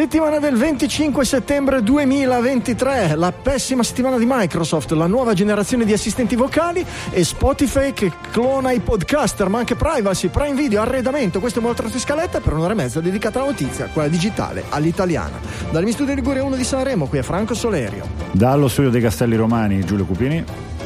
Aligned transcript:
Settimana 0.00 0.38
del 0.38 0.56
25 0.56 1.26
settembre 1.26 1.82
2023, 1.82 3.16
la 3.16 3.32
pessima 3.32 3.82
settimana 3.82 4.16
di 4.16 4.24
Microsoft, 4.26 4.92
la 4.92 5.06
nuova 5.06 5.34
generazione 5.34 5.84
di 5.84 5.92
assistenti 5.92 6.36
vocali 6.36 6.82
e 7.10 7.22
Spotify 7.22 7.92
che 7.92 8.10
clona 8.30 8.72
i 8.72 8.80
podcaster, 8.80 9.50
ma 9.50 9.58
anche 9.58 9.74
privacy, 9.74 10.28
prime 10.28 10.54
video, 10.54 10.80
arredamento. 10.80 11.38
Questo 11.38 11.58
è 11.58 11.62
molto 11.62 11.82
di 11.82 11.98
scaletta 11.98 12.40
per 12.40 12.54
un'ora 12.54 12.72
e 12.72 12.76
mezza 12.76 13.00
dedicata 13.02 13.40
alla 13.40 13.50
notizia, 13.50 13.90
quella 13.92 14.08
digitale, 14.08 14.64
all'italiana. 14.70 15.38
Dal 15.70 15.84
mio 15.84 15.92
studio 15.92 16.14
Liguria 16.14 16.44
1 16.44 16.56
di 16.56 16.64
Sanremo, 16.64 17.06
qui 17.06 17.18
è 17.18 17.22
Franco 17.22 17.52
Solerio. 17.52 18.08
Dallo 18.30 18.68
studio 18.68 18.88
dei 18.88 19.02
Castelli 19.02 19.36
Romani, 19.36 19.84
Giulio 19.84 20.06
Cupini. 20.06 20.42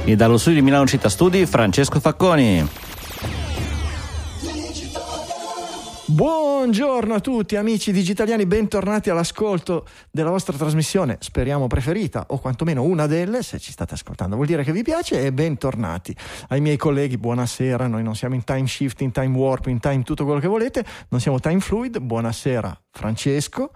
E 0.07 0.17
dallo 0.17 0.39
studio 0.39 0.59
di 0.59 0.65
Milano 0.65 0.89
Città 0.89 1.09
Studi, 1.09 1.47
Francesco 1.47 2.01
Facconi. 2.01 2.84
Buongiorno 6.15 7.15
a 7.15 7.19
tutti 7.19 7.57
amici 7.57 7.91
digitaliani, 7.91 8.47
bentornati 8.47 9.11
all'ascolto 9.11 9.85
della 10.13 10.31
vostra 10.31 10.57
trasmissione, 10.57 11.17
speriamo 11.19 11.67
preferita 11.67 12.27
o 12.29 12.39
quantomeno 12.39 12.85
una 12.85 13.09
delle, 13.09 13.43
se 13.43 13.59
ci 13.59 13.73
state 13.73 13.95
ascoltando 13.95 14.37
vuol 14.37 14.47
dire 14.47 14.63
che 14.63 14.71
vi 14.71 14.85
piace 14.85 15.21
e 15.21 15.33
bentornati 15.33 16.15
ai 16.51 16.61
miei 16.61 16.77
colleghi, 16.77 17.19
buonasera, 17.19 17.89
noi 17.89 18.05
non 18.05 18.15
siamo 18.15 18.37
in 18.37 18.45
time 18.45 18.69
shift, 18.69 19.01
in 19.01 19.11
time 19.11 19.37
warp, 19.37 19.67
in 19.67 19.81
time 19.81 20.05
tutto 20.05 20.23
quello 20.25 20.39
che 20.39 20.47
volete, 20.47 20.85
non 21.09 21.19
siamo 21.19 21.41
time 21.41 21.59
fluid, 21.59 21.99
buonasera 21.99 22.81
Francesco. 22.93 23.73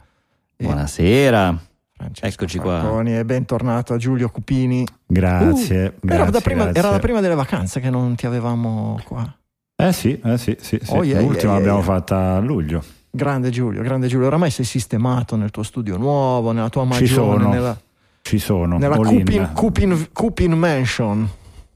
Buonasera. 0.56 1.60
Francesco 1.90 2.44
Eccoci 2.44 2.60
Franconi, 2.60 3.18
E 3.18 3.24
bentornato 3.24 3.94
a 3.94 3.96
Giulio 3.96 4.28
Cupini. 4.28 4.86
Grazie, 5.04 5.86
Uh, 5.86 6.06
grazie, 6.06 6.22
era, 6.22 6.30
da 6.30 6.40
prima, 6.40 6.62
grazie. 6.62 6.80
era 6.82 6.90
la 6.90 7.00
prima 7.00 7.20
delle 7.20 7.34
vacanze 7.34 7.80
che 7.80 7.90
non 7.90 8.14
ti 8.14 8.26
avevamo 8.26 9.00
qua. 9.02 9.37
Eh 9.80 9.92
sì, 9.92 10.18
eh 10.24 10.36
sì, 10.38 10.56
sì, 10.58 10.80
sì. 10.82 10.92
Oh, 10.92 11.04
yeah, 11.04 11.20
l'ultima 11.20 11.28
yeah, 11.28 11.40
yeah, 11.42 11.52
l'abbiamo 11.52 11.82
fatta 11.82 12.34
a 12.34 12.38
luglio. 12.40 12.82
Grande 13.08 13.50
Giulio, 13.50 13.80
grande 13.80 14.08
Giulio, 14.08 14.26
oramai 14.26 14.50
sei 14.50 14.64
sistemato 14.64 15.36
nel 15.36 15.52
tuo 15.52 15.62
studio 15.62 15.96
nuovo, 15.96 16.50
nella 16.50 16.68
tua 16.68 16.82
Ci 16.82 16.88
magione, 16.88 17.08
sono, 17.38 17.48
nella... 17.48 17.80
ci 18.22 18.38
sono. 18.40 18.76
Nella. 18.76 18.96
Cupin, 18.96 19.50
Cupin, 19.54 20.08
Cupin 20.12 20.52
Mansion. 20.54 21.28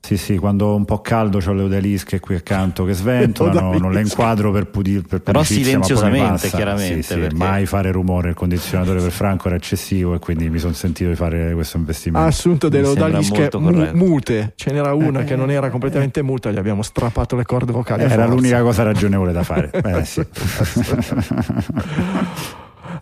Sì, 0.05 0.17
sì, 0.17 0.37
quando 0.37 0.67
ho 0.67 0.75
un 0.75 0.85
po' 0.85 1.01
caldo 1.01 1.39
ho 1.47 1.53
le 1.53 1.63
odalische 1.63 2.19
qui 2.19 2.35
accanto 2.35 2.85
che 2.85 2.93
sventolano, 2.93 3.79
non 3.79 3.93
le 3.93 4.01
inquadro 4.01 4.51
per, 4.51 4.67
pudir, 4.67 5.03
per 5.07 5.21
Però 5.23 5.45
silenziosamente, 5.45 6.29
passa. 6.49 6.57
chiaramente, 6.57 7.03
Sì, 7.03 7.13
sì, 7.13 7.19
perché- 7.21 7.37
mai 7.37 7.67
fare 7.67 7.93
rumore, 7.93 8.31
il 8.31 8.35
condizionatore 8.35 9.01
per 9.01 9.13
Franco 9.13 9.47
era 9.47 9.57
eccessivo 9.57 10.15
e 10.15 10.19
quindi 10.19 10.51
mi 10.51 10.59
sono 10.59 10.73
sentito 10.73 11.09
di 11.09 11.15
fare 11.15 11.53
questo 11.55 11.77
Ha 11.77 11.81
investimento. 11.81 12.27
assunto 12.27 12.69
delle 12.69 12.89
odalische 12.89 13.49
mu- 13.59 13.91
mute. 13.93 14.53
Ce 14.57 14.73
n'era 14.73 14.93
una 14.93 15.23
che 15.23 15.37
non 15.37 15.53
era 15.53 15.71
completamente 15.71 16.21
muta, 16.23 16.51
gli 16.51 16.59
abbiamo 16.59 16.83
strappato 16.83 17.37
le 17.37 17.45
corde 17.45 17.71
vocali. 17.71 18.03
Era 18.03 18.27
l'unica 18.27 18.61
cosa 18.61 18.83
ragionevole 18.83 19.31
da 19.33 19.45
fare. 19.45 19.71
Eh, 19.93 20.05
sì. 20.05 20.25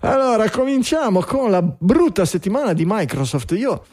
Allora, 0.02 0.48
cominciamo 0.50 1.20
con 1.20 1.50
la 1.50 1.62
brutta 1.62 2.24
settimana 2.24 2.72
di 2.72 2.84
Microsoft. 2.86 3.52
Io 3.52 3.84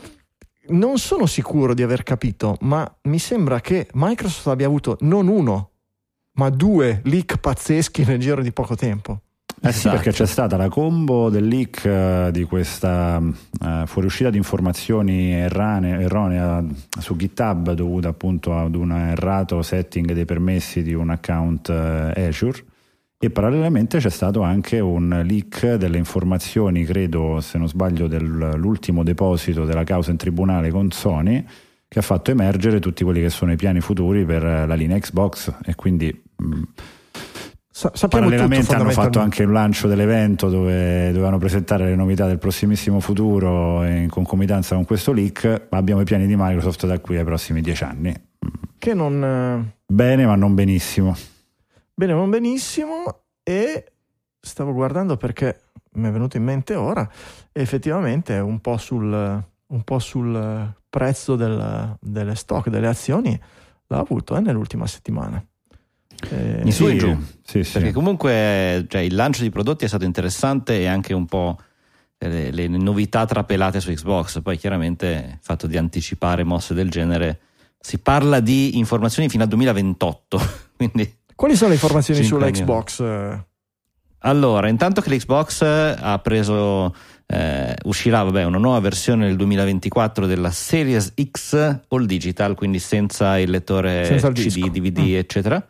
non 0.70 0.98
sono 0.98 1.26
sicuro 1.26 1.74
di 1.74 1.84
aver 1.84 2.04
capito, 2.04 2.58
ma 2.62 2.90
mi 3.04 3.20
sembra 3.20 3.62
che 3.62 3.88
Microsoft 3.94 4.48
abbia 4.48 4.68
avuto 4.68 4.98
non 5.02 5.28
uno, 5.28 5.72
ma 6.34 6.50
due 6.50 7.02
leak 7.04 7.38
pazzeschi 7.38 8.06
nel 8.06 8.20
giro 8.20 8.42
di 8.42 8.52
poco 8.52 8.76
tempo. 8.76 9.22
Eh 9.60 9.72
sì, 9.72 9.90
perché 9.90 10.12
c'è 10.12 10.28
stata 10.28 10.56
la 10.56 10.70
combo 10.70 11.30
del 11.30 11.48
leak 11.48 11.84
eh, 11.84 12.30
di 12.32 12.44
questa 12.44 13.20
eh, 13.20 13.84
fuoriuscita 13.88 14.30
di 14.30 14.38
informazioni 14.38 15.34
errane- 15.34 16.00
erronea 16.00 16.64
su 17.00 17.16
GitHub 17.16 17.72
dovuta 17.72 18.10
appunto 18.10 18.56
ad 18.56 18.76
un 18.76 18.92
errato 18.92 19.64
setting 19.64 20.12
dei 20.12 20.26
permessi 20.26 20.84
di 20.84 20.94
un 20.94 21.10
account 21.10 21.70
eh, 21.70 22.28
Azure 22.28 22.64
e 23.20 23.30
parallelamente 23.32 23.98
c'è 23.98 24.10
stato 24.10 24.42
anche 24.42 24.80
un 24.80 25.24
leak 25.26 25.76
delle 25.76 25.98
informazioni, 25.98 26.84
credo 26.86 27.40
se 27.42 27.58
non 27.58 27.68
sbaglio, 27.68 28.08
dell'ultimo 28.08 29.04
deposito 29.04 29.66
della 29.66 29.84
causa 29.84 30.12
in 30.12 30.18
tribunale 30.18 30.70
con 30.70 30.92
Sony 30.92 31.44
che 31.90 32.00
ha 32.00 32.02
fatto 32.02 32.32
emergere 32.32 32.80
tutti 32.80 33.04
quelli 33.04 33.22
che 33.22 33.30
sono 33.30 33.52
i 33.54 33.56
piani 33.56 33.80
futuri 33.80 34.26
per 34.26 34.44
la 34.44 34.76
linea 34.76 35.00
Xbox 35.00 35.54
e 35.66 35.74
quindi 35.76 36.22
mh, 36.36 36.62
Sa- 37.72 37.92
sappiamo 37.94 38.26
tutto 38.26 38.38
Parallelamente 38.38 38.74
hanno 38.76 38.90
fatto 38.90 39.20
anche 39.20 39.44
il 39.44 39.52
lancio 39.52 39.88
dell'evento 39.88 40.50
dove 40.50 41.12
dovevano 41.12 41.38
presentare 41.38 41.86
le 41.86 41.96
novità 41.96 42.26
del 42.26 42.40
prossimissimo 42.40 43.00
futuro 43.00 43.86
in 43.86 44.10
concomitanza 44.10 44.74
con 44.74 44.84
questo 44.84 45.12
leak, 45.14 45.68
ma 45.70 45.78
abbiamo 45.78 46.02
i 46.02 46.04
piani 46.04 46.26
di 46.26 46.36
Microsoft 46.36 46.88
da 46.88 47.00
qui 47.00 47.18
ai 47.18 47.24
prossimi 47.24 47.62
dieci 47.62 47.84
anni. 47.84 48.14
che 48.80 48.94
non... 48.96 49.24
eh, 49.24 49.76
Bene, 49.86 50.26
ma 50.26 50.36
non 50.36 50.56
benissimo. 50.56 51.16
Bene, 52.00 52.14
non 52.14 52.30
benissimo 52.30 53.22
e 53.42 53.92
stavo 54.40 54.72
guardando 54.72 55.18
perché 55.18 55.62
mi 55.94 56.08
è 56.08 56.12
venuto 56.12 56.38
in 56.38 56.44
mente 56.44 56.76
ora 56.76 57.10
e 57.52 57.60
effettivamente 57.60 58.36
è 58.36 58.40
un 58.40 58.60
po' 58.60 58.78
sul, 58.78 59.12
un 59.12 59.84
po' 59.84 59.98
sul 59.98 60.76
prezzo 60.88 61.36
del- 61.36 61.98
delle 62.00 62.36
stock, 62.36 62.70
delle 62.70 62.86
azioni 62.86 63.40
l'ha 63.88 63.98
avuto 63.98 64.38
eh, 64.38 64.42
nell'ultima 64.42 64.86
settimana. 64.86 65.44
Eh, 66.30 66.62
In 66.66 66.72
su 66.72 66.86
e 66.86 66.98
giù. 66.98 67.18
Sì, 67.42 67.64
sì. 67.64 67.72
Perché 67.74 67.94
comunque 67.94 68.86
cioè, 68.88 69.02
il 69.02 69.16
lancio 69.16 69.42
di 69.42 69.50
prodotti 69.50 69.86
è 69.86 69.88
stato 69.88 70.06
interessante 70.06 70.80
e 70.80 70.86
anche 70.86 71.16
un 71.16 71.26
po' 71.26 71.58
eh, 72.20 72.52
le, 72.52 72.52
le 72.52 72.78
novità 72.78 73.26
trapelate 73.26 73.80
su 73.80 73.92
Xbox. 73.92 74.44
Poi 74.44 74.56
chiaramente 74.56 75.30
il 75.34 75.40
fatto 75.42 75.66
di 75.66 75.78
anticipare 75.78 76.44
mosse 76.44 76.76
del 76.76 76.92
genere. 76.92 77.40
Si 77.80 77.98
parla 77.98 78.40
di 78.40 78.78
informazioni 78.78 79.30
fino 79.30 79.42
al 79.42 79.50
2028. 79.50 80.40
Quindi 80.78 81.26
quali 81.38 81.56
sono 81.56 81.70
le 81.70 81.76
informazioni 81.76 82.24
sulla. 82.24 82.50
Xbox? 82.52 83.00
eh? 83.00 83.46
Allora, 84.22 84.68
intanto 84.68 85.00
che 85.00 85.12
l'Xbox 85.16 85.62
ha 85.62 86.20
preso, 86.20 86.94
eh, 87.28 87.76
uscirà 87.84 88.24
vabbè, 88.24 88.44
una 88.46 88.58
nuova 88.58 88.80
versione 88.80 89.26
nel 89.28 89.36
2024 89.36 90.26
della 90.26 90.50
Series 90.50 91.14
X 91.32 91.54
All 91.88 92.06
Digital, 92.06 92.56
quindi 92.56 92.80
senza 92.80 93.38
il 93.40 93.52
lettore 93.52 94.06
Senza 94.06 94.28
il 94.28 94.34
CD, 94.34 94.44
disco. 94.44 94.68
DVD, 94.70 94.98
Mm. 95.00 95.16
eccetera, 95.16 95.68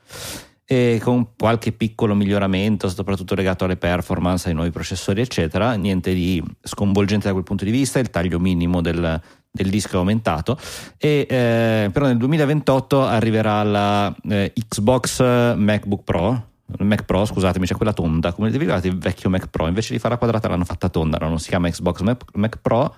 e 0.66 1.00
con 1.04 1.36
qualche 1.38 1.74
piccolo 1.74 2.16
miglioramento, 2.16 2.88
soprattutto 2.90 3.36
legato 3.36 3.66
alle 3.66 3.78
performance, 3.78 4.48
ai 4.48 4.56
nuovi 4.56 4.72
processori, 4.72 5.20
eccetera. 5.22 5.74
Niente 5.76 6.14
di 6.14 6.42
sconvolgente 6.62 7.28
da 7.28 7.34
quel 7.34 7.44
punto 7.44 7.66
di 7.66 7.72
vista, 7.72 8.00
il 8.00 8.10
taglio 8.10 8.40
minimo 8.40 8.82
del, 8.82 9.22
del 9.58 9.70
disco 9.70 9.96
è 9.96 9.98
aumentato. 9.98 10.58
E, 10.98 11.26
eh, 11.30 11.90
però 11.92 12.06
nel 12.06 12.18
2028 12.18 13.04
arriverà 13.04 13.64
la 13.64 14.16
eh, 14.30 14.54
Xbox 14.68 15.20
MacBook 15.56 16.04
Pro. 16.04 16.46
Mac 16.80 17.04
Pro, 17.04 17.24
scusatemi, 17.24 17.66
c'è 17.66 17.76
quella 17.76 17.94
tonda, 17.94 18.34
come 18.34 18.50
vi 18.50 18.58
ricordate 18.58 18.90
il 18.90 18.98
vecchio 18.98 19.30
Mac 19.30 19.48
Pro, 19.48 19.68
invece 19.68 19.94
di 19.94 20.00
farla 20.00 20.18
quadrata 20.18 20.50
l'hanno 20.50 20.66
fatta 20.66 20.90
tonda, 20.90 21.18
no? 21.18 21.30
non 21.30 21.40
si 21.40 21.48
chiama 21.48 21.70
Xbox 21.70 22.02
Mac, 22.02 22.24
Mac 22.34 22.58
Pro, 22.62 22.94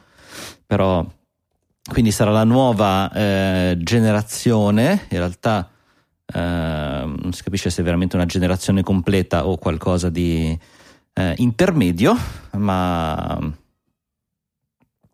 però 0.66 1.06
quindi 1.88 2.10
sarà 2.12 2.32
la 2.32 2.44
nuova 2.44 3.12
eh, 3.12 3.78
generazione, 3.80 5.06
in 5.10 5.18
realtà 5.20 5.70
eh, 6.34 6.40
non 6.40 7.32
si 7.32 7.44
capisce 7.44 7.70
se 7.70 7.82
è 7.82 7.84
veramente 7.84 8.16
una 8.16 8.26
generazione 8.26 8.82
completa 8.82 9.46
o 9.46 9.58
qualcosa 9.58 10.10
di 10.10 10.58
eh, 11.14 11.34
intermedio, 11.38 12.16
ma 12.58 13.40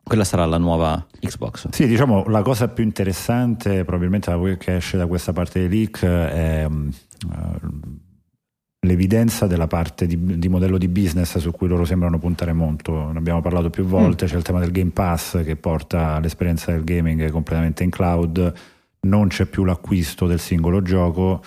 quella 0.05 0.23
sarà 0.23 0.45
la 0.45 0.59
nuova 0.59 1.03
Xbox. 1.19 1.69
Sì, 1.71 1.87
diciamo 1.87 2.25
la 2.27 2.43
cosa 2.43 2.67
più 2.67 2.83
interessante 2.83 3.83
probabilmente 3.83 4.57
che 4.57 4.75
esce 4.75 4.97
da 4.97 5.07
questa 5.07 5.33
parte 5.33 5.59
dei 5.59 5.69
leak 5.69 6.05
è 6.05 6.67
mm, 6.69 6.89
eh, 7.31 7.59
l'evidenza 8.81 9.47
della 9.47 9.65
parte 9.65 10.05
di, 10.05 10.37
di 10.37 10.47
modello 10.47 10.77
di 10.77 10.87
business 10.87 11.39
su 11.39 11.49
cui 11.49 11.67
loro 11.67 11.85
sembrano 11.85 12.19
puntare 12.19 12.53
molto. 12.53 13.11
Ne 13.11 13.17
abbiamo 13.17 13.41
parlato 13.41 13.71
più 13.71 13.83
volte, 13.83 14.27
c'è 14.27 14.37
il 14.37 14.43
tema 14.43 14.59
del 14.59 14.71
Game 14.71 14.91
Pass 14.91 15.43
che 15.43 15.55
porta 15.55 16.19
l'esperienza 16.19 16.71
del 16.71 16.83
gaming 16.83 17.31
completamente 17.31 17.83
in 17.83 17.89
cloud, 17.89 18.53
non 19.01 19.27
c'è 19.29 19.45
più 19.45 19.63
l'acquisto 19.63 20.27
del 20.27 20.39
singolo 20.39 20.83
gioco 20.83 21.41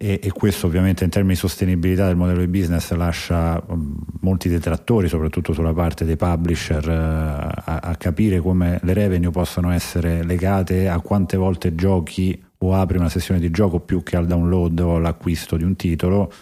e, 0.00 0.20
e 0.22 0.30
questo 0.30 0.68
ovviamente 0.68 1.02
in 1.02 1.10
termini 1.10 1.34
di 1.34 1.40
sostenibilità 1.40 2.06
del 2.06 2.14
modello 2.14 2.38
di 2.38 2.46
business 2.46 2.92
lascia 2.92 3.60
um, 3.66 3.96
molti 4.20 4.48
detrattori, 4.48 5.08
soprattutto 5.08 5.52
sulla 5.52 5.72
parte 5.74 6.04
dei 6.04 6.16
publisher, 6.16 6.88
eh, 6.88 6.92
a, 6.94 7.80
a 7.82 7.96
capire 7.96 8.38
come 8.38 8.78
le 8.82 8.92
revenue 8.94 9.32
possono 9.32 9.72
essere 9.72 10.22
legate 10.22 10.88
a 10.88 11.00
quante 11.00 11.36
volte 11.36 11.74
giochi 11.74 12.40
o 12.58 12.74
apri 12.74 12.96
una 12.96 13.08
sessione 13.08 13.40
di 13.40 13.50
gioco 13.50 13.80
più 13.80 14.04
che 14.04 14.16
al 14.16 14.26
download 14.26 14.78
o 14.78 14.96
all'acquisto 14.96 15.56
di 15.56 15.64
un 15.64 15.74
titolo. 15.74 16.32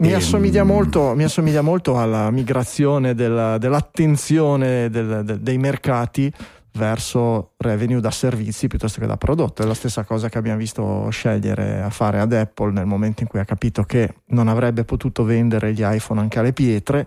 Mi 0.00 0.12
assomiglia, 0.12 0.62
molto, 0.62 1.14
mi 1.16 1.24
assomiglia 1.24 1.60
molto 1.60 1.98
alla 1.98 2.30
migrazione 2.30 3.14
della- 3.16 3.58
dell'attenzione 3.58 4.88
del- 4.90 5.22
de- 5.24 5.42
dei 5.42 5.58
mercati 5.58 6.32
verso 6.78 7.52
revenue 7.58 8.00
da 8.00 8.10
servizi 8.10 8.68
piuttosto 8.68 9.00
che 9.00 9.06
da 9.06 9.16
prodotto. 9.18 9.62
È 9.62 9.66
la 9.66 9.74
stessa 9.74 10.04
cosa 10.04 10.28
che 10.30 10.38
abbiamo 10.38 10.58
visto 10.58 11.08
scegliere 11.10 11.82
a 11.82 11.90
fare 11.90 12.20
ad 12.20 12.32
Apple 12.32 12.72
nel 12.72 12.86
momento 12.86 13.22
in 13.22 13.28
cui 13.28 13.40
ha 13.40 13.44
capito 13.44 13.82
che 13.82 14.14
non 14.28 14.48
avrebbe 14.48 14.84
potuto 14.84 15.24
vendere 15.24 15.72
gli 15.74 15.82
iPhone 15.82 16.20
anche 16.20 16.38
alle 16.38 16.52
pietre. 16.54 17.06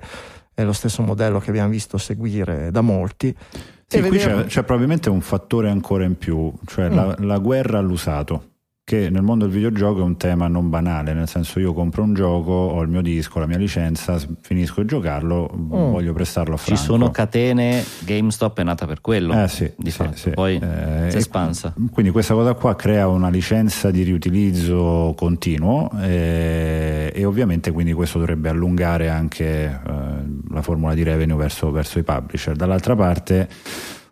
è 0.54 0.64
lo 0.64 0.74
stesso 0.74 1.02
modello 1.02 1.40
che 1.40 1.50
abbiamo 1.50 1.70
visto 1.70 1.98
seguire 1.98 2.70
da 2.72 2.82
molti. 2.82 3.36
Sì, 3.88 3.98
E 3.98 4.02
qui 4.04 4.18
c'è, 4.20 4.46
c'è 4.46 4.64
probabilmente 4.64 5.10
un 5.10 5.22
fattore 5.22 5.70
ancora 5.70 6.04
in 6.04 6.18
più, 6.18 6.52
cioè 6.68 6.90
Mm. 6.90 6.94
la, 6.94 7.16
la 7.20 7.38
guerra 7.40 7.80
all'usato, 7.80 8.51
che 8.92 9.10
nel 9.10 9.22
mondo 9.22 9.46
del 9.46 9.54
videogioco 9.54 10.02
è 10.02 10.04
un 10.04 10.18
tema 10.18 10.50
non 10.50 10.70
banale, 10.70 11.14
nel 11.14 11.30
senso 11.30 11.62
io 11.62 11.72
compro 11.72 12.04
un 12.04 12.14
gioco, 12.14 12.52
ho 12.52 12.82
il 12.82 12.90
mio 12.90 13.02
disco, 13.02 13.40
la 13.40 13.46
mia 13.46 13.58
licenza, 13.58 14.20
finisco 14.42 14.82
di 14.82 14.88
giocarlo, 14.88 15.50
voglio 15.56 16.12
prestarlo 16.12 16.56
a 16.56 16.58
Ci 16.58 16.64
Franco. 16.66 16.82
sono 16.84 17.10
catene, 17.10 17.82
GameStop 18.00 18.60
è 18.60 18.64
nata 18.64 18.86
per 18.86 19.00
quello. 19.00 19.32
Eh 19.42 19.48
sì, 19.48 19.72
di 19.78 19.92
sì, 19.92 19.96
fatto. 19.96 20.18
sì. 20.18 20.30
Poi 20.32 20.56
Eh, 20.56 20.60
si 20.60 20.66
è 20.66 21.10
e- 21.14 21.18
espansa. 21.20 21.74
Quindi 21.90 22.12
questa 22.12 22.34
cosa 22.34 22.54
qua 22.54 22.76
crea 22.76 23.08
una 23.08 23.30
licenza 23.30 23.92
di 23.92 24.04
riutilizzo 24.04 25.14
continuo 25.16 25.90
eh, 26.02 27.14
e 27.16 27.24
ovviamente 27.24 27.72
quindi 27.72 27.94
questo 27.94 28.20
dovrebbe 28.20 28.50
allungare 28.50 29.08
anche 29.08 29.46
eh, 29.68 29.80
la 30.50 30.62
formula 30.62 30.94
di 30.94 31.04
revenue 31.04 31.38
verso, 31.38 31.72
verso 31.72 31.98
i 31.98 32.04
publisher. 32.04 32.58
Dall'altra 32.58 32.94
parte 32.94 33.48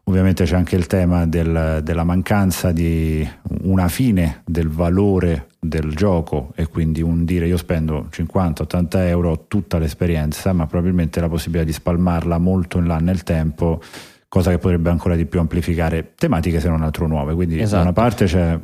ovviamente 0.09 0.43
c'è 0.43 0.55
anche 0.55 0.75
il 0.75 0.87
tema 0.87 1.25
del- 1.27 1.81
della 1.83 2.03
mancanza 2.03 2.71
di 2.71 3.27
una 3.61 3.87
fine 3.87 4.41
del 4.45 4.67
valore 4.67 5.47
del 5.59 5.93
gioco 5.93 6.51
e 6.55 6.67
quindi 6.67 7.01
un 7.01 7.25
dire 7.25 7.45
io 7.47 7.57
spendo 7.57 8.07
50-80 8.09 9.07
euro 9.07 9.45
tutta 9.47 9.77
l'esperienza 9.77 10.51
ma 10.53 10.65
probabilmente 10.67 11.19
la 11.19 11.29
possibilità 11.29 11.65
di 11.65 11.73
spalmarla 11.73 12.37
molto 12.39 12.77
in 12.79 12.87
là 12.87 12.97
nel 12.97 13.23
tempo 13.23 13.79
cosa 14.27 14.51
che 14.51 14.57
potrebbe 14.57 14.89
ancora 14.89 15.15
di 15.15 15.25
più 15.25 15.39
amplificare 15.39 16.13
tematiche 16.15 16.59
se 16.59 16.69
non 16.69 16.81
altro 16.81 17.07
nuove 17.07 17.33
quindi 17.35 17.57
da 17.57 17.63
Esatto. 17.63 17.81
una 17.83 17.93
parte 17.93 18.25
c'è 18.25 18.59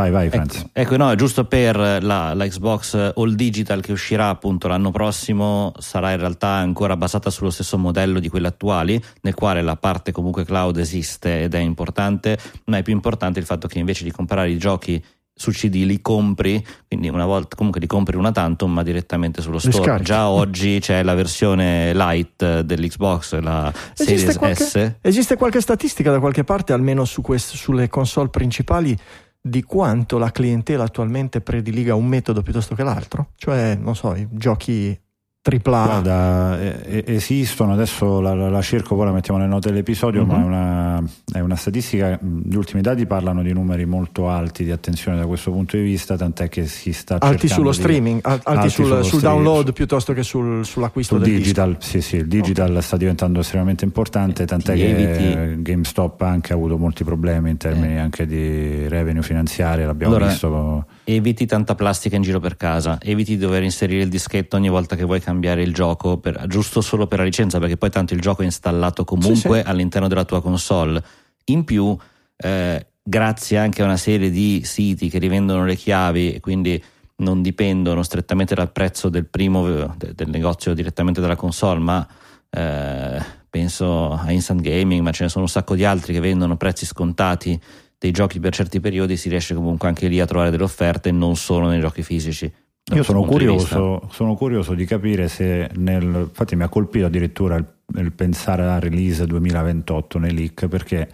vai 0.00 0.10
vai 0.10 0.30
Franz 0.30 0.56
Ecco, 0.56 0.70
ecco, 0.72 0.96
no, 0.96 1.14
giusto 1.14 1.44
per 1.44 1.76
la, 1.76 2.32
la 2.34 2.46
Xbox 2.46 3.12
All 3.14 3.32
Digital 3.34 3.82
che 3.82 3.92
uscirà 3.92 4.28
appunto 4.28 4.68
l'anno 4.68 4.90
prossimo 4.90 5.72
sarà 5.78 6.12
in 6.12 6.18
realtà 6.18 6.48
ancora 6.48 6.96
basata 6.96 7.30
sullo 7.30 7.50
stesso 7.50 7.76
modello 7.76 8.20
di 8.20 8.28
quelle 8.28 8.48
attuali, 8.48 9.02
nel 9.22 9.34
quale 9.34 9.62
la 9.62 9.76
parte 9.76 10.12
comunque 10.12 10.44
cloud 10.44 10.78
esiste 10.78 11.42
ed 11.42 11.54
è 11.54 11.58
importante, 11.58 12.38
ma 12.66 12.78
è 12.78 12.82
più 12.82 12.92
importante 12.92 13.38
il 13.38 13.44
fatto 13.44 13.68
che 13.68 13.78
invece 13.78 14.04
di 14.04 14.10
comprare 14.10 14.50
i 14.50 14.58
giochi 14.58 15.02
su 15.40 15.52
CD 15.52 15.84
li 15.86 16.02
compri, 16.02 16.62
quindi 16.86 17.08
una 17.08 17.24
volta 17.24 17.56
comunque 17.56 17.80
li 17.80 17.86
compri 17.86 18.16
una 18.16 18.30
tantum 18.30 18.72
ma 18.72 18.82
direttamente 18.82 19.40
sullo 19.40 19.58
store. 19.58 19.82
scarichi. 19.82 20.04
Già 20.04 20.28
oggi 20.28 20.78
c'è 20.80 21.02
la 21.02 21.14
versione 21.14 21.94
light 21.94 22.60
dell'Xbox, 22.60 23.40
la 23.40 23.72
Series 23.94 24.22
Esiste 24.22 24.38
qualche, 24.38 24.64
S. 24.64 24.92
esiste 25.00 25.36
qualche 25.36 25.60
statistica 25.62 26.10
da 26.10 26.18
qualche 26.18 26.44
parte, 26.44 26.74
almeno 26.74 27.06
su 27.06 27.22
quest- 27.22 27.54
sulle 27.54 27.88
console 27.88 28.28
principali, 28.28 28.94
di 29.40 29.62
quanto 29.62 30.18
la 30.18 30.30
clientela 30.30 30.84
attualmente 30.84 31.40
prediliga 31.40 31.94
un 31.94 32.06
metodo 32.06 32.42
piuttosto 32.42 32.74
che 32.74 32.82
l'altro? 32.82 33.32
Cioè, 33.36 33.76
non 33.76 33.96
so, 33.96 34.14
i 34.14 34.28
giochi 34.30 34.98
AAA. 35.42 35.84
Guarda, 35.86 36.60
eh, 36.60 37.02
eh, 37.06 37.14
esistono, 37.14 37.72
adesso 37.72 38.20
la, 38.20 38.34
la- 38.34 38.50
la 38.50 38.60
cerco, 38.60 38.94
poi 38.94 39.06
la 39.06 39.12
mettiamo 39.12 39.38
nelle 39.38 39.50
note 39.50 39.70
dell'episodio, 39.70 40.26
Mhm. 40.26 40.28
ma 40.30 40.38
è 40.38 40.44
una, 40.44 41.02
è 41.32 41.40
una 41.40 41.56
statistica, 41.56 42.18
gli 42.20 42.54
ultimi 42.54 42.82
dati 42.82 43.06
parlano 43.06 43.40
di 43.42 43.50
numeri 43.54 43.86
molto 43.86 44.28
alti 44.28 44.64
di 44.64 44.70
attenzione 44.70 45.16
da 45.16 45.24
questo 45.24 45.50
punto 45.50 45.78
di 45.78 45.82
vista, 45.82 46.18
tant'è 46.18 46.50
che 46.50 46.66
si 46.66 46.92
sta 46.92 47.16
alti 47.20 47.48
sullo 47.48 47.70
di- 47.70 47.76
streaming, 47.76 48.20
al- 48.22 48.32
alti, 48.44 48.48
alti 48.50 48.68
sul, 48.68 48.86
sul 48.86 49.04
stream- 49.04 49.22
download 49.22 49.72
piuttosto 49.72 50.12
che 50.12 50.22
sul- 50.22 50.62
sull'acquisto 50.66 51.14
sul 51.16 51.24
del 51.24 51.34
digital, 51.38 51.76
sì 51.78 52.02
sì, 52.02 52.16
il 52.16 52.26
digital 52.28 52.82
sta 52.82 52.98
diventando 52.98 53.40
estremamente 53.40 53.86
importante, 53.86 54.44
tant'è 54.44 54.74
che 54.74 54.88
eviti- 54.90 55.32
eh, 55.32 55.56
GameStop 55.62 56.20
anche 56.20 56.52
ha 56.52 56.56
avuto 56.56 56.76
molti 56.76 57.02
problemi 57.02 57.48
in 57.48 57.56
termini 57.56 57.94
Eh. 57.94 57.98
anche 57.98 58.26
di 58.26 58.86
revenue 58.88 59.22
finanziari, 59.22 59.84
l'abbiamo 59.84 60.16
Allora, 60.16 60.30
visto. 60.30 60.84
Eviti 61.14 61.46
tanta 61.46 61.74
plastica 61.74 62.16
in 62.16 62.22
giro 62.22 62.40
per 62.40 62.56
casa, 62.56 62.98
eviti 63.00 63.32
di 63.36 63.38
dover 63.38 63.62
inserire 63.62 64.02
il 64.02 64.08
dischetto 64.08 64.56
ogni 64.56 64.68
volta 64.68 64.96
che 64.96 65.04
vuoi 65.04 65.20
cambiare 65.20 65.62
il 65.62 65.72
gioco, 65.72 66.18
per- 66.18 66.46
giusto 66.46 66.80
solo 66.80 67.06
per 67.06 67.18
la 67.18 67.24
licenza, 67.24 67.58
perché 67.58 67.76
poi 67.76 67.90
tanto 67.90 68.14
il 68.14 68.20
gioco 68.20 68.42
è 68.42 68.44
installato 68.44 69.04
comunque 69.04 69.58
Sì, 69.58 69.62
sì. 69.64 69.70
all'interno 69.70 70.08
della 70.08 70.24
tua 70.24 70.40
console. 70.42 71.02
In 71.46 71.64
più, 71.64 71.96
eh, 72.36 72.86
grazie 73.02 73.58
anche 73.58 73.82
a 73.82 73.84
una 73.84 73.96
serie 73.96 74.30
di 74.30 74.62
siti 74.64 75.08
che 75.08 75.18
rivendono 75.18 75.64
le 75.64 75.76
chiavi 75.76 76.34
e 76.34 76.40
quindi 76.40 76.82
non 77.16 77.42
dipendono 77.42 78.02
strettamente 78.02 78.54
dal 78.54 78.72
prezzo 78.72 79.08
del 79.08 79.26
primo 79.26 79.66
eh, 79.68 79.88
de- 79.96 80.12
del 80.14 80.28
negozio 80.28 80.72
direttamente 80.74 81.20
dalla 81.20 81.36
console, 81.36 81.80
ma 81.80 82.06
eh, 82.50 83.22
penso 83.48 84.12
a 84.12 84.30
Instant 84.32 84.60
Gaming, 84.60 85.02
ma 85.02 85.10
ce 85.12 85.24
ne 85.24 85.28
sono 85.28 85.44
un 85.44 85.50
sacco 85.50 85.74
di 85.74 85.84
altri 85.84 86.12
che 86.12 86.20
vendono 86.20 86.56
prezzi 86.56 86.86
scontati 86.86 87.60
dei 88.00 88.12
giochi 88.12 88.40
per 88.40 88.54
certi 88.54 88.80
periodi, 88.80 89.18
si 89.18 89.28
riesce 89.28 89.54
comunque 89.54 89.86
anche 89.86 90.08
lì 90.08 90.20
a 90.20 90.24
trovare 90.24 90.50
delle 90.50 90.62
offerte, 90.62 91.12
non 91.12 91.36
solo 91.36 91.68
nei 91.68 91.80
giochi 91.80 92.02
fisici. 92.02 92.50
Io 92.94 93.02
sono 93.02 93.22
curioso, 93.24 94.08
sono 94.10 94.34
curioso 94.36 94.72
di 94.72 94.86
capire 94.86 95.28
se 95.28 95.68
nel. 95.74 96.02
Infatti, 96.02 96.56
mi 96.56 96.62
ha 96.62 96.68
colpito 96.70 97.04
addirittura 97.04 97.56
il, 97.56 97.66
il 97.96 98.12
pensare 98.12 98.62
alla 98.62 98.78
release 98.78 99.26
2028 99.26 100.18
nei 100.18 100.32
leak 100.32 100.66
perché 100.66 101.08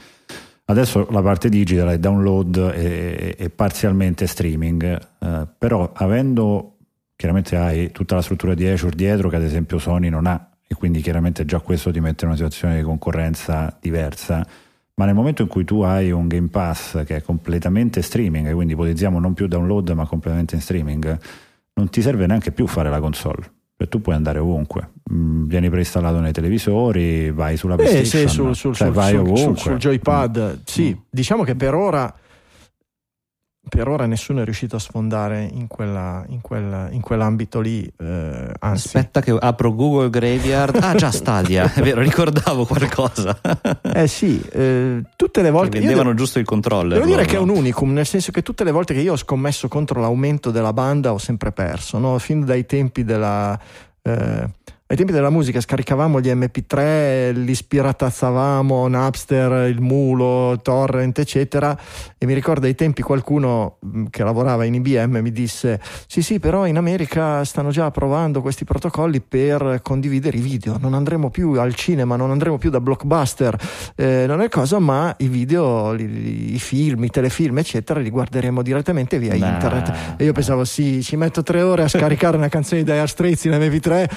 adesso 0.67 1.09
la 1.11 1.23
parte 1.23 1.49
digital 1.49 1.89
è 1.89 1.99
download 1.99 2.73
e, 2.73 3.35
e 3.37 3.51
parzialmente 3.51 4.29
streaming, 4.29 4.85
eh, 5.19 5.47
però 5.59 5.91
avendo 5.93 6.77
chiaramente 7.17 7.57
hai 7.57 7.91
tutta 7.91 8.15
la 8.15 8.23
struttura 8.23 8.55
di 8.55 8.65
Azure 8.65 8.95
dietro 8.95 9.29
che 9.29 9.37
ad 9.37 9.43
esempio 9.43 9.81
Sony 9.81 10.09
non 10.09 10.27
ha 10.27 10.51
e 10.69 10.75
quindi 10.77 11.01
chiaramente 11.01 11.45
già 11.45 11.59
questo 11.59 11.91
ti 11.91 11.99
mette 11.99 12.25
in 12.25 12.31
una 12.31 12.37
situazione 12.37 12.77
di 12.77 12.83
concorrenza 12.83 13.77
diversa. 13.81 14.47
Ma 14.99 15.05
nel 15.05 15.15
momento 15.15 15.43
in 15.43 15.49
cui 15.49 15.65
tu 15.67 15.83
hai 15.83 16.11
un 16.11 16.27
Game 16.27 16.49
Pass 16.49 17.05
che 17.05 17.17
è 17.17 17.23
completamente 17.23 18.01
streaming, 18.01 18.51
quindi 18.55 18.73
ipotizziamo 18.73 19.19
non 19.21 19.35
più 19.35 19.47
download 19.47 19.91
ma 19.91 20.07
completamente 20.07 20.55
in 20.55 20.63
streaming, 20.63 21.19
non 21.75 21.91
ti 21.91 22.01
serve 22.01 22.25
neanche 22.27 22.51
più 22.51 22.67
fare 22.67 22.89
la 22.89 22.99
console. 22.99 23.43
Cioè, 23.77 23.89
tu 23.89 24.01
puoi 24.01 24.15
andare 24.15 24.39
ovunque, 24.39 24.93
Mm, 25.13 25.45
vieni 25.47 25.69
preinstallato 25.71 26.19
nei 26.19 26.33
televisori, 26.33 27.31
vai 27.31 27.57
sulla 27.59 27.75
Eh 27.75 27.77
PlayStation, 27.77 28.29
sì, 28.29 28.29
sul, 28.35 28.55
sul, 28.57 28.75
cioè, 28.75 28.87
sul- 28.89 28.97
vai 28.97 29.11
sul- 29.11 29.19
ovunque. 29.21 29.45
sul- 29.45 29.57
sul 29.59 29.77
joypad, 29.77 30.39
Mm. 30.57 30.61
sì, 30.65 30.99
diciamo 31.11 31.45
che 31.45 31.55
per 31.55 31.75
ora, 31.75 32.13
per 33.69 33.89
ora 33.89 34.07
nessuno 34.07 34.41
è 34.41 34.45
riuscito 34.45 34.77
a 34.77 34.79
sfondare 34.79 35.43
in, 35.43 35.67
quella, 35.67 36.25
in, 36.29 36.41
quella- 36.41 36.89
in 36.91 37.01
quell'ambito 37.01 37.61
lì, 37.61 37.83
eh, 37.99 38.53
anzi, 38.61 38.87
Aspetta 38.87 39.21
che 39.21 39.37
apro 39.39 39.75
Google 39.75 40.09
Graveyard. 40.09 40.79
Ah 40.81 40.95
già 40.95 41.11
Stadia, 41.11 41.73
è 41.73 41.83
vero, 41.83 42.01
ricordavo 42.01 42.65
qualcosa. 42.65 43.39
eh 43.83 44.07
sì, 44.07 44.41
eh, 44.53 45.03
tutte 45.17 45.41
le 45.43 45.49
Che 45.49 45.53
volte... 45.53 45.77
io 45.77 45.83
vendevano 45.83 46.11
de- 46.11 46.17
giusto 46.17 46.39
il 46.39 46.45
controller. 46.45 46.95
Devo 46.95 47.05
dire 47.07 47.23
loro, 47.23 47.29
che 47.31 47.37
è 47.37 47.41
un 47.41 47.49
unicum, 47.49 47.93
nel 47.93 48.07
senso 48.07 48.31
che 48.31 48.43
tutte 48.43 48.63
le 48.65 48.71
volte 48.71 48.95
che 48.95 49.01
io 49.01 49.13
ho 49.13 49.17
scommesso 49.17 49.69
contro 49.69 50.01
l'aumento 50.01 50.51
della 50.51 50.73
banda 50.73 51.13
ho 51.13 51.19
sempre 51.19 51.51
perso, 51.53 51.99
no? 51.99 52.19
fin 52.19 52.45
dai 52.45 52.67
tempi 52.67 53.05
della... 53.05 53.59
eh, 54.03 54.49
ai 54.89 54.97
tempi 54.97 55.11
della 55.13 55.31
musica 55.31 55.61
scaricavamo 55.61 56.21
gli 56.21 56.29
MP3, 56.29 57.33
li 57.43 57.55
spiratazzavamo, 57.55 58.87
Napster, 58.87 59.69
il 59.69 59.81
mulo, 59.81 60.59
torrent, 60.63 61.19
eccetera. 61.19 61.77
E 62.17 62.25
mi 62.27 62.35
ricordo 62.35 62.67
ai 62.67 62.75
tempi 62.77 63.03
qualcuno 63.03 63.79
mh, 63.81 64.05
che 64.11 64.23
lavorava 64.23 64.65
in 64.65 64.75
IBM 64.75 65.19
mi 65.19 65.33
disse: 65.33 65.81
Sì, 66.07 66.23
sì, 66.23 66.39
però 66.39 66.67
in 66.67 66.77
America 66.77 67.45
stanno 67.45 67.71
già 67.71 67.91
provando 67.91 68.41
questi 68.41 68.65
protocolli 68.65 69.21
per 69.21 69.81
condividere 69.83 70.37
i 70.37 70.41
video. 70.41 70.77
Non 70.81 70.95
andremo 70.95 71.31
più 71.31 71.59
al 71.59 71.75
cinema, 71.75 72.15
non 72.15 72.31
andremo 72.31 72.57
più 72.59 72.71
da 72.71 72.81
blockbuster, 72.81 73.57
eh, 73.97 74.25
non 74.29 74.41
è 74.41 74.49
cosa, 74.49 74.79
ma 74.79 75.13
i 75.19 75.27
video, 75.27 75.93
li- 75.95 76.55
i 76.55 76.59
film, 76.61 77.03
i 77.05 77.11
telefilm, 77.11 77.59
eccetera, 77.59 77.99
li 77.99 78.11
guarderemo 78.11 78.63
direttamente 78.63 79.19
via 79.19 79.35
Nah. 79.37 79.49
internet. 79.49 80.15
E 80.17 80.25
io 80.25 80.33
pensavo, 80.33 80.65
sì, 80.65 81.03
ci 81.03 81.17
metto 81.17 81.43
tre 81.43 81.63
ore 81.63 81.83
a 81.83 81.89
scaricare 81.89 82.37
una 82.37 82.49
canzone 82.49 82.83
di 82.85 82.91
Dire 82.93 83.07
Straits 83.07 83.45
in 83.45 83.53
MP3, 83.53 84.09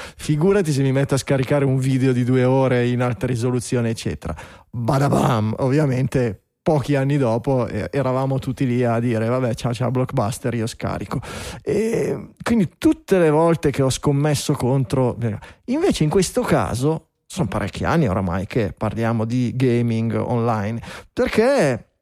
figurati 0.60 0.72
se 0.72 0.82
mi 0.82 0.92
metto 0.92 1.14
a 1.16 1.18
scaricare 1.18 1.66
un 1.66 1.78
video 1.78 2.12
di 2.12 2.24
due 2.24 2.44
ore 2.44 2.88
in 2.88 3.02
alta 3.02 3.26
risoluzione, 3.26 3.90
eccetera. 3.90 4.36
Badabam, 4.70 5.56
ovviamente. 5.60 6.44
Pochi 6.62 6.96
anni 6.96 7.18
dopo 7.18 7.66
eh, 7.68 7.90
eravamo 7.92 8.38
tutti 8.38 8.68
lì 8.68 8.84
a 8.84 9.00
dire 9.00 9.28
vabbè 9.28 9.56
ciao 9.56 9.74
ciao 9.74 9.90
blockbuster 9.90 10.54
io 10.54 10.68
scarico 10.68 11.20
e 11.64 12.34
quindi 12.44 12.74
tutte 12.78 13.18
le 13.18 13.32
volte 13.32 13.72
che 13.72 13.82
ho 13.82 13.90
scommesso 13.90 14.54
contro 14.54 15.18
invece 15.66 16.04
in 16.04 16.10
questo 16.12 16.42
caso 16.42 17.12
sono 17.26 17.48
parecchi 17.48 17.86
anni 17.86 18.08
oramai 18.08 18.46
che 18.46 18.74
parliamo 18.78 19.26
di 19.26 19.54
gaming 19.56 20.14
online 20.14 20.80
perché 21.12 21.94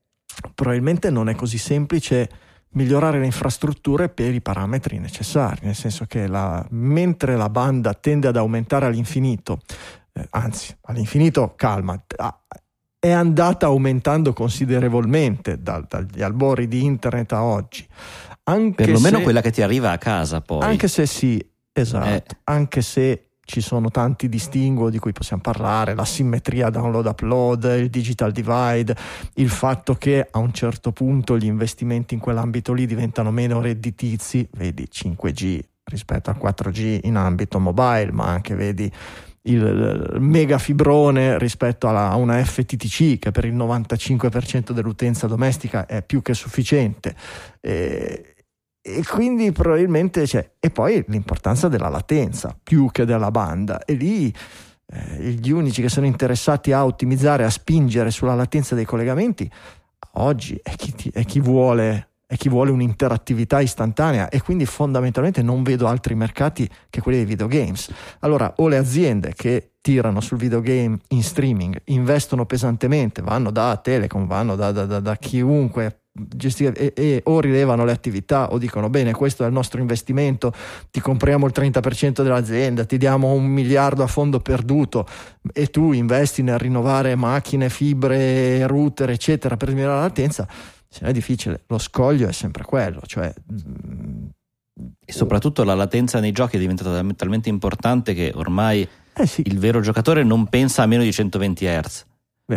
probabilmente 0.53 1.11
non 1.11 1.29
è 1.29 1.35
così 1.35 1.59
semplice 1.59 2.27
migliorare 2.71 3.19
le 3.19 3.25
infrastrutture 3.25 4.09
per 4.09 4.33
i 4.33 4.41
parametri 4.41 4.99
necessari, 4.99 5.61
nel 5.63 5.75
senso 5.75 6.05
che 6.05 6.27
la- 6.27 6.65
mentre 6.71 7.35
la 7.35 7.49
banda 7.49 7.93
tende 7.93 8.27
ad 8.27 8.37
aumentare 8.37 8.85
all'infinito, 8.85 9.59
eh, 10.13 10.27
anzi 10.31 10.75
all'infinito 10.81 11.53
calma, 11.55 12.01
è 12.99 13.11
andata 13.11 13.67
aumentando 13.67 14.33
considerevolmente 14.33 15.61
dal- 15.61 15.85
dagli 15.87 16.21
albori 16.21 16.67
di 16.67 16.83
internet 16.83 17.31
a 17.33 17.43
oggi. 17.43 17.87
Anche 18.43 18.83
Perlomeno 18.85 19.17
se- 19.17 19.23
quella 19.23 19.41
che 19.41 19.51
ti 19.51 19.61
arriva 19.61 19.91
a 19.91 19.97
casa 19.97 20.41
poi. 20.41 20.61
anche 20.63 20.87
se 20.87 21.05
sì, 21.05 21.43
esatto, 21.73 22.07
Eh. 22.33 22.37
anche 22.45 22.81
se 22.81 23.26
ci 23.47 23.61
sono 23.61 23.89
tanti 23.89 24.27
distinguo 24.27 24.89
di 24.89 24.99
cui 24.99 25.13
possiamo 25.13 25.41
parlare, 25.41 25.95
la 25.95 26.03
simmetria 26.03 26.69
download-upload, 26.69 27.77
il 27.79 27.89
digital 27.89 28.33
divide, 28.33 28.93
il 29.35 29.49
fatto 29.49 29.95
che 29.95 30.27
a 30.29 30.37
un 30.39 30.51
certo 30.51 30.91
punto 30.91 31.37
gli 31.37 31.45
investimenti 31.45 32.13
in 32.13 32.19
quell'ambito 32.19 32.73
lì 32.73 32.85
diventano 32.85 33.31
meno 33.31 33.61
redditizi, 33.61 34.45
vedi 34.51 34.85
5G 34.91 35.59
rispetto 35.85 36.29
al 36.29 36.35
4G 36.35 36.99
in 37.03 37.15
ambito 37.15 37.57
mobile, 37.57 38.11
ma 38.11 38.25
anche 38.25 38.53
vedi 38.53 38.91
il 39.43 40.17
mega 40.19 40.57
fibrone 40.57 41.39
rispetto 41.39 41.87
alla, 41.87 42.09
a 42.09 42.15
una 42.15 42.43
FTTC 42.43 43.17
che 43.17 43.31
per 43.31 43.45
il 43.45 43.55
95% 43.55 44.71
dell'utenza 44.71 45.25
domestica 45.25 45.85
è 45.85 46.03
più 46.03 46.21
che 46.21 46.33
sufficiente. 46.33 47.15
E, 47.61 48.35
e 48.87 49.03
quindi 49.03 49.51
probabilmente 49.51 50.23
c'è. 50.23 50.49
E 50.59 50.69
poi 50.69 51.03
l'importanza 51.09 51.67
della 51.67 51.89
latenza 51.89 52.57
più 52.61 52.89
che 52.89 53.03
della 53.03 53.31
banda. 53.31 53.83
E 53.83 53.93
lì 53.93 54.33
eh, 54.87 55.21
gli 55.31 55.51
unici 55.51 55.81
che 55.81 55.89
sono 55.89 56.05
interessati 56.05 56.71
a 56.71 56.85
ottimizzare, 56.85 57.43
a 57.43 57.49
spingere 57.49 58.11
sulla 58.11 58.33
latenza 58.33 58.75
dei 58.75 58.85
collegamenti, 58.85 59.51
oggi 60.13 60.57
è 60.63 60.73
chi, 60.75 61.11
è 61.11 61.25
chi 61.25 61.41
vuole 61.41 62.07
è 62.27 62.35
chi 62.35 62.49
vuole 62.49 62.71
un'interattività 62.71 63.61
istantanea 63.61 64.27
e 64.27 64.41
quindi 64.41 64.65
fondamentalmente 64.65 65.41
non 65.41 65.63
vedo 65.63 65.87
altri 65.87 66.13
mercati 66.13 66.69
che 66.89 66.99
quelli 66.99 67.19
dei 67.19 67.25
videogames. 67.25 67.89
Allora, 68.19 68.53
o 68.57 68.67
le 68.67 68.75
aziende 68.75 69.33
che 69.33 69.75
tirano 69.79 70.19
sul 70.19 70.37
videogame 70.37 70.97
in 71.09 71.23
streaming 71.23 71.81
investono 71.85 72.45
pesantemente, 72.45 73.21
vanno 73.21 73.49
da 73.49 73.79
Telecom, 73.81 74.27
vanno 74.27 74.57
da, 74.57 74.73
da, 74.73 74.85
da, 74.85 74.99
da 74.99 75.15
chiunque 75.15 76.06
gestire 76.35 76.73
e, 76.73 76.93
e, 76.95 77.21
o 77.25 77.39
rilevano 77.39 77.85
le 77.85 77.91
attività 77.91 78.51
o 78.51 78.57
dicono 78.57 78.89
bene 78.89 79.11
questo 79.13 79.43
è 79.43 79.47
il 79.47 79.53
nostro 79.53 79.79
investimento 79.79 80.53
ti 80.89 80.99
compriamo 80.99 81.45
il 81.45 81.53
30% 81.55 82.21
dell'azienda 82.21 82.85
ti 82.85 82.97
diamo 82.97 83.31
un 83.33 83.45
miliardo 83.45 84.03
a 84.03 84.07
fondo 84.07 84.39
perduto 84.39 85.05
e 85.53 85.67
tu 85.67 85.91
investi 85.91 86.41
nel 86.41 86.57
rinnovare 86.57 87.15
macchine 87.15 87.69
fibre 87.69 88.65
router 88.67 89.09
eccetera 89.09 89.57
per 89.57 89.69
diminuire 89.69 89.95
la 89.95 90.01
latenza 90.01 90.47
se 90.87 90.99
no 91.03 91.09
è 91.09 91.13
difficile 91.13 91.63
lo 91.67 91.77
scoglio 91.77 92.27
è 92.27 92.33
sempre 92.33 92.63
quello 92.63 93.01
cioè 93.05 93.33
e 95.05 95.11
soprattutto 95.11 95.63
la 95.63 95.73
latenza 95.73 96.19
nei 96.19 96.31
giochi 96.31 96.57
è 96.57 96.59
diventata 96.59 97.03
talmente 97.15 97.49
importante 97.49 98.13
che 98.13 98.31
ormai 98.35 98.87
eh 99.13 99.25
sì. 99.25 99.41
il 99.45 99.57
vero 99.57 99.81
giocatore 99.81 100.23
non 100.23 100.47
pensa 100.47 100.83
a 100.83 100.85
meno 100.85 101.03
di 101.03 101.11
120 101.11 101.65
Hz 101.65 102.05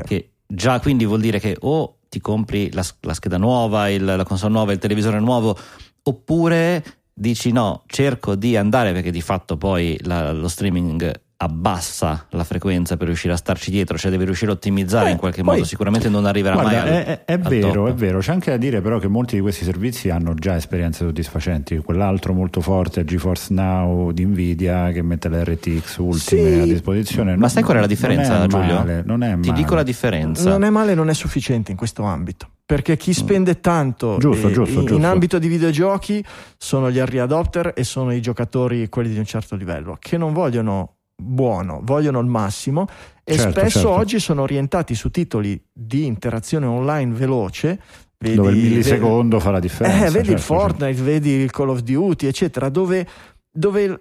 che 0.05 0.33
già 0.47 0.81
quindi 0.81 1.05
vuol 1.05 1.21
dire 1.21 1.39
che 1.39 1.57
o 1.61 2.00
ti 2.11 2.21
compri 2.21 2.71
la, 2.73 2.85
la 3.01 3.15
scheda 3.15 3.39
nuova, 3.39 3.89
il, 3.89 4.05
la 4.05 4.25
console 4.25 4.53
nuova, 4.53 4.73
il 4.73 4.79
televisore 4.79 5.21
nuovo, 5.21 5.57
oppure 6.03 6.85
dici 7.15 7.53
no, 7.53 7.85
cerco 7.87 8.35
di 8.35 8.57
andare 8.57 8.93
perché 8.93 9.11
di 9.11 9.23
fatto 9.23 9.57
poi 9.57 9.99
la, 10.03 10.33
lo 10.33 10.49
streaming 10.49 11.29
abbassa 11.43 12.27
la 12.31 12.45
frequenza 12.45 12.99
per 12.99 13.07
riuscire 13.07 13.33
a 13.33 13.37
starci 13.37 13.71
dietro, 13.71 13.97
cioè 13.97 14.11
devi 14.11 14.25
riuscire 14.25 14.51
a 14.51 14.55
ottimizzare 14.55 15.09
eh, 15.09 15.13
in 15.13 15.17
qualche 15.17 15.43
poi, 15.43 15.55
modo, 15.55 15.67
sicuramente 15.67 16.11
non 16.11 16.27
arriverà 16.27 16.55
guarda, 16.55 16.71
mai 16.71 16.81
al, 16.81 16.89
è, 16.89 17.25
è 17.25 17.39
vero, 17.39 17.73
top. 17.73 17.89
è 17.89 17.95
vero, 17.95 18.19
c'è 18.19 18.33
anche 18.33 18.51
da 18.51 18.59
dire 18.59 18.83
però 18.83 18.99
che 18.99 19.09
molti 19.09 19.37
di 19.37 19.41
questi 19.41 19.65
servizi 19.65 20.11
hanno 20.11 20.35
già 20.35 20.57
esperienze 20.57 21.05
soddisfacenti, 21.07 21.79
quell'altro 21.79 22.35
molto 22.35 22.61
forte 22.61 23.01
è 23.01 23.05
GeForce 23.05 23.55
Now 23.55 24.11
di 24.11 24.27
Nvidia 24.27 24.91
che 24.93 25.01
mette 25.01 25.31
le 25.31 25.43
RTX 25.43 25.97
ultime 25.99 26.53
sì. 26.53 26.61
a 26.61 26.65
disposizione. 26.65 27.37
Ma 27.37 27.49
sai 27.49 27.63
qual 27.63 27.79
è 27.79 27.81
la 27.81 27.87
differenza 27.87 28.35
non 28.35 28.43
è 28.43 28.47
Giulio? 28.47 28.75
Male, 28.75 29.03
non 29.07 29.23
è 29.23 29.31
Ti 29.41 29.49
male. 29.49 29.61
dico 29.63 29.75
la 29.75 29.83
differenza. 29.83 30.51
Non 30.51 30.65
è 30.65 30.71
male, 30.71 30.95
non 30.95 31.09
è 31.09 31.15
sufficiente 31.15 31.71
in 31.71 31.77
questo 31.79 32.03
ambito 32.03 32.49
perché 32.67 32.97
chi 32.97 33.13
spende 33.13 33.59
tanto 33.59 34.17
giusto, 34.19 34.47
eh, 34.47 34.53
giusto, 34.53 34.81
in, 34.81 34.87
giusto. 34.87 35.07
ambito 35.07 35.41
di 35.41 35.49
videogiochi 35.49 36.25
sono 36.57 36.89
gli 36.89 36.99
early 36.99 37.19
adopter 37.19 37.73
e 37.75 37.83
sono 37.83 38.13
i 38.13 38.21
giocatori 38.21 38.89
quelli 38.89 39.09
di 39.09 39.19
un 39.19 39.25
certo 39.25 39.57
livello 39.57 39.97
che 39.99 40.17
non 40.17 40.33
vogliono 40.33 40.99
buono, 41.21 41.81
vogliono 41.83 42.19
il 42.21 42.27
massimo 42.27 42.87
e 43.23 43.37
Certo, 43.37 43.61
spesso 43.61 43.79
certo. 43.81 43.91
oggi 43.91 44.19
sono 44.19 44.43
orientati 44.43 44.95
su 44.95 45.11
titoli 45.11 45.63
di 45.73 46.07
interazione 46.07 46.67
online 46.67 47.13
veloce. 47.13 47.81
Vedi, 48.19 48.35
dove 48.35 48.51
il 48.51 48.57
vedi- 48.57 48.69
millisecondo 48.69 49.41
fa 49.41 49.51
la 49.51 49.61
differenza. 49.61 50.07
eh, 50.07 50.11
vedi 50.11 50.27
certo, 50.27 50.33
il 50.33 50.39
Fortnite, 50.41 51.03
vedi 51.03 51.31
il 51.31 51.51
Call 51.51 51.69
of 51.71 51.81
Duty, 51.81 52.27
eccetera, 52.27 52.69
dove, 52.69 53.07
dove 53.51 53.99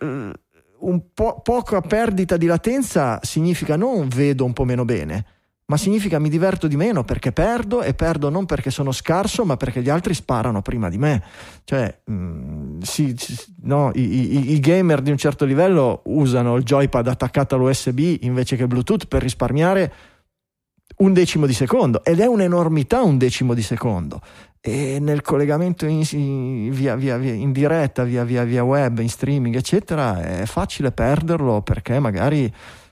un 0.79 1.01
po' 1.13 1.41
poca 1.41 1.81
perdita 1.81 2.35
di 2.38 2.45
latenza 2.45 3.19
significa 3.21 3.75
non 3.75 4.07
vedo 4.07 4.45
un 4.45 4.53
po' 4.53 4.63
meno 4.65 4.83
bene, 4.85 5.25
ma 5.69 5.77
significa 5.77 6.17
mi 6.17 6.29
diverto 6.29 6.67
di 6.67 6.75
meno 6.75 7.03
perché 7.03 7.31
perdo 7.31 7.83
e 7.83 7.93
perdo 7.93 8.29
non 8.29 8.45
perché 8.45 8.71
sono 8.71 8.91
scarso, 8.91 9.45
ma 9.45 9.55
perché 9.55 9.81
gli 9.83 9.89
altri 9.89 10.15
sparano 10.15 10.63
prima 10.63 10.89
di 10.89 10.97
me. 10.97 11.23
Cioè, 11.63 12.01
mh, 12.05 12.79
sì, 12.81 13.13
sì, 13.15 13.35
no, 13.61 13.91
i, 13.93 14.01
i- 14.01 14.51
i 14.53 14.59
gamer 14.59 15.01
di 15.01 15.11
un 15.11 15.17
certo 15.17 15.45
livello 15.45 16.01
usano 16.05 16.55
il 16.55 16.63
joypad 16.63 17.07
attaccato 17.07 17.53
all'USB 17.55 17.99
invece 18.21 18.55
che 18.55 18.65
Bluetooth 18.65 19.05
per 19.05 19.21
risparmiare 19.21 19.93
un 20.97 21.13
decimo 21.13 21.45
di 21.45 21.53
secondo 21.53 22.03
ed 22.03 22.19
è 22.19 22.25
un'enormità 22.25 23.03
un 23.03 23.17
decimo 23.19 23.53
di 23.53 23.61
secondo 23.61 24.21
e 24.59 24.97
nel 24.99 25.21
collegamento 25.21 25.85
in, 25.85 26.01
via, 26.71 26.95
via- 26.95 27.17
via- 27.17 27.31
in 27.33 27.51
diretta 27.51 28.03
via, 28.03 28.23
via 28.23 28.63
web 28.63 28.97
in 28.99 29.07
streaming 29.07 29.55
eccetera 29.55 30.41
è 30.41 30.45
facile 30.45 30.91
perderlo 30.91 31.61
perché 31.61 31.99
magari 31.99 32.51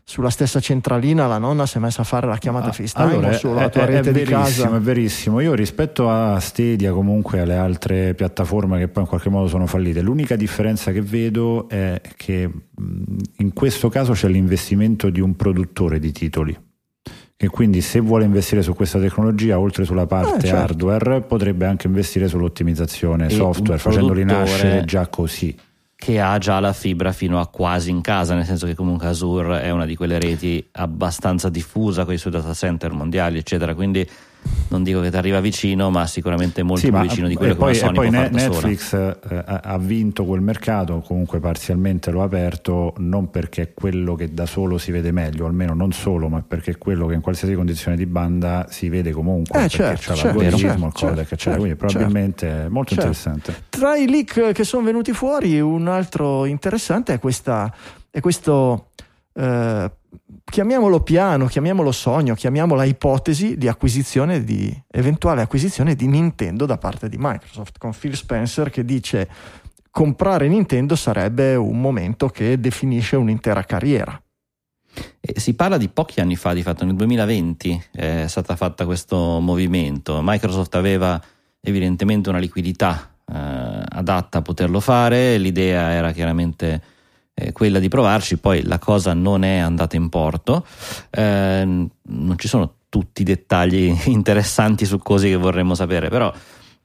sulla 0.10 0.30
stessa 0.30 0.62
centralina 0.62 1.28
la 1.28 1.38
nonna 1.38 1.66
si 1.66 1.76
è 1.76 1.80
messa 1.82 2.02
a 2.02 2.06
fare 2.06 2.28
la 2.28 2.38
chiamata 2.38 2.70
Ah, 2.70 2.72
FaceTime 2.72 3.12
allora, 3.12 3.34
sulla 3.34 3.66
è, 3.66 3.70
tua 3.70 3.82
è- 3.82 3.86
rete 3.88 4.10
è 4.10 4.14
di 4.14 4.20
verissimo, 4.24 4.40
casa 4.42 4.76
È 4.78 4.80
verissimo. 4.80 5.40
Io 5.42 5.54
rispetto 5.54 6.10
a 6.10 6.40
Stadia, 6.40 6.94
comunque 6.94 7.42
alle 7.42 7.58
altre 7.58 8.14
piattaforme 8.14 8.78
che 8.80 8.88
poi 8.88 9.04
in 9.04 9.10
qualche 9.10 9.28
modo 9.30 9.50
sono 9.50 9.68
fallite, 9.68 10.00
l'unica 10.02 10.38
differenza 10.38 10.94
che 10.94 11.02
vedo 11.02 11.68
è 11.68 12.00
che 12.16 12.50
in 13.40 13.52
questo 13.54 13.90
caso 13.90 14.14
c'è 14.14 14.30
l'investimento 14.30 15.10
di 15.10 15.20
un 15.20 15.36
produttore 15.36 16.00
di 16.00 16.14
titoli. 16.14 16.58
E 17.40 17.48
quindi 17.50 17.82
se 17.82 18.00
vuole 18.00 18.24
investire 18.24 18.62
su 18.62 18.74
questa 18.74 19.00
tecnologia, 19.00 19.60
oltre 19.60 19.84
sulla 19.84 20.08
parte 20.08 20.38
Eh, 20.46 20.50
certo. 20.50 20.88
hardware, 20.90 21.22
potrebbe 21.22 21.66
anche 21.66 21.86
investire 21.88 22.30
sull'ottimizzazione 22.30 23.26
E 23.26 23.30
software, 23.30 23.78
facendoli 23.78 24.24
nascere 24.24 24.86
già 24.86 25.06
così. 25.08 25.54
Che 26.00 26.22
ha 26.22 26.38
già 26.38 26.60
la 26.60 26.74
fibra 26.74 27.12
fino 27.12 27.40
a 27.40 27.48
quasi 27.48 27.90
in 27.90 28.02
casa, 28.02 28.36
nel 28.36 28.46
senso 28.46 28.68
che 28.68 28.76
comunque 28.76 29.08
Azure 29.08 29.64
è 29.64 29.72
una 29.72 29.86
di 29.86 29.96
quelle 29.96 30.20
reti 30.20 30.66
abbastanza 30.74 31.50
diffusa 31.50 32.06
con 32.06 32.14
i 32.14 32.20
suoi 32.20 32.32
data 32.32 32.54
center 32.54 32.92
mondiali, 32.92 33.40
eccetera. 33.40 33.74
Quindi 33.74 34.08
non 34.70 34.84
dico 34.84 35.00
che 35.02 35.10
ti 35.10 35.16
arriva 35.18 35.40
vicino, 35.40 35.90
ma 35.90 36.06
sicuramente 36.08 36.62
molto 36.64 36.82
Sì, 36.82 36.88
più 36.90 36.98
ma- 36.98 37.04
vicino 37.04 37.28
di 37.28 37.36
quello 37.36 37.54
e 37.54 37.56
che 37.56 37.62
una 37.62 37.70
poi, 37.72 37.78
e 37.78 37.80
Sony 37.80 37.96
poi 37.96 38.10
può 38.10 38.18
Ne- 38.20 38.24
fare 38.30 38.32
da 38.34 38.40
sola. 38.40 38.68
Netflix 38.68 38.94
eh, 38.94 39.44
ha- 39.64 39.78
vinto 39.78 40.26
quel 40.26 40.42
mercato, 40.42 41.00
comunque 41.06 41.40
parzialmente 41.40 42.12
lo 42.12 42.22
ha 42.22 42.26
aperto, 42.26 42.94
non 42.98 43.30
perché 43.30 43.62
è 43.62 43.74
quello 43.74 44.16
che 44.16 44.34
da 44.34 44.46
solo 44.46 44.78
si 44.78 44.92
vede 44.92 45.12
meglio, 45.12 45.46
almeno 45.46 45.74
non 45.74 45.92
solo, 45.94 46.28
ma 46.28 46.44
perché 46.46 46.72
è 46.72 46.78
quello 46.78 47.06
che 47.06 47.14
in 47.14 47.22
qualsiasi 47.22 47.54
condizione 47.54 47.96
di 47.96 48.06
banda 48.06 48.66
si 48.70 48.90
vede 48.90 49.12
comunque, 49.12 49.58
Eh, 49.58 49.62
perché 49.62 49.78
certo, 49.78 49.96
c'è 50.12 50.14
certo, 50.16 50.40
l'algoritmo, 50.40 50.60
certo, 50.60 50.86
il 50.86 50.92
codec, 50.94 51.16
certo, 51.16 51.34
eccetera. 51.34 51.56
Quindi 51.58 51.78
certo, 51.80 51.94
probabilmente 51.94 52.48
è 52.66 52.68
molto 52.68 52.94
certo. 52.96 53.08
interessante. 53.10 53.64
tra 53.70 53.96
i 53.96 54.08
leak 54.10 54.52
che 54.52 54.64
sono 54.64 54.84
venuti 54.84 55.14
fuori 55.14 55.60
un 55.62 55.88
altro 55.88 56.46
interessante 56.46 57.14
è, 57.14 57.20
questa, 57.20 57.74
è 58.10 58.20
questo 58.20 58.90
eh, 59.34 59.92
chiamiamolo 60.44 61.02
piano, 61.02 61.48
chiamiamolo 61.48 61.92
sogno, 61.92 62.34
chiamiamola 62.34 62.84
ipotesi 62.84 63.58
di 63.58 63.68
acquisizione 63.68 64.44
di 64.44 64.76
eventuale 64.90 65.42
acquisizione 65.42 65.96
di 65.96 66.08
Nintendo 66.08 66.66
da 66.66 66.78
parte 66.78 67.10
di 67.10 67.18
Microsoft 67.20 67.78
con 67.78 67.94
Phil 67.98 68.16
Spencer 68.16 68.70
che 68.70 68.86
dice 68.86 69.30
comprare 69.92 70.48
Nintendo 70.48 70.96
sarebbe 70.96 71.56
un 71.56 71.82
momento 71.82 72.30
che 72.30 72.60
definisce 72.60 73.16
un'intera 73.16 73.64
carriera. 73.64 74.22
E 75.20 75.40
si 75.40 75.54
parla 75.54 75.78
di 75.78 75.90
pochi 75.90 76.22
anni 76.22 76.36
fa, 76.36 76.54
di 76.54 76.64
fatto 76.64 76.86
nel 76.86 76.96
2020 76.96 77.84
è 77.92 78.26
stata 78.28 78.56
fatta 78.56 78.86
questo 78.86 79.40
movimento. 79.40 80.20
Microsoft 80.24 80.76
aveva 80.76 81.22
evidentemente 81.62 82.30
una 82.30 82.40
liquidità 82.40 83.12
eh, 83.26 83.34
adatta 83.36 84.40
a 84.40 84.42
poterlo 84.42 84.80
fare, 84.80 85.38
l'idea 85.38 85.92
era 85.92 86.12
chiaramente 86.12 86.82
eh, 87.40 87.52
quella 87.52 87.78
di 87.78 87.88
provarci, 87.88 88.38
poi 88.38 88.64
la 88.64 88.80
cosa 88.80 89.14
non 89.14 89.44
è 89.44 89.58
andata 89.58 89.96
in 89.96 90.10
porto, 90.10 90.66
Eh, 91.12 91.64
non 91.66 92.34
ci 92.38 92.48
sono 92.48 92.74
tutti 92.90 93.22
i 93.22 93.26
dettagli 93.26 93.96
interessanti 94.10 94.86
su 94.86 94.98
cose 94.98 95.30
che 95.30 95.36
vorremmo 95.36 95.76
sapere, 95.76 96.10
però 96.10 96.34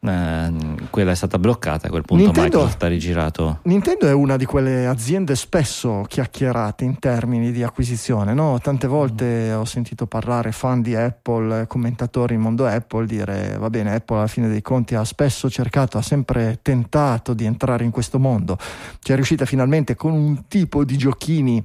eh, 0.04 0.52
quella 0.90 1.12
è 1.12 1.14
stata 1.14 1.38
bloccata, 1.38 1.86
a 1.86 1.90
quel 1.90 2.02
punto 2.02 2.24
Nintendo- 2.24 2.56
Microsoft 2.58 2.82
ha 2.82 2.88
rigirato. 2.88 3.58
Nintendo 3.62 4.08
è 4.08 4.12
una 4.12 4.36
di 4.36 4.44
quelle 4.44 4.86
aziende 4.86 5.36
spesso 5.36 6.04
chiacchierate 6.08 6.84
in 6.84 6.98
termini 6.98 7.52
di 7.52 7.62
acquisizione, 7.62 8.34
no? 8.34 8.58
Tante 8.60 8.88
volte 8.88 9.52
ho 9.52 9.64
sentito 9.64 10.06
parlare 10.06 10.50
fan 10.50 10.82
di 10.82 10.96
Apple, 10.96 11.66
commentatori 11.68 12.34
in 12.34 12.40
mondo 12.40 12.66
Apple 12.66 13.06
dire 13.06 13.56
va 13.58 13.70
bene, 13.70 13.94
Apple 13.94 14.16
alla 14.18 14.26
fine 14.26 14.48
dei 14.48 14.62
conti 14.62 14.96
ha 14.96 15.04
spesso 15.04 15.48
cercato, 15.48 15.98
ha 15.98 16.02
sempre 16.02 16.58
tentato 16.62 17.32
di 17.32 17.44
entrare 17.44 17.84
in 17.84 17.90
questo 17.90 18.18
mondo, 18.18 18.58
ci 19.00 19.12
è 19.12 19.14
riuscita 19.14 19.44
finalmente 19.44 19.94
con 19.94 20.12
un 20.12 20.48
tipo 20.48 20.84
di 20.84 20.96
giochini 20.96 21.64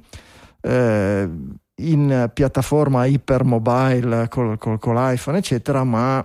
eh, 0.60 1.28
in 1.80 2.30
piattaforma 2.32 3.04
ipermobile 3.04 4.28
col, 4.28 4.58
col, 4.58 4.78
con 4.78 4.94
l'iPhone 4.94 5.38
eccetera, 5.38 5.82
ma 5.82 6.24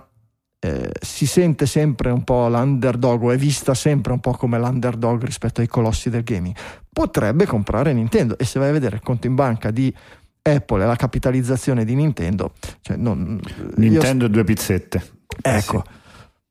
eh, 0.64 0.90
si 0.98 1.26
sente 1.26 1.66
sempre 1.66 2.10
un 2.10 2.24
po' 2.24 2.48
l'underdog 2.48 3.24
o 3.24 3.30
è 3.32 3.36
vista 3.36 3.74
sempre 3.74 4.14
un 4.14 4.20
po' 4.20 4.32
come 4.32 4.58
l'underdog 4.58 5.22
rispetto 5.22 5.60
ai 5.60 5.66
colossi 5.66 6.08
del 6.08 6.22
gaming. 6.22 6.56
Potrebbe 6.90 7.44
comprare 7.44 7.92
Nintendo 7.92 8.38
e 8.38 8.46
se 8.46 8.58
vai 8.58 8.70
a 8.70 8.72
vedere 8.72 8.96
il 8.96 9.02
conto 9.02 9.26
in 9.26 9.34
banca 9.34 9.70
di 9.70 9.94
Apple 10.40 10.82
e 10.82 10.86
la 10.86 10.96
capitalizzazione 10.96 11.84
di 11.84 11.94
Nintendo, 11.94 12.52
cioè 12.80 12.96
non, 12.96 13.38
io- 13.44 13.72
Nintendo 13.76 14.24
e 14.24 14.30
due 14.30 14.44
pizzette. 14.44 15.12
Eh 15.42 15.56
ecco. 15.56 15.84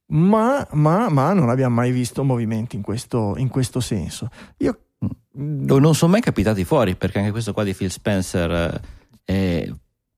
Ma, 0.07 0.67
ma- 0.73 1.09
ma 1.09 1.33
non 1.33 1.49
abbiamo 1.49 1.73
mai 1.73 1.91
visto 1.91 2.23
movimenti 2.23 2.75
in 2.75 2.83
questo, 2.83 3.33
in 3.37 3.47
questo 3.47 3.79
senso. 3.79 4.29
Io 4.57 4.77
O 5.69 5.79
non 5.79 5.95
sono 5.95 6.11
mai 6.11 6.21
capitati 6.21 6.63
fuori, 6.63 6.95
perché 6.95 7.17
anche 7.17 7.31
questo 7.31 7.51
qua 7.51 7.63
di 7.63 7.73
Phil 7.73 7.89
Spencer 7.89 8.79
eh, 9.25 9.73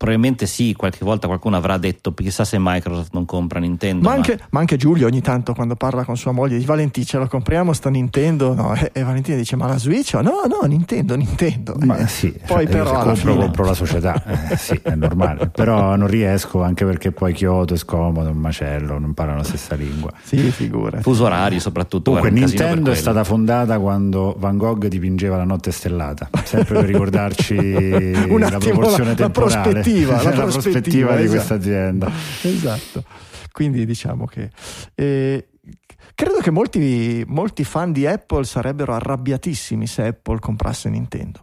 probabilmente 0.05 0.45
sì, 0.45 0.73
qualche 0.77 1.03
volta 1.03 1.25
qualcuno 1.27 1.55
avrà 1.57 1.77
detto 1.77 2.13
chissà 2.13 2.45
se 2.45 2.57
Microsoft 2.59 3.09
non 3.13 3.25
compra 3.25 3.59
Nintendo. 3.59 4.07
Ma 4.07 4.13
anche, 4.13 4.39
ma 4.51 4.59
anche 4.59 4.77
Giulio 4.77 5.07
ogni 5.07 5.21
tanto 5.21 5.53
quando 5.53 5.75
parla 5.75 6.03
con 6.05 6.15
sua 6.15 6.31
moglie 6.31 6.57
di 6.59 6.65
Valentino 6.65 7.05
ce 7.05 7.17
la 7.17 7.27
compriamo 7.27 7.73
sta 7.73 7.89
Nintendo 7.89 8.53
no? 8.53 8.73
e, 8.75 8.91
e 8.93 9.03
Valentina 9.03 9.35
dice 9.35 9.55
ma 9.55 9.65
la 9.67 9.77
Switch? 9.79 10.13
No, 10.13 10.43
no, 10.47 10.65
Nintendo, 10.67 11.15
Nintendo. 11.15 11.75
Ma 11.79 11.97
Eh, 11.97 12.07
sì, 12.07 12.31
poi 12.45 12.65
cioè, 12.65 12.75
però 12.75 12.91
compro, 12.91 13.15
fine... 13.15 13.35
compro 13.35 13.65
la 13.65 13.73
società, 13.73 14.23
eh, 14.49 14.57
sì, 14.57 14.79
è 14.81 14.93
normale. 14.95 15.49
Però 15.49 15.95
non 15.95 16.07
riesco 16.07 16.61
anche 16.61 16.85
perché 16.85 17.11
poi 17.11 17.33
Kyoto 17.33 17.73
è 17.73 17.77
scomodo, 17.77 18.29
un 18.29 18.37
macello, 18.37 18.99
non 18.99 19.13
parlano 19.13 19.39
la 19.39 19.43
stessa 19.45 19.73
lingua. 19.75 20.11
Sì, 20.21 20.37
figura. 20.37 21.01
Fuso 21.01 21.25
orari 21.25 21.59
soprattutto. 21.59 22.11
Comunque, 22.11 22.31
Nintendo 22.31 22.91
è 22.91 22.95
stata 22.95 23.23
fondata 23.23 23.79
quando 23.79 24.35
Van 24.37 24.57
Gogh 24.57 24.85
dipingeva 24.85 25.35
la 25.37 25.45
notte 25.45 25.71
stellata, 25.71 26.29
sempre 26.43 26.75
per 26.75 26.85
ricordarci 26.85 27.55
Un 28.29 28.39
la 28.39 28.57
proporzione 28.59 29.03
la- 29.03 29.09
la 29.09 29.15
temporale, 29.15 29.81
prospettiva, 30.03 30.23
la 30.35 30.41
prospettiva 30.41 31.07
prospettiva, 31.07 31.15
di 31.15 31.23
esatto. 31.23 31.35
questa 31.35 31.53
azienda. 31.55 32.11
Esatto. 32.41 33.03
Quindi 33.51 33.85
diciamo 33.85 34.25
che 34.25 34.49
eh, 34.95 35.47
credo 36.13 36.39
che 36.39 36.51
molti, 36.51 37.23
molti 37.27 37.63
fan 37.63 37.91
di 37.93 38.05
Apple 38.05 38.43
sarebbero 38.43 38.93
arrabbiatissimi 38.93 39.87
se 39.87 40.07
Apple 40.07 40.39
comprasse 40.39 40.89
Nintendo. 40.89 41.41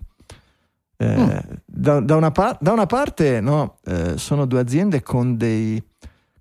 Eh, 0.97 1.17
Mm. 1.17 1.39
da, 1.65 2.01
da 2.01 2.15
una 2.17 2.31
par- 2.31 2.59
da 2.61 2.71
una 2.73 2.87
parte 2.87 3.41
no, 3.41 3.79
eh, 3.87 4.17
sono 4.19 4.45
due 4.47 4.61
aziende 4.61 5.03
con, 5.03 5.37
dei- 5.37 5.83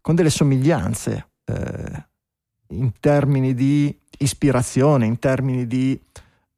con 0.01 0.13
delle 0.13 0.29
somiglianze 0.29 1.29
eh, 1.45 2.05
in 2.69 2.91
termini 2.99 3.53
di 3.55 3.97
ispirazione, 4.19 5.05
in 5.07 5.17
termini 5.17 5.65
di 5.65 5.99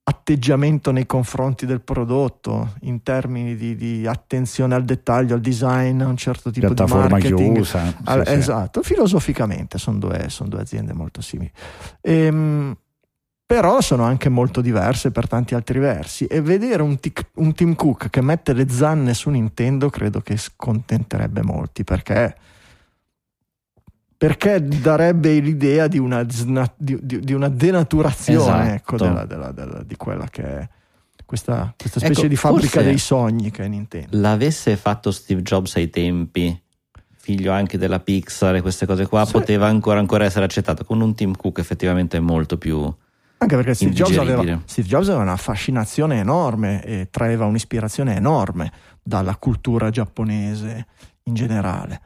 atteggiamento 0.06 0.92
nei 0.92 1.06
confronti 1.06 1.66
del 1.66 1.82
prodotto, 1.82 2.74
in 2.82 3.04
termini 3.04 3.56
di, 3.56 3.76
di 3.76 4.06
attenzione 4.06 4.76
al 4.76 4.84
dettaglio, 4.84 5.34
al 5.34 5.42
design, 5.42 6.02
a 6.02 6.08
un 6.08 6.18
certo 6.18 6.52
tipo 6.52 6.74
di 6.74 6.84
marketing. 6.86 7.56
chiusa. 7.56 7.86
sì, 7.86 7.96
Al- 8.04 8.28
sì. 8.28 8.34
Esatto, 8.34 8.82
filosoficamente 8.82 9.78
sono 9.78 10.00
due, 10.00 10.26
sono 10.30 10.50
due 10.50 10.62
aziende 10.62 10.94
molto 10.94 11.22
simili. 11.22 11.52
Ehm, 12.02 12.76
però 13.46 13.82
sono 13.82 14.04
anche 14.04 14.30
molto 14.30 14.62
diverse 14.62 15.12
per 15.12 15.28
tanti 15.28 15.54
altri 15.54 15.80
versi 15.80 16.26
e 16.26 16.42
vedere 16.42 16.82
un, 16.82 17.00
tic- 17.00 17.30
un 17.36 17.54
Tim 17.54 17.76
Cook 17.76 18.10
che 18.10 18.22
mette 18.22 18.54
le 18.54 18.68
zanne 18.70 19.14
su 19.14 19.30
Nintendo 19.30 19.90
credo 19.90 20.22
che 20.22 20.38
scontenterebbe 20.38 21.44
molti 21.44 21.84
perché 21.84 22.36
perché 24.28 24.64
darebbe 24.66 25.38
l'idea 25.40 25.88
di 25.88 25.98
una, 26.00 26.26
sna- 26.30 26.72
di, 26.78 26.98
di- 27.02 27.20
di 27.20 27.34
una 27.34 27.50
denaturazione 27.50 28.76
ecco, 28.76 28.96
Esatto. 28.96 29.10
della- 29.12 29.26
della- 29.26 29.52
della- 29.52 29.84
di 29.84 29.96
quella 29.98 30.28
che 30.30 30.44
è 30.44 30.70
questa, 31.26 31.74
questa 31.78 32.00
specie 32.00 32.20
Ecco, 32.22 32.30
di 32.30 32.36
fabbrica 32.36 32.82
dei 32.82 32.98
sogni 32.98 33.52
che 33.52 33.64
è 33.64 33.68
Nintendo. 33.68 34.08
L'avesse 34.20 34.76
fatto 34.78 35.12
Steve 35.12 35.42
Jobs 35.42 35.76
ai 35.76 35.90
tempi, 35.90 36.58
figlio 37.18 37.52
anche 37.52 37.78
della 37.78 38.00
Pixar 38.00 38.56
e 38.56 38.62
queste 38.62 38.86
cose 38.86 39.08
qua, 39.08 39.26
Sì. 39.26 39.32
poteva 39.34 39.68
ancora, 39.68 40.00
ancora 40.00 40.24
essere 40.26 40.46
accettato. 40.46 40.86
Con 40.86 41.02
un 41.02 41.16
Tim 41.16 41.36
Cook 41.36 41.60
effettivamente 41.60 42.18
è 42.18 42.20
molto 42.22 42.58
più... 42.58 42.94
Anche 43.40 43.56
perché 43.58 43.74
Steve 43.74 43.92
Jobs, 43.92 44.16
aveva. 44.18 44.62
Steve 44.66 44.88
Jobs 44.88 45.08
aveva 45.10 45.24
una 45.24 45.36
fascinazione 45.38 46.20
enorme 46.20 46.82
e 46.86 47.08
traeva 47.12 47.46
un'ispirazione 47.46 48.16
enorme 48.16 48.72
dalla 49.02 49.36
cultura 49.36 49.90
giapponese 49.90 50.86
in 51.24 51.34
generale. 51.34 52.00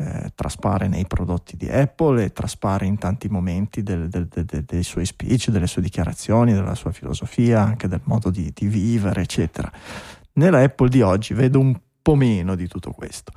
Eh, 0.00 0.30
traspare 0.34 0.88
nei 0.88 1.06
prodotti 1.06 1.58
di 1.58 1.68
Apple 1.68 2.24
e 2.24 2.32
traspare 2.32 2.86
in 2.86 2.96
tanti 2.96 3.28
momenti 3.28 3.82
del- 3.82 4.08
del- 4.08 4.28
del- 4.28 4.64
dei 4.64 4.82
suoi 4.82 5.04
speech, 5.04 5.50
delle 5.50 5.66
sue 5.66 5.82
dichiarazioni, 5.82 6.54
della 6.54 6.74
sua 6.74 6.90
filosofia, 6.90 7.60
anche 7.60 7.86
del 7.86 8.00
modo 8.04 8.30
di, 8.30 8.50
di 8.54 8.66
vivere, 8.66 9.20
eccetera. 9.20 9.70
Nella 10.34 10.62
Apple 10.62 10.88
di 10.88 11.02
oggi 11.02 11.34
vedo 11.34 11.58
un 11.58 11.78
po' 12.00 12.14
meno 12.14 12.54
di 12.54 12.66
tutto 12.66 12.92
questo. 12.92 13.30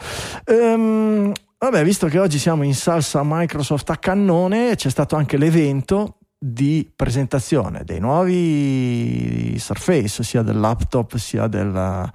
Ehm, 0.45 1.34
vabbè, 1.58 1.84
visto 1.84 2.08
che 2.08 2.17
oggi 2.17 2.39
siamo 2.39 2.63
in 2.63 2.76
salsa 2.76 3.23
Microsoft 3.26 3.89
a 3.89 3.97
cannone, 3.97 4.76
c'è 4.76 4.89
stato 4.89 5.17
anche 5.17 5.36
l'evento 5.36 6.19
di 6.38 6.89
presentazione 6.95 7.84
dei 7.84 7.99
nuovi 7.99 9.58
Surface, 9.60 10.23
sia 10.23 10.43
del 10.43 10.60
laptop 10.62 11.17
sia 11.17 11.47
della- 11.47 12.10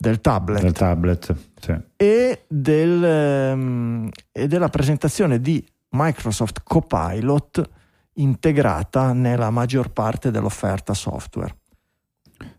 del 0.00 0.20
tablet 0.20 0.62
Del 0.62 0.72
tablet, 0.72 1.34
sì. 1.60 1.76
e, 1.96 2.44
del, 2.46 3.02
ehm, 3.04 4.08
e 4.30 4.46
della 4.46 4.68
presentazione 4.68 5.40
di 5.40 5.64
Microsoft 5.90 6.60
Copilot 6.62 7.68
integrata 8.14 9.12
nella 9.12 9.50
maggior 9.50 9.90
parte 9.90 10.30
dell'offerta 10.30 10.94
software. 10.94 11.56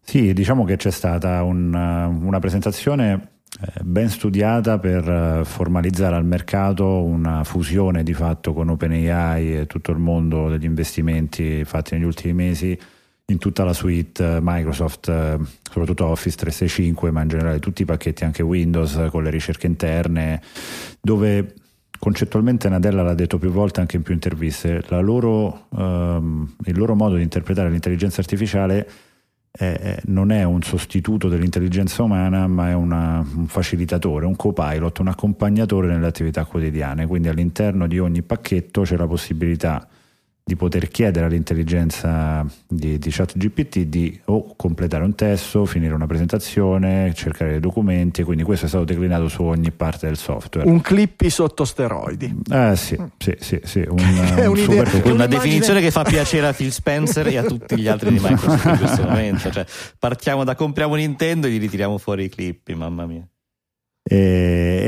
Sì, 0.02 0.34
diciamo 0.34 0.66
che 0.66 0.76
c'è 0.76 0.92
stata 0.92 1.42
un- 1.44 1.74
una 1.74 2.40
presentazione 2.40 3.38
eh, 3.62 3.84
ben 3.84 4.10
studiata 4.10 4.78
per 4.78 5.08
eh, 5.10 5.46
formalizzare 5.46 6.16
al 6.16 6.26
mercato 6.26 7.04
una 7.04 7.44
fusione 7.44 8.04
di 8.04 8.14
fatto 8.14 8.54
con 8.54 8.70
OpenAI 8.70 9.60
e 9.60 9.66
tutto 9.66 9.92
il 9.92 9.98
mondo 9.98 10.50
degli 10.50 10.66
investimenti 10.66 11.64
fatti 11.64 11.96
negli 11.96 12.04
ultimi 12.04 12.34
mesi 12.34 12.78
in 13.30 13.38
tutta 13.38 13.64
la 13.64 13.74
suite 13.74 14.36
eh, 14.36 14.40
Microsoft, 14.42 15.08
eh, 15.08 15.38
soprattutto 15.64 16.06
Office 16.06 16.36
365, 16.38 17.12
ma 17.12 17.22
in 17.22 17.28
generale 17.28 17.60
tutti 17.60 17.84
i 17.84 17.86
pacchetti 17.86 18.24
anche 18.24 18.44
Windows 18.44 18.96
eh, 18.96 19.10
con 19.10 19.24
le 19.24 19.30
ricerche 19.30 19.68
interne, 19.68 20.42
dove 21.00 21.54
concettualmente 21.98 22.70
Nadella 22.70 23.04
l'ha 23.04 23.14
detto 23.14 23.38
più 23.38 23.50
volte 23.50 23.82
anche 23.82 23.98
in 23.98 24.04
più 24.04 24.14
interviste, 24.14 24.84
loro, 25.02 25.68
ehm, 25.76 26.56
il 26.66 26.78
loro 26.78 26.96
modo 26.96 27.16
di 27.16 27.24
interpretare 27.24 27.70
l'intelligenza 27.70 28.22
artificiale 28.22 28.90
eh, 29.52 30.00
non 30.06 30.32
è 30.32 30.44
un 30.44 30.62
sostituto 30.62 31.28
dell'intelligenza 31.28 32.04
umana, 32.04 32.48
ma 32.48 32.70
è 32.70 32.74
una- 32.74 33.26
un 33.36 33.48
facilitatore, 33.48 34.26
un 34.26 34.36
copilot, 34.36 35.00
un 35.00 35.08
accompagnatore 35.08 35.88
nelle 35.88 36.06
attività 36.06 36.46
quotidiane. 36.46 37.08
Quindi 37.08 37.28
all'interno 37.28 37.88
di 37.88 38.00
ogni 38.00 38.22
pacchetto 38.22 38.84
c'è 38.84 38.96
la 38.96 39.08
possibilità 39.08 39.86
di 40.50 40.56
poter 40.56 40.88
chiedere 40.88 41.28
all'intelligenza 41.28 42.44
di, 42.68 42.98
di 42.98 43.10
ChatGPT 43.12 43.82
di 43.82 44.20
o 44.26 44.56
completare 44.56 45.04
un 45.04 45.14
testo, 45.14 45.64
finire 45.66 45.94
una 45.94 46.08
presentazione, 46.08 47.14
cercare 47.14 47.52
dei 47.52 47.60
documenti, 47.60 48.22
e 48.22 48.24
quindi 48.24 48.42
questo 48.42 48.66
è 48.66 48.68
stato 48.68 48.84
declinato 48.84 49.28
su 49.28 49.44
ogni 49.44 49.70
parte 49.70 50.08
del 50.08 50.18
software. 50.18 50.68
Un 50.68 50.82
clippy 50.82 51.30
sotto 51.30 51.66
steroidi. 51.66 52.36
Eh 52.52 52.76
sì, 52.76 52.98
sì, 53.20 53.36
sì, 53.38 53.60
sì, 53.64 53.86
un, 53.88 54.00
È 54.36 54.48
un 54.48 54.58
super- 54.58 55.06
Una 55.06 55.28
definizione 55.28 55.82
che 55.82 55.92
fa 55.92 56.02
piacere 56.02 56.48
a 56.48 56.54
Phil 56.54 56.72
Spencer 56.72 57.28
e 57.28 57.38
a 57.38 57.44
tutti 57.44 57.80
gli 57.80 57.88
altri 57.88 58.10
di 58.10 58.20
Microsoft 58.20 58.66
in 58.66 58.78
questo 58.80 59.04
momento. 59.08 59.52
Cioè, 59.52 59.64
partiamo 60.00 60.44
da 60.44 60.56
compriamo 60.56 60.96
Nintendo 60.96 61.46
e 61.46 61.52
gli 61.52 61.60
ritiriamo 61.60 62.00
fuori 62.00 62.24
i 62.24 62.30
clippi, 62.30 62.74
mamma 62.74 63.06
mia. 63.06 63.24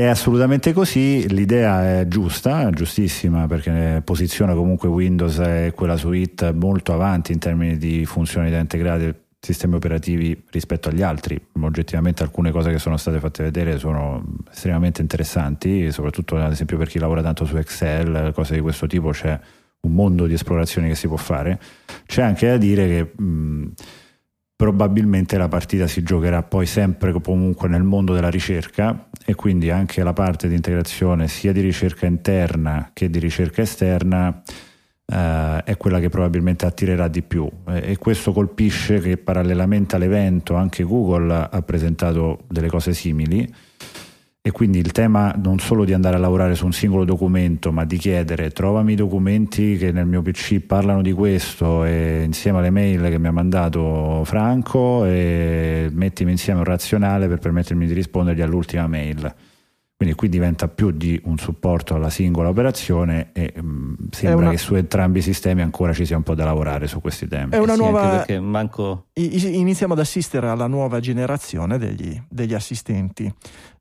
È 0.02 0.06
assolutamente 0.06 0.72
così, 0.72 1.28
l'idea 1.28 2.00
è 2.00 2.08
giusta, 2.08 2.68
giustissima 2.70 3.46
perché 3.46 4.02
posiziona 4.04 4.54
comunque 4.54 4.88
Windows 4.88 5.38
e 5.38 5.72
quella 5.74 5.96
suite 5.96 6.52
molto 6.52 6.92
avanti 6.92 7.32
in 7.32 7.38
termini 7.38 7.76
di 7.76 8.04
funzionalità 8.04 8.58
integrate 8.58 9.20
sistemi 9.38 9.74
operativi 9.74 10.44
rispetto 10.50 10.88
agli 10.88 11.02
altri. 11.02 11.40
Oggettivamente 11.60 12.22
alcune 12.22 12.50
cose 12.50 12.70
che 12.70 12.78
sono 12.78 12.96
state 12.96 13.18
fatte 13.20 13.44
vedere 13.44 13.78
sono 13.78 14.24
estremamente 14.50 15.02
interessanti, 15.02 15.90
soprattutto 15.92 16.36
ad 16.36 16.52
esempio 16.52 16.76
per 16.76 16.88
chi 16.88 16.98
lavora 16.98 17.22
tanto 17.22 17.44
su 17.44 17.56
Excel, 17.56 18.32
cose 18.34 18.54
di 18.54 18.60
questo 18.60 18.86
tipo, 18.86 19.10
c'è 19.10 19.38
un 19.80 19.92
mondo 19.92 20.26
di 20.26 20.34
esplorazioni 20.34 20.88
che 20.88 20.94
si 20.94 21.06
può 21.06 21.16
fare. 21.16 21.60
C'è 22.06 22.22
anche 22.22 22.48
da 22.48 22.56
dire 22.56 22.86
che 22.86 23.22
mh, 23.22 23.70
probabilmente 24.62 25.36
la 25.38 25.48
partita 25.48 25.88
si 25.88 26.04
giocherà 26.04 26.44
poi 26.44 26.66
sempre 26.66 27.10
comunque 27.20 27.66
nel 27.66 27.82
mondo 27.82 28.14
della 28.14 28.30
ricerca 28.30 29.08
e 29.26 29.34
quindi 29.34 29.70
anche 29.70 30.04
la 30.04 30.12
parte 30.12 30.46
di 30.46 30.54
integrazione 30.54 31.26
sia 31.26 31.50
di 31.50 31.60
ricerca 31.60 32.06
interna 32.06 32.90
che 32.92 33.10
di 33.10 33.18
ricerca 33.18 33.62
esterna 33.62 34.40
eh, 35.04 35.62
è 35.64 35.76
quella 35.76 35.98
che 35.98 36.10
probabilmente 36.10 36.64
attirerà 36.64 37.08
di 37.08 37.22
più. 37.22 37.50
E, 37.66 37.98
questo 37.98 38.32
colpisce 38.32 39.00
che 39.00 39.16
parallelamente 39.16 39.96
all'evento 39.96 40.54
anche 40.54 40.84
Google 40.84 41.48
ha 41.50 41.62
presentato 41.62 42.44
delle 42.48 42.68
cose 42.68 42.94
simili 42.94 43.52
e 44.44 44.50
quindi 44.50 44.78
il 44.80 44.90
tema 44.90 45.32
non 45.40 45.60
solo 45.60 45.84
di 45.84 45.92
andare 45.92 46.16
a 46.16 46.18
lavorare 46.18 46.56
su 46.56 46.64
un 46.64 46.72
singolo 46.72 47.04
documento, 47.04 47.70
ma 47.70 47.84
di 47.84 47.96
chiedere 47.96 48.50
trovami 48.50 48.94
i 48.94 48.96
documenti 48.96 49.76
che 49.76 49.92
nel 49.92 50.04
mio 50.06 50.20
PC 50.20 50.58
parlano 50.58 51.00
di 51.00 51.12
questo 51.12 51.84
e 51.84 52.22
insieme 52.24 52.58
alle 52.58 52.70
mail 52.70 53.02
che 53.08 53.18
mi 53.20 53.28
ha 53.28 53.32
mandato 53.32 54.22
Franco 54.24 55.04
e 55.04 55.88
mettimi 55.92 56.32
insieme 56.32 56.58
un 56.58 56.64
razionale 56.64 57.28
per 57.28 57.38
permettermi 57.38 57.86
di 57.86 57.92
rispondergli 57.92 58.40
all'ultima 58.42 58.88
mail. 58.88 59.32
Quindi 59.94 60.18
qui 60.18 60.28
diventa 60.28 60.66
più 60.66 60.90
di 60.90 61.20
un 61.26 61.38
supporto 61.38 61.94
alla 61.94 62.10
singola 62.10 62.48
operazione 62.48 63.28
e 63.32 63.52
mh, 63.54 64.08
sembra 64.10 64.40
una- 64.40 64.50
che 64.50 64.58
su 64.58 64.74
entrambi 64.74 65.20
i 65.20 65.22
sistemi 65.22 65.62
ancora 65.62 65.92
ci 65.92 66.04
sia 66.04 66.16
un 66.16 66.24
po' 66.24 66.34
da 66.34 66.44
lavorare 66.44 66.88
su 66.88 67.00
questi 67.00 67.28
temi. 67.28 67.52
È 67.52 67.58
una 67.58 67.74
Eh 67.74 67.76
sì, 67.76 67.80
nuova- 67.82 68.00
anche 68.00 68.16
perché 68.16 68.40
manco... 68.40 69.06
Iniziamo 69.12 69.92
ad 69.92 70.00
assistere 70.00 70.48
alla 70.48 70.66
nuova 70.66 70.98
generazione 70.98 71.78
degli, 71.78 72.20
degli 72.28 72.52
assistenti, 72.52 73.32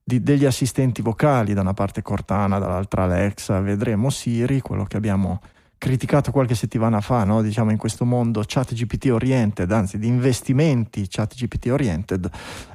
di- 0.03 0.21
degli 0.21 0.45
assistenti 0.45 1.01
vocali, 1.01 1.53
da 1.53 1.61
una 1.61 1.73
parte 1.73 2.01
Cortana, 2.01 2.59
dall'altra 2.59 3.03
Alexa, 3.03 3.59
vedremo 3.59 4.09
Siri, 4.09 4.61
quello 4.61 4.83
che 4.85 4.97
abbiamo 4.97 5.41
criticato 5.77 6.31
qualche 6.31 6.53
settimana 6.53 7.01
fa, 7.01 7.23
no? 7.23 7.41
diciamo 7.41 7.71
in 7.71 7.77
questo 7.77 8.05
mondo 8.05 8.43
chat 8.45 8.73
GPT 8.73 9.05
oriented, 9.05 9.71
anzi 9.71 9.97
di 9.97 10.07
investimenti 10.07 11.07
chat 11.07 11.33
GPT 11.33 11.67
oriented, 11.67 12.29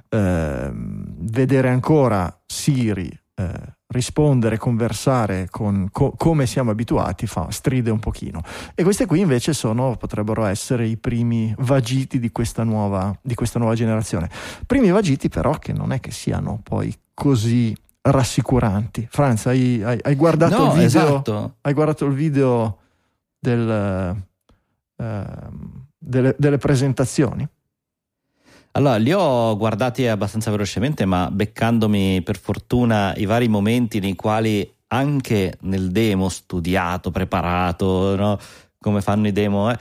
eh, 0.08 0.70
vedere 0.72 1.68
ancora 1.68 2.42
Siri 2.44 3.25
eh, 3.38 3.74
rispondere, 3.88 4.56
conversare 4.56 5.48
con 5.50 5.88
co- 5.92 6.12
come 6.16 6.46
siamo 6.46 6.70
abituati 6.70 7.26
fa, 7.26 7.50
stride 7.50 7.90
un 7.90 7.98
pochino. 7.98 8.42
E 8.74 8.82
queste 8.82 9.06
qui 9.06 9.20
invece 9.20 9.52
sono, 9.52 9.96
potrebbero 9.96 10.44
essere 10.46 10.86
i 10.86 10.96
primi 10.96 11.54
vagiti 11.58 12.18
di 12.18 12.32
questa 12.32 12.64
nuova, 12.64 13.16
di 13.22 13.34
questa 13.34 13.58
nuova 13.58 13.74
generazione. 13.74 14.30
Primi 14.66 14.90
vagiti 14.90 15.28
però 15.28 15.52
che 15.58 15.72
non 15.72 15.92
è 15.92 16.00
che 16.00 16.10
siano 16.10 16.60
poi 16.62 16.94
così 17.14 17.76
rassicuranti. 18.02 19.06
Franz, 19.10 19.46
hai, 19.46 19.82
hai, 19.82 19.98
hai 20.02 20.14
guardato 20.14 20.56
No, 20.56 20.64
il 20.64 20.70
video? 20.70 20.86
esatto. 20.86 21.56
Hai 21.60 21.72
guardato 21.74 22.06
il 22.06 22.14
video 22.14 22.78
del, 23.38 24.16
eh, 24.96 25.24
delle, 25.98 26.34
delle 26.38 26.58
presentazioni? 26.58 27.46
Allora, 28.76 28.96
li 28.96 29.10
ho 29.10 29.56
guardati 29.56 30.06
abbastanza 30.06 30.50
velocemente, 30.50 31.06
ma 31.06 31.30
beccandomi 31.30 32.20
per 32.20 32.38
fortuna 32.38 33.14
i 33.16 33.24
vari 33.24 33.48
momenti 33.48 34.00
nei 34.00 34.14
quali 34.14 34.70
anche 34.88 35.56
nel 35.62 35.90
demo 35.90 36.28
studiato, 36.28 37.10
preparato, 37.10 38.14
no? 38.16 38.38
come 38.78 39.00
fanno 39.00 39.28
i 39.28 39.32
demo, 39.32 39.70
eh, 39.70 39.78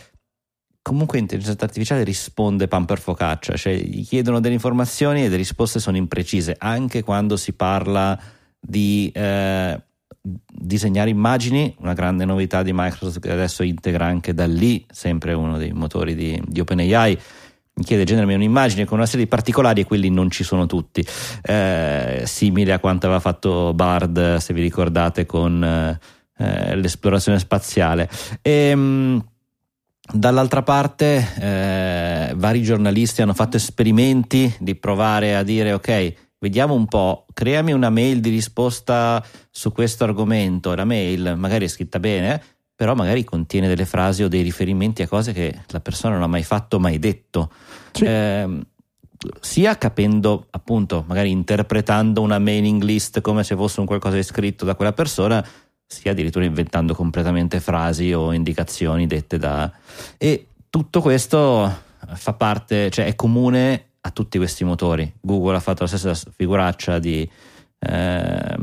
comunque 0.82 1.20
l'intelligenza 1.20 1.66
artificiale 1.66 2.06
risponde 2.06 2.70
pan 2.70 2.86
per 2.86 3.00
focaccia, 3.00 3.58
cioè 3.58 3.76
gli 3.76 4.06
chiedono 4.06 4.40
delle 4.40 4.54
informazioni 4.54 5.26
e 5.26 5.28
le 5.30 5.36
risposte 5.36 5.80
sono 5.80 5.98
imprecise, 5.98 6.56
anche 6.58 7.04
quando 7.04 7.36
si 7.36 7.52
parla 7.52 8.18
di 8.58 9.12
eh, 9.14 9.82
disegnare 10.22 11.10
immagini, 11.10 11.76
una 11.80 11.94
grande 11.94 12.24
novità 12.24 12.64
di 12.64 12.72
Microsoft 12.74 13.20
che 13.20 13.30
adesso 13.30 13.62
integra 13.62 14.06
anche 14.06 14.34
da 14.34 14.48
lì, 14.48 14.86
sempre 14.90 15.34
uno 15.34 15.58
dei 15.58 15.74
motori 15.74 16.16
di, 16.16 16.42
di 16.48 16.62
OpenAI 16.62 17.20
mi 17.78 17.84
chiede 17.84 18.06
generami 18.06 18.36
un'immagine 18.36 18.86
con 18.86 18.98
una 18.98 19.06
serie 19.06 19.26
di 19.26 19.30
particolari 19.30 19.82
e 19.82 19.86
quelli 19.86 20.10
non 20.10 20.30
ci 20.30 20.44
sono 20.44 20.66
tutti. 20.66 21.06
Eh, 21.42 22.24
simile 22.26 22.72
a 22.72 22.80
quanto 22.80 23.06
aveva 23.06 23.20
fatto 23.20 23.74
Bard 23.74 24.38
se 24.38 24.54
vi 24.54 24.62
ricordate 24.62 25.26
con 25.26 25.62
eh, 26.38 26.76
l'esplorazione 26.76 27.38
spaziale. 27.38 28.10
E, 28.42 28.74
mh, 28.74 29.26
dall'altra 30.14 30.62
parte 30.62 31.28
eh, 31.40 32.34
vari 32.36 32.62
giornalisti 32.64 33.22
hanno 33.22 33.34
fatto 33.34 33.58
esperimenti 33.58 34.56
di 34.60 34.76
provare 34.76 35.36
a 35.36 35.44
dire 35.44 35.74
ok 35.74 36.14
vediamo 36.38 36.76
un 36.76 36.86
po' 36.86 37.26
creami 37.34 37.72
una 37.72 37.90
mail 37.90 38.20
di 38.20 38.30
risposta 38.30 39.24
su 39.50 39.72
questo 39.72 40.04
argomento. 40.04 40.76
La 40.76 40.86
mail 40.86 41.34
magari 41.38 41.66
è 41.66 41.68
scritta 41.68 42.00
bene 42.00 42.42
però 42.76 42.94
magari 42.94 43.24
contiene 43.24 43.68
delle 43.68 43.86
frasi 43.86 44.24
o 44.24 44.28
dei 44.28 44.42
riferimenti 44.42 45.02
a 45.02 45.08
cose 45.08 45.32
che 45.32 45.62
la 45.68 45.80
persona 45.80 46.16
non 46.16 46.24
ha 46.24 46.28
mai 46.28 46.44
fatto, 46.44 46.80
mai 46.80 47.00
detto. 47.00 47.52
Sì. 47.92 48.04
Eh, 48.04 48.60
sia 49.40 49.78
capendo, 49.78 50.48
appunto, 50.52 51.06
magari 51.08 51.32
interpretando 51.32 52.22
una 52.22 52.38
mailing 52.38 52.84
list 52.84 53.22
come 53.22 53.44
se 53.44 53.56
fosse 53.56 53.80
un 53.80 53.86
qualcosa 53.86 54.18
di 54.18 54.24
scritto 54.24 54.66
da 54.66 54.76
quella 54.76 54.94
persona, 54.94 55.46
sia 55.88 56.12
addirittura 56.12 56.46
inventando 56.46 56.94
completamente 56.94 57.60
frasi 57.60 58.12
o 58.14 58.34
indicazioni 58.34 59.08
dette 59.08 59.38
da... 59.38 59.72
E 60.18 60.48
tutto 60.70 61.02
questo 61.02 61.84
fa 62.14 62.34
parte, 62.34 62.90
cioè 62.90 63.06
è 63.06 63.16
comune 63.16 63.92
a 64.02 64.12
tutti 64.12 64.38
questi 64.38 64.64
motori. 64.64 65.12
Google 65.22 65.56
ha 65.56 65.60
fatto 65.60 65.84
la 65.84 65.88
stessa 65.88 66.14
figuraccia 66.36 67.00
di, 67.00 67.28
eh, 67.80 68.58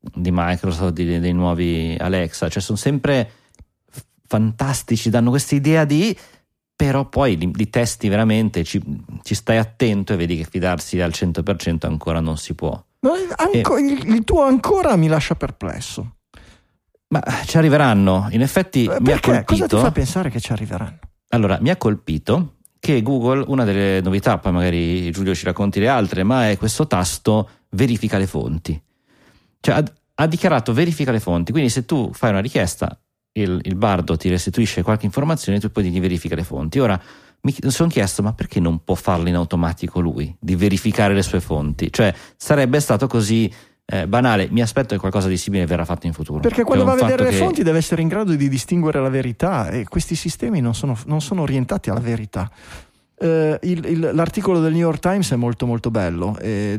di 0.00 0.30
Microsoft, 0.32 0.92
di, 0.92 1.18
dei 1.18 1.32
nuovi 1.32 1.96
Alexa, 1.98 2.48
cioè 2.48 2.62
sono 2.62 2.78
sempre 2.78 3.30
fantastici, 4.28 5.10
danno 5.10 5.30
questa 5.30 5.54
idea 5.54 5.84
di 5.84 6.16
però 6.78 7.06
poi 7.06 7.36
li, 7.36 7.50
li 7.52 7.68
testi 7.70 8.08
veramente, 8.08 8.62
ci, 8.62 8.80
ci, 9.24 9.34
stai 9.34 9.56
attento 9.58 10.12
e 10.12 10.16
vedi 10.16 10.36
che 10.36 10.46
fidarsi 10.48 11.00
al 11.00 11.10
100% 11.12 11.86
ancora 11.86 12.20
non 12.20 12.36
si 12.36 12.54
può. 12.54 12.80
No, 13.00 13.14
anco, 13.34 13.76
e, 13.76 13.80
il, 13.80 14.14
il, 14.14 14.22
tuo 14.22 14.44
ancora 14.44 14.94
mi 14.94 15.08
lascia 15.08 15.34
perplesso. 15.34 16.18
Ma 17.08 17.20
ci 17.46 17.58
arriveranno, 17.58 18.28
in 18.30 18.42
effetti 18.42 18.84
Perché? 18.84 19.02
mi 19.02 19.12
ha 19.12 19.20
colpito. 19.20 19.54
Cosa 19.54 19.66
ti 19.66 19.76
fa 19.76 19.90
pensare 19.90 20.30
che 20.30 20.38
ci 20.38 20.52
arriveranno? 20.52 20.98
Allora, 21.30 21.58
mi 21.60 21.70
ha 21.70 21.76
colpito 21.76 22.58
che 22.78 23.02
Google, 23.02 23.44
una 23.48 23.64
delle 23.64 24.00
novità, 24.00 24.38
poi 24.38 24.52
magari 24.52 25.10
Giulio 25.10 25.34
ci 25.34 25.46
racconti 25.46 25.80
le 25.80 25.88
altre, 25.88 26.22
ma 26.22 26.48
è 26.48 26.56
questo 26.56 26.86
tasto 26.86 27.48
verifica 27.70 28.18
le 28.18 28.28
fonti. 28.28 28.80
Cioè 29.58 29.74
ha, 29.74 29.82
ha 30.14 30.26
dichiarato 30.28 30.72
verifica 30.72 31.10
le 31.10 31.18
fonti, 31.18 31.50
quindi 31.50 31.70
se 31.70 31.84
tu 31.84 32.12
fai 32.12 32.30
una 32.30 32.40
richiesta 32.40 32.96
il, 33.40 33.60
il, 33.62 33.74
bardo 33.76 34.16
ti 34.16 34.28
restituisce 34.28 34.82
qualche 34.82 35.06
informazione 35.06 35.58
e 35.58 35.60
tu 35.60 35.70
poi 35.70 35.84
gli 35.84 36.00
verifica 36.00 36.34
le 36.34 36.44
fonti. 36.44 36.78
Ora 36.78 37.00
mi 37.40 37.54
sono 37.68 37.88
chiesto, 37.88 38.22
ma 38.22 38.32
perché 38.32 38.58
non 38.60 38.82
può 38.84 38.94
farlo 38.94 39.28
in 39.28 39.34
automatico 39.36 40.00
lui, 40.00 40.34
di 40.38 40.56
verificare 40.56 41.14
le 41.14 41.22
sue 41.22 41.40
fonti? 41.40 41.92
Cioè, 41.92 42.12
sarebbe 42.36 42.80
stato 42.80 43.06
così 43.06 43.50
eh, 43.90 44.06
banale. 44.06 44.48
Mi 44.50 44.60
aspetto 44.60 44.94
che 44.94 45.00
qualcosa 45.00 45.28
di 45.28 45.36
simile 45.36 45.64
verrà 45.64 45.84
fatto 45.84 46.06
in 46.06 46.12
futuro. 46.12 46.40
Perché 46.40 46.62
quando 46.64 46.84
Cioè, 46.84 46.94
va 46.94 46.98
a 46.98 47.02
vedere 47.06 47.24
le 47.24 47.30
che- 47.30 47.42
fonti 47.42 47.62
deve 47.62 47.78
essere 47.78 48.02
in 48.02 48.08
grado 48.08 48.34
di 48.34 48.48
distinguere 48.48 49.00
la 49.00 49.08
verità 49.08 49.70
e 49.70 49.84
questi 49.84 50.14
sistemi 50.14 50.60
non 50.60 50.74
sono, 50.74 50.96
non 51.06 51.20
sono 51.20 51.42
orientati 51.42 51.88
alla 51.90 52.00
verità. 52.00 52.50
Eh, 53.20 53.58
il- 53.62 53.84
il- 53.86 54.10
l'articolo 54.12 54.60
del 54.60 54.72
New 54.72 54.80
York 54.82 54.98
Times 55.00 55.30
è 55.32 55.36
molto 55.36 55.64
molto 55.66 55.90
bello. 55.90 56.36
e 56.38 56.78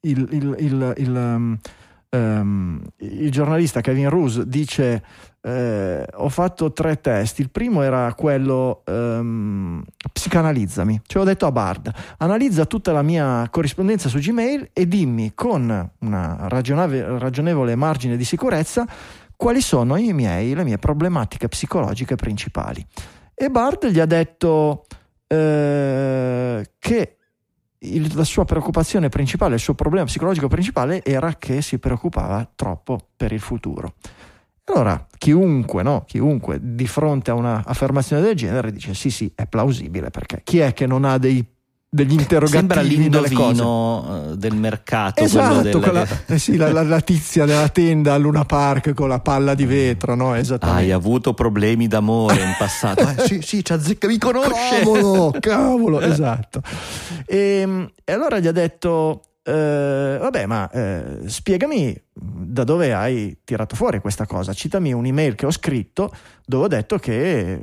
il, 0.00 0.28
il- 0.30 0.56
il- 0.58 0.94
il, 0.98 1.10
um, 1.10 1.58
um, 2.14 2.80
il 2.98 3.30
giornalista 3.30 3.80
Kevin 3.80 4.08
Roose 4.08 4.46
dice 4.46 5.02
eh, 5.42 6.06
ho 6.14 6.28
fatto 6.28 6.72
tre 6.72 7.00
test, 7.00 7.38
il 7.40 7.50
primo 7.50 7.82
era 7.82 8.12
quello 8.14 8.82
um, 8.86 9.82
psicanalizzami, 10.12 11.02
cioè 11.06 11.22
ho 11.22 11.26
detto 11.26 11.46
a 11.46 11.52
Bard 11.52 11.92
analizza 12.18 12.64
tutta 12.64 12.92
la 12.92 13.02
mia 13.02 13.46
corrispondenza 13.50 14.08
su 14.08 14.18
Gmail 14.18 14.70
e 14.72 14.88
dimmi 14.88 15.32
con 15.34 15.90
una 15.98 16.48
ragionevole 16.48 17.74
margine 17.74 18.16
di 18.16 18.24
sicurezza 18.24 18.86
quali 19.36 19.60
sono 19.60 19.96
miei, 19.96 20.54
le 20.54 20.64
mie 20.64 20.78
problematiche 20.78 21.48
psicologiche 21.48 22.14
principali. 22.16 22.84
E 23.34 23.50
Bard 23.50 23.88
gli 23.88 23.98
ha 23.98 24.06
detto 24.06 24.86
eh, 25.26 26.64
che 26.78 27.16
il- 27.84 28.12
la 28.14 28.24
sua 28.24 28.44
preoccupazione 28.44 29.08
principale, 29.08 29.54
il 29.54 29.60
suo 29.60 29.74
problema 29.74 30.06
psicologico 30.06 30.48
principale 30.48 31.02
era 31.04 31.34
che 31.36 31.62
si 31.62 31.78
preoccupava 31.78 32.48
troppo 32.54 32.98
per 33.16 33.32
il 33.32 33.40
futuro. 33.40 33.94
Allora, 34.66 35.06
chiunque, 35.18 35.82
no? 35.82 36.04
chiunque 36.06 36.58
di 36.60 36.86
fronte 36.86 37.30
a 37.30 37.34
un'affermazione 37.34 38.22
del 38.22 38.34
genere 38.34 38.72
dice 38.72 38.94
sì, 38.94 39.10
sì, 39.10 39.30
è 39.34 39.46
plausibile 39.46 40.08
perché 40.10 40.40
chi 40.42 40.58
è 40.58 40.72
che 40.72 40.86
non 40.86 41.04
ha 41.04 41.18
dei, 41.18 41.44
degli 41.94 42.12
interrogativi 42.12 42.56
Sembra 42.58 42.80
l'indovino 42.80 44.30
eh, 44.32 44.36
del 44.36 44.54
mercato. 44.56 45.22
Esatto, 45.22 45.46
quello 45.46 45.62
del- 45.62 45.80
quella- 45.80 46.06
eh 46.26 46.38
sì, 46.38 46.56
la, 46.56 46.72
la- 46.72 46.82
la 46.82 47.00
tizia 47.00 47.44
della 47.44 47.68
tenda 47.68 48.14
a 48.14 48.16
Luna 48.16 48.44
Park 48.44 48.94
con 48.94 49.08
la 49.08 49.20
palla 49.20 49.54
di 49.54 49.64
vetro, 49.64 50.16
no? 50.16 50.32
Hai 50.32 50.90
avuto 50.90 51.34
problemi 51.34 51.86
d'amore 51.86 52.42
in 52.42 52.54
passato. 52.58 53.02
Eh, 53.16 53.26
sì, 53.26 53.40
sì, 53.42 53.62
azzecca, 53.68 54.08
mi 54.08 54.18
conosce. 54.18 54.80
Cavolo, 54.82 55.32
cavolo, 55.38 56.00
esatto. 56.00 56.62
E, 57.26 57.88
e 58.02 58.12
allora 58.12 58.38
gli 58.40 58.46
ha 58.48 58.52
detto: 58.52 59.22
eh, 59.44 60.18
Vabbè, 60.20 60.46
ma 60.46 60.68
eh, 60.70 61.04
spiegami 61.26 61.96
da 62.12 62.64
dove 62.64 62.92
hai 62.92 63.38
tirato 63.44 63.76
fuori 63.76 64.00
questa 64.00 64.26
cosa. 64.26 64.52
Citami 64.52 64.92
un'email 64.92 65.34
che 65.36 65.46
ho 65.46 65.50
scritto 65.52 66.12
dove 66.44 66.64
ho 66.64 66.68
detto 66.68 66.98
che 66.98 67.58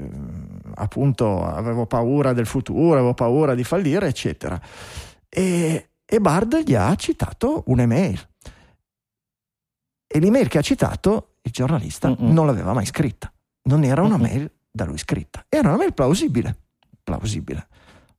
appunto 0.75 1.43
avevo 1.45 1.85
paura 1.85 2.33
del 2.33 2.45
futuro, 2.45 2.93
avevo 2.93 3.13
paura 3.13 3.55
di 3.55 3.63
fallire, 3.63 4.07
eccetera. 4.07 4.59
E, 5.29 5.89
e 6.05 6.19
Bard 6.19 6.63
gli 6.63 6.75
ha 6.75 6.93
citato 6.95 7.63
un'email. 7.67 8.29
E 10.07 10.19
l'email 10.19 10.47
che 10.47 10.57
ha 10.57 10.61
citato 10.61 11.35
il 11.43 11.51
giornalista 11.51 12.09
Mm-mm. 12.09 12.31
non 12.33 12.45
l'aveva 12.45 12.73
mai 12.73 12.85
scritta. 12.85 13.31
Non 13.63 13.83
era 13.83 14.01
una 14.01 14.17
Mm-mm. 14.17 14.29
mail 14.29 14.51
da 14.69 14.85
lui 14.85 14.97
scritta. 14.97 15.45
Era 15.47 15.69
una 15.69 15.77
mail 15.77 15.93
plausibile, 15.93 16.57
plausibile, 17.03 17.67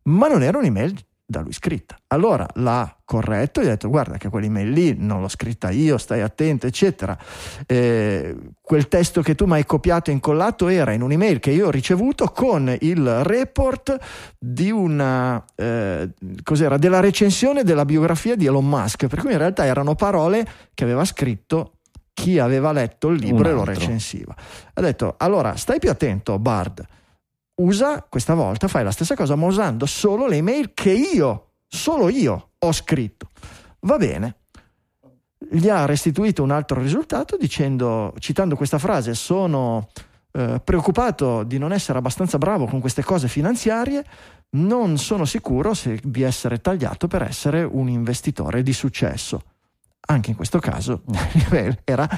ma 0.05 0.29
non 0.29 0.43
era 0.43 0.59
un'email 0.59 0.95
da 1.33 1.41
lui 1.41 1.53
scritta. 1.53 1.97
Allora 2.09 2.47
l'ha 2.55 2.97
corretto 3.05 3.61
e 3.61 3.65
gli 3.65 3.67
ha 3.67 3.71
detto 3.71 3.89
guarda 3.89 4.19
che 4.19 4.29
quell'email 4.29 4.71
lì 4.71 4.95
non 4.97 5.21
l'ho 5.21 5.29
scritta 5.29 5.71
io, 5.71 5.99
stai 5.99 6.21
attento, 6.21 6.67
eccetera. 6.67 7.19
Eh, 7.67 8.37
quel 8.61 8.87
testo 8.87 9.23
che 9.23 9.35
tu 9.35 9.47
mi 9.47 9.55
hai 9.55 9.65
copiato 9.65 10.11
e 10.11 10.13
incollato 10.13 10.69
era 10.69 10.93
in 10.93 11.03
un'email 11.03 11.41
che 11.41 11.51
io 11.51 11.67
ho 11.67 11.71
ricevuto 11.71 12.27
con 12.27 12.75
il 12.81 13.25
report 13.25 13.99
di 14.39 14.71
una 14.71 15.43
eh, 15.57 16.11
cos'era 16.43 16.77
della 16.77 17.01
recensione 17.01 17.65
della 17.65 17.85
biografia 17.85 18.37
di 18.37 18.47
Elon 18.47 18.69
Musk, 18.69 19.07
per 19.09 19.21
cui 19.21 19.33
in 19.33 19.39
realtà 19.39 19.65
erano 19.65 19.95
parole 19.95 20.47
che 20.75 20.85
aveva 20.85 21.05
scritto 21.05 21.79
chi 22.15 22.39
aveva 22.39 22.73
letto 22.73 23.09
il 23.09 23.19
libro 23.19 23.49
e 23.49 23.53
lo 23.53 23.65
recensiva. 23.65 24.35
Ha 24.75 24.81
detto 24.81 25.15
allora 25.17 25.57
stai 25.57 25.79
più 25.79 25.91
attento 25.91 26.39
Bard, 26.39 26.85
usa 27.57 28.03
questa 28.09 28.35
volta, 28.35 28.69
fai 28.69 28.85
la 28.85 28.91
stessa 28.91 29.15
cosa 29.15 29.37
ma 29.37 29.47
usando 29.47 29.87
solo 29.87 30.27
le 30.27 30.37
email 30.37 30.73
che 30.75 30.93
io, 30.93 31.53
solo 31.67 32.09
io 32.09 32.51
ho 32.59 32.73
scritto. 32.73 33.31
Va 33.81 33.97
bene. 33.97 34.37
Gli 35.51 35.69
ha 35.69 35.85
restituito 35.85 36.43
un 36.43 36.51
altro 36.51 36.81
risultato 36.81 37.37
dicendo, 37.37 38.15
citando 38.19 38.57
questa 38.57 38.79
frase, 38.79 39.15
sono 39.15 39.89
eh, 40.33 40.61
preoccupato 40.65 41.43
di 41.43 41.59
non 41.59 41.73
essere 41.73 41.99
abbastanza 41.99 42.39
bravo 42.39 42.67
con 42.67 42.81
queste 42.81 43.03
cose 43.03 43.29
finanziarie, 43.29 44.05
non 44.51 44.99
sono 44.99 45.25
sicuro 45.25 45.75
se, 45.75 46.01
di 46.03 46.23
essere 46.23 46.61
tagliato 46.61 47.09
per 47.09 47.23
essere 47.23 47.63
un 47.65 47.89
investitore 47.89 48.63
di 48.63 48.73
successo. 48.73 49.43
Anche 50.07 50.31
in 50.31 50.37
questo 50.37 50.59
caso 50.59 51.03
era 51.85 52.09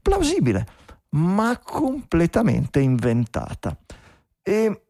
plausibile, 0.00 0.66
ma 1.10 1.58
completamente 1.58 2.80
inventata. 2.80 3.76
E 4.42 4.83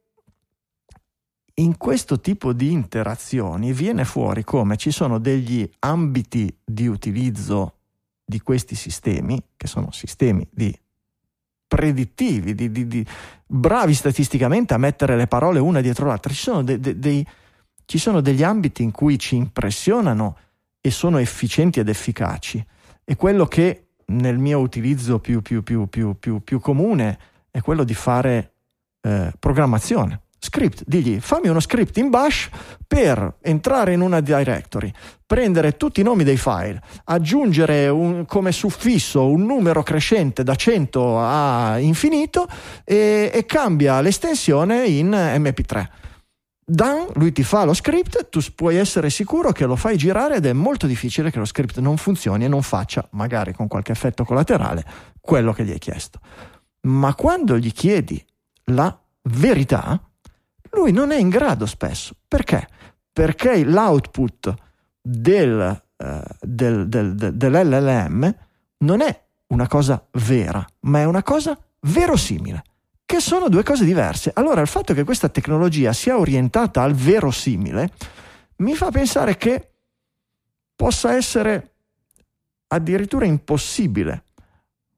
in 1.56 1.76
questo 1.76 2.20
tipo 2.20 2.52
di 2.52 2.72
interazioni 2.72 3.72
viene 3.72 4.04
fuori 4.04 4.42
come 4.42 4.76
ci 4.76 4.90
sono 4.90 5.18
degli 5.18 5.68
ambiti 5.80 6.56
di 6.64 6.88
utilizzo 6.88 7.76
di 8.24 8.40
questi 8.40 8.74
sistemi, 8.74 9.40
che 9.56 9.66
sono 9.66 9.92
sistemi 9.92 10.48
di 10.50 10.76
predittivi, 11.66 12.54
di, 12.54 12.70
di, 12.70 12.86
di 12.86 13.06
bravi 13.46 13.94
statisticamente 13.94 14.74
a 14.74 14.78
mettere 14.78 15.16
le 15.16 15.26
parole 15.26 15.60
una 15.60 15.80
dietro 15.80 16.06
l'altra. 16.06 16.32
Ci 16.32 16.40
sono, 16.40 16.62
de, 16.62 16.80
de, 16.80 16.98
dei, 16.98 17.24
ci 17.84 17.98
sono 17.98 18.20
degli 18.20 18.42
ambiti 18.42 18.82
in 18.82 18.90
cui 18.90 19.18
ci 19.18 19.36
impressionano 19.36 20.38
e 20.80 20.90
sono 20.90 21.18
efficienti 21.18 21.78
ed 21.78 21.88
efficaci. 21.88 22.64
E 23.04 23.16
quello 23.16 23.46
che 23.46 23.90
nel 24.06 24.38
mio 24.38 24.58
utilizzo 24.58 25.20
più, 25.20 25.40
più, 25.40 25.62
più, 25.62 25.88
più 26.18 26.60
comune 26.60 27.18
è 27.50 27.60
quello 27.60 27.84
di 27.84 27.94
fare 27.94 28.54
eh, 29.00 29.32
programmazione 29.38 30.23
script, 30.44 30.82
digli 30.86 31.18
fammi 31.20 31.48
uno 31.48 31.60
script 31.60 31.96
in 31.96 32.10
bash 32.10 32.48
per 32.86 33.36
entrare 33.40 33.92
in 33.92 34.00
una 34.00 34.20
directory, 34.20 34.92
prendere 35.26 35.76
tutti 35.76 36.00
i 36.00 36.04
nomi 36.04 36.22
dei 36.22 36.36
file, 36.36 36.80
aggiungere 37.04 37.88
un, 37.88 38.26
come 38.26 38.52
suffisso 38.52 39.26
un 39.26 39.44
numero 39.44 39.82
crescente 39.82 40.42
da 40.42 40.54
100 40.54 41.18
a 41.18 41.78
infinito 41.78 42.46
e, 42.84 43.30
e 43.32 43.46
cambia 43.46 44.00
l'estensione 44.00 44.86
in 44.86 45.10
MP3. 45.10 45.88
Dan, 46.66 47.08
lui 47.14 47.32
ti 47.32 47.42
fa 47.42 47.64
lo 47.64 47.74
script, 47.74 48.30
tu 48.30 48.40
puoi 48.54 48.76
essere 48.76 49.10
sicuro 49.10 49.52
che 49.52 49.66
lo 49.66 49.76
fai 49.76 49.98
girare 49.98 50.36
ed 50.36 50.46
è 50.46 50.52
molto 50.54 50.86
difficile 50.86 51.30
che 51.30 51.38
lo 51.38 51.44
script 51.44 51.78
non 51.78 51.98
funzioni 51.98 52.44
e 52.44 52.48
non 52.48 52.62
faccia, 52.62 53.06
magari 53.12 53.52
con 53.52 53.68
qualche 53.68 53.92
effetto 53.92 54.24
collaterale, 54.24 54.84
quello 55.20 55.52
che 55.52 55.64
gli 55.64 55.72
hai 55.72 55.78
chiesto. 55.78 56.20
Ma 56.82 57.14
quando 57.14 57.58
gli 57.58 57.72
chiedi 57.72 58.24
la 58.66 58.98
verità, 59.24 60.00
lui 60.74 60.92
non 60.92 61.10
è 61.10 61.16
in 61.16 61.28
grado 61.28 61.66
spesso. 61.66 62.14
Perché? 62.26 62.66
Perché 63.12 63.64
l'output 63.64 64.54
del, 65.00 65.82
del, 66.40 66.88
del, 66.88 67.14
del, 67.14 67.34
dell'LLM 67.34 68.36
non 68.78 69.00
è 69.00 69.24
una 69.48 69.66
cosa 69.68 70.04
vera, 70.12 70.64
ma 70.80 71.00
è 71.00 71.04
una 71.04 71.22
cosa 71.22 71.58
verosimile, 71.80 72.62
che 73.04 73.20
sono 73.20 73.48
due 73.48 73.62
cose 73.62 73.84
diverse. 73.84 74.32
Allora 74.34 74.60
il 74.60 74.66
fatto 74.66 74.94
che 74.94 75.04
questa 75.04 75.28
tecnologia 75.28 75.92
sia 75.92 76.18
orientata 76.18 76.82
al 76.82 76.94
verosimile 76.94 77.90
mi 78.56 78.74
fa 78.74 78.90
pensare 78.90 79.36
che 79.36 79.70
possa 80.74 81.14
essere 81.14 81.72
addirittura 82.68 83.24
impossibile 83.24 84.24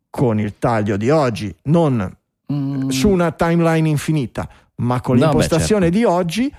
con 0.09 0.41
il 0.41 0.59
taglio 0.59 0.97
di 0.97 1.11
oggi, 1.11 1.55
non 1.65 2.17
mm. 2.51 2.89
su 2.89 3.09
una 3.09 3.33
timeline 3.33 3.89
infinita, 3.89 4.49
ma 4.77 5.01
con 5.01 5.17
no, 5.17 5.25
l'impostazione 5.25 5.89
beh, 5.89 5.97
certo. 5.97 5.99
di 5.99 6.15
oggi 6.15 6.55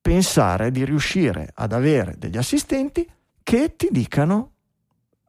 pensare 0.00 0.70
di 0.70 0.84
riuscire 0.84 1.50
ad 1.54 1.72
avere 1.72 2.16
degli 2.18 2.36
assistenti 2.36 3.08
che 3.42 3.76
ti 3.76 3.88
dicano 3.90 4.50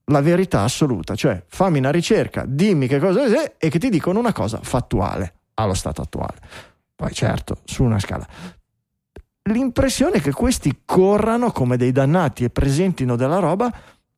la 0.06 0.22
verità 0.22 0.64
assoluta, 0.64 1.16
cioè 1.16 1.44
fammi 1.48 1.78
una 1.78 1.92
ricerca, 1.92 2.44
dimmi 2.46 2.88
che 2.88 3.00
cosa 3.00 3.24
è 3.24 3.56
e 3.58 3.70
che 3.70 3.80
ti 3.80 3.90
dicono 3.90 4.20
una 4.20 4.34
cosa 4.34 4.60
fattuale 4.62 5.36
allo 5.56 5.74
stato 5.74 6.02
attuale. 6.02 6.40
Poi 6.96 7.14
certo, 7.14 7.60
su 7.66 7.84
una 7.84 8.00
scala. 8.00 8.28
L'impressione 9.50 10.16
è 10.16 10.22
che 10.22 10.32
questi 10.32 10.82
corrano 10.86 11.52
come 11.52 11.78
dei 11.78 11.92
dannati 11.92 12.46
e 12.46 12.50
presentino 12.50 13.16
della 13.16 13.40
roba 13.40 13.72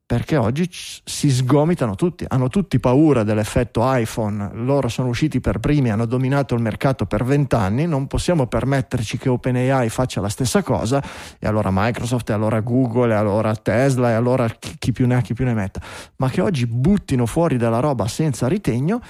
perché 0.06 0.36
oggi 0.36 0.68
si 0.70 1.30
sgomitano 1.30 1.96
tutti, 1.96 2.24
hanno 2.28 2.48
tutti 2.48 2.78
paura 2.78 3.24
dell'effetto 3.24 3.80
iPhone, 3.82 4.50
loro 4.52 4.86
sono 4.86 5.08
usciti 5.08 5.40
per 5.40 5.58
primi, 5.58 5.90
hanno 5.90 6.06
dominato 6.06 6.54
il 6.54 6.62
mercato 6.62 7.06
per 7.06 7.24
vent'anni, 7.24 7.86
non 7.86 8.06
possiamo 8.06 8.46
permetterci 8.46 9.18
che 9.18 9.28
OpenAI 9.28 9.88
faccia 9.88 10.20
la 10.20 10.28
stessa 10.28 10.62
cosa 10.62 11.02
e 11.40 11.46
allora 11.48 11.70
Microsoft 11.72 12.30
e 12.30 12.34
allora 12.34 12.60
Google 12.60 13.14
e 13.14 13.16
allora 13.16 13.56
Tesla 13.56 14.10
e 14.10 14.12
allora 14.12 14.48
chi, 14.48 14.76
chi 14.78 14.92
più 14.92 15.08
ne 15.08 15.16
ha 15.16 15.20
chi 15.20 15.34
più 15.34 15.44
ne 15.44 15.54
metta, 15.54 15.80
ma 16.18 16.30
che 16.30 16.40
oggi 16.40 16.68
buttino 16.68 17.26
fuori 17.26 17.56
della 17.56 17.80
roba 17.80 18.06
senza 18.06 18.46
ritegno 18.46 19.00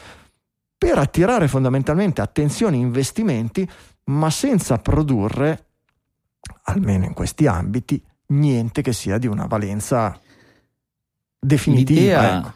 per 0.79 0.97
attirare 0.97 1.47
fondamentalmente 1.47 2.23
attenzione 2.23 2.77
e 2.77 2.81
investimenti, 2.81 3.69
ma 4.05 4.31
senza 4.31 4.79
produrre, 4.79 5.67
almeno 6.65 7.05
in 7.05 7.13
questi 7.13 7.47
ambiti, 7.47 8.03
niente 8.29 8.81
che 8.81 8.95
sia 8.95 9.19
di 9.19 9.27
una 9.27 9.45
valenza 9.45 10.19
definitiva. 11.47 12.01
L'idea, 12.01 12.39
ecco. 12.39 12.53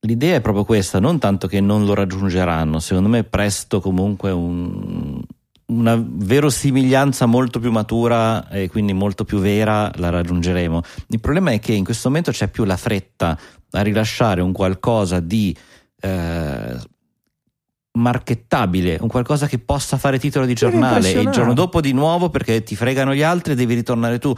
l'idea, 0.00 0.36
è 0.36 0.40
proprio 0.40 0.64
questa, 0.64 1.00
non 1.00 1.18
tanto 1.18 1.46
che 1.46 1.60
non 1.60 1.84
lo 1.84 1.94
raggiungeranno, 1.94 2.78
secondo 2.78 3.08
me 3.08 3.24
presto 3.24 3.80
comunque 3.80 4.30
un, 4.30 5.20
una 5.66 6.02
verosimiglianza 6.02 7.26
molto 7.26 7.58
più 7.60 7.70
matura 7.70 8.48
e 8.48 8.68
quindi 8.68 8.92
molto 8.92 9.24
più 9.24 9.38
vera 9.38 9.90
la 9.96 10.10
raggiungeremo. 10.10 10.82
Il 11.08 11.20
problema 11.20 11.50
è 11.50 11.58
che 11.58 11.72
in 11.72 11.84
questo 11.84 12.08
momento 12.08 12.30
c'è 12.30 12.48
più 12.48 12.64
la 12.64 12.76
fretta 12.76 13.38
a 13.70 13.80
rilasciare 13.82 14.40
un 14.40 14.52
qualcosa 14.52 15.20
di 15.20 15.54
eh, 16.00 16.76
markettabile, 17.92 18.98
un 19.00 19.08
qualcosa 19.08 19.46
che 19.46 19.58
possa 19.58 19.98
fare 19.98 20.18
titolo 20.18 20.46
di 20.46 20.54
giornale 20.54 21.12
e 21.12 21.20
il 21.20 21.30
giorno 21.30 21.52
dopo 21.52 21.80
di 21.80 21.92
nuovo 21.92 22.30
perché 22.30 22.62
ti 22.62 22.76
fregano 22.76 23.14
gli 23.14 23.22
altri 23.22 23.52
e 23.52 23.56
devi 23.56 23.74
ritornare 23.74 24.18
tu. 24.18 24.34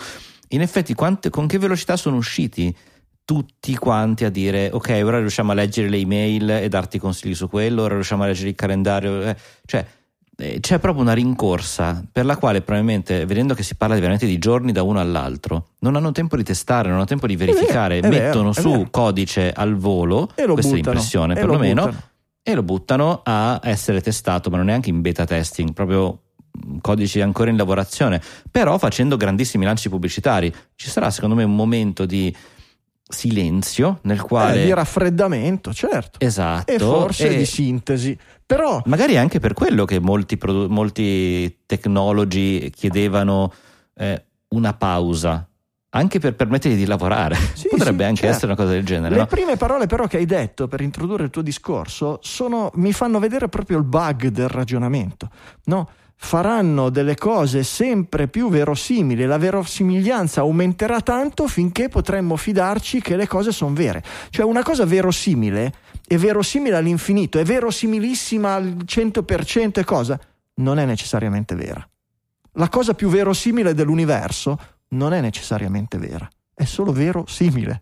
In 0.48 0.62
effetti, 0.62 0.94
quante, 0.94 1.30
con 1.30 1.46
che 1.46 1.58
velocità 1.58 1.96
sono 1.96 2.16
usciti? 2.16 2.74
Tutti 3.30 3.76
quanti 3.76 4.24
a 4.24 4.28
dire 4.28 4.70
ok 4.72 5.02
ora 5.04 5.20
riusciamo 5.20 5.52
a 5.52 5.54
leggere 5.54 5.88
le 5.88 5.98
email 5.98 6.50
e 6.50 6.68
darti 6.68 6.98
consigli 6.98 7.32
su 7.32 7.48
quello 7.48 7.82
ora 7.82 7.94
riusciamo 7.94 8.24
a 8.24 8.26
leggere 8.26 8.48
il 8.48 8.56
calendario 8.56 9.22
eh, 9.22 9.36
cioè 9.66 9.86
eh, 10.36 10.58
c'è 10.58 10.80
proprio 10.80 11.04
una 11.04 11.12
rincorsa 11.12 12.04
per 12.10 12.24
la 12.24 12.36
quale 12.36 12.60
probabilmente 12.60 13.24
vedendo 13.26 13.54
che 13.54 13.62
si 13.62 13.76
parla 13.76 13.94
veramente 13.94 14.26
di 14.26 14.36
giorni 14.38 14.72
da 14.72 14.82
uno 14.82 14.98
all'altro 14.98 15.68
non 15.78 15.94
hanno 15.94 16.10
tempo 16.10 16.36
di 16.36 16.42
testare 16.42 16.88
non 16.88 16.96
hanno 16.96 17.06
tempo 17.06 17.28
di 17.28 17.36
verificare 17.36 17.98
è 17.98 18.00
vero, 18.00 18.14
è 18.14 18.18
mettono 18.18 18.50
vero, 18.50 18.68
su 18.68 18.86
codice 18.90 19.52
al 19.52 19.76
volo 19.76 20.26
questa 20.26 20.52
buttano, 20.52 20.68
è 20.68 20.74
l'impressione 20.74 21.34
perlomeno 21.34 21.94
e 22.42 22.52
lo 22.52 22.64
buttano 22.64 23.20
a 23.22 23.60
essere 23.62 24.00
testato 24.00 24.50
ma 24.50 24.56
non 24.56 24.70
è 24.70 24.72
anche 24.72 24.90
in 24.90 25.02
beta 25.02 25.24
testing 25.24 25.72
proprio 25.72 26.22
codici 26.80 27.20
ancora 27.20 27.48
in 27.48 27.56
lavorazione. 27.56 28.20
Però 28.50 28.76
facendo 28.76 29.16
grandissimi 29.16 29.64
lanci 29.64 29.88
pubblicitari 29.88 30.52
ci 30.74 30.90
sarà 30.90 31.10
secondo 31.10 31.36
me 31.36 31.44
un 31.44 31.54
momento 31.54 32.04
di 32.06 32.34
silenzio 33.10 33.98
nel 34.02 34.22
quale... 34.22 34.62
Eh, 34.62 34.64
di 34.64 34.72
raffreddamento, 34.72 35.72
certo. 35.72 36.18
Esatto. 36.24 36.72
E 36.72 36.78
forse 36.78 37.28
e... 37.28 37.36
di 37.36 37.44
sintesi. 37.44 38.16
Però... 38.46 38.82
Magari 38.86 39.16
anche 39.16 39.38
per 39.38 39.52
quello 39.52 39.84
che 39.84 40.00
molti, 40.00 40.36
produ- 40.36 40.70
molti 40.70 41.58
tecnologi 41.66 42.72
chiedevano 42.74 43.52
eh, 43.94 44.24
una 44.48 44.72
pausa. 44.72 45.44
Anche 45.92 46.20
per 46.20 46.36
permettergli 46.36 46.76
di 46.76 46.86
lavorare, 46.86 47.36
sì, 47.54 47.66
potrebbe 47.70 48.04
sì, 48.04 48.08
anche 48.08 48.20
certo. 48.20 48.36
essere 48.36 48.46
una 48.52 48.54
cosa 48.54 48.70
del 48.70 48.84
genere. 48.84 49.14
Le 49.14 49.20
no? 49.22 49.26
prime 49.26 49.56
parole, 49.56 49.86
però, 49.86 50.06
che 50.06 50.18
hai 50.18 50.26
detto 50.26 50.68
per 50.68 50.80
introdurre 50.82 51.24
il 51.24 51.30
tuo 51.30 51.42
discorso 51.42 52.20
sono, 52.22 52.70
mi 52.74 52.92
fanno 52.92 53.18
vedere 53.18 53.48
proprio 53.48 53.78
il 53.78 53.84
bug 53.84 54.28
del 54.28 54.48
ragionamento. 54.48 55.28
No? 55.64 55.88
Faranno 56.22 56.90
delle 56.90 57.16
cose 57.16 57.64
sempre 57.64 58.28
più 58.28 58.50
verosimili, 58.50 59.24
la 59.24 59.38
verosimiglianza 59.38 60.42
aumenterà 60.42 61.00
tanto 61.00 61.48
finché 61.48 61.88
potremmo 61.88 62.36
fidarci 62.36 63.00
che 63.00 63.16
le 63.16 63.26
cose 63.26 63.52
sono 63.52 63.72
vere. 63.72 64.04
Cioè 64.28 64.44
una 64.44 64.62
cosa 64.62 64.84
verosimile 64.84 65.72
è 66.06 66.18
verosimile 66.18 66.76
all'infinito, 66.76 67.38
è 67.38 67.42
verosimilissima 67.42 68.54
al 68.54 68.76
100% 68.84 69.80
e 69.80 69.84
cosa? 69.84 70.20
Non 70.56 70.78
è 70.78 70.84
necessariamente 70.84 71.54
vera. 71.54 71.84
La 72.52 72.68
cosa 72.68 72.92
più 72.92 73.08
verosimile 73.08 73.72
dell'universo 73.72 74.58
non 74.88 75.14
è 75.14 75.20
necessariamente 75.22 75.96
vera, 75.96 76.28
è 76.54 76.64
solo 76.64 76.92
verosimile 76.92 77.80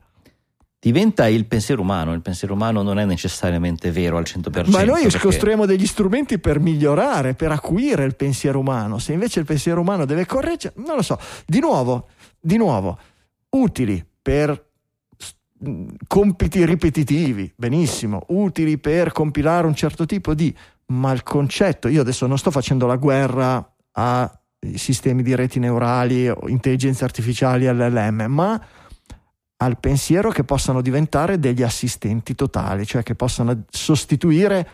diventa 0.80 1.28
il 1.28 1.46
pensiero 1.46 1.82
umano. 1.82 2.12
Il 2.12 2.20
pensiero 2.20 2.54
umano 2.54 2.82
non 2.82 2.98
è 2.98 3.04
necessariamente 3.04 3.90
vero 3.90 4.16
al 4.16 4.24
100%. 4.24 4.70
Ma 4.70 4.84
noi 4.84 5.02
perché... 5.02 5.18
costruiamo 5.18 5.66
degli 5.66 5.86
strumenti 5.86 6.38
per 6.38 6.60
migliorare, 6.60 7.34
per 7.34 7.50
acuire 7.50 8.04
il 8.04 8.16
pensiero 8.16 8.58
umano. 8.58 8.98
Se 8.98 9.12
invece 9.12 9.40
il 9.40 9.46
pensiero 9.46 9.80
umano 9.80 10.04
deve 10.04 10.26
correggere, 10.26 10.74
non 10.78 10.96
lo 10.96 11.02
so. 11.02 11.18
Di 11.46 11.60
nuovo, 11.60 12.08
di 12.40 12.56
nuovo, 12.56 12.98
utili 13.50 14.04
per 14.20 14.66
compiti 16.06 16.64
ripetitivi, 16.64 17.52
benissimo, 17.56 18.24
utili 18.28 18.78
per 18.78 19.10
compilare 19.10 19.66
un 19.66 19.74
certo 19.74 20.06
tipo 20.06 20.34
di, 20.34 20.54
ma 20.86 21.12
il 21.12 21.24
concetto, 21.24 21.88
io 21.88 22.00
adesso 22.00 22.26
non 22.26 22.38
sto 22.38 22.52
facendo 22.52 22.86
la 22.86 22.96
guerra 22.96 23.74
ai 23.92 24.28
sistemi 24.74 25.22
di 25.22 25.34
reti 25.34 25.58
neurali 25.58 26.28
o 26.28 26.48
intelligenze 26.48 27.02
artificiali 27.02 27.66
LLM, 27.66 28.26
ma 28.28 28.60
al 29.61 29.79
pensiero 29.79 30.31
che 30.31 30.44
possano 30.44 30.81
diventare 30.81 31.38
degli 31.38 31.62
assistenti 31.62 32.35
totali, 32.35 32.87
cioè 32.87 33.03
che 33.03 33.14
possano 33.14 33.64
sostituire 33.71 34.68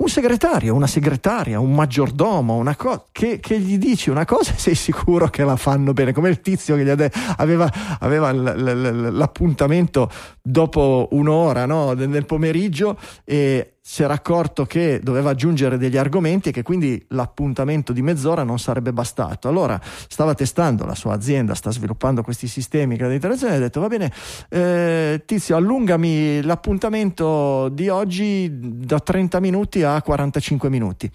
un 0.00 0.08
segretario, 0.08 0.74
una 0.74 0.86
segretaria, 0.86 1.60
un 1.60 1.74
maggiordomo, 1.74 2.56
una 2.56 2.74
cosa 2.74 3.04
che, 3.12 3.38
che, 3.38 3.58
gli 3.60 3.76
dici 3.76 4.08
una 4.08 4.24
cosa 4.24 4.52
e 4.54 4.58
sei 4.58 4.74
sicuro 4.74 5.28
che 5.28 5.44
la 5.44 5.56
fanno 5.56 5.92
bene, 5.92 6.12
come 6.12 6.30
il 6.30 6.40
tizio 6.40 6.74
che 6.74 6.84
gli 6.84 6.88
aveva, 6.88 7.70
aveva 7.98 8.32
l- 8.32 8.54
l- 8.56 9.16
l'appuntamento 9.16 10.10
dopo 10.40 11.08
un'ora 11.12 11.66
no, 11.66 11.92
nel 11.92 12.24
pomeriggio 12.24 12.98
e 13.24 13.79
si 13.82 14.02
era 14.02 14.14
accorto 14.14 14.66
che 14.66 15.00
doveva 15.02 15.30
aggiungere 15.30 15.78
degli 15.78 15.96
argomenti 15.96 16.50
e 16.50 16.52
che 16.52 16.62
quindi 16.62 17.02
l'appuntamento 17.08 17.92
di 17.92 18.02
mezz'ora 18.02 18.42
non 18.42 18.58
sarebbe 18.58 18.92
bastato. 18.92 19.48
Allora 19.48 19.80
stava 19.82 20.34
testando 20.34 20.84
la 20.84 20.94
sua 20.94 21.14
azienda, 21.14 21.54
sta 21.54 21.70
sviluppando 21.70 22.22
questi 22.22 22.46
sistemi 22.46 22.96
di 22.96 23.14
interazione 23.14 23.54
e 23.54 23.56
ha 23.56 23.60
detto 23.60 23.80
va 23.80 23.88
bene 23.88 24.12
eh, 24.48 25.22
Tizio 25.24 25.56
allungami 25.56 26.42
l'appuntamento 26.42 27.68
di 27.70 27.88
oggi 27.88 28.48
da 28.52 29.00
30 29.00 29.40
minuti 29.40 29.82
a 29.82 30.00
45 30.00 30.68
minuti. 30.68 31.10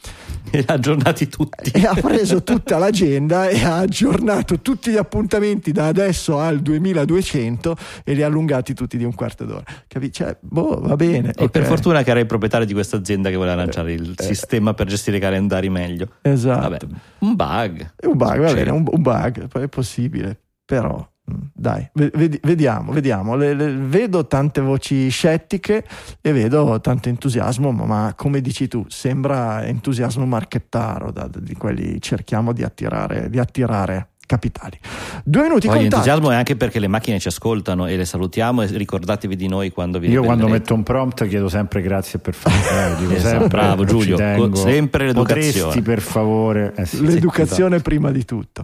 E 0.51 0.63
ha 0.65 0.73
aggiornati 0.73 1.27
tutti. 1.27 1.71
E 1.71 1.85
ha 1.85 1.93
preso 1.93 2.43
tutta 2.43 2.77
l'agenda 2.77 3.47
e 3.47 3.63
ha 3.63 3.77
aggiornato 3.77 4.59
tutti 4.59 4.91
gli 4.91 4.97
appuntamenti 4.97 5.71
da 5.71 5.87
adesso 5.87 6.39
al 6.39 6.61
2200 6.61 7.75
e 8.03 8.13
li 8.13 8.23
ha 8.23 8.27
allungati 8.27 8.73
tutti 8.73 8.97
di 8.97 9.03
un 9.03 9.13
quarto 9.13 9.45
d'ora. 9.45 9.63
Capi? 9.87 10.11
Cioè, 10.11 10.37
boh, 10.39 10.79
va 10.81 10.95
bene. 10.95 11.29
E 11.29 11.31
okay. 11.31 11.49
per 11.49 11.65
fortuna 11.65 12.03
che 12.03 12.11
era 12.11 12.19
il 12.19 12.25
proprietario 12.25 12.64
di 12.65 12.73
questa 12.73 12.97
azienda 12.97 13.29
che 13.29 13.35
voleva 13.35 13.55
lanciare 13.55 13.93
il 13.93 14.13
eh, 14.17 14.23
sistema 14.23 14.73
per 14.73 14.87
gestire 14.87 15.17
i 15.17 15.19
calendari 15.19 15.69
meglio. 15.69 16.09
Esatto. 16.21 16.61
Vabbè, 16.61 16.77
un 17.19 17.35
bug. 17.35 17.93
Un 18.03 18.17
bug, 18.17 18.39
va 18.39 18.53
bene, 18.53 18.69
un, 18.71 18.85
un 18.89 19.01
bug, 19.01 19.51
è 19.59 19.67
possibile, 19.67 20.39
però 20.65 20.95
mm, 21.31 21.41
dai, 21.53 21.89
vediamo, 21.93 22.91
vediamo. 22.91 23.35
Le, 23.35 23.53
le, 23.53 23.73
vedo 23.73 24.27
tante 24.27 24.61
voci 24.61 25.09
scettiche 25.09 25.85
e 26.21 26.31
vedo 26.33 26.79
tanto 26.81 27.09
entusiasmo, 27.09 27.71
ma 27.71 28.13
come 28.15 28.41
dici 28.41 28.67
tu, 28.67 28.85
sembra 28.89 29.65
entusiasmo 29.65 30.25
marchettaro, 30.25 31.11
da, 31.11 31.29
di 31.31 31.55
quelli 31.55 32.01
cerchiamo 32.01 32.53
di 32.53 32.63
attirare, 32.63 33.29
di 33.29 33.39
attirare 33.39 34.09
capitali. 34.25 34.79
Due 35.23 35.43
minuti 35.43 35.67
Poi 35.67 35.79
l'entusiasmo 35.79 36.31
è 36.31 36.35
anche 36.35 36.55
perché 36.55 36.79
le 36.79 36.87
macchine 36.87 37.19
ci 37.19 37.27
ascoltano 37.27 37.87
e 37.87 37.95
le 37.95 38.05
salutiamo 38.05 38.61
e 38.61 38.67
ricordatevi 38.67 39.35
di 39.35 39.47
noi 39.47 39.71
quando 39.71 39.99
vi 39.99 40.09
Io 40.09 40.23
quando 40.23 40.47
metto 40.47 40.73
un 40.73 40.83
prompt 40.83 41.27
chiedo 41.27 41.49
sempre 41.49 41.81
grazie 41.81 42.19
per 42.19 42.33
favore, 42.33 42.95
dico 42.99 43.13
esatto, 43.13 43.39
sempre, 43.39 43.47
bravo 43.47 43.85
Giulio, 43.85 44.17
sempre 44.55 45.05
l'educazione. 45.07 45.51
Potresti 45.51 45.81
per 45.81 46.01
favore, 46.01 46.73
eh 46.75 46.85
sì, 46.85 47.05
l'educazione 47.05 47.77
sì, 47.77 47.83
prima 47.83 48.11
di 48.11 48.25
tutto. 48.25 48.63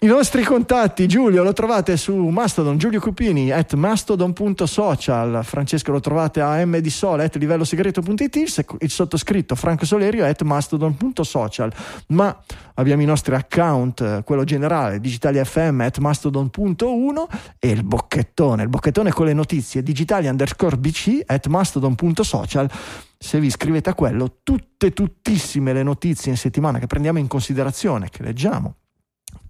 I 0.00 0.06
nostri 0.06 0.42
contatti, 0.42 1.06
Giulio 1.06 1.42
lo 1.42 1.52
trovate 1.52 1.96
su 1.96 2.14
Mastodon, 2.14 2.78
Giulio 2.78 3.00
Cupini 3.00 3.50
at 3.50 3.74
mastodon.social, 3.74 5.40
Francesco 5.44 5.92
lo 5.92 6.00
trovate 6.00 6.40
a 6.40 6.64
mdsole 6.64 7.24
at 7.24 7.36
livello 7.36 7.64
segreto.it, 7.64 8.36
il 8.80 8.90
sottoscritto 8.90 9.54
Franco 9.54 9.86
Solerio 9.86 10.24
at 10.24 10.42
mastodon.social, 10.42 11.72
ma 12.08 12.36
abbiamo 12.74 13.02
i 13.02 13.06
nostri 13.06 13.34
account, 13.34 14.22
quello 14.24 14.44
generale 14.44 14.97
digitali 15.00 15.42
fm 15.44 15.80
at 15.80 15.98
mastodon.1 15.98 17.24
e 17.58 17.68
il 17.70 17.84
bocchettone, 17.84 18.62
il 18.62 18.68
bocchettone 18.68 19.10
con 19.12 19.26
le 19.26 19.32
notizie 19.32 19.82
digitali 19.82 20.28
underscore 20.28 20.76
bc 20.76 21.22
at 21.26 21.46
mastodon.social. 21.46 22.70
Se 23.18 23.40
vi 23.40 23.46
iscrivete 23.46 23.90
a 23.90 23.94
quello, 23.94 24.38
tutte, 24.42 24.92
tuttissime 24.92 25.72
le 25.72 25.82
notizie 25.82 26.30
in 26.30 26.36
settimana 26.36 26.78
che 26.78 26.86
prendiamo 26.86 27.18
in 27.18 27.26
considerazione, 27.26 28.08
che 28.10 28.22
leggiamo, 28.22 28.76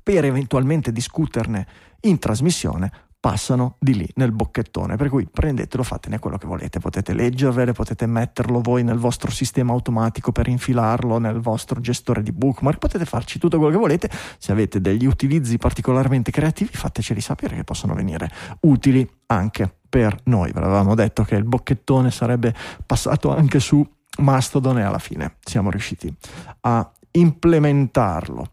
per 0.03 0.25
eventualmente 0.25 0.91
discuterne 0.93 1.67
in 2.01 2.19
trasmissione, 2.19 3.08
passano 3.21 3.77
di 3.79 3.95
lì 3.95 4.09
nel 4.15 4.33
bocchettone. 4.33 4.97
Per 4.97 5.09
cui 5.09 5.29
prendetelo, 5.31 5.83
fatene 5.83 6.19
quello 6.19 6.39
che 6.39 6.47
volete. 6.47 6.79
Potete 6.79 7.13
leggervele, 7.13 7.73
potete 7.73 8.07
metterlo 8.07 8.61
voi 8.61 8.85
nel 8.85 8.99
vostro 8.99 9.31
sistema 9.31 9.73
automatico 9.73 10.33
per 10.33 10.49
infilarlo 10.49 11.19
nel 11.19 11.41
vostro 11.41 11.81
gestore 11.81 12.23
di 12.23 12.33
bookmark, 12.33 12.79
potete 12.79 13.05
farci 13.05 13.39
tutto 13.39 13.59
quello 13.59 13.73
che 13.73 13.79
volete. 13.79 14.11
Se 14.39 14.53
avete 14.53 14.81
degli 14.81 15.07
utilizzi 15.07 15.59
particolarmente 15.59 16.31
creativi, 16.31 16.71
fateceli 16.73 17.21
sapere 17.21 17.57
che 17.57 17.65
possono 17.65 17.95
venire 17.95 18.31
utili 18.61 19.09
anche 19.27 19.73
per 19.89 20.17
noi. 20.25 20.53
Ve 20.53 20.61
l'avevamo 20.61 20.95
detto 20.95 21.25
che 21.25 21.35
il 21.35 21.45
bocchettone 21.45 22.11
sarebbe 22.11 22.55
passato 22.87 23.35
anche 23.35 23.61
su 23.61 23.87
Mastodon 24.19 24.79
e 24.79 24.83
alla 24.83 24.99
fine 24.99 25.37
siamo 25.41 25.71
riusciti 25.71 26.13
a 26.61 26.91
implementarlo. 27.13 28.51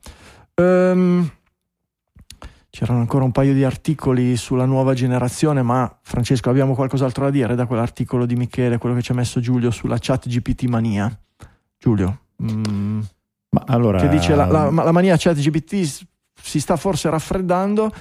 Um, 0.56 1.30
C'erano 2.75 2.99
ancora 2.99 3.23
un 3.23 3.31
paio 3.31 3.53
di 3.53 3.63
articoli 3.63 4.35
sulla 4.35 4.65
nuova 4.65 4.93
generazione, 4.93 5.61
ma 5.61 5.97
Francesco 6.01 6.49
abbiamo 6.49 6.75
qualcos'altro 6.75 7.23
da 7.23 7.31
dire 7.31 7.55
da 7.55 7.67
quell'articolo 7.67 8.25
di 8.25 8.35
Michele, 8.35 8.77
quello 8.77 8.95
che 8.95 9.01
ci 9.01 9.13
ha 9.13 9.15
messo 9.15 9.39
Giulio 9.39 9.71
sulla 9.71 9.95
chat 9.97 10.27
GPT 10.27 10.63
mania. 10.63 11.09
Giulio, 11.77 12.19
mm, 12.43 12.99
ma 13.51 13.63
allora, 13.67 14.01
che 14.01 14.09
dice 14.09 14.35
la, 14.35 14.45
la, 14.47 14.69
la 14.69 14.91
mania 14.91 15.15
chat 15.17 15.38
GPT 15.38 16.05
si 16.33 16.59
sta 16.59 16.75
forse 16.75 17.09
raffreddando 17.09 17.93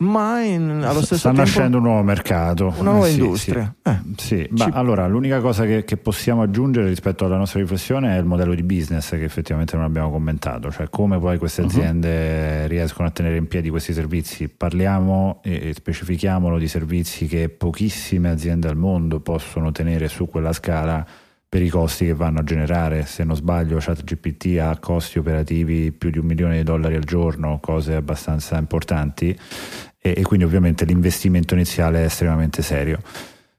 ma 0.00 0.42
in, 0.42 0.82
allo 0.82 1.02
stesso 1.02 1.16
sta 1.16 1.28
tempo 1.28 1.44
nascendo 1.44 1.76
un 1.76 1.82
nuovo 1.82 2.02
mercato 2.02 2.74
una 2.78 2.90
nuova 2.90 3.06
eh, 3.06 3.10
sì, 3.10 3.20
industria 3.20 3.74
sì, 3.82 3.90
eh, 3.90 4.00
sì. 4.16 4.48
Ma 4.50 4.64
ci... 4.64 4.70
allora 4.72 5.06
l'unica 5.06 5.40
cosa 5.40 5.64
che, 5.64 5.84
che, 5.84 5.96
possiamo 5.98 6.42
aggiungere 6.42 6.88
rispetto 6.88 7.26
alla 7.26 7.36
nostra 7.36 7.60
riflessione 7.60 8.16
è 8.16 8.18
il 8.18 8.24
modello 8.24 8.54
di 8.54 8.62
business 8.62 9.10
che 9.10 9.24
effettivamente 9.24 9.76
non 9.76 9.84
abbiamo 9.84 10.10
commentato 10.10 10.70
cioè 10.70 10.88
come 10.88 11.18
poi 11.18 11.36
queste 11.36 11.62
mhm. 11.62 11.68
aziende 11.68 12.60
uh-huh. 12.62 12.68
riescono 12.68 13.08
a 13.08 13.10
tenere 13.10 13.36
in 13.36 13.46
piedi 13.46 13.68
questi 13.68 13.92
servizi 13.92 14.48
parliamo 14.48 15.40
e, 15.42 15.68
e 15.68 15.74
specifichiamolo 15.74 16.56
di 16.56 16.68
servizi 16.68 17.26
che 17.26 17.50
pochissime 17.50 18.30
aziende 18.30 18.68
al 18.68 18.76
mondo 18.76 19.20
possono 19.20 19.70
tenere 19.70 20.08
su 20.08 20.26
quella 20.28 20.52
scala 20.52 21.06
per 21.50 21.62
i 21.62 21.68
costi 21.68 22.06
che 22.06 22.14
vanno 22.14 22.38
a 22.38 22.44
generare. 22.44 23.06
Se 23.06 23.24
non 23.24 23.34
sbaglio, 23.34 23.78
ChatGPT 23.80 24.58
ha 24.60 24.78
costi 24.78 25.18
operativi 25.18 25.90
più 25.90 26.10
di 26.10 26.18
un 26.18 26.26
milione 26.26 26.58
di 26.58 26.62
dollari 26.62 26.94
al 26.94 27.02
giorno, 27.02 27.58
cose 27.60 27.96
abbastanza 27.96 28.56
importanti 28.56 29.36
e, 30.00 30.14
e 30.16 30.22
quindi 30.22 30.44
ovviamente 30.44 30.84
l'investimento 30.84 31.54
iniziale 31.54 32.02
è 32.02 32.04
estremamente 32.04 32.62
serio. 32.62 33.00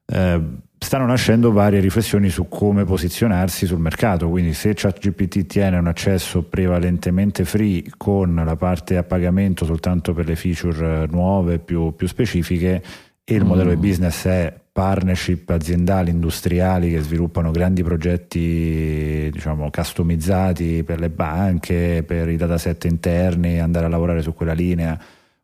Eh, 0.05 0.41
stanno 0.77 1.05
nascendo 1.05 1.51
varie 1.51 1.79
riflessioni 1.79 2.29
su 2.29 2.47
come 2.49 2.83
posizionarsi 2.83 3.67
sul 3.67 3.79
mercato, 3.79 4.27
quindi 4.29 4.53
se 4.53 4.73
ChatGPT 4.73 5.45
tiene 5.45 5.77
un 5.77 5.87
accesso 5.87 6.41
prevalentemente 6.41 7.45
free 7.45 7.83
con 7.97 8.41
la 8.43 8.55
parte 8.55 8.97
a 8.97 9.03
pagamento 9.03 9.63
soltanto 9.63 10.13
per 10.13 10.25
le 10.25 10.35
feature 10.35 11.05
nuove 11.07 11.59
più, 11.59 11.95
più 11.95 12.07
specifiche 12.07 12.83
e 13.23 13.35
il 13.35 13.43
mm. 13.45 13.47
modello 13.47 13.69
di 13.69 13.75
business 13.75 14.25
è 14.25 14.53
partnership 14.71 15.49
aziendali, 15.49 16.09
industriali 16.09 16.89
che 16.89 17.01
sviluppano 17.01 17.51
grandi 17.51 17.83
progetti 17.83 19.29
diciamo 19.31 19.69
customizzati 19.69 20.83
per 20.83 20.99
le 20.99 21.09
banche, 21.09 22.03
per 22.05 22.27
i 22.27 22.37
dataset 22.37 22.85
interni, 22.85 23.59
andare 23.59 23.85
a 23.85 23.89
lavorare 23.89 24.21
su 24.21 24.33
quella 24.33 24.53
linea 24.53 24.99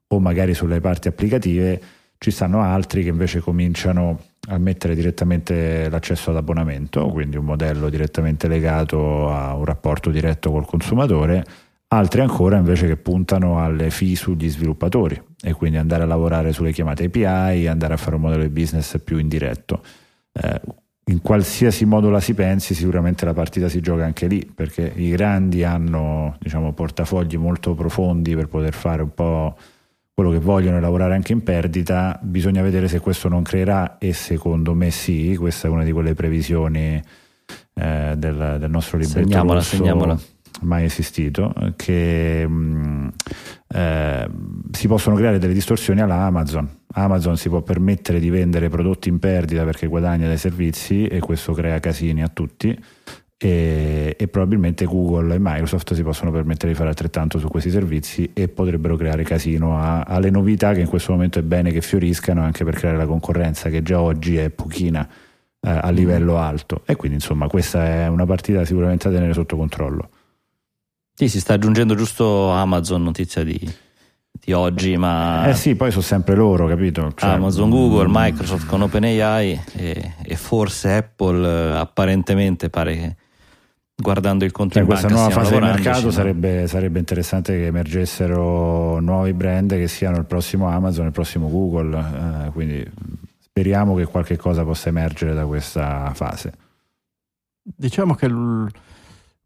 o 0.07 0.19
magari 0.19 0.53
sulle 0.53 0.79
parti 0.79 1.07
applicative, 1.07 1.81
ci 2.17 2.31
stanno 2.31 2.61
altri 2.61 3.03
che 3.03 3.09
invece 3.09 3.39
cominciano 3.39 4.19
a 4.49 4.57
mettere 4.57 4.95
direttamente 4.95 5.89
l'accesso 5.89 6.29
ad 6.29 6.37
abbonamento, 6.37 7.07
quindi 7.07 7.37
un 7.37 7.45
modello 7.45 7.89
direttamente 7.89 8.47
legato 8.47 9.29
a 9.29 9.53
un 9.53 9.65
rapporto 9.65 10.09
diretto 10.09 10.51
col 10.51 10.65
consumatore, 10.65 11.43
altri 11.89 12.21
ancora 12.21 12.57
invece 12.57 12.87
che 12.87 12.97
puntano 12.97 13.63
alle 13.63 13.89
fee 13.89 14.15
sugli 14.15 14.49
sviluppatori 14.49 15.21
e 15.41 15.53
quindi 15.53 15.77
andare 15.77 16.03
a 16.03 16.05
lavorare 16.05 16.53
sulle 16.53 16.71
chiamate 16.71 17.05
API, 17.05 17.67
andare 17.67 17.93
a 17.93 17.97
fare 17.97 18.15
un 18.15 18.21
modello 18.21 18.43
di 18.43 18.49
business 18.49 18.99
più 19.03 19.17
indiretto. 19.17 19.81
Eh, 20.31 20.61
in 21.09 21.21
qualsiasi 21.21 21.85
modo 21.85 22.09
la 22.09 22.19
si 22.19 22.33
pensi, 22.33 22.73
sicuramente 22.73 23.23
la 23.23 23.33
partita 23.33 23.69
si 23.69 23.79
gioca 23.79 24.03
anche 24.03 24.27
lì, 24.27 24.49
perché 24.53 24.91
i 24.95 25.09
grandi 25.09 25.63
hanno 25.63 26.35
diciamo, 26.39 26.73
portafogli 26.73 27.37
molto 27.37 27.75
profondi 27.75 28.35
per 28.35 28.47
poter 28.47 28.73
fare 28.73 29.01
un 29.03 29.13
po' 29.13 29.57
quello 30.17 30.31
che 30.31 30.39
vogliono 30.39 30.77
è 30.77 30.79
lavorare 30.79 31.13
anche 31.13 31.31
in 31.31 31.43
perdita, 31.43 32.19
bisogna 32.23 32.63
vedere 32.63 32.87
se 32.87 32.99
questo 32.99 33.29
non 33.29 33.43
creerà 33.43 33.99
e 33.99 34.13
secondo 34.13 34.73
me 34.73 34.89
sì, 34.89 35.35
questa 35.37 35.67
è 35.67 35.69
una 35.69 35.83
di 35.83 35.91
quelle 35.91 36.15
previsioni 36.15 36.99
eh, 37.75 38.13
del, 38.17 38.55
del, 38.59 38.69
nostro 38.71 38.97
libretto 38.97 39.27
segnamola, 39.27 39.61
segnamola. 39.61 40.19
mai 40.61 40.85
esistito, 40.85 41.53
che 41.75 42.47
mh, 42.47 42.51
mm, 42.51 43.07
eh, 43.67 44.29
si 44.71 44.87
possono 44.87 45.15
creare 45.17 45.37
delle 45.37 45.53
distorsioni 45.53 46.01
alla 46.01 46.23
Amazon. 46.23 46.67
Amazon 46.93 47.37
si 47.37 47.47
può 47.47 47.61
permettere 47.61 48.19
di 48.19 48.31
vendere 48.31 48.69
prodotti 48.69 49.09
in 49.09 49.19
perdita 49.19 49.63
perché 49.65 49.85
guadagna 49.85 50.25
dai 50.25 50.39
servizi 50.39 51.05
e 51.05 51.19
questo 51.19 51.53
crea 51.53 51.79
casini 51.79 52.23
a 52.23 52.27
tutti 52.27 52.75
e, 53.39 54.15
e, 54.17 54.27
probabilmente 54.27 54.85
Google 54.85 55.35
e 55.35 55.37
Microsoft 55.39 55.93
si 55.93 56.01
possono 56.01 56.31
permettere 56.31 56.71
di 56.71 56.77
fare 56.77 56.89
altrettanto 56.89 57.37
su 57.37 57.47
questi 57.47 57.69
servizi 57.69 58.31
e 58.33 58.47
potrebbero 58.47 58.95
creare 58.95 59.23
casino 59.23 59.77
a, 59.77 60.01
alle 60.01 60.31
novità 60.31 60.73
che 60.73 60.81
in 60.81 60.87
questo 60.87 61.11
momento 61.11 61.37
è 61.37 61.43
bene 61.43 61.71
che 61.71 61.81
fioriscano 61.81 62.41
anche 62.41 62.63
per 62.63 62.73
creare 62.73 62.97
la 62.97 63.05
concorrenza 63.05 63.69
che 63.69 63.83
già 63.83 64.01
oggi 64.01 64.37
è 64.37 64.49
pochina 64.49 65.07
eh, 65.59 65.69
a 65.69 65.89
livello 65.91 66.37
alto 66.37 66.81
e 66.85 66.95
quindi 66.95 67.17
insomma 67.17 67.47
questa 67.47 67.85
è 67.85 68.07
una 68.07 68.25
partita 68.25 68.65
sicuramente 68.65 69.07
da 69.07 69.15
tenere 69.15 69.33
sotto 69.33 69.55
controllo. 69.55 70.09
Sì, 71.13 71.29
si 71.29 71.39
sta 71.39 71.53
aggiungendo 71.53 71.93
giusto 71.93 72.49
Amazon, 72.49 73.03
notizia 73.03 73.43
di, 73.43 73.59
di 74.31 74.51
oggi, 74.53 74.97
ma... 74.97 75.47
Eh 75.47 75.55
sì, 75.55 75.75
poi 75.75 75.89
sono 75.89 76.03
sempre 76.03 76.35
loro, 76.35 76.67
capito? 76.67 77.11
Cioè, 77.15 77.31
Amazon, 77.31 77.69
Google, 77.69 78.07
mm. 78.07 78.13
Microsoft 78.13 78.67
con 78.67 78.81
OpenAI 78.83 79.61
e, 79.73 80.13
e 80.23 80.35
forse 80.35 80.93
Apple 80.93 81.47
eh, 81.47 81.77
apparentemente 81.77 82.69
pare 82.69 82.95
che 82.95 83.15
guardando 84.01 84.45
il 84.45 84.51
conto 84.51 84.73
Cioè, 84.73 84.83
in 84.83 84.87
questa 84.87 85.07
nuova 85.07 85.29
fase 85.31 85.53
di 85.55 85.59
mercato 85.59 86.11
sarebbe, 86.11 86.67
sarebbe 86.67 86.99
interessante 86.99 87.53
che 87.53 87.65
emergessero 87.65 88.99
nuovi 88.99 89.33
brand 89.33 89.71
che 89.71 89.87
siano 89.87 90.17
il 90.17 90.25
prossimo 90.25 90.67
Amazon, 90.67 91.07
il 91.07 91.11
prossimo 91.11 91.49
Google, 91.49 92.45
eh, 92.45 92.51
quindi 92.51 92.85
speriamo 93.39 93.95
che 93.95 94.05
qualche 94.05 94.37
cosa 94.37 94.63
possa 94.63 94.89
emergere 94.89 95.33
da 95.33 95.45
questa 95.47 96.11
fase. 96.13 96.53
Diciamo 97.63 98.13
che 98.13 98.29
l- 98.29 98.69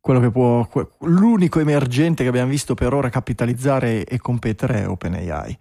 quello 0.01 0.19
che 0.19 0.31
può, 0.31 0.67
l'unico 1.01 1.59
emergente 1.59 2.23
che 2.23 2.29
abbiamo 2.29 2.49
visto 2.49 2.73
per 2.73 2.93
ora 2.93 3.09
capitalizzare 3.09 4.03
e 4.03 4.17
competere 4.19 4.81
è 4.81 4.87
OpenAI. 4.89 5.57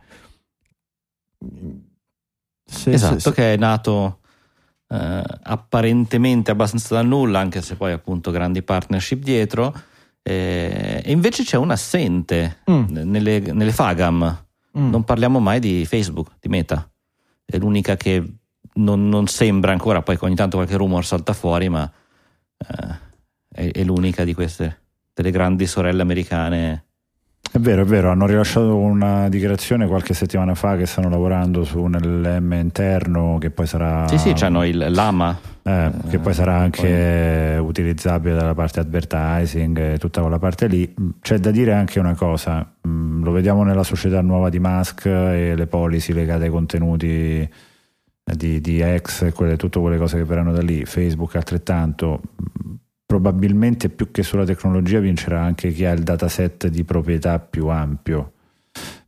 Se- 2.64 2.92
Esatto, 2.92 3.14
se- 3.14 3.20
se- 3.20 3.32
che 3.32 3.54
è 3.54 3.56
nato 3.56 4.19
eh, 4.90 5.22
apparentemente 5.42 6.50
abbastanza 6.50 6.94
dal 6.96 7.06
nulla, 7.06 7.38
anche 7.38 7.62
se 7.62 7.76
poi 7.76 7.92
appunto 7.92 8.30
grandi 8.30 8.62
partnership 8.62 9.22
dietro. 9.22 9.72
eh, 10.22 11.00
e 11.04 11.10
invece 11.12 11.44
c'è 11.44 11.56
un 11.56 11.70
assente 11.70 12.58
Mm, 12.70 12.84
nelle, 12.88 13.40
nelle 13.40 13.72
Fagam. 13.72 14.44
mm. 14.78 14.90
Non 14.90 15.04
parliamo 15.04 15.38
mai 15.40 15.60
di 15.60 15.86
Facebook, 15.86 16.32
di 16.40 16.48
Meta. 16.48 16.88
È 17.44 17.56
l'unica 17.56 17.96
che 17.96 18.22
non, 18.74 19.08
non 19.08 19.26
sembra 19.26 19.72
ancora, 19.72 20.02
poi 20.02 20.16
ogni 20.20 20.34
tanto 20.34 20.56
qualche 20.56 20.76
rumor 20.76 21.04
salta 21.04 21.32
fuori, 21.32 21.68
ma 21.68 21.90
eh, 22.58 22.98
è, 23.48 23.70
è 23.72 23.84
l'unica 23.84 24.24
di 24.24 24.34
queste, 24.34 24.80
delle 25.14 25.30
grandi 25.30 25.66
sorelle 25.66 26.02
americane. 26.02 26.84
È 27.52 27.58
vero, 27.58 27.82
è 27.82 27.84
vero, 27.84 28.10
hanno 28.10 28.26
rilasciato 28.26 28.76
una 28.76 29.28
dichiarazione 29.28 29.88
qualche 29.88 30.14
settimana 30.14 30.54
fa 30.54 30.76
che 30.76 30.86
stanno 30.86 31.08
lavorando 31.08 31.64
su 31.64 31.80
un 31.80 31.98
LM 32.00 32.52
interno 32.52 33.38
che 33.40 33.50
poi 33.50 33.66
sarà... 33.66 34.06
Sì, 34.06 34.18
sì, 34.18 34.44
hanno 34.44 34.64
il 34.64 34.86
Lama. 34.90 35.36
Eh, 35.62 35.90
che 36.08 36.20
poi 36.20 36.32
sarà 36.32 36.58
Eh, 36.58 36.62
anche 36.62 37.58
utilizzabile 37.60 38.36
dalla 38.36 38.54
parte 38.54 38.78
advertising 38.78 39.78
e 39.78 39.98
tutta 39.98 40.20
quella 40.20 40.38
parte 40.38 40.68
lì. 40.68 40.94
C'è 41.20 41.38
da 41.38 41.50
dire 41.50 41.72
anche 41.72 41.98
una 41.98 42.14
cosa, 42.14 42.72
mm, 42.86 43.24
lo 43.24 43.32
vediamo 43.32 43.64
nella 43.64 43.82
società 43.82 44.20
nuova 44.20 44.48
di 44.48 44.60
Musk 44.60 45.06
e 45.06 45.54
le 45.56 45.66
policy 45.66 46.12
legate 46.12 46.44
ai 46.44 46.50
contenuti 46.50 47.08
eh, 47.10 47.48
di, 48.36 48.60
di 48.60 48.80
X 48.96 49.22
e 49.22 49.32
quelle, 49.32 49.56
tutte 49.56 49.80
quelle 49.80 49.98
cose 49.98 50.18
che 50.18 50.24
verranno 50.24 50.52
da 50.52 50.62
lì, 50.62 50.84
Facebook 50.84 51.34
altrettanto. 51.34 52.20
Probabilmente 53.10 53.88
più 53.88 54.12
che 54.12 54.22
sulla 54.22 54.44
tecnologia 54.44 55.00
vincerà 55.00 55.42
anche 55.42 55.72
chi 55.72 55.84
ha 55.84 55.90
il 55.90 56.04
dataset 56.04 56.68
di 56.68 56.84
proprietà 56.84 57.40
più 57.40 57.66
ampio 57.66 58.34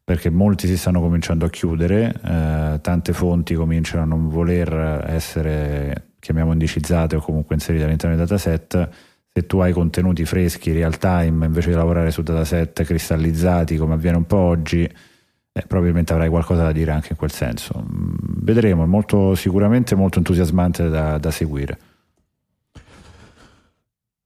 perché 0.02 0.28
molti 0.28 0.66
si 0.66 0.76
stanno 0.76 1.00
cominciando 1.00 1.44
a 1.44 1.48
chiudere, 1.48 2.12
eh, 2.12 2.80
tante 2.80 3.12
fonti 3.12 3.54
cominciano 3.54 4.02
a 4.02 4.06
non 4.06 4.28
voler 4.28 5.04
essere, 5.06 6.14
chiamiamo 6.18 6.50
indicizzate 6.50 7.14
o 7.14 7.20
comunque 7.20 7.54
inserite 7.54 7.84
all'interno 7.84 8.16
del 8.16 8.26
dataset. 8.26 8.88
Se 9.32 9.46
tu 9.46 9.60
hai 9.60 9.72
contenuti 9.72 10.24
freschi, 10.24 10.72
real 10.72 10.98
time, 10.98 11.46
invece 11.46 11.68
di 11.68 11.76
lavorare 11.76 12.10
su 12.10 12.22
dataset 12.22 12.82
cristallizzati 12.82 13.76
come 13.76 13.94
avviene 13.94 14.16
un 14.16 14.26
po' 14.26 14.38
oggi, 14.38 14.82
eh, 14.82 15.64
probabilmente 15.68 16.12
avrai 16.12 16.28
qualcosa 16.28 16.64
da 16.64 16.72
dire 16.72 16.90
anche 16.90 17.12
in 17.12 17.16
quel 17.16 17.30
senso. 17.30 17.80
Mm, 17.80 18.14
Vedremo, 18.42 18.82
è 18.82 18.86
molto, 18.86 19.36
sicuramente 19.36 19.94
molto 19.94 20.18
entusiasmante 20.18 20.88
da, 20.88 21.18
da 21.18 21.30
seguire. 21.30 21.78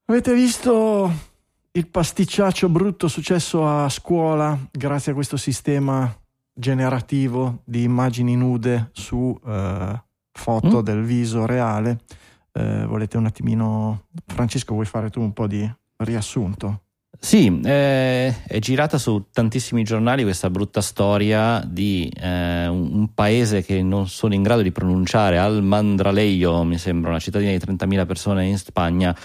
Avete 0.09 0.35
visto 0.35 1.11
il 1.73 1.89
pasticciaccio 1.89 2.69
brutto 2.69 3.09
successo 3.09 3.67
a 3.67 3.89
scuola 3.89 4.57
grazie 4.71 5.11
a 5.13 5.15
questo 5.15 5.37
sistema 5.37 6.15
generativo 6.55 7.63
di 7.65 7.83
immagini 7.83 8.37
nude 8.37 8.91
su 8.93 9.39
eh, 9.45 10.03
foto 10.33 10.79
Mm. 10.79 10.85
del 10.85 11.03
viso 11.03 11.45
reale? 11.45 11.99
Eh, 12.53 12.87
volete 12.87 13.17
un 13.17 13.27
attimino, 13.27 14.05
Francesco, 14.27 14.75
vuoi 14.75 14.87
fare 14.87 15.11
tu 15.11 15.21
un 15.21 15.33
po' 15.33 15.47
di 15.49 15.69
riassunto? 15.97 16.83
Sì, 17.19 17.61
eh, 17.65 18.45
è 18.47 18.59
girata 18.61 18.99
su 18.99 19.27
tantissimi 19.33 19.83
giornali 19.83 20.23
questa 20.23 20.51
brutta 20.51 20.83
storia 20.83 21.63
di 21.67 22.09
eh, 22.15 22.67
un, 22.69 22.91
un 22.93 23.15
paese 23.15 23.63
che 23.65 23.83
non 23.83 24.07
sono 24.09 24.35
in 24.35 24.43
grado 24.43 24.63
di 24.63 24.71
pronunciare, 24.71 25.39
Al 25.39 25.63
Mandraleio, 25.63 26.63
mi 26.63 26.79
sembra, 26.79 27.11
una 27.11 27.19
cittadina 27.19 27.51
di 27.51 27.59
30.000 27.59 28.07
persone 28.07 28.47
in 28.47 28.59
Spagna, 28.59 29.17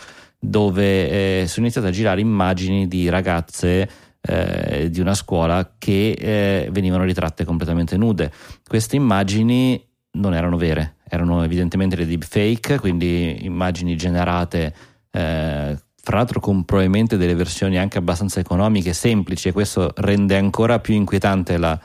dove 0.44 1.42
eh, 1.42 1.48
sono 1.48 1.68
iniziate 1.68 1.88
a 1.88 1.92
girare 1.92 2.20
immagini 2.20 2.88
di 2.88 3.08
ragazze 3.10 3.90
eh, 4.20 4.90
di 4.90 5.00
una 5.00 5.14
scuola 5.14 5.76
che 5.78 6.12
eh, 6.12 6.70
venivano 6.72 7.04
ritratte 7.04 7.46
completamente 7.46 7.96
nude. 7.96 8.32
Queste 8.68 8.96
immagini 8.96 9.88
non 10.14 10.34
erano 10.34 10.58
vere, 10.58 10.96
erano 11.08 11.44
evidentemente 11.44 11.96
le 11.96 12.08
deepfake, 12.08 12.80
quindi 12.80 13.46
immagini 13.46 13.96
generate 13.96 14.74
eh, 15.12 15.78
fra 16.04 16.18
l'altro 16.18 16.40
con 16.40 16.66
probabilmente 16.66 17.18
delle 17.18 17.36
versioni 17.36 17.78
anche 17.78 18.00
abbastanza 18.00 18.40
economiche, 18.40 18.94
semplici, 18.94 19.50
e 19.50 19.52
questo 19.52 19.94
rende 19.98 20.36
ancora 20.36 20.80
più 20.80 20.96
inquietante 20.96 21.58
la, 21.58 21.80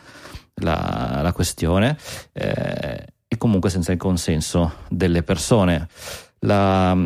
la- 0.62 1.20
la 1.22 1.32
questione, 1.34 1.98
eh, 2.32 3.04
e 3.28 3.36
comunque 3.36 3.68
senza 3.68 3.92
il 3.92 3.98
consenso 3.98 4.72
delle 4.88 5.22
persone. 5.22 5.88
La, 6.40 6.96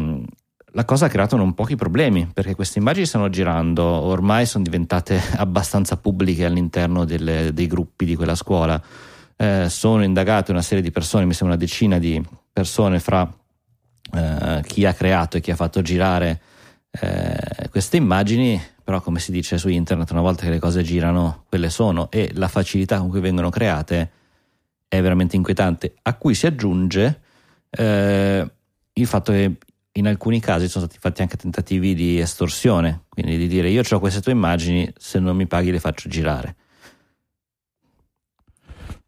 la 0.73 0.85
cosa 0.85 1.07
ha 1.07 1.09
creato 1.09 1.37
non 1.37 1.55
pochi 1.55 1.77
problemi, 1.77 2.29
perché 2.33 2.55
queste 2.55 2.79
immagini 2.79 3.07
stanno 3.07 3.29
girando, 3.29 3.85
ormai 3.85 4.47
sono 4.47 4.65
diventate 4.65 5.21
abbastanza 5.37 5.97
pubbliche 5.97 6.45
all'interno 6.45 7.05
delle- 7.05 7.53
dei 7.53 7.67
gruppi 7.67 8.05
di 8.05 8.15
quella 8.15 8.35
scuola. 8.35 8.81
Eh, 9.37 9.67
sono 9.69 10.05
indagate 10.05 10.51
una 10.51 10.63
serie 10.63 10.83
di 10.83 10.91
persone, 10.91 11.25
mi 11.25 11.33
sembra 11.33 11.57
una 11.57 11.65
decina 11.65 11.99
di 11.99 12.23
persone 12.53 13.01
fra 13.01 13.29
eh, 14.13 14.63
chi 14.67 14.85
ha 14.85 14.93
creato 14.93 15.37
e 15.37 15.41
chi 15.41 15.51
ha 15.51 15.57
fatto 15.57 15.81
girare 15.83 16.41
eh, 16.91 17.69
queste 17.71 17.97
immagini, 17.97 18.61
però 18.83 19.01
come 19.01 19.19
si 19.19 19.33
dice 19.33 19.57
su 19.57 19.69
internet, 19.69 20.11
una 20.11 20.21
volta 20.21 20.43
che 20.45 20.51
le 20.51 20.59
cose 20.59 20.83
girano, 20.83 21.45
quelle 21.49 21.71
sono 21.71 22.11
e 22.11 22.31
la 22.35 22.49
facilità 22.49 22.99
con 22.99 23.09
cui 23.09 23.21
vengono 23.21 23.49
create 23.51 24.11
è 24.89 25.01
veramente 25.01 25.37
inquietante, 25.37 25.95
a 26.03 26.15
cui 26.15 26.35
si 26.35 26.47
aggiunge 26.47 27.21
eh, 27.71 28.51
il 28.93 29.07
fatto 29.07 29.33
che 29.33 29.57
in 29.93 30.07
alcuni 30.07 30.41
casi 30.41 30.69
sono 30.69 30.85
stati 30.85 31.01
fatti 31.01 31.23
anche 31.23 31.37
tentativi 31.37 31.95
di 31.95 32.21
estorsione, 32.21 33.05
quindi 33.09 33.37
di 33.37 33.49
dire 33.49 33.69
io 33.69 33.83
ho 33.89 33.99
queste 33.99 34.21
tue 34.21 34.33
immagini, 34.33 34.91
se 34.97 35.19
non 35.19 35.37
mi 35.37 35.47
paghi 35.47 35.71
le 35.71 35.81
faccio 35.81 36.09
girare. 36.09 36.57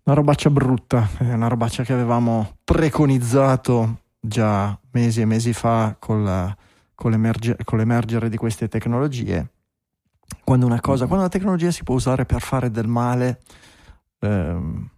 Una 0.05 0.17
robaccia 0.17 0.51
brutta, 0.51 1.09
è 1.19 1.33
una 1.33 1.47
robaccia 1.47 1.85
che 1.85 1.93
avevamo 1.93 2.57
preconizzato 2.65 4.01
già 4.19 4.77
mesi 4.91 5.21
e 5.21 5.25
mesi 5.25 5.53
fa 5.53 5.95
con, 5.99 6.25
la- 6.25 6.57
con 6.95 7.13
l'emerge- 7.13 7.57
con 7.63 7.79
l'emergere 7.79 8.29
di 8.29 8.37
queste 8.37 8.67
tecnologie. 8.67 9.51
Quando 10.43 10.67
una 10.67 10.81
cosa, 10.81 11.07
quando 11.07 11.25
la 11.25 11.31
tecnologia 11.31 11.71
si 11.71 11.85
può 11.85 11.95
usare 11.95 12.25
per 12.25 12.41
fare 12.41 12.71
del 12.71 12.89
male, 12.89 13.43
ehm, 14.19 14.89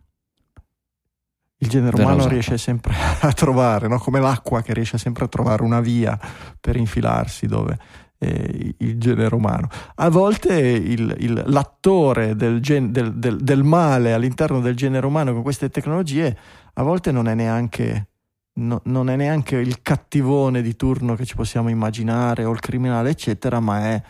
il 1.58 1.68
genere 1.68 1.96
umano 2.00 2.16
usata. 2.16 2.30
riesce 2.32 2.58
sempre 2.58 2.94
a 3.20 3.32
trovare, 3.32 3.88
no? 3.88 3.98
come 3.98 4.20
l'acqua 4.20 4.60
che 4.62 4.74
riesce 4.74 4.98
sempre 4.98 5.24
a 5.24 5.28
trovare 5.28 5.62
una 5.62 5.80
via 5.80 6.18
per 6.60 6.76
infilarsi 6.76 7.46
dove 7.46 7.78
eh, 8.18 8.74
il 8.78 8.98
genere 8.98 9.34
umano. 9.34 9.68
A 9.96 10.08
volte 10.08 10.58
il- 10.58 11.14
il- 11.18 11.42
l'attore 11.46 12.36
del, 12.36 12.60
gen- 12.60 12.90
del- 12.92 13.14
del- 13.14 13.38
del 13.38 13.62
male 13.64 14.12
all'interno 14.12 14.60
del 14.60 14.76
genere 14.76 15.06
umano 15.06 15.32
con 15.32 15.42
queste 15.42 15.68
tecnologie 15.68 16.36
a 16.74 16.82
volte 16.82 17.12
non 17.12 17.28
è 17.28 17.34
neanche 17.34 18.08
no- 18.54 18.80
non 18.84 19.10
è 19.10 19.16
neanche 19.16 19.56
il 19.56 19.82
cattivone 19.82 20.62
di 20.62 20.76
turno 20.76 21.16
che 21.16 21.24
ci 21.26 21.34
possiamo 21.34 21.68
immaginare 21.70 22.44
o 22.44 22.52
il 22.52 22.60
criminale 22.60 23.10
eccetera 23.10 23.58
ma 23.60 23.80
è 23.90 24.02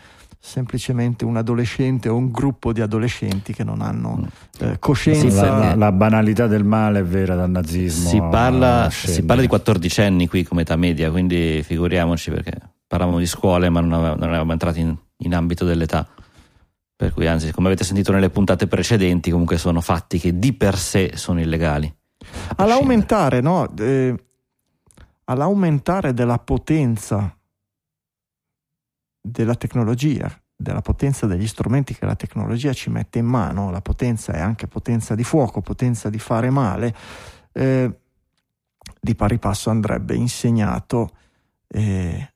semplicemente 0.45 1.25
un 1.25 1.37
adolescente 1.37 2.07
o 2.07 2.15
un 2.15 2.29
gruppo 2.31 2.71
di 2.71 2.79
adolescenti 2.79 3.51
che 3.51 3.63
non 3.63 3.81
hanno 3.81 4.27
eh, 4.59 4.77
coscienza 4.77 5.41
La, 5.49 5.57
la- 5.57 5.75
la 5.75 5.91
banalità 5.91 6.45
del 6.45 6.63
male 6.63 6.99
è 6.99 7.03
vera 7.03 7.33
dal 7.35 7.49
nazismo. 7.49 8.07
Si 8.09 8.19
parla, 8.19 8.87
si 8.91 9.23
parla 9.23 9.41
di 9.41 9.47
14 9.47 10.01
anni 10.01 10.27
qui 10.27 10.43
come 10.43 10.61
età 10.61 10.75
media, 10.75 11.09
quindi 11.09 11.63
figuriamoci 11.63 12.29
perché 12.29 12.53
parlavamo 12.85 13.17
di 13.17 13.25
scuole 13.25 13.69
ma 13.69 13.79
non, 13.81 13.93
ave- 13.93 14.19
non 14.19 14.29
eravamo 14.29 14.51
entrati 14.51 14.81
in, 14.81 14.95
in 15.17 15.33
ambito 15.33 15.65
dell'età. 15.65 16.07
Per 16.97 17.11
cui 17.11 17.27
anzi, 17.27 17.51
come 17.51 17.67
avete 17.67 17.83
sentito 17.83 18.11
nelle 18.13 18.29
puntate 18.29 18.67
precedenti, 18.67 19.31
comunque 19.31 19.57
sono 19.57 19.81
fatti 19.81 20.19
che 20.19 20.37
di 20.37 20.53
per 20.53 20.77
sé 20.77 21.13
sono 21.15 21.41
illegali. 21.41 21.91
All'aumentare, 22.57 23.41
no? 23.41 23.69
Eh, 23.77 24.15
all'aumentare 25.25 26.13
della 26.13 26.37
potenza 26.37 27.35
della 29.25 29.55
tecnologia, 29.55 30.31
della 30.55 30.81
potenza 30.81 31.25
degli 31.25 31.47
strumenti 31.47 31.95
che 31.95 32.05
la 32.05 32.15
tecnologia 32.15 32.73
ci 32.73 32.89
mette 32.89 33.19
in 33.19 33.25
mano, 33.25 33.71
la 33.71 33.81
potenza 33.81 34.33
è 34.33 34.39
anche 34.39 34.67
potenza 34.67 35.15
di 35.15 35.23
fuoco, 35.23 35.61
potenza 35.61 36.09
di 36.09 36.19
fare 36.19 36.49
male, 36.51 36.95
eh, 37.51 37.99
di 39.01 39.15
pari 39.15 39.39
passo 39.39 39.71
andrebbe 39.71 40.15
insegnato 40.15 41.17
eh, 41.67 42.33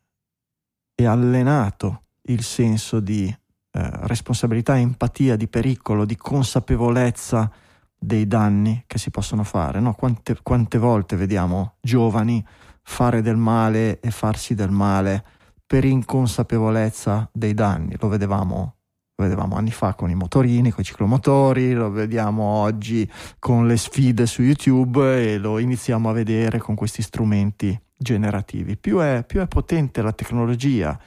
e 0.95 1.05
allenato 1.05 2.03
il 2.23 2.43
senso 2.43 2.99
di 2.99 3.27
eh, 3.27 3.89
responsabilità, 4.07 4.77
empatia, 4.77 5.35
di 5.35 5.47
pericolo, 5.47 6.05
di 6.05 6.17
consapevolezza 6.17 7.51
dei 7.95 8.27
danni 8.27 8.83
che 8.87 8.97
si 8.97 9.11
possono 9.11 9.43
fare. 9.43 9.79
No? 9.79 9.93
Quante, 9.93 10.37
quante 10.41 10.77
volte 10.79 11.15
vediamo 11.15 11.75
giovani 11.81 12.43
fare 12.81 13.21
del 13.21 13.37
male 13.37 13.99
e 13.99 14.09
farsi 14.09 14.55
del 14.55 14.71
male 14.71 15.37
per 15.69 15.85
inconsapevolezza 15.85 17.29
dei 17.31 17.53
danni. 17.53 17.95
Lo 17.99 18.07
vedevamo, 18.07 18.77
lo 19.13 19.23
vedevamo 19.23 19.55
anni 19.55 19.69
fa 19.69 19.93
con 19.93 20.09
i 20.09 20.15
motorini, 20.15 20.71
con 20.71 20.81
i 20.81 20.83
ciclomotori, 20.83 21.73
lo 21.73 21.91
vediamo 21.91 22.41
oggi 22.41 23.07
con 23.37 23.67
le 23.67 23.77
sfide 23.77 24.25
su 24.25 24.41
YouTube 24.41 25.31
e 25.31 25.37
lo 25.37 25.59
iniziamo 25.59 26.09
a 26.09 26.13
vedere 26.13 26.57
con 26.57 26.73
questi 26.73 27.03
strumenti 27.03 27.79
generativi. 27.95 28.77
Più 28.77 28.97
è, 28.97 29.23
più 29.27 29.41
è 29.41 29.47
potente 29.47 30.01
la 30.01 30.11
tecnologia 30.11 30.99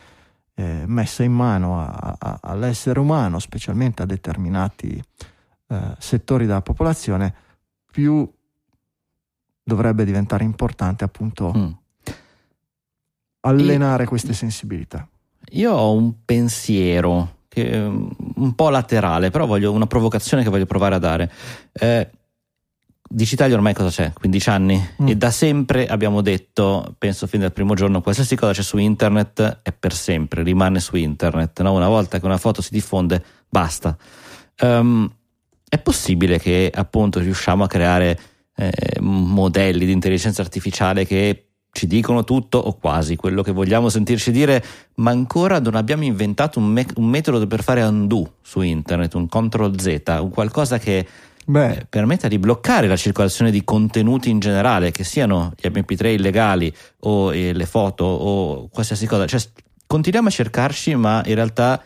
eh, 0.55 0.85
messa 0.87 1.25
in 1.25 1.33
mano 1.33 1.81
a, 1.81 2.17
a, 2.17 2.39
all'essere 2.43 3.01
umano, 3.01 3.41
specialmente 3.41 4.03
a 4.03 4.07
determinati 4.07 5.03
eh, 5.67 5.97
settori 5.99 6.47
della 6.47 6.63
popolazione, 6.63 7.35
più 7.91 8.33
dovrebbe 9.61 10.05
diventare 10.05 10.45
importante 10.45 11.03
appunto 11.03 11.53
mm. 11.53 11.71
Allenare 13.43 14.03
io, 14.03 14.09
queste 14.09 14.33
sensibilità. 14.33 15.07
Io 15.53 15.73
ho 15.73 15.93
un 15.93 16.25
pensiero 16.25 17.41
che, 17.49 17.77
un 17.77 18.55
po' 18.55 18.71
laterale, 18.71 19.31
però 19.31 19.47
voglio 19.47 19.73
una 19.73 19.87
provocazione 19.87 20.43
che 20.43 20.51
voglio 20.51 20.67
provare 20.67 20.95
a 20.95 20.99
dare. 20.99 21.31
Eh, 21.73 22.11
Digitalia 23.15 23.55
ormai 23.55 23.75
cosa 23.75 23.91
c'è? 23.91 24.13
15 24.15 24.49
anni? 24.49 24.89
Mm. 25.03 25.09
E 25.09 25.17
da 25.17 25.31
sempre 25.31 25.87
abbiamo 25.87 26.23
detto, 26.23 26.95
penso 26.97 27.27
fin 27.27 27.41
dal 27.41 27.53
primo 27.53 27.75
giorno, 27.75 28.01
qualsiasi 28.01 28.37
cosa 28.37 28.53
c'è 28.53 28.63
su 28.63 28.79
internet 28.79 29.61
è 29.63 29.73
per 29.73 29.93
sempre, 29.93 30.43
rimane 30.43 30.81
su 30.81 30.97
internet. 30.97 31.61
No? 31.61 31.75
Una 31.75 31.89
volta 31.89 32.19
che 32.19 32.25
una 32.25 32.39
foto 32.39 32.63
si 32.63 32.71
diffonde, 32.73 33.23
basta. 33.51 33.95
Um, 34.61 35.11
è 35.69 35.79
possibile 35.79 36.39
che 36.39 36.71
appunto 36.75 37.19
riusciamo 37.19 37.65
a 37.65 37.67
creare 37.67 38.19
eh, 38.57 39.01
modelli 39.01 39.85
di 39.85 39.93
intelligenza 39.93 40.41
artificiale 40.41 41.07
che 41.07 41.52
ci 41.73 41.87
dicono 41.87 42.23
tutto 42.23 42.59
o 42.59 42.75
quasi 42.75 43.17
quello 43.17 43.43
che 43.43 43.51
vogliamo 43.51 43.89
sentirci 43.89 44.31
dire, 44.31 44.63
ma 44.97 45.11
ancora 45.11 45.59
non 45.59 45.75
abbiamo 45.75 46.05
inventato 46.05 46.59
un, 46.59 46.67
me- 46.67 46.87
un 46.97 47.07
metodo 47.07 47.47
per 47.47 47.63
fare 47.63 47.83
undo 47.83 48.35
su 48.43 48.61
internet, 48.61 49.15
un 49.15 49.27
control 49.27 49.81
Z, 49.81 50.03
un 50.21 50.31
qualcosa 50.31 50.79
che 50.79 51.07
eh, 51.45 51.87
permetta 51.89 52.29
di 52.29 52.39
bloccare 52.39 52.87
la 52.87 52.97
circolazione 52.97 53.51
di 53.51 53.65
contenuti 53.65 54.29
in 54.29 54.39
generale, 54.39 54.91
che 54.91 55.03
siano 55.03 55.55
gli 55.57 55.67
MP3 55.67 56.09
illegali 56.09 56.73
o 57.01 57.35
eh, 57.35 57.55
le 57.55 57.67
foto 57.67 58.05
o 58.05 58.69
qualsiasi 58.69 59.07
cosa. 59.07 59.25
Cioè, 59.27 59.41
continuiamo 59.87 60.29
a 60.29 60.33
cercarci, 60.33 60.95
ma 60.95 61.23
in 61.25 61.35
realtà 61.35 61.83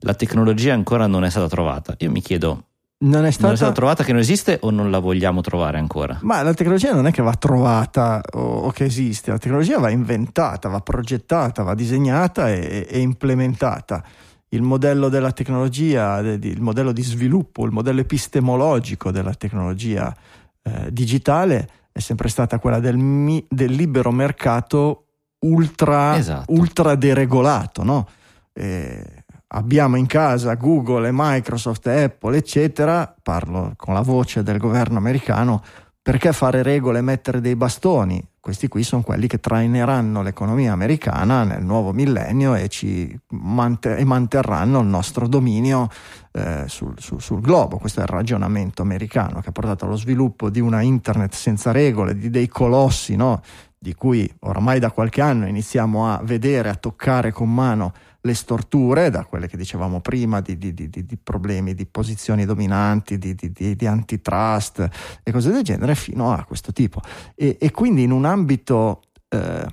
la 0.00 0.14
tecnologia 0.14 0.74
ancora 0.74 1.06
non 1.06 1.24
è 1.24 1.30
stata 1.30 1.48
trovata. 1.48 1.94
Io 1.98 2.10
mi 2.10 2.20
chiedo. 2.20 2.64
Non 3.00 3.24
è, 3.24 3.30
stata... 3.30 3.46
non 3.46 3.54
è 3.54 3.56
stata 3.56 3.72
trovata 3.72 4.02
che 4.02 4.10
non 4.10 4.20
esiste 4.20 4.58
o 4.62 4.70
non 4.70 4.90
la 4.90 4.98
vogliamo 4.98 5.40
trovare 5.40 5.78
ancora? 5.78 6.18
Ma 6.22 6.42
la 6.42 6.52
tecnologia 6.52 6.92
non 6.92 7.06
è 7.06 7.12
che 7.12 7.22
va 7.22 7.34
trovata 7.34 8.20
o, 8.32 8.70
che 8.70 8.84
esiste, 8.84 9.30
la 9.30 9.38
tecnologia 9.38 9.78
va 9.78 9.90
inventata, 9.90 10.68
va 10.68 10.80
progettata, 10.80 11.62
va 11.62 11.74
disegnata 11.74 12.50
e, 12.50 12.86
e 12.90 12.98
implementata 12.98 14.02
il 14.50 14.62
modello 14.62 15.08
della 15.08 15.32
tecnologia, 15.32 16.18
il 16.18 16.60
modello 16.60 16.92
di 16.92 17.02
sviluppo, 17.02 17.64
il 17.66 17.72
modello 17.72 18.00
epistemologico 18.00 19.10
della 19.10 19.34
tecnologia 19.34 20.14
eh, 20.62 20.92
digitale 20.92 21.68
è 21.92 22.00
sempre 22.00 22.28
stata 22.28 22.58
quella 22.58 22.80
del, 22.80 22.96
mi, 22.96 23.44
del 23.48 23.72
libero 23.72 24.10
mercato 24.10 25.04
ultra, 25.40 26.16
esatto. 26.16 26.52
ultra 26.52 26.94
deregolato. 26.94 27.82
No? 27.82 28.08
Eh, 28.52 29.17
abbiamo 29.48 29.96
in 29.96 30.06
casa 30.06 30.54
Google, 30.54 31.10
Microsoft, 31.12 31.86
Apple, 31.86 32.36
eccetera, 32.36 33.14
parlo 33.22 33.72
con 33.76 33.94
la 33.94 34.02
voce 34.02 34.42
del 34.42 34.58
governo 34.58 34.98
americano, 34.98 35.62
perché 36.02 36.32
fare 36.32 36.62
regole 36.62 36.98
e 36.98 37.02
mettere 37.02 37.40
dei 37.40 37.54
bastoni? 37.54 38.26
Questi 38.40 38.68
qui 38.68 38.82
sono 38.82 39.02
quelli 39.02 39.26
che 39.26 39.40
traineranno 39.40 40.22
l'economia 40.22 40.72
americana 40.72 41.44
nel 41.44 41.62
nuovo 41.62 41.92
millennio 41.92 42.54
e, 42.54 42.68
ci 42.68 43.14
mant- 43.32 43.84
e 43.84 44.04
manterranno 44.04 44.80
il 44.80 44.86
nostro 44.86 45.28
dominio 45.28 45.88
eh, 46.32 46.64
sul, 46.66 46.94
sul, 46.96 47.20
sul, 47.20 47.42
globo. 47.42 47.76
Questo 47.76 48.00
è 48.00 48.04
il 48.04 48.08
ragionamento 48.08 48.80
americano 48.80 49.40
che 49.40 49.50
ha 49.50 49.52
portato 49.52 49.84
allo 49.84 49.96
sviluppo 49.96 50.48
di 50.48 50.60
una 50.60 50.80
internet 50.80 51.34
senza 51.34 51.72
regole, 51.72 52.16
di 52.16 52.30
dei 52.30 52.48
colossi, 52.48 53.16
no? 53.16 53.42
di 53.78 53.92
cui 53.94 54.32
oramai 54.40 54.78
da 54.78 54.90
qualche 54.90 55.20
anno 55.20 55.46
iniziamo 55.46 56.10
a 56.10 56.20
vedere, 56.24 56.70
a 56.70 56.74
toccare 56.74 57.32
con 57.32 57.52
mano 57.52 57.92
le 58.28 58.34
storture, 58.34 59.10
da 59.10 59.24
quelle 59.24 59.48
che 59.48 59.56
dicevamo 59.56 60.00
prima, 60.00 60.40
di, 60.40 60.58
di, 60.58 60.72
di, 60.74 60.88
di 60.88 61.16
problemi 61.16 61.74
di 61.74 61.86
posizioni 61.86 62.44
dominanti, 62.44 63.18
di, 63.18 63.86
antitrust 63.86 64.88
e 65.22 65.32
cose 65.32 65.50
del 65.50 65.62
genere, 65.62 65.94
fino 65.94 66.32
a 66.32 66.44
questo 66.44 66.72
tipo. 66.72 67.00
E, 67.34 67.56
e 67.58 67.70
quindi 67.70 68.02
in 68.02 68.10
un 68.10 68.26
ambito 68.26 69.02
eh, 69.28 69.66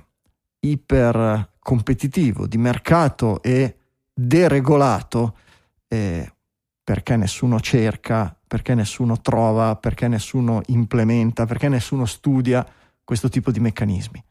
iper 0.60 1.52
competitivo, 1.58 2.46
di 2.46 2.56
mercato 2.56 3.42
e 3.42 3.76
deregolato, 4.12 5.36
eh, 5.88 6.32
perché 6.82 7.16
nessuno 7.16 7.60
cerca, 7.60 8.34
perché 8.46 8.74
nessuno 8.74 9.20
trova, 9.20 9.76
perché 9.76 10.08
nessuno 10.08 10.62
implementa, 10.66 11.44
perché 11.44 11.68
nessuno 11.68 12.06
studia 12.06 12.66
questo 13.04 13.28
tipo 13.28 13.50
di 13.50 13.60
meccanismi. 13.60 14.24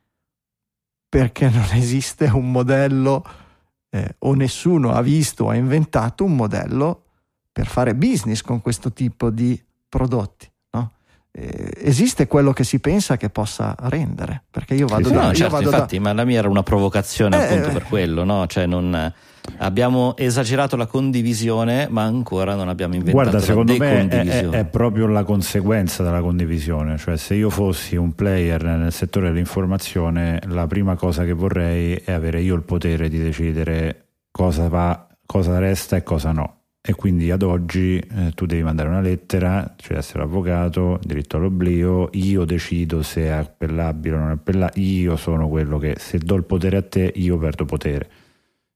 Perché 1.07 1.49
non 1.49 1.67
esiste 1.73 2.25
un 2.25 2.51
modello 2.51 3.43
eh, 3.89 4.15
o 4.19 4.33
nessuno 4.33 4.91
ha 4.91 5.01
visto 5.01 5.45
o 5.45 5.49
ha 5.49 5.55
inventato 5.55 6.23
un 6.23 6.35
modello 6.35 7.03
per 7.51 7.67
fare 7.67 7.95
business 7.95 8.41
con 8.41 8.61
questo 8.61 8.91
tipo 8.91 9.29
di 9.29 9.61
prodotti. 9.87 10.49
No? 10.71 10.91
Eh, 11.31 11.71
esiste 11.77 12.27
quello 12.27 12.51
che 12.51 12.63
si 12.63 12.79
pensa 12.79 13.17
che 13.17 13.29
possa 13.29 13.75
rendere, 13.79 14.43
perché 14.51 14.75
io 14.75 14.87
vado 14.87 15.07
sì, 15.07 15.13
da... 15.13 15.27
No, 15.27 15.33
certo, 15.33 15.53
vado 15.53 15.69
infatti, 15.69 15.95
da... 15.95 16.01
ma 16.01 16.13
la 16.13 16.25
mia 16.25 16.39
era 16.39 16.49
una 16.49 16.63
provocazione 16.63 17.37
eh, 17.37 17.43
appunto 17.43 17.69
per 17.71 17.83
quello, 17.83 18.23
no? 18.23 18.45
cioè 18.47 18.65
non 18.65 19.13
abbiamo 19.57 20.15
esagerato 20.17 20.75
la 20.75 20.85
condivisione, 20.85 21.87
ma 21.89 22.03
ancora 22.03 22.55
non 22.55 22.69
abbiamo 22.69 22.95
inventato 22.95 23.29
Guarda, 23.29 23.45
secondo 23.45 23.75
me 23.77 24.07
è, 24.07 24.23
è, 24.23 24.49
è, 24.49 24.65
proprio 24.65 25.07
la 25.07 25.23
conseguenza 25.23 26.03
della 26.03 26.21
condivisione. 26.21 26.97
Cioè, 26.97 27.17
se 27.17 27.35
io 27.35 27.49
fossi 27.49 27.95
un 27.95 28.13
player 28.13 28.63
nel 28.63 28.91
settore 28.91 29.29
dell'informazione, 29.29 30.41
la 30.47 30.67
prima 30.67 30.95
cosa 30.95 31.23
che 31.23 31.33
vorrei 31.33 31.93
è 31.93 32.11
avere 32.11 32.41
io 32.41 32.55
il 32.55 32.63
potere 32.63 33.09
di 33.09 33.19
decidere 33.19 34.07
cosa 34.31 34.67
va, 34.67 35.07
cosa 35.25 35.57
resta 35.59 35.95
e 35.95 36.03
cosa 36.03 36.31
no. 36.31 36.59
E 36.87 36.93
quindi 36.93 37.31
ad 37.31 37.41
oggi 37.41 37.97
eh, 37.97 38.31
tu 38.35 38.45
devi 38.45 38.61
mandare 38.61 38.89
una 38.89 39.01
lettera, 39.01 39.73
ci 39.75 39.87
deve 39.87 40.01
essere 40.01 40.19
l'avvocato, 40.19 40.99
diritto 41.01 41.37
all'oblio, 41.37 42.09
io 42.11 42.45
decido 42.45 43.01
se 43.01 43.23
è 43.23 43.29
appellabile 43.29 44.15
o 44.15 44.19
non 44.19 44.29
è 44.29 44.33
appellabile, 44.33 44.85
io 44.85 45.15
sono 45.15 45.47
quello 45.49 45.79
che 45.79 45.95
se 45.97 46.19
do 46.19 46.35
il 46.35 46.43
potere 46.43 46.77
a 46.77 46.83
te 46.83 47.11
io 47.15 47.39
perdo 47.39 47.65
potere 47.65 48.07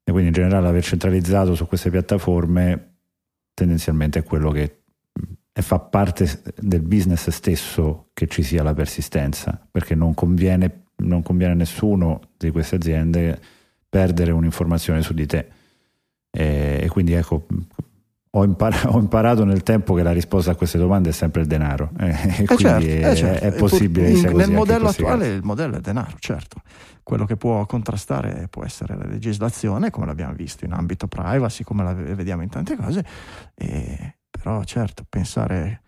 e 0.09 0.11
quindi 0.11 0.29
in 0.29 0.33
generale 0.33 0.67
aver 0.67 0.83
centralizzato 0.83 1.53
su 1.53 1.67
queste 1.67 1.91
piattaforme 1.91 2.95
tendenzialmente 3.53 4.19
è 4.19 4.23
quello 4.23 4.49
che 4.49 4.81
fa 5.53 5.77
parte 5.77 6.41
del 6.57 6.81
business 6.81 7.29
stesso 7.29 8.09
che 8.13 8.25
ci 8.27 8.41
sia 8.41 8.63
la 8.63 8.73
persistenza, 8.73 9.67
perché 9.69 9.93
non 9.93 10.15
conviene, 10.15 10.85
non 11.03 11.21
conviene 11.21 11.53
a 11.53 11.55
nessuno 11.55 12.21
di 12.37 12.49
queste 12.49 12.77
aziende 12.77 13.39
perdere 13.87 14.31
un'informazione 14.31 15.03
su 15.03 15.13
di 15.13 15.27
te. 15.27 15.47
E, 16.31 16.79
e 16.81 16.87
quindi 16.87 17.13
ecco, 17.13 17.45
ho 18.31 18.43
imparato, 18.43 18.89
ho 18.89 18.99
imparato, 18.99 19.43
nel 19.43 19.63
tempo 19.63 19.93
che 19.93 20.03
la 20.03 20.11
risposta 20.11 20.51
a 20.51 20.55
queste 20.55 20.77
domande 20.77 21.09
è 21.09 21.11
sempre 21.11 21.41
il 21.41 21.47
denaro. 21.47 21.91
Eh, 21.99 22.09
eh 22.09 22.57
certo, 22.57 22.85
è, 22.85 23.09
eh 23.09 23.15
certo. 23.15 23.45
è, 23.45 23.51
possibile. 23.53 24.09
In, 24.09 24.35
nel 24.35 24.51
modello 24.51 24.89
attuale 24.89 25.27
il 25.27 25.43
modello 25.43 25.77
è 25.77 25.79
denaro, 25.79 26.17
certo. 26.19 26.61
Quello 27.01 27.25
che 27.25 27.37
può 27.37 27.65
contrastare 27.65 28.47
può 28.49 28.63
essere 28.63 28.95
la 28.95 29.05
legislazione, 29.05 29.89
come 29.89 30.05
l'abbiamo 30.05 30.33
visto 30.33 30.63
in 30.63 30.73
ambito 30.73 31.07
privacy, 31.07 31.63
come 31.63 31.83
la 31.83 31.93
vediamo 31.93 32.43
in 32.43 32.49
tante 32.49 32.75
cose. 32.75 33.03
E, 33.55 34.17
però 34.29 34.63
certo, 34.63 35.03
pensare 35.09 35.81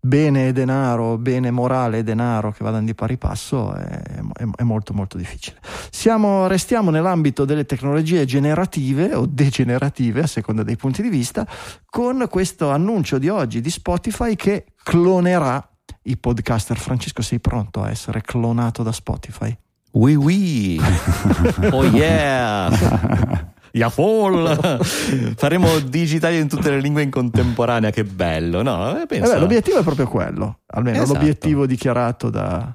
bene 0.00 0.48
e 0.48 0.52
denaro, 0.52 1.18
bene 1.18 1.50
morale 1.50 1.98
e 1.98 2.02
denaro 2.02 2.52
che 2.52 2.64
vadano 2.64 2.86
di 2.86 2.94
pari 2.94 3.18
passo 3.18 3.74
è, 3.74 4.02
è, 4.32 4.44
è, 4.56 4.62
molto 4.62 4.94
molto 4.94 5.18
difficile. 5.18 5.58
Siamo, 5.90 6.46
restiamo 6.46 6.90
nell'ambito 6.90 7.44
delle 7.44 7.66
tecnologie 7.66 8.24
generative 8.24 9.14
o 9.14 9.26
degenerative 9.26 10.22
a 10.22 10.26
seconda 10.26 10.62
dei 10.62 10.76
punti 10.76 11.02
di 11.02 11.08
vista 11.08 11.46
con 11.84 12.26
questo 12.30 12.70
annuncio 12.70 13.18
di 13.18 13.28
oggi 13.28 13.60
di 13.60 13.70
Spotify 13.70 14.34
che 14.36 14.66
clonerà 14.82 15.68
i 16.04 16.16
podcaster. 16.16 16.78
Francesco 16.78 17.22
sei 17.22 17.40
pronto 17.40 17.82
a 17.82 17.90
essere 17.90 18.22
clonato 18.22 18.82
da 18.82 18.92
Spotify? 18.92 19.56
Oui 19.92 20.14
oui! 20.14 20.80
oh 21.72 21.84
yeah! 21.84 23.48
Yafol! 23.72 24.84
Faremo 25.36 25.78
digitali 25.80 26.38
in 26.38 26.48
tutte 26.48 26.70
le 26.70 26.80
lingue 26.80 27.02
in 27.02 27.10
contemporanea, 27.10 27.90
che 27.90 28.04
bello, 28.04 28.62
no? 28.62 28.98
Eh, 28.98 29.02
eh 29.02 29.06
beh, 29.06 29.38
l'obiettivo 29.38 29.78
è 29.78 29.82
proprio 29.82 30.08
quello, 30.08 30.60
almeno 30.66 31.02
esatto. 31.02 31.18
l'obiettivo 31.18 31.66
dichiarato 31.66 32.30
da, 32.30 32.74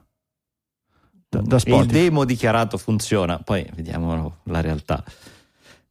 da, 1.27 1.41
da 1.41 1.59
Spotify. 1.59 1.81
Il 1.81 1.91
demo 1.91 2.25
dichiarato 2.25 2.77
funziona, 2.77 3.39
poi 3.39 3.67
vediamo 3.75 4.37
la 4.43 4.61
realtà. 4.61 5.03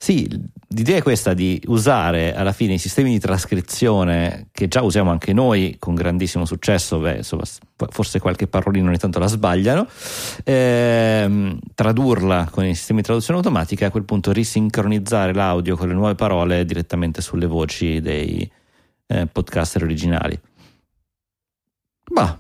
Sì, 0.04 0.28
l'idea 0.68 0.98
è 0.98 1.02
questa 1.02 1.32
di 1.32 1.58
usare 1.68 2.34
alla 2.34 2.52
fine 2.52 2.74
i 2.74 2.78
sistemi 2.78 3.12
di 3.12 3.18
trascrizione 3.18 4.48
che 4.52 4.68
già 4.68 4.82
usiamo 4.82 5.10
anche 5.10 5.32
noi 5.32 5.76
con 5.78 5.94
grandissimo 5.94 6.44
successo, 6.44 6.98
beh, 6.98 7.16
insomma, 7.16 7.44
forse 7.88 8.18
qualche 8.18 8.46
parolina 8.46 8.88
ogni 8.88 8.98
tanto 8.98 9.18
la 9.18 9.28
sbagliano, 9.28 9.88
ehm, 10.44 11.58
tradurla 11.74 12.48
con 12.50 12.66
i 12.66 12.74
sistemi 12.74 13.00
di 13.00 13.06
traduzione 13.06 13.38
automatica 13.38 13.86
e 13.86 13.88
a 13.88 13.90
quel 13.90 14.04
punto 14.04 14.30
risincronizzare 14.30 15.32
l'audio 15.32 15.74
con 15.74 15.88
le 15.88 15.94
nuove 15.94 16.16
parole 16.16 16.66
direttamente 16.66 17.22
sulle 17.22 17.46
voci 17.46 18.02
dei 18.02 18.46
eh, 19.06 19.26
podcaster 19.26 19.84
originali. 19.84 20.38
Ma 22.12 22.38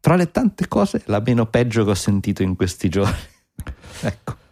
tra 0.00 0.16
le 0.16 0.30
tante 0.30 0.68
cose, 0.68 1.00
la 1.06 1.22
meno 1.24 1.46
peggio 1.46 1.82
che 1.82 1.92
ho 1.92 1.94
sentito 1.94 2.42
in 2.42 2.54
questi 2.56 2.90
giorni. 2.90 3.16
ecco. 4.02 4.42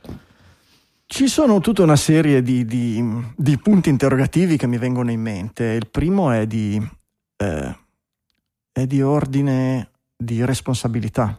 Ci 1.12 1.28
sono 1.28 1.60
tutta 1.60 1.82
una 1.82 1.94
serie 1.94 2.40
di, 2.40 2.64
di, 2.64 3.04
di, 3.36 3.58
punti 3.58 3.90
interrogativi 3.90 4.56
che 4.56 4.66
mi 4.66 4.78
vengono 4.78 5.10
in 5.10 5.20
mente. 5.20 5.64
Il 5.64 5.90
primo 5.90 6.30
è 6.30 6.46
di, 6.46 6.82
eh, 7.36 7.76
è 8.72 8.86
di 8.86 9.02
ordine 9.02 9.90
di 10.16 10.42
responsabilità. 10.42 11.38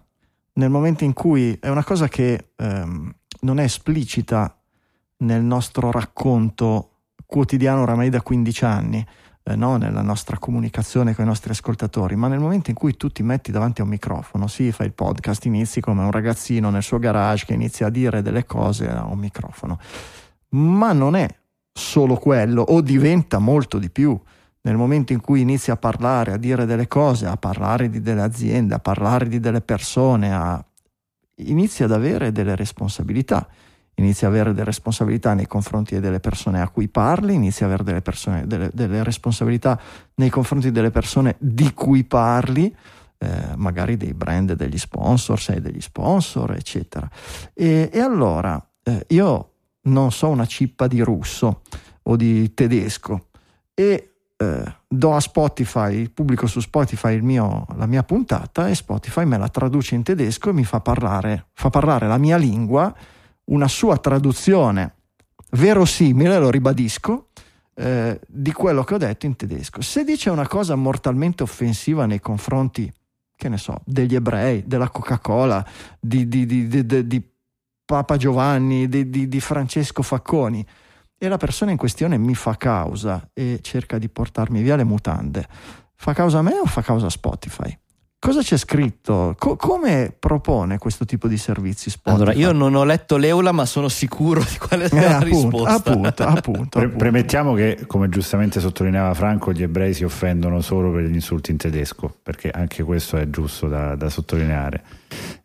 Nel 0.54 0.70
momento 0.70 1.06
in 1.06 1.14
cui 1.14 1.58
è 1.60 1.70
una 1.70 1.84
cosa 1.84 2.08
che 2.08 2.50
ehm, 2.56 3.16
non 3.40 3.60
è 3.60 3.64
esplicita 3.64 4.56
nel 5.18 5.42
nostro 5.42 5.90
racconto 5.90 6.92
quotidiano 7.26 7.82
oramai 7.82 8.10
da 8.10 8.22
15 8.22 8.66
anni, 8.66 9.04
eh, 9.44 9.56
no? 9.56 9.78
nella 9.78 10.02
nostra 10.02 10.38
comunicazione 10.38 11.14
con 11.14 11.26
i 11.26 11.28
nostri 11.28 11.52
ascoltatori, 11.52 12.16
ma 12.16 12.28
nel 12.28 12.40
momento 12.40 12.70
in 12.70 12.76
cui 12.76 12.96
tu 12.96 13.10
ti 13.10 13.24
metti 13.24 13.52
davanti 13.52 13.82
a 13.82 13.84
un 13.84 13.90
microfono, 13.90 14.48
sì, 14.48 14.72
fai 14.72 14.88
il 14.88 14.94
podcast, 14.94 15.46
inizi 15.46 15.82
come 15.82 16.02
un 16.02 16.12
ragazzino 16.12 16.70
nel 16.70 16.84
suo 16.84 17.00
garage 17.00 17.46
che 17.46 17.54
inizia 17.54 17.88
a 17.88 17.90
dire 17.90 18.22
delle 18.22 18.46
cose 18.46 18.90
a 18.90 19.06
un 19.06 19.20
microfono, 19.20 19.80
ma 20.50 20.94
non 20.94 21.16
è 21.16 21.28
solo 21.74 22.16
quello 22.16 22.62
o 22.62 22.82
diventa 22.82 23.40
molto 23.40 23.80
di 23.80 23.90
più. 23.90 24.20
Nel 24.66 24.78
momento 24.78 25.12
in 25.12 25.20
cui 25.20 25.42
inizi 25.42 25.72
a 25.72 25.76
parlare, 25.76 26.32
a 26.32 26.38
dire 26.38 26.66
delle 26.66 26.88
cose, 26.88 27.26
a 27.26 27.36
parlare 27.36 27.90
di 27.90 28.00
delle 28.00 28.22
aziende, 28.22 28.76
a 28.76 28.80
parlare 28.80 29.28
di 29.28 29.42
delle 29.42 29.60
persone, 29.60 30.34
a... 30.34 30.64
inizi 31.36 31.84
ad 31.84 31.92
avere 31.92 32.32
delle 32.32 32.56
responsabilità 32.56 33.46
inizi 33.96 34.26
a 34.26 34.28
avere 34.28 34.52
delle 34.52 34.66
responsabilità 34.66 35.34
nei 35.34 35.48
confronti 35.48 36.00
delle 36.00 36.20
persone 36.20 36.62
a 36.62 36.70
cui 36.70 36.88
parli, 36.88 37.36
inizi 37.36 37.64
a 37.64 37.68
avere 37.68 37.84
delle, 37.84 38.02
persone, 38.02 38.48
delle, 38.48 38.70
delle 38.74 39.04
responsabilità 39.04 39.80
nei 40.16 40.30
confronti 40.30 40.72
delle 40.72 40.92
persone 40.92 41.36
di 41.40 41.74
cui 41.74 42.04
parli, 42.04 42.76
eh, 43.18 43.56
magari 43.56 43.98
dei 43.98 44.14
brand, 44.14 44.54
degli 44.54 44.78
sponsor, 44.78 45.40
sei 45.40 45.62
degli 45.62 45.82
sponsor, 45.82 46.54
eccetera. 46.54 47.10
E, 47.54 47.90
e 47.92 48.00
allora 48.00 48.64
eh, 48.84 49.06
io 49.10 49.50
non 49.84 50.12
so 50.12 50.30
una 50.30 50.46
cippa 50.46 50.88
di 50.88 51.02
russo 51.02 51.62
o 52.04 52.16
di 52.16 52.54
tedesco 52.54 53.28
e 53.74 54.14
eh, 54.38 54.76
do 54.88 55.16
a 55.16 55.20
Spotify, 55.20 56.10
pubblico 56.10 56.48
su 56.48 56.60
Spotify 56.60 57.20
mio, 57.22 57.66
la 57.76 57.86
mia 57.86 58.04
puntata 58.04 58.68
e 58.68 58.76
Spotify 58.76 59.26
me 59.26 59.38
la 59.38 59.48
traduce 59.48 59.96
in 59.96 60.04
tedesco 60.04 60.50
e 60.50 60.54
mi 60.54 60.64
fa 60.64 60.80
parlare, 60.80 61.48
fa 61.54 61.70
parlare 61.70 62.08
la 62.08 62.18
mia 62.18 62.38
lingua 62.38 62.94
una 63.46 63.68
sua 63.68 63.98
traduzione 63.98 64.96
verosimile, 65.52 66.40
lo 66.40 66.50
ribadisco, 66.50 67.30
eh, 67.76 68.20
di 68.28 68.52
quello 68.52 68.84
che 68.84 68.94
ho 68.94 68.98
detto 68.98 69.26
in 69.26 69.36
tedesco. 69.36 69.82
Se 69.82 70.04
dice 70.04 70.30
una 70.30 70.48
cosa 70.48 70.76
mortalmente 70.76 71.44
offensiva 71.44 72.06
nei 72.06 72.20
confronti, 72.20 72.92
che 73.36 73.50
ne 73.50 73.58
so, 73.58 73.82
degli 73.84 74.16
ebrei, 74.16 74.64
della 74.66 74.90
Coca-Cola, 74.90 75.66
di, 76.00 76.28
di, 76.28 76.46
di, 76.46 76.68
di 77.08 77.32
Papa 77.86 78.18
Giovanni, 78.18 78.88
di 78.88 79.40
Francesco 79.40 80.02
Facconi, 80.02 80.66
e 81.18 81.28
la 81.28 81.38
persona 81.38 81.72
in 81.72 81.78
questione 81.78 82.18
mi 82.18 82.36
fa 82.36 82.58
causa 82.58 83.30
e 83.34 83.60
cerca 83.62 83.98
di 83.98 84.10
portarmi 84.10 84.62
via 84.62 84.76
le 84.76 84.84
mutande, 84.84 85.48
fa 85.96 86.14
causa 86.14 86.40
a 86.40 86.42
me 86.42 86.60
o 86.60 86.66
fa 86.66 86.82
causa 86.82 87.06
a 87.06 87.10
Spotify? 87.10 87.78
Cosa 88.24 88.42
c'è 88.42 88.56
scritto? 88.56 89.36
Co- 89.38 89.58
come 89.58 90.16
propone 90.18 90.78
questo 90.78 91.04
tipo 91.04 91.28
di 91.28 91.36
servizi 91.36 91.90
Spotify? 91.90 92.24
Allora, 92.24 92.34
io 92.38 92.54
non 92.54 92.74
ho 92.74 92.86
letto 92.86 93.18
l'Eula, 93.18 93.52
ma 93.52 93.66
sono 93.66 93.90
sicuro 93.90 94.40
di 94.40 94.58
quale 94.66 94.88
sia 94.88 94.98
eh, 94.98 95.10
la 95.10 95.18
appunto, 95.18 95.66
risposta. 95.66 95.92
Appunto, 95.92 96.24
appunto, 96.24 96.80
Pre- 96.80 96.88
premettiamo 96.88 97.54
che, 97.54 97.84
come 97.86 98.08
giustamente 98.08 98.62
sottolineava 98.62 99.14
Franco, 99.14 99.52
gli 99.52 99.62
ebrei 99.62 99.94
si 99.94 100.06
offendono 100.06 100.62
solo 100.62 100.94
per 100.94 101.04
gli 101.04 101.14
insulti 101.14 101.52
in 101.52 101.58
tedesco, 101.58 102.16
perché 102.24 102.50
anche 102.50 102.82
questo 102.84 103.18
è 103.18 103.30
giusto 103.30 103.68
da, 103.68 103.96
da 103.96 104.08
sottolineare. 104.10 104.84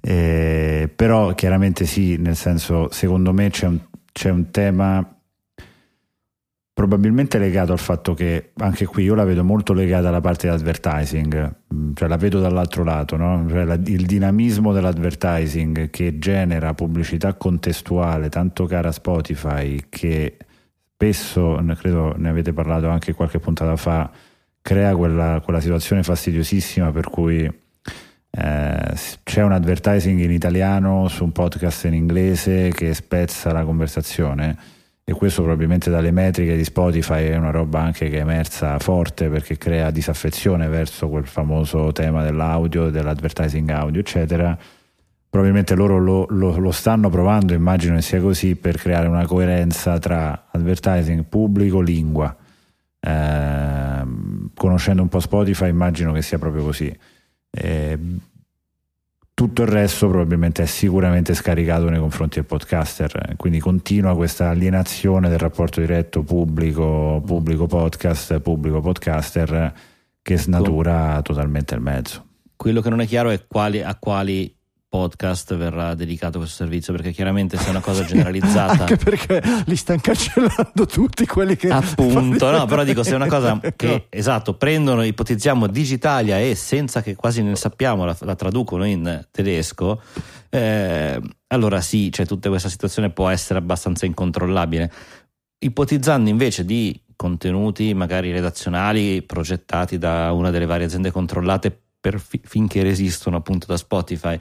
Eh, 0.00 0.88
però 0.94 1.34
chiaramente 1.34 1.84
sì, 1.84 2.16
nel 2.16 2.36
senso, 2.36 2.92
secondo 2.92 3.32
me 3.32 3.50
c'è 3.50 3.66
un, 3.66 3.80
c'è 4.12 4.30
un 4.30 4.52
tema 4.52 5.17
probabilmente 6.78 7.38
legato 7.38 7.72
al 7.72 7.80
fatto 7.80 8.14
che 8.14 8.52
anche 8.58 8.86
qui 8.86 9.02
io 9.02 9.16
la 9.16 9.24
vedo 9.24 9.42
molto 9.42 9.72
legata 9.72 10.06
alla 10.06 10.20
parte 10.20 10.46
di 10.46 10.54
advertising, 10.54 11.56
mm, 11.74 11.94
cioè 11.94 12.06
la 12.06 12.16
vedo 12.16 12.38
dall'altro 12.38 12.84
lato, 12.84 13.16
no? 13.16 13.44
cioè 13.48 13.64
la, 13.64 13.74
il 13.74 14.06
dinamismo 14.06 14.72
dell'advertising 14.72 15.90
che 15.90 16.20
genera 16.20 16.74
pubblicità 16.74 17.34
contestuale 17.34 18.28
tanto 18.28 18.66
cara 18.66 18.92
Spotify 18.92 19.86
che 19.88 20.36
spesso, 20.94 21.60
credo 21.76 22.14
ne 22.16 22.28
avete 22.28 22.52
parlato 22.52 22.88
anche 22.88 23.12
qualche 23.12 23.40
puntata 23.40 23.74
fa, 23.74 24.08
crea 24.62 24.94
quella, 24.94 25.40
quella 25.42 25.58
situazione 25.58 26.04
fastidiosissima 26.04 26.92
per 26.92 27.10
cui 27.10 27.42
eh, 27.42 28.94
c'è 29.24 29.42
un 29.42 29.50
advertising 29.50 30.20
in 30.20 30.30
italiano 30.30 31.08
su 31.08 31.24
un 31.24 31.32
podcast 31.32 31.86
in 31.86 31.94
inglese 31.94 32.70
che 32.70 32.94
spezza 32.94 33.50
la 33.50 33.64
conversazione 33.64 34.76
e 35.08 35.14
questo 35.14 35.40
probabilmente 35.40 35.88
dalle 35.88 36.10
metriche 36.10 36.54
di 36.54 36.64
Spotify 36.64 37.28
è 37.28 37.36
una 37.38 37.50
roba 37.50 37.80
anche 37.80 38.10
che 38.10 38.18
è 38.18 38.20
emersa 38.20 38.78
forte 38.78 39.30
perché 39.30 39.56
crea 39.56 39.90
disaffezione 39.90 40.68
verso 40.68 41.08
quel 41.08 41.26
famoso 41.26 41.92
tema 41.92 42.22
dell'audio, 42.22 42.90
dell'advertising 42.90 43.70
audio, 43.70 44.02
eccetera. 44.02 44.54
Probabilmente 45.30 45.74
loro 45.74 45.96
lo, 45.96 46.26
lo, 46.28 46.58
lo 46.58 46.70
stanno 46.72 47.08
provando, 47.08 47.54
immagino 47.54 47.94
che 47.94 48.02
sia 48.02 48.20
così, 48.20 48.54
per 48.56 48.76
creare 48.76 49.08
una 49.08 49.24
coerenza 49.24 49.98
tra 49.98 50.48
advertising 50.50 51.24
pubblico, 51.24 51.80
lingua. 51.80 52.36
Eh, 53.00 54.02
conoscendo 54.52 55.00
un 55.00 55.08
po' 55.08 55.20
Spotify 55.20 55.70
immagino 55.70 56.12
che 56.12 56.20
sia 56.20 56.36
proprio 56.36 56.64
così. 56.64 56.94
Eh, 57.50 57.98
tutto 59.38 59.62
il 59.62 59.68
resto 59.68 60.08
probabilmente 60.08 60.64
è 60.64 60.66
sicuramente 60.66 61.32
scaricato 61.32 61.88
nei 61.88 62.00
confronti 62.00 62.40
del 62.40 62.44
podcaster, 62.44 63.34
quindi 63.36 63.60
continua 63.60 64.16
questa 64.16 64.48
alienazione 64.48 65.28
del 65.28 65.38
rapporto 65.38 65.78
diretto 65.78 66.24
pubblico, 66.24 67.22
pubblico 67.24 67.68
podcast, 67.68 68.40
pubblico 68.40 68.80
podcaster 68.80 69.72
che 70.20 70.36
snatura 70.36 71.22
totalmente 71.22 71.76
il 71.76 71.80
mezzo. 71.80 72.24
Quello 72.56 72.80
che 72.80 72.90
non 72.90 73.00
è 73.00 73.06
chiaro 73.06 73.30
è 73.30 73.46
quali, 73.46 73.80
a 73.80 73.94
quali 73.94 74.52
podcast 74.88 75.54
verrà 75.56 75.94
dedicato 75.94 76.38
questo 76.38 76.56
servizio 76.64 76.92
perché 76.94 77.10
chiaramente 77.10 77.56
se 77.56 77.66
è 77.66 77.70
una 77.70 77.80
cosa 77.80 78.04
generalizzata 78.04 78.72
anche 78.84 78.96
perché 78.96 79.42
li 79.66 79.76
stanno 79.76 80.00
cancellando 80.02 80.86
tutti 80.86 81.26
quelli 81.26 81.56
che 81.56 81.68
appunto 81.68 82.50
no 82.50 82.64
però 82.64 82.84
dico 82.84 83.02
se 83.02 83.12
è 83.12 83.14
una 83.14 83.26
cosa 83.28 83.60
che 83.76 84.06
esatto 84.08 84.54
prendono 84.54 85.02
ipotizziamo 85.04 85.66
Digitalia 85.66 86.38
e 86.38 86.54
senza 86.54 87.02
che 87.02 87.14
quasi 87.16 87.42
ne 87.42 87.54
sappiamo 87.54 88.04
la, 88.04 88.16
la 88.20 88.34
traducono 88.34 88.84
in 88.86 89.26
tedesco 89.30 90.00
eh, 90.50 91.20
allora 91.48 91.80
sì 91.80 92.10
cioè 92.10 92.26
tutta 92.26 92.48
questa 92.48 92.68
situazione 92.68 93.10
può 93.10 93.28
essere 93.28 93.58
abbastanza 93.58 94.06
incontrollabile. 94.06 94.90
Ipotizzando 95.58 96.28
invece 96.30 96.64
di 96.64 97.00
contenuti 97.16 97.92
magari 97.94 98.30
redazionali 98.30 99.22
progettati 99.22 99.98
da 99.98 100.32
una 100.32 100.50
delle 100.50 100.66
varie 100.66 100.86
aziende 100.86 101.10
controllate 101.10 101.76
per 102.00 102.20
fi- 102.20 102.40
finché 102.44 102.82
resistono 102.82 103.36
appunto 103.36 103.66
da 103.66 103.76
Spotify 103.76 104.38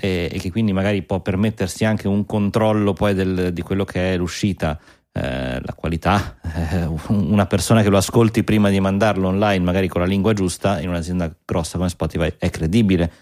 e, 0.00 0.30
e, 0.32 0.38
che 0.38 0.50
quindi 0.50 0.72
magari 0.72 1.02
può 1.02 1.20
permettersi 1.20 1.84
anche 1.84 2.08
un 2.08 2.24
controllo 2.24 2.92
poi 2.92 3.14
del, 3.14 3.52
di 3.52 3.62
quello 3.62 3.84
che 3.84 4.14
è 4.14 4.16
l'uscita, 4.16 4.78
eh, 5.12 5.60
la 5.60 5.74
qualità, 5.74 6.38
eh, 6.42 6.88
una 7.08 7.46
persona 7.46 7.82
che 7.82 7.90
lo 7.90 7.98
ascolti 7.98 8.42
prima 8.42 8.70
di 8.70 8.80
mandarlo 8.80 9.28
online 9.28 9.64
magari 9.64 9.88
con 9.88 10.00
la 10.00 10.06
lingua 10.06 10.32
giusta 10.32 10.80
in 10.80 10.88
un'azienda 10.88 11.32
grossa 11.44 11.76
come 11.76 11.90
Spotify 11.90 12.32
è 12.38 12.48
credibile. 12.50 13.12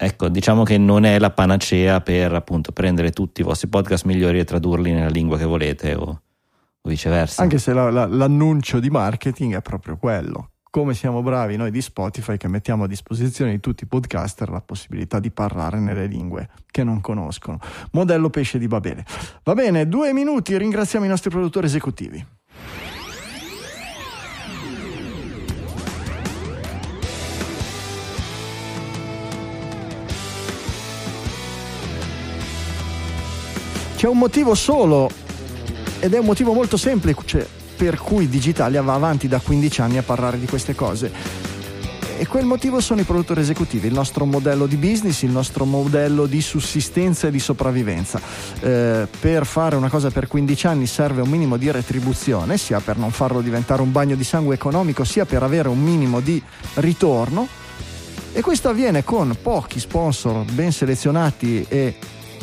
Ecco, 0.00 0.28
diciamo 0.28 0.62
che 0.62 0.78
non 0.78 1.04
è 1.04 1.18
la 1.18 1.30
panacea 1.30 2.00
per 2.00 2.32
appunto 2.32 2.70
prendere 2.70 3.10
tutti 3.10 3.40
i 3.40 3.44
vostri 3.44 3.66
podcast 3.66 4.04
migliori 4.04 4.38
e 4.38 4.44
tradurli 4.44 4.92
nella 4.92 5.08
lingua 5.08 5.36
che 5.36 5.44
volete 5.44 5.94
o, 5.94 6.22
o 6.80 6.88
viceversa. 6.88 7.42
Anche 7.42 7.58
se 7.58 7.72
la, 7.72 7.90
la, 7.90 8.06
l'annuncio 8.06 8.78
di 8.78 8.90
marketing 8.90 9.56
è 9.56 9.60
proprio 9.60 9.96
quello 9.96 10.50
come 10.78 10.94
siamo 10.94 11.22
bravi 11.22 11.56
noi 11.56 11.72
di 11.72 11.82
Spotify 11.82 12.36
che 12.36 12.46
mettiamo 12.46 12.84
a 12.84 12.86
disposizione 12.86 13.50
di 13.50 13.58
tutti 13.58 13.82
i 13.82 13.86
podcaster 13.88 14.48
la 14.48 14.60
possibilità 14.60 15.18
di 15.18 15.32
parlare 15.32 15.80
nelle 15.80 16.06
lingue 16.06 16.50
che 16.70 16.84
non 16.84 17.00
conoscono. 17.00 17.58
Modello 17.90 18.30
pesce 18.30 18.60
di 18.60 18.68
Babele. 18.68 19.04
Va 19.42 19.54
bene, 19.54 19.88
due 19.88 20.12
minuti, 20.12 20.56
ringraziamo 20.56 21.04
i 21.04 21.08
nostri 21.08 21.30
produttori 21.30 21.66
esecutivi. 21.66 22.24
C'è 33.96 34.06
un 34.06 34.18
motivo 34.18 34.54
solo 34.54 35.10
ed 35.98 36.14
è 36.14 36.18
un 36.18 36.24
motivo 36.24 36.52
molto 36.52 36.76
semplice 36.76 37.58
per 37.78 37.96
cui 37.96 38.28
Digitalia 38.28 38.82
va 38.82 38.94
avanti 38.94 39.28
da 39.28 39.38
15 39.38 39.80
anni 39.82 39.98
a 39.98 40.02
parlare 40.02 40.36
di 40.40 40.46
queste 40.46 40.74
cose. 40.74 41.12
E 42.18 42.26
quel 42.26 42.44
motivo 42.44 42.80
sono 42.80 43.00
i 43.00 43.04
produttori 43.04 43.40
esecutivi, 43.40 43.86
il 43.86 43.92
nostro 43.92 44.24
modello 44.24 44.66
di 44.66 44.74
business, 44.74 45.22
il 45.22 45.30
nostro 45.30 45.64
modello 45.64 46.26
di 46.26 46.40
sussistenza 46.40 47.28
e 47.28 47.30
di 47.30 47.38
sopravvivenza. 47.38 48.20
Eh, 48.58 49.06
per 49.20 49.46
fare 49.46 49.76
una 49.76 49.88
cosa 49.88 50.10
per 50.10 50.26
15 50.26 50.66
anni 50.66 50.86
serve 50.88 51.22
un 51.22 51.28
minimo 51.28 51.56
di 51.56 51.70
retribuzione, 51.70 52.58
sia 52.58 52.80
per 52.80 52.96
non 52.96 53.12
farlo 53.12 53.40
diventare 53.40 53.82
un 53.82 53.92
bagno 53.92 54.16
di 54.16 54.24
sangue 54.24 54.56
economico, 54.56 55.04
sia 55.04 55.26
per 55.26 55.44
avere 55.44 55.68
un 55.68 55.80
minimo 55.80 56.18
di 56.18 56.42
ritorno. 56.74 57.46
E 58.32 58.40
questo 58.40 58.68
avviene 58.68 59.04
con 59.04 59.36
pochi 59.40 59.78
sponsor 59.78 60.42
ben 60.50 60.72
selezionati 60.72 61.64
e 61.68 61.94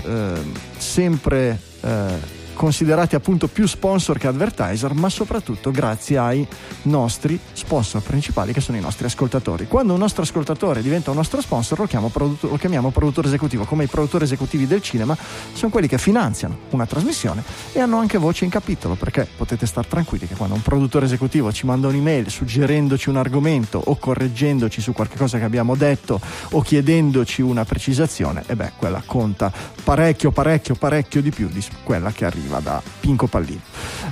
eh, 0.06 0.34
sempre 0.78 1.60
eh, 1.82 2.35
considerati 2.56 3.16
appunto 3.16 3.48
più 3.48 3.68
sponsor 3.68 4.18
che 4.18 4.28
advertiser, 4.28 4.94
ma 4.94 5.10
soprattutto 5.10 5.70
grazie 5.70 6.18
ai 6.18 6.48
nostri 6.84 7.40
sponsor 7.54 8.02
principali 8.02 8.54
che 8.54 8.62
sono 8.62 8.78
i 8.78 8.82
nostri 8.82 9.06
ascoltatori. 9.06 9.68
Quando 9.68 9.94
un 9.94 10.00
nostro 10.00 10.24
ascoltatore 10.24 10.82
diventa 10.82 11.12
un 11.12 11.18
nostro 11.18 11.42
sponsor 11.42 11.80
lo, 11.80 11.86
chiamo 11.86 12.12
lo 12.16 12.58
chiamiamo 12.58 12.90
produttore 12.90 13.28
esecutivo, 13.28 13.66
come 13.66 13.84
i 13.84 13.88
produttori 13.88 14.24
esecutivi 14.24 14.66
del 14.66 14.82
cinema 14.82 15.16
sono 15.54 15.72
quelli 15.72 15.88
che 15.88 15.98
finanziano 15.98 16.60
una 16.72 16.86
trasmissione 16.86 17.44
e 17.74 17.80
hanno 17.80 17.98
anche 18.00 18.18
voce 18.18 18.46
in 18.46 18.50
capitolo, 18.50 18.96
perché 18.96 19.28
potete 19.36 19.66
stare 19.66 19.88
tranquilli 19.88 20.28
che 20.28 20.36
quando 20.36 20.56
un 20.56 20.62
produttore 20.62 21.06
esecutivo 21.06 21.52
ci 21.52 21.66
manda 21.66 21.88
un'email 21.90 22.30
suggerendoci 22.30 23.10
un 23.10 23.18
argomento 23.18 23.82
o 23.84 23.98
correggendoci 23.98 24.82
su 24.82 24.94
qualcosa 24.94 25.38
che 25.38 25.44
abbiamo 25.44 25.76
detto 25.76 26.20
o 26.52 26.62
chiedendoci 26.62 27.42
una 27.42 27.66
precisazione, 27.66 28.44
e 28.48 28.56
beh, 28.56 28.72
quella 28.78 29.04
conta 29.06 29.52
parecchio, 29.84 30.32
parecchio, 30.32 30.76
parecchio 30.76 31.22
di 31.22 31.32
più 31.32 31.50
di 31.50 31.64
quella 31.84 32.12
che 32.12 32.26
arriva 32.26 32.45
arriva 32.46 32.60
da 32.60 32.82
Pinco 33.00 33.28
Pallino. 33.28 33.62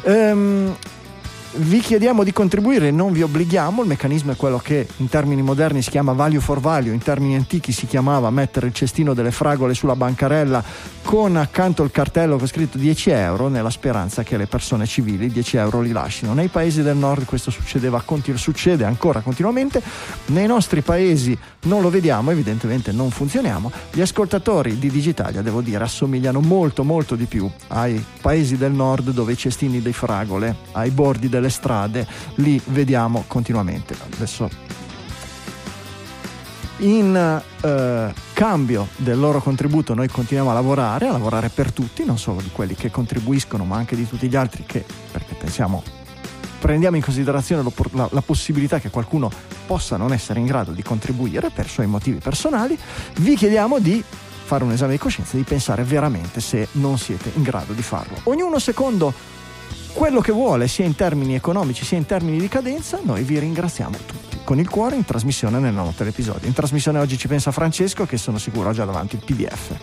Ehm, 0.03 0.75
vi 1.55 1.79
chiediamo 1.79 2.23
di 2.23 2.33
contribuire, 2.33 2.89
non 2.89 3.11
vi 3.11 3.21
obblighiamo, 3.21 3.81
il 3.81 3.87
meccanismo 3.87 4.31
è 4.31 4.35
quello 4.35 4.57
che 4.57 4.87
in 4.97 5.09
termini 5.09 5.41
moderni 5.41 5.81
si 5.81 5.91
chiama 5.91 6.13
value 6.13 6.39
for 6.39 6.59
value, 6.59 6.93
in 6.93 7.01
termini 7.01 7.35
antichi 7.35 7.71
si 7.71 7.85
chiamava 7.85 8.29
mettere 8.31 8.67
il 8.67 8.73
cestino 8.73 9.13
delle 9.13 9.31
fragole 9.31 9.73
sulla 9.73 9.95
bancarella 9.95 10.63
con 11.03 11.35
accanto 11.35 11.83
il 11.83 11.91
cartello 11.91 12.37
con 12.37 12.47
scritto 12.47 12.77
10 12.77 13.09
euro 13.11 13.49
nella 13.49 13.69
speranza 13.69 14.23
che 14.23 14.37
le 14.37 14.47
persone 14.47 14.85
civili 14.85 15.29
10 15.29 15.57
euro 15.57 15.81
li 15.81 15.91
lasciano. 15.91 16.33
Nei 16.33 16.47
paesi 16.47 16.81
del 16.81 16.95
nord 16.95 17.25
questo 17.25 17.51
succedeva, 17.51 18.03
succede 18.35 18.83
ancora 18.83 19.19
continuamente, 19.19 19.81
nei 20.27 20.47
nostri 20.47 20.81
paesi 20.81 21.37
non 21.63 21.81
lo 21.81 21.89
vediamo, 21.89 22.31
evidentemente 22.31 22.91
non 22.91 23.11
funzioniamo. 23.11 23.71
Gli 23.91 24.01
ascoltatori 24.01 24.79
di 24.79 24.89
Digitalia, 24.89 25.41
devo 25.41 25.61
dire, 25.61 25.83
assomigliano 25.83 26.39
molto 26.39 26.83
molto 26.83 27.15
di 27.15 27.25
più 27.25 27.49
ai 27.67 28.03
paesi 28.21 28.57
del 28.57 28.71
nord 28.71 29.11
dove 29.11 29.33
i 29.33 29.37
cestini 29.37 29.81
dei 29.81 29.93
fragole, 29.93 30.55
ai 30.71 30.89
bordi 30.89 31.29
delle 31.43 31.49
strade, 31.49 32.07
li 32.35 32.59
vediamo 32.67 33.25
continuamente. 33.27 33.95
Adesso 34.15 34.49
in 36.77 37.41
eh, 37.61 38.13
cambio 38.33 38.87
del 38.95 39.19
loro 39.19 39.41
contributo 39.41 39.93
noi 39.93 40.07
continuiamo 40.07 40.49
a 40.49 40.53
lavorare, 40.53 41.07
a 41.07 41.11
lavorare 41.11 41.49
per 41.49 41.71
tutti, 41.71 42.05
non 42.05 42.17
solo 42.17 42.41
di 42.41 42.49
quelli 42.51 42.75
che 42.75 42.89
contribuiscono, 42.89 43.65
ma 43.65 43.75
anche 43.75 43.95
di 43.95 44.07
tutti 44.07 44.27
gli 44.27 44.35
altri 44.35 44.63
che, 44.65 44.83
perché 45.11 45.35
pensiamo, 45.35 45.83
prendiamo 46.59 46.95
in 46.95 47.03
considerazione 47.03 47.69
la, 47.91 48.07
la 48.11 48.21
possibilità 48.21 48.79
che 48.79 48.89
qualcuno 48.89 49.29
possa 49.65 49.97
non 49.97 50.13
essere 50.13 50.39
in 50.39 50.45
grado 50.45 50.71
di 50.71 50.81
contribuire 50.81 51.49
per 51.51 51.67
suoi 51.67 51.87
motivi 51.87 52.17
personali, 52.17 52.77
vi 53.17 53.35
chiediamo 53.35 53.79
di 53.79 54.03
fare 54.43 54.65
un 54.65 54.71
esame 54.71 54.93
di 54.93 54.97
coscienza 54.97 55.35
e 55.35 55.37
di 55.37 55.43
pensare 55.43 55.83
veramente 55.83 56.41
se 56.41 56.67
non 56.73 56.97
siete 56.97 57.31
in 57.35 57.43
grado 57.43 57.71
di 57.73 57.81
farlo. 57.81 58.17
Ognuno 58.23 58.59
secondo 58.59 59.13
quello 59.93 60.21
che 60.21 60.31
vuole, 60.31 60.67
sia 60.67 60.85
in 60.85 60.95
termini 60.95 61.35
economici 61.35 61.85
sia 61.85 61.97
in 61.97 62.05
termini 62.05 62.39
di 62.39 62.47
cadenza, 62.47 62.99
noi 63.03 63.23
vi 63.23 63.39
ringraziamo 63.39 63.97
tutti 64.05 64.33
con 64.43 64.59
il 64.59 64.69
cuore 64.69 64.95
in 64.95 65.05
trasmissione 65.05 65.59
nel 65.59 65.73
nono 65.73 65.93
telepisodio. 65.95 66.47
In 66.47 66.53
trasmissione 66.53 66.99
oggi 66.99 67.17
ci 67.17 67.27
pensa 67.27 67.51
Francesco 67.51 68.05
che 68.05 68.17
sono 68.17 68.37
sicuro 68.37 68.69
ha 68.69 68.73
già 68.73 68.85
davanti 68.85 69.15
il 69.15 69.23
PDF. 69.23 69.75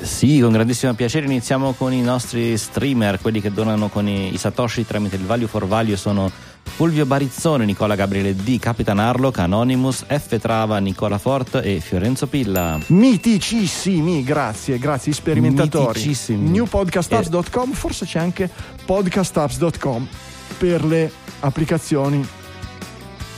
Sì, 0.00 0.38
con 0.40 0.52
grandissimo 0.52 0.94
piacere 0.94 1.26
iniziamo 1.26 1.72
con 1.72 1.92
i 1.92 2.00
nostri 2.00 2.56
streamer, 2.56 3.20
quelli 3.20 3.40
che 3.40 3.52
donano 3.52 3.88
con 3.88 4.08
i, 4.08 4.32
i 4.32 4.38
Satoshi 4.38 4.86
tramite 4.86 5.16
il 5.16 5.24
Value 5.24 5.48
for 5.48 5.66
Value 5.66 5.96
sono 5.96 6.30
Fulvio 6.68 7.04
Barizzone, 7.06 7.64
Nicola 7.64 7.94
Gabriele 7.94 8.34
D, 8.34 8.58
Capitan 8.58 8.98
Harlock, 8.98 9.38
Anonymous, 9.38 10.04
F 10.06 10.38
Trava, 10.38 10.78
Nicola 10.78 11.18
Fort 11.18 11.60
e 11.62 11.80
Fiorenzo 11.80 12.26
Pilla. 12.26 12.78
Miticissimi, 12.86 14.22
grazie, 14.22 14.78
grazie 14.78 15.12
sperimentatori. 15.12 15.98
Miticissimi. 15.98 16.48
Newpodcastapps.com, 16.50 17.72
forse 17.72 18.04
c'è 18.04 18.18
anche 18.18 18.50
podcastapps.com 18.84 20.08
per 20.58 20.84
le 20.84 21.10
applicazioni 21.40 22.26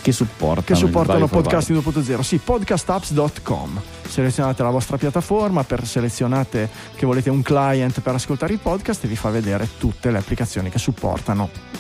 che 0.03 0.13
supportano, 0.13 0.67
che 0.67 0.75
supportano 0.75 1.27
podcasting 1.27 1.83
2.0. 1.83 2.21
Sì, 2.21 2.39
podcastapps.com. 2.39 3.81
Selezionate 4.09 4.63
la 4.63 4.71
vostra 4.71 4.97
piattaforma, 4.97 5.63
per 5.65 5.87
selezionate 5.87 6.69
che 6.97 7.07
volete 7.07 7.31
un 7.31 7.43
client 7.43 8.01
per 8.01 8.15
ascoltare 8.15 8.55
i 8.55 8.57
podcast 8.57 9.05
e 9.05 9.09
vi 9.09 9.17
fa 9.17 9.31
vedere 9.31 9.69
tutte 9.79 10.11
le 10.11 10.19
applicazioni 10.19 10.71
che 10.71 10.79
supportano 10.79 11.80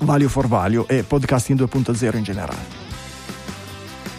Value 0.00 0.28
for 0.28 0.46
Value 0.46 0.84
e 0.86 1.02
podcasting 1.02 1.58
2.0 1.60 2.16
in 2.16 2.22
generale. 2.22 2.88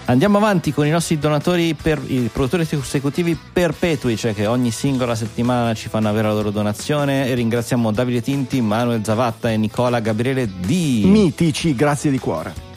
Andiamo 0.05 0.37
avanti 0.37 0.73
con 0.73 0.85
i 0.85 0.89
nostri 0.89 1.17
donatori, 1.17 1.73
per, 1.73 2.01
i 2.05 2.29
produttori 2.31 2.67
esecutivi 2.69 3.37
perpetui, 3.53 4.17
cioè 4.17 4.33
che 4.33 4.45
ogni 4.45 4.71
singola 4.71 5.15
settimana 5.15 5.73
ci 5.73 5.87
fanno 5.87 6.09
avere 6.09 6.27
la 6.27 6.33
loro 6.33 6.51
donazione. 6.51 7.27
E 7.27 7.33
ringraziamo 7.33 7.91
Davide 7.91 8.21
Tinti, 8.21 8.59
Manuel 8.61 9.05
Zavatta 9.05 9.49
e 9.49 9.57
Nicola 9.57 9.99
Gabriele 10.01 10.47
D. 10.47 11.03
Mitici, 11.05 11.75
grazie 11.75 12.11
di 12.11 12.19
cuore. 12.19 12.70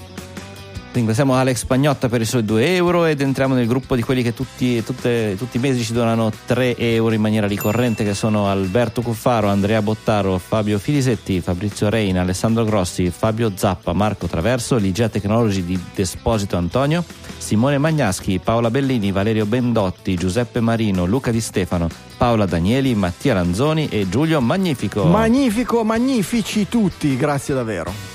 Ringraziamo 0.95 1.35
Alex 1.35 1.65
Pagnotta 1.65 2.09
per 2.09 2.21
i 2.21 2.25
suoi 2.25 2.45
2 2.45 2.77
euro 2.77 3.05
ed 3.05 3.21
entriamo 3.21 3.53
nel 3.53 3.67
gruppo 3.67 3.97
di 3.97 4.03
quelli 4.03 4.23
che 4.23 4.33
tutti, 4.33 4.81
tutte, 4.85 5.35
tutti 5.37 5.57
i 5.57 5.61
mesi 5.61 5.83
ci 5.83 5.93
donano 5.93 6.31
3 6.47 6.77
euro 6.77 7.13
in 7.13 7.21
maniera 7.21 7.49
ricorrente 7.49 8.05
che 8.05 8.15
sono 8.15 8.47
Alberto 8.47 9.03
Cuffaro, 9.03 9.49
Andrea 9.49 9.83
Bottaro, 9.83 10.39
Fabio 10.39 10.79
Filisetti, 10.79 11.41
Fabrizio 11.41 11.89
Reina, 11.89 12.21
Alessandro 12.21 12.65
Grossi, 12.65 13.11
Fabio 13.11 13.51
Zappa, 13.57 13.93
Marco 13.93 14.29
Traverso, 14.29 14.77
Ligia 14.77 15.09
Technology 15.09 15.65
di 15.65 15.77
Desposito 15.93 16.57
Antonio, 16.57 17.05
Simone 17.39 17.79
Magnaschi, 17.79 18.39
Paola 18.39 18.71
Bellini, 18.71 19.11
Valerio 19.11 19.47
Bendotti, 19.47 20.15
Giuseppe 20.15 20.61
Marino, 20.61 21.07
Luca 21.07 21.33
Di 21.33 21.41
Stefano, 21.41 21.89
Paola 22.17 22.47
Danieli, 22.47 22.95
Mattia 22.95 23.35
Lanzoni 23.35 23.89
e 23.89 24.09
Giulio 24.09 24.41
Magnifico. 24.41 25.03
Magnifico, 25.07 25.83
magnifici 25.83 26.69
tutti, 26.69 27.17
grazie 27.17 27.53
davvero. 27.53 28.14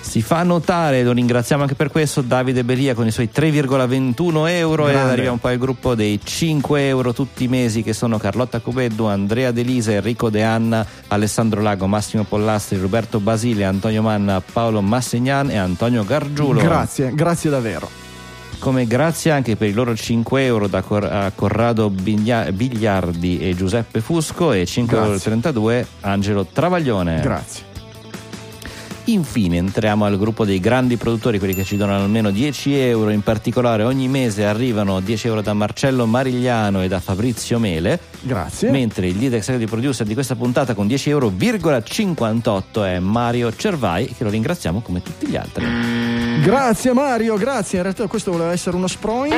Si 0.00 0.22
fa 0.22 0.42
notare, 0.42 1.02
lo 1.02 1.12
ringraziamo 1.12 1.62
anche 1.62 1.74
per 1.74 1.90
questo, 1.90 2.22
Davide 2.22 2.64
Beria 2.64 2.94
con 2.94 3.06
i 3.06 3.10
suoi 3.10 3.28
3,21 3.32 4.48
euro 4.48 4.84
Grande. 4.84 5.02
ed 5.02 5.08
arriviamo 5.10 5.36
poi 5.36 5.52
al 5.52 5.58
gruppo 5.58 5.94
dei 5.94 6.18
5 6.22 6.86
euro 6.86 7.12
tutti 7.12 7.44
i 7.44 7.48
mesi 7.48 7.82
che 7.82 7.92
sono 7.92 8.16
Carlotta 8.16 8.60
Cubeddu, 8.60 9.04
Andrea 9.04 9.50
Delisa, 9.50 9.92
Enrico 9.92 10.30
De 10.30 10.42
Anna, 10.42 10.84
Alessandro 11.08 11.60
Lago, 11.60 11.86
Massimo 11.86 12.24
Pollastri, 12.24 12.78
Roberto 12.78 13.20
Basile, 13.20 13.64
Antonio 13.64 14.00
Manna, 14.00 14.40
Paolo 14.40 14.80
Massignan 14.80 15.50
e 15.50 15.56
Antonio 15.58 16.04
Gargiulo. 16.04 16.60
Grazie, 16.60 17.12
grazie 17.14 17.50
davvero. 17.50 17.90
Come 18.60 18.86
grazie 18.86 19.30
anche 19.30 19.56
per 19.56 19.68
i 19.68 19.72
loro 19.72 19.94
5 19.94 20.42
euro 20.44 20.66
da 20.68 20.80
Cor- 20.80 21.04
a 21.04 21.30
Corrado 21.34 21.90
Biglia- 21.90 22.50
Bigliardi 22.50 23.38
e 23.40 23.54
Giuseppe 23.54 24.00
Fusco 24.00 24.52
e 24.52 24.64
5,32 24.64 25.72
euro 25.74 25.86
Angelo 26.00 26.46
Travaglione. 26.50 27.20
Grazie. 27.20 27.67
Infine 29.08 29.56
entriamo 29.56 30.04
al 30.04 30.18
gruppo 30.18 30.44
dei 30.44 30.60
grandi 30.60 30.98
produttori, 30.98 31.38
quelli 31.38 31.54
che 31.54 31.64
ci 31.64 31.78
donano 31.78 32.04
almeno 32.04 32.30
10 32.30 32.78
euro, 32.78 33.08
in 33.08 33.22
particolare 33.22 33.82
ogni 33.82 34.06
mese 34.06 34.44
arrivano 34.44 35.00
10 35.00 35.28
euro 35.28 35.40
da 35.40 35.54
Marcello 35.54 36.04
Marigliano 36.04 36.82
e 36.82 36.88
da 36.88 37.00
Fabrizio 37.00 37.58
Mele, 37.58 37.98
Grazie. 38.20 38.70
mentre 38.70 39.06
il 39.08 39.16
lead 39.18 39.34
executive 39.34 39.70
producer 39.70 40.06
di 40.06 40.14
questa 40.14 40.34
puntata 40.34 40.74
con 40.74 40.86
10 40.86 41.10
euro, 41.10 41.32
58 41.84 42.84
è 42.84 42.98
Mario 42.98 43.54
Cervai, 43.54 44.06
che 44.06 44.24
lo 44.24 44.30
ringraziamo 44.30 44.80
come 44.80 45.02
tutti 45.02 45.26
gli 45.26 45.36
altri. 45.36 45.66
Grazie 46.42 46.92
Mario, 46.92 47.36
grazie. 47.36 47.78
In 47.78 47.84
realtà 47.84 48.06
questo 48.06 48.30
voleva 48.30 48.52
essere 48.52 48.76
uno 48.76 48.86
sproing 48.86 49.34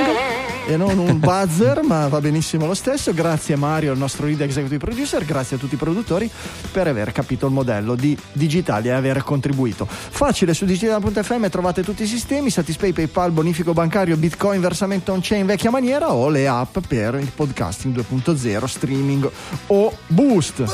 e 0.66 0.76
non 0.76 0.99
un 0.99 1.18
buzzer, 1.18 1.83
ma 1.83 2.07
va 2.09 2.20
benissimo 2.20 2.66
lo 2.66 2.74
stesso. 2.74 3.12
Grazie 3.12 3.57
Mario, 3.57 3.93
il 3.93 3.99
nostro 3.99 4.26
lead 4.26 4.41
executive 4.41 4.78
producer, 4.78 5.24
grazie 5.24 5.57
a 5.57 5.59
tutti 5.59 5.74
i 5.74 5.78
produttori 5.78 6.31
per 6.70 6.87
aver 6.87 7.11
capito 7.12 7.47
il 7.47 7.53
modello 7.53 7.95
di 7.95 8.16
Digitalia 8.33 8.93
e 8.93 8.97
aver 8.97 9.22
contribuito. 9.24 9.87
Facile 9.89 10.55
su 10.55 10.64
digitale.fm 10.64 11.49
trovate 11.49 11.83
tutti 11.83 12.03
i 12.05 12.07
sistemi, 12.07 12.51
Satispay, 12.51 12.93
PayPal, 12.93 13.31
bonifico 13.33 13.72
bancario, 13.72 14.16
Bitcoin, 14.16 14.61
versamento 14.61 15.12
on-chain 15.12 15.47
vecchia 15.47 15.70
maniera 15.70 16.12
o 16.12 16.28
le 16.28 16.47
app 16.47 16.78
per 16.87 17.14
il 17.14 17.31
podcasting 17.35 17.97
2.0, 17.97 18.64
streaming 18.71 19.31
o 19.66 19.93
Boost. 20.07 20.64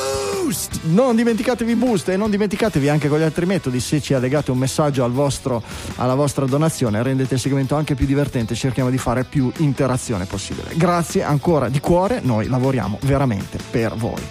Boost! 0.43 0.81
Non 0.85 1.17
dimenticatevi 1.17 1.75
Boost 1.75 2.09
e 2.09 2.17
non 2.17 2.31
dimenticatevi 2.31 2.89
anche 2.89 3.09
con 3.09 3.19
gli 3.19 3.23
altri 3.23 3.47
metodi 3.47 3.81
se 3.81 4.01
ci 4.01 4.15
allegate 4.15 4.51
un 4.51 4.59
messaggio 4.59 5.03
al 5.03 5.13
vostro, 5.13 5.63
alla 5.97 6.15
vostra 6.15 6.47
donazione 6.47 7.03
rendete 7.03 7.35
il 7.35 7.41
segmento 7.41 7.75
anche 7.75 7.95
più 7.95 8.07
divertente, 8.07 8.55
cerchiamo 8.55 8.91
di 8.91 8.99
fare 8.99 9.25
più 9.25 9.51
interazione 9.59 10.25
possibile. 10.27 10.71
Grazie 10.75 11.25
ancora 11.25 11.69
di 11.69 11.81
cuore, 11.81 12.21
noi 12.23 12.47
lavoriamo 12.47 12.99
veramente 13.03 13.59
per 13.71 13.95
voi. 13.95 14.23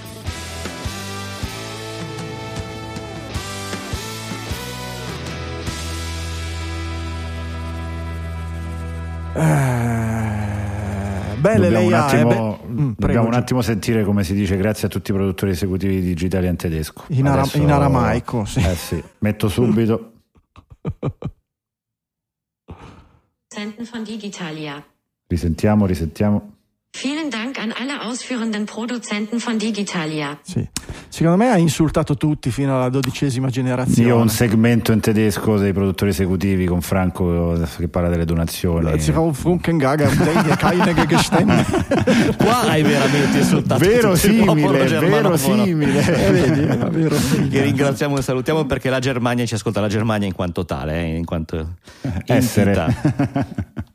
Uh 9.34 10.24
belle 11.53 11.69
dobbiamo 11.69 11.85
un 11.87 11.93
attimo, 11.93 12.27
beh- 12.27 12.35
Mm, 12.35 12.75
dobbiamo 12.75 12.95
prego, 12.97 13.25
un 13.27 13.33
attimo 13.33 13.61
sentire 13.61 14.03
come 14.03 14.23
si 14.23 14.33
dice 14.33 14.57
grazie 14.57 14.87
a 14.87 14.89
tutti 14.89 15.11
i 15.11 15.13
produttori 15.13 15.51
esecutivi 15.51 16.01
digitali 16.01 16.47
in 16.47 16.55
tedesco. 16.55 17.03
In 17.09 17.27
ara- 17.27 17.41
Adesso- 17.41 17.57
in 17.57 17.71
aramaico, 17.71 18.45
sì. 18.45 18.59
Eh 18.59 18.75
sì, 18.75 19.03
metto 19.19 19.47
subito. 19.49 20.11
Produzenten 22.65 23.87
von 23.91 24.03
Digitalia. 24.03 24.83
Risentiamo, 25.27 25.85
risentiamo. 25.85 26.54
Vielen 26.97 27.29
Dank 27.29 27.59
an 27.59 27.73
alle 27.77 27.99
ausführenden 27.99 28.65
Produzenten 28.65 29.39
von 29.39 29.57
Digitalia. 29.57 30.39
Sì. 30.41 30.65
Secondo 31.09 31.35
me 31.35 31.49
ha 31.49 31.57
insultato 31.57 32.15
tutti 32.15 32.51
fino 32.51 32.75
alla 32.77 32.87
dodicesima 32.87 33.49
generazione. 33.49 34.07
Io 34.07 34.15
ho 34.15 34.21
un 34.21 34.29
segmento 34.29 34.93
in 34.93 35.01
tedesco 35.01 35.57
dei 35.57 35.73
produttori 35.73 36.11
esecutivi 36.11 36.65
con 36.65 36.79
Franco 36.79 37.59
che 37.77 37.89
parla 37.89 38.07
delle 38.07 38.23
donazioni. 38.23 38.97
Si 39.01 39.11
fa 39.11 39.19
un 39.19 39.33
Funkengager, 39.33 40.09
degli 40.09 40.55
keine 40.55 40.93
Gegestände. 40.93 41.65
Qua 42.39 42.61
hai 42.61 42.81
veramente 42.81 43.39
insultato 43.39 43.83
Verosimile, 43.83 44.45
popolo 44.45 44.85
germanofono. 44.85 45.63
Eh, 45.63 45.73
vedi, 45.73 46.61
verosimile. 46.61 46.79
è 46.79 46.89
vero. 46.89 47.15
Che 47.49 47.61
ringraziamo 47.61 48.17
e 48.17 48.21
salutiamo 48.21 48.65
perché 48.65 48.89
la 48.89 48.99
Germania 48.99 49.45
ci 49.45 49.55
ascolta, 49.55 49.81
la 49.81 49.89
Germania 49.89 50.27
in 50.27 50.33
quanto 50.33 50.63
tale, 50.63 51.01
eh, 51.01 51.17
in 51.17 51.25
quanto 51.25 51.75
Essere. 52.25 53.83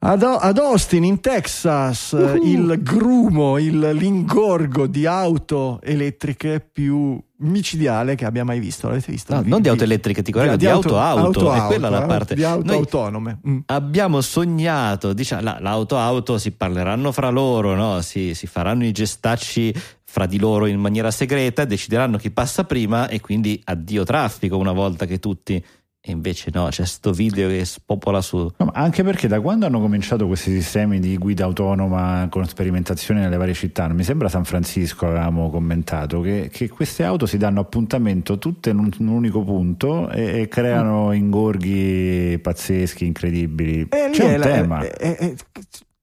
Ad, 0.00 0.22
ad 0.22 0.58
Austin, 0.58 1.02
in 1.02 1.18
Texas, 1.18 2.12
eh, 2.12 2.38
il 2.44 2.80
grumo, 2.82 3.58
il, 3.58 3.80
l'ingorgo 3.80 4.86
di 4.86 5.06
auto 5.06 5.80
elettriche 5.82 6.60
più 6.60 7.20
micidiale 7.38 8.14
che 8.14 8.24
abbia 8.24 8.44
mai 8.44 8.60
visto. 8.60 8.86
L'avete 8.86 9.10
visto? 9.10 9.34
No, 9.34 9.42
non 9.44 9.60
di 9.60 9.68
auto 9.68 9.82
elettriche, 9.82 10.22
ti 10.22 10.30
correggo, 10.30 10.54
di 10.54 10.68
auto-auto, 10.68 11.52
è 11.52 11.62
quella 11.62 11.88
la 11.88 12.04
eh, 12.04 12.06
parte. 12.06 12.34
Di 12.36 12.44
auto 12.44 12.66
Noi- 12.66 12.76
autonome. 12.76 13.40
Mm. 13.48 13.58
Abbiamo 13.66 14.20
sognato, 14.20 15.12
diciamo, 15.12 15.42
la- 15.42 15.58
l'auto-auto 15.60 16.38
si 16.38 16.52
parleranno 16.52 17.10
fra 17.10 17.30
loro, 17.30 17.74
no? 17.74 18.00
si, 18.00 18.34
si 18.34 18.46
faranno 18.46 18.84
i 18.84 18.92
gestacci 18.92 19.74
fra 20.04 20.26
di 20.26 20.38
loro 20.38 20.66
in 20.66 20.78
maniera 20.78 21.10
segreta, 21.10 21.64
decideranno 21.64 22.18
chi 22.18 22.30
passa 22.30 22.62
prima 22.64 23.08
e 23.08 23.20
quindi 23.20 23.60
addio 23.64 24.04
traffico 24.04 24.56
una 24.56 24.72
volta 24.72 25.06
che 25.06 25.18
tutti. 25.18 25.62
E 26.08 26.12
invece 26.12 26.50
no, 26.54 26.68
c'è 26.70 26.86
sto 26.86 27.12
video 27.12 27.48
che 27.48 27.64
spopola 27.66 28.22
su. 28.22 28.38
No, 28.38 28.64
ma 28.64 28.72
anche 28.72 29.02
perché 29.02 29.28
da 29.28 29.40
quando 29.42 29.66
hanno 29.66 29.78
cominciato 29.78 30.26
questi 30.26 30.50
sistemi 30.50 31.00
di 31.00 31.18
guida 31.18 31.44
autonoma 31.44 32.26
con 32.30 32.46
sperimentazioni 32.46 33.20
nelle 33.20 33.36
varie 33.36 33.52
città, 33.52 33.86
mi 33.88 34.02
sembra 34.04 34.30
San 34.30 34.44
Francisco 34.44 35.06
avevamo 35.06 35.50
commentato 35.50 36.22
che, 36.22 36.48
che 36.50 36.68
queste 36.70 37.04
auto 37.04 37.26
si 37.26 37.36
danno 37.36 37.60
appuntamento 37.60 38.38
tutte 38.38 38.70
in 38.70 38.78
un, 38.78 38.90
in 38.98 39.06
un 39.08 39.14
unico 39.16 39.42
punto 39.42 40.08
e, 40.10 40.40
e 40.40 40.48
creano 40.48 41.12
ingorghi 41.12 42.38
pazzeschi, 42.42 43.04
incredibili. 43.04 43.86
E 43.90 44.08
lì 44.08 44.12
C'è 44.16 44.30
è 44.30 44.32
un 44.34 44.38
la- 44.38 44.44
tema. 44.46 44.80
è- 44.80 44.90
è- 44.96 45.16
è- 45.16 45.34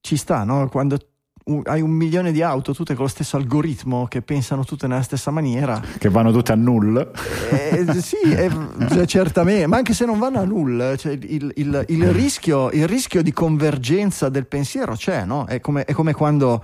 ci 0.01 0.17
sta, 0.17 0.43
no? 0.43 0.69
Quando 0.69 0.97
un- 1.45 1.61
hai 1.65 1.81
un 1.81 1.91
milione 1.91 2.31
di 2.31 2.41
auto, 2.41 2.73
tutte 2.73 2.93
con 2.95 3.03
lo 3.05 3.09
stesso 3.09 3.37
algoritmo, 3.37 4.07
che 4.07 4.21
pensano 4.21 4.63
tutte 4.63 4.87
nella 4.87 5.01
stessa 5.03 5.31
maniera. 5.31 5.81
che 5.97 6.09
vanno 6.09 6.31
tutte 6.31 6.51
a 6.51 6.55
null. 6.55 7.11
Eh, 7.51 7.85
sì, 8.01 8.17
eh, 8.23 8.49
cioè, 8.89 9.05
certamente, 9.05 9.67
ma 9.67 9.77
anche 9.77 9.93
se 9.93 10.05
non 10.05 10.17
vanno 10.19 10.39
a 10.39 10.43
nulla, 10.45 10.95
cioè, 10.95 11.11
il, 11.13 11.51
il- 11.55 11.85
il 11.89 12.11
rischio, 12.11 12.69
il 12.71 12.87
rischio 12.87 13.21
di 13.21 13.31
convergenza 13.31 14.29
del 14.29 14.45
pensiero 14.47 14.93
c'è, 14.95 15.23
no? 15.25 15.45
È 15.45 15.59
come, 15.59 15.85
è 15.85 15.93
come 15.93 16.13
quando. 16.13 16.63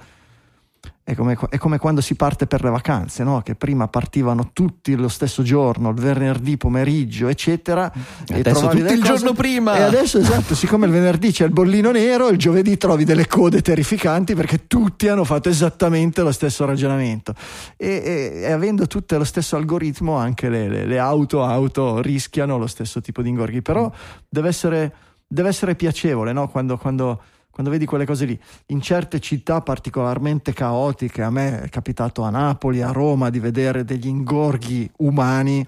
È 1.12 1.16
come, 1.16 1.38
è 1.50 1.58
come 1.58 1.78
quando 1.78 2.00
si 2.00 2.16
parte 2.16 2.48
per 2.48 2.64
le 2.64 2.70
vacanze, 2.70 3.26
no? 3.26 3.42
che 3.42 3.56
prima 3.56 3.90
partivano 3.90 4.52
tutti 4.54 4.96
lo 4.96 5.10
stesso 5.10 5.44
giorno, 5.44 5.90
il 5.90 5.96
venerdì 6.00 6.56
pomeriggio, 6.56 7.28
eccetera. 7.28 7.92
e 8.30 8.40
Adesso 8.40 8.70
tutti 8.70 8.78
il 8.78 8.86
cose- 9.00 9.02
giorno 9.02 9.34
prima. 9.34 9.76
E 9.76 9.82
adesso, 9.82 10.20
esatto, 10.20 10.56
siccome 10.56 10.86
il 10.86 10.94
venerdì 10.94 11.34
c'è 11.34 11.44
il 11.44 11.52
bollino 11.52 11.92
nero, 11.92 12.30
il 12.30 12.38
giovedì 12.38 12.78
trovi 12.78 13.04
delle 13.04 13.28
code 13.28 13.62
terrificanti 13.62 14.36
perché 14.36 14.68
tutti 14.68 15.10
hanno 15.10 15.26
fatto 15.26 15.50
esattamente 15.50 16.22
lo 16.22 16.32
stesso 16.32 16.64
ragionamento. 16.64 17.34
E, 17.76 17.88
e- 17.90 18.40
e 18.44 18.52
avendo 18.54 18.88
tutte 18.88 19.18
lo 19.18 19.26
stesso 19.26 19.58
algoritmo, 19.58 20.16
anche 20.16 20.48
le, 20.48 20.70
le- 20.70 20.86
le 20.86 20.98
auto, 20.98 21.44
auto 21.44 22.00
rischiano 22.02 22.58
lo 22.58 22.68
stesso 22.68 23.02
tipo 23.02 23.22
di 23.22 23.28
ingorghi. 23.28 23.62
Però 23.62 23.92
deve 24.30 24.48
essere, 24.48 24.94
deve 25.28 25.50
essere 25.50 25.76
piacevole 25.76 26.32
no? 26.32 26.48
quando, 26.48 26.78
quando- 26.78 27.22
quando 27.52 27.72
vedi 27.72 27.86
quelle 27.86 28.06
cose 28.06 28.26
lì. 28.26 28.40
In 28.68 28.82
certe 28.82 29.20
città 29.20 29.62
particolarmente 29.62 30.54
caotiche, 30.54 31.22
a 31.22 31.30
me 31.30 31.62
è 31.62 31.70
capitato 31.70 32.24
a 32.24 32.30
Napoli, 32.30 32.82
a 32.82 32.92
Roma, 32.92 33.30
di 33.30 33.40
vedere 33.40 33.84
degli 33.84 34.08
ingorghi 34.08 34.90
umani 34.98 35.66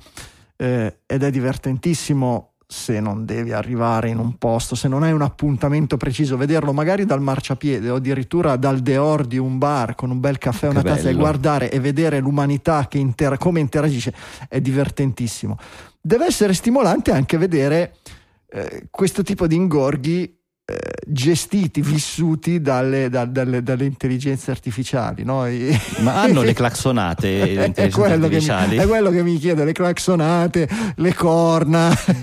eh, 0.58 0.98
ed 1.06 1.24
è 1.24 1.30
divertentissimo 1.30 2.54
se 2.66 3.00
non 3.00 3.24
devi 3.24 3.52
arrivare 3.52 4.10
in 4.10 4.18
un 4.18 4.38
posto, 4.38 4.74
se 4.74 4.88
non 4.88 5.04
hai 5.04 5.12
un 5.12 5.22
appuntamento 5.22 5.96
preciso, 5.96 6.38
vederlo 6.38 6.74
magari 6.74 7.06
dal 7.06 7.22
marciapiede 7.22 7.90
o 7.92 7.96
addirittura 7.96 8.56
dal 8.56 8.80
dehors 8.80 9.28
di 9.28 9.38
un 9.38 9.60
bar 9.60 9.94
con 9.94 10.10
un 10.10 10.20
bel 10.20 10.40
caffè, 10.40 10.70
una 10.70 10.82
Che 10.82 10.88
tazza 10.88 11.02
e 11.02 11.12
bello. 11.12 11.20
guardare 11.20 11.70
e 11.70 11.80
vedere 11.80 12.20
l'umanità 12.20 12.88
che 12.88 12.98
intera- 12.98 13.38
come 13.38 13.60
interagisce 13.60 14.14
è 14.50 14.60
divertentissimo. 14.60 15.58
Deve 16.02 16.26
essere 16.26 16.54
stimolante 16.54 17.12
anche 17.12 17.38
vedere 17.38 17.98
eh, 18.50 18.88
questo 18.90 19.22
tipo 19.22 19.46
di 19.46 19.56
ingorghi 19.56 20.36
gestiti, 21.06 21.82
vissuti 21.82 22.62
dalle, 22.62 23.10
da- 23.10 23.26
dalle- 23.26 23.62
dalle 23.62 23.84
intelligenze 23.86 24.50
artificiali. 24.52 25.24
no? 25.24 25.46
I- 25.46 25.78
Ma 26.00 26.22
hanno 26.22 26.42
le 26.42 26.54
claxonate 26.56 27.28
le 27.28 27.38
è, 27.42 27.66
intelligenze 27.66 27.90
quello 28.00 28.16
che 28.30 28.36
artificiali? 28.36 28.78
mi, 28.78 28.84
è 28.84 28.88
quello 28.88 29.10
che 29.10 29.24
mi 29.24 29.38
chiede, 29.38 29.66
le 29.66 29.72
claxonate, 29.74 30.70
le 30.96 31.14
corna, 31.14 31.90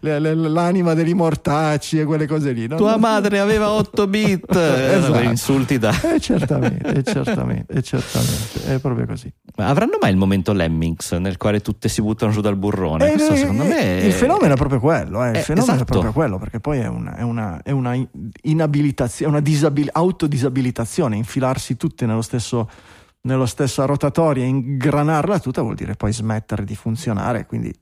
le- 0.00 0.18
le- 0.18 0.34
l'anima 0.34 0.94
degli 0.94 1.14
mortacci 1.14 2.00
e 2.00 2.04
quelle 2.04 2.26
cose 2.26 2.50
lì. 2.52 2.66
no? 2.66 2.76
Tua 2.76 2.96
madre 2.96 3.38
aveva 3.38 3.70
8 3.70 4.06
bit. 4.06 4.48
Esatto. 5.00 5.20
Insulti 5.20 5.78
da. 5.78 5.94
Eh, 6.14 6.18
certamente, 6.20 6.88
eh, 6.88 7.02
certamente, 7.04 7.72
eh, 7.74 7.82
certamente, 7.82 8.74
è 8.74 8.78
proprio 8.80 9.06
così. 9.06 9.32
Ma 9.56 9.66
avranno 9.66 9.98
mai 10.00 10.10
il 10.10 10.16
momento 10.16 10.52
Lemmings 10.52 11.12
nel 11.12 11.36
quale 11.36 11.60
tutte 11.60 11.88
si 11.88 12.02
buttano 12.02 12.32
giù 12.32 12.40
dal 12.40 12.56
burrone? 12.56 13.06
Eh, 13.08 13.12
Questo 13.12 13.32
eh, 13.32 13.36
secondo 13.36 13.64
me 13.64 13.78
è- 13.78 14.04
il 14.04 14.12
fenomeno 14.12 14.54
è 14.54 14.56
proprio 14.56 14.80
quello, 14.80 15.24
eh, 15.24 15.30
il 15.30 15.36
Eh, 15.36 15.40
fenomeno 15.40 15.72
esatto. 15.74 15.82
è 15.82 15.86
proprio 15.92 16.12
quello, 16.12 16.38
perché 16.38 16.58
poi 16.60 16.78
è 16.78 16.86
una, 16.88 17.16
è 17.20 17.22
una, 17.22 17.60
è 17.62 17.70
una 17.70 17.94
inabilitazione, 18.42 19.30
una 19.30 19.40
disabil- 19.40 19.90
autodisabilitazione, 19.92 21.16
infilarsi 21.16 21.76
tutti 21.76 22.06
nello 22.06 22.22
stesso, 22.22 22.68
nello 23.22 23.44
stessa 23.44 23.84
rotatoria, 23.84 24.44
ingranarla 24.44 25.38
tutta 25.38 25.60
vuol 25.60 25.74
dire 25.74 25.94
poi 25.94 26.12
smettere 26.12 26.64
di 26.64 26.74
funzionare, 26.74 27.44
quindi 27.44 27.72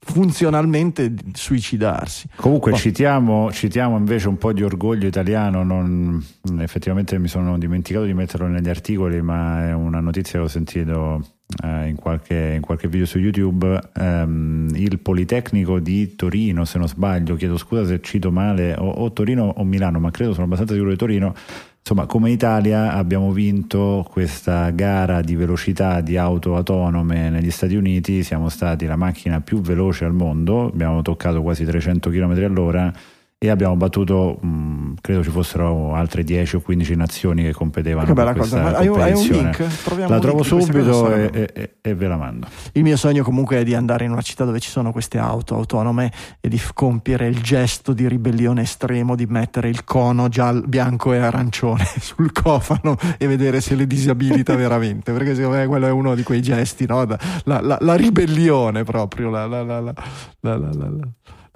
funzionalmente 0.00 1.12
suicidarsi. 1.34 2.28
Comunque 2.36 2.72
citiamo, 2.74 3.52
citiamo 3.52 3.98
invece 3.98 4.28
un 4.28 4.38
po' 4.38 4.54
di 4.54 4.62
orgoglio 4.62 5.06
italiano, 5.06 5.62
non- 5.62 6.24
effettivamente 6.60 7.18
mi 7.18 7.28
sono 7.28 7.58
dimenticato 7.58 8.06
di 8.06 8.14
metterlo 8.14 8.46
negli 8.46 8.70
articoli, 8.70 9.20
ma 9.20 9.68
è 9.68 9.74
una 9.74 10.00
notizia 10.00 10.38
che 10.38 10.44
ho 10.46 10.48
sentito 10.48 11.37
in, 11.62 11.96
qualche, 11.96 12.52
in 12.56 12.60
qualche 12.60 12.88
video 12.88 13.06
su 13.06 13.18
YouTube. 13.18 13.78
Ehm, 13.96 14.68
il 14.74 14.98
Politecnico 14.98 15.78
di 15.78 16.14
Torino, 16.14 16.64
se 16.64 16.78
non 16.78 16.88
sbaglio, 16.88 17.36
chiedo 17.36 17.56
scusa 17.56 17.86
se 17.86 18.00
cito 18.00 18.30
male, 18.30 18.74
o, 18.78 18.88
o 18.88 19.12
Torino 19.12 19.54
o 19.56 19.64
Milano, 19.64 19.98
ma 19.98 20.10
credo 20.10 20.32
sono 20.32 20.44
abbastanza 20.44 20.74
sicuro 20.74 20.90
di 20.90 20.96
Torino. 20.96 21.34
Insomma, 21.80 22.06
come 22.06 22.30
Italia 22.30 22.92
abbiamo 22.92 23.32
vinto 23.32 24.06
questa 24.10 24.68
gara 24.70 25.22
di 25.22 25.36
velocità 25.36 26.02
di 26.02 26.18
auto 26.18 26.54
autonome 26.54 27.30
negli 27.30 27.50
Stati 27.50 27.76
Uniti, 27.76 28.22
siamo 28.22 28.50
stati 28.50 28.84
la 28.84 28.96
macchina 28.96 29.40
più 29.40 29.62
veloce 29.62 30.04
al 30.04 30.12
mondo, 30.12 30.66
abbiamo 30.66 31.00
toccato 31.00 31.40
quasi 31.40 31.64
300 31.64 32.10
km 32.10 32.44
all'ora 32.44 32.92
e 33.40 33.50
abbiamo 33.50 33.76
battuto, 33.76 34.36
mh, 34.42 34.94
credo 35.00 35.22
ci 35.22 35.30
fossero 35.30 35.94
altre 35.94 36.24
10 36.24 36.56
o 36.56 36.60
15 36.60 36.96
nazioni 36.96 37.44
che 37.44 37.52
competevano 37.52 38.06
Che 38.08 38.12
per 38.12 38.24
bella 38.24 38.36
cosa, 38.36 38.60
questa 38.62 38.78
hai 38.80 38.88
hai 38.88 39.12
un 39.12 39.26
link? 39.26 39.82
Proviamo 39.84 40.10
La 40.12 40.18
trovo 40.18 40.42
subito 40.42 41.14
e, 41.14 41.48
e- 41.54 41.74
e 41.80 41.94
ve 41.94 42.08
la 42.08 42.16
mando. 42.16 42.48
Il 42.72 42.82
mio 42.82 42.96
sogno 42.96 43.22
comunque 43.22 43.58
è 43.58 43.62
di 43.62 43.74
andare 43.76 44.04
in 44.06 44.10
una 44.10 44.22
città 44.22 44.44
dove 44.44 44.58
ci 44.58 44.70
sono 44.70 44.90
queste 44.90 45.18
auto 45.18 45.54
autonome 45.54 46.10
e 46.40 46.48
di 46.48 46.60
compiere 46.74 47.28
il 47.28 47.40
gesto 47.40 47.92
di 47.92 48.08
ribellione 48.08 48.62
estremo 48.62 49.14
di 49.14 49.26
mettere 49.26 49.68
il 49.68 49.84
cono 49.84 50.28
giallo, 50.28 50.62
bianco 50.66 51.12
e 51.12 51.18
arancione 51.18 51.84
sul 52.00 52.32
cofano 52.32 52.96
e 53.18 53.28
vedere 53.28 53.60
se 53.60 53.76
le 53.76 53.86
disabilita 53.86 54.56
veramente, 54.56 55.12
perché 55.12 55.36
secondo 55.36 55.58
me 55.58 55.66
quello 55.66 55.86
è 55.86 55.90
uno 55.92 56.16
di 56.16 56.24
quei 56.24 56.42
gesti, 56.42 56.86
no? 56.86 57.04
La, 57.44 57.60
la- 57.60 57.78
la 57.80 57.94
ribellione 57.94 58.82
proprio, 58.82 59.30
la- 59.30 59.46
la- 59.46 59.62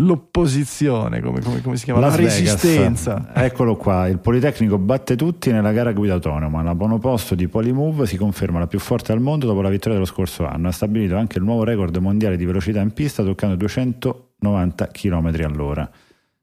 l'opposizione, 0.05 1.21
come, 1.21 1.41
come- 1.41 1.61
come 1.61 1.77
si 1.77 1.85
chiama? 1.85 2.01
Las 2.01 2.11
la 2.13 2.17
Vegas. 2.17 2.39
resistenza. 2.41 3.31
Eccolo 3.35 3.77
qua, 3.77 4.09
il 4.09 4.19
Politecnico 4.19 4.79
batte 4.79 5.17
tutti 5.17 5.51
nella 5.51 5.73
gara 5.73 5.93
guida 5.93 6.15
autonoma. 6.15 6.63
La 6.63 6.75
monoposto 6.75 7.35
di 7.35 7.49
Polymove 7.49 8.07
si 8.07 8.17
conferma 8.17 8.59
la 8.59 8.67
più 8.67 8.79
forte 8.79 9.13
al 9.13 9.21
mondo 9.21 9.47
dopo 9.47 9.61
la 9.63 9.69
vittoria 9.69 9.95
dello 9.95 10.07
scorso 10.07 10.47
anno. 10.47 10.69
Ha 10.69 10.73
stabilito 10.73 11.17
anche 11.17 11.39
il 11.39 11.45
nuovo 11.45 11.65
record 11.65 11.97
mondiale 11.97 12.37
di 12.37 12.45
velocità 12.45 12.81
in 12.81 12.93
pista 12.93 13.23
toccando 13.23 13.57
290 13.57 14.87
km 14.89 15.35
all'ora. 15.45 15.91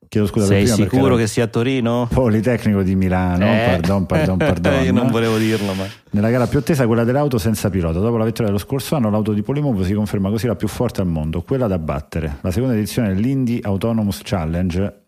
Chiedo 0.09 0.25
scusa 0.25 0.47
Sei 0.47 0.63
prima 0.63 0.75
sicuro 0.75 1.15
che 1.15 1.27
sia 1.27 1.43
a 1.43 1.47
Torino? 1.47 2.07
Politecnico 2.11 2.81
di 2.81 2.95
Milano, 2.95 3.45
Eh. 3.45 3.65
pardon, 3.69 4.07
pardon, 4.07 4.37
pardon. 4.41 4.83
Io 4.83 4.91
non 4.91 5.11
volevo 5.11 5.37
dirlo, 5.37 5.73
ma. 5.75 5.85
Nella 6.09 6.31
gara 6.31 6.47
più 6.47 6.57
attesa, 6.57 6.87
quella 6.87 7.03
dell'auto 7.03 7.37
senza 7.37 7.69
pilota. 7.69 7.99
Dopo 7.99 8.17
la 8.17 8.25
vittoria 8.25 8.47
dello 8.47 8.57
scorso 8.57 8.95
anno, 8.95 9.11
l'auto 9.11 9.33
di 9.33 9.43
Polymove 9.43 9.85
si 9.85 9.93
conferma 9.93 10.31
così 10.31 10.47
la 10.47 10.55
più 10.55 10.67
forte 10.67 11.01
al 11.01 11.07
mondo, 11.07 11.43
quella 11.43 11.67
da 11.67 11.77
battere. 11.77 12.37
La 12.41 12.49
seconda 12.49 12.73
edizione 12.75 13.13
dell'Indy 13.13 13.59
Autonomous 13.61 14.21
Challenge 14.23 15.01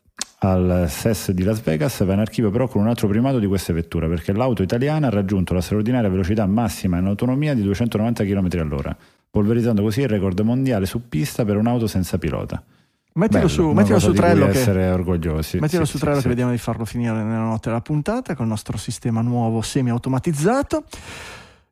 al 0.43 0.85
SES 0.87 1.31
di 1.31 1.43
Las 1.43 1.61
Vegas 1.61 2.03
va 2.03 2.13
in 2.13 2.19
archivio 2.19 2.51
però 2.51 2.67
con 2.67 2.81
un 2.81 2.87
altro 2.87 3.07
primato 3.07 3.39
di 3.39 3.45
queste 3.47 3.73
vetture 3.73 4.07
perché 4.07 4.33
l'auto 4.33 4.63
italiana 4.63 5.07
ha 5.07 5.09
raggiunto 5.11 5.53
la 5.53 5.61
straordinaria 5.61 6.09
velocità 6.09 6.45
massima 6.47 6.97
in 6.97 7.05
autonomia 7.05 7.53
di 7.55 7.61
290 7.63 8.23
km 8.23 8.47
all'ora, 8.59 8.95
polverizzando 9.29 9.81
così 9.81 10.01
il 10.01 10.07
record 10.07 10.39
mondiale 10.41 10.85
su 10.85 11.07
pista 11.09 11.43
per 11.43 11.57
un'auto 11.57 11.87
senza 11.87 12.17
pilota. 12.19 12.63
Mettilo 13.13 13.39
Bello, 13.39 13.51
su, 13.53 13.71
mettilo 13.71 13.99
su 13.99 14.13
Trello 14.13 14.45
che, 14.47 14.59
essere 14.59 14.89
orgogliosi. 14.89 15.59
mettilo 15.59 15.83
Sì, 15.83 15.91
su 15.91 15.97
sì, 15.97 16.03
Trello 16.03 16.17
sì. 16.17 16.23
che 16.23 16.29
vediamo 16.29 16.51
di 16.51 16.57
farlo 16.57 16.85
finire 16.85 17.11
nella 17.23 17.43
notte 17.43 17.67
della 17.69 17.81
puntata 17.81 18.35
con 18.35 18.45
il 18.45 18.51
nostro 18.51 18.77
sistema 18.77 19.21
nuovo 19.21 19.61
semi-automatizzato. 19.61 20.83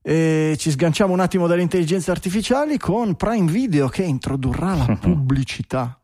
E 0.02 0.56
ci 0.58 0.72
sganciamo 0.72 1.14
un 1.14 1.20
attimo 1.22 1.48
dalle 1.48 1.62
intelligenze 1.62 2.12
artificiali 2.12 2.78
con 2.78 3.16
Prime 3.16 3.50
Video 3.50 3.88
che 3.88 4.04
introdurrà 4.04 4.74
la 4.76 4.96
pubblicità. 5.00 6.00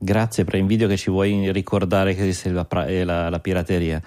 Grazie 0.00 0.44
Prime 0.44 0.66
Video 0.66 0.86
che 0.86 0.96
ci 0.96 1.10
vuoi 1.10 1.50
ricordare 1.50 2.14
che 2.14 2.22
esiste 2.22 2.50
la, 2.50 2.66
eh, 2.86 3.04
la- 3.04 3.28
la 3.30 3.40
pirateria. 3.40 4.00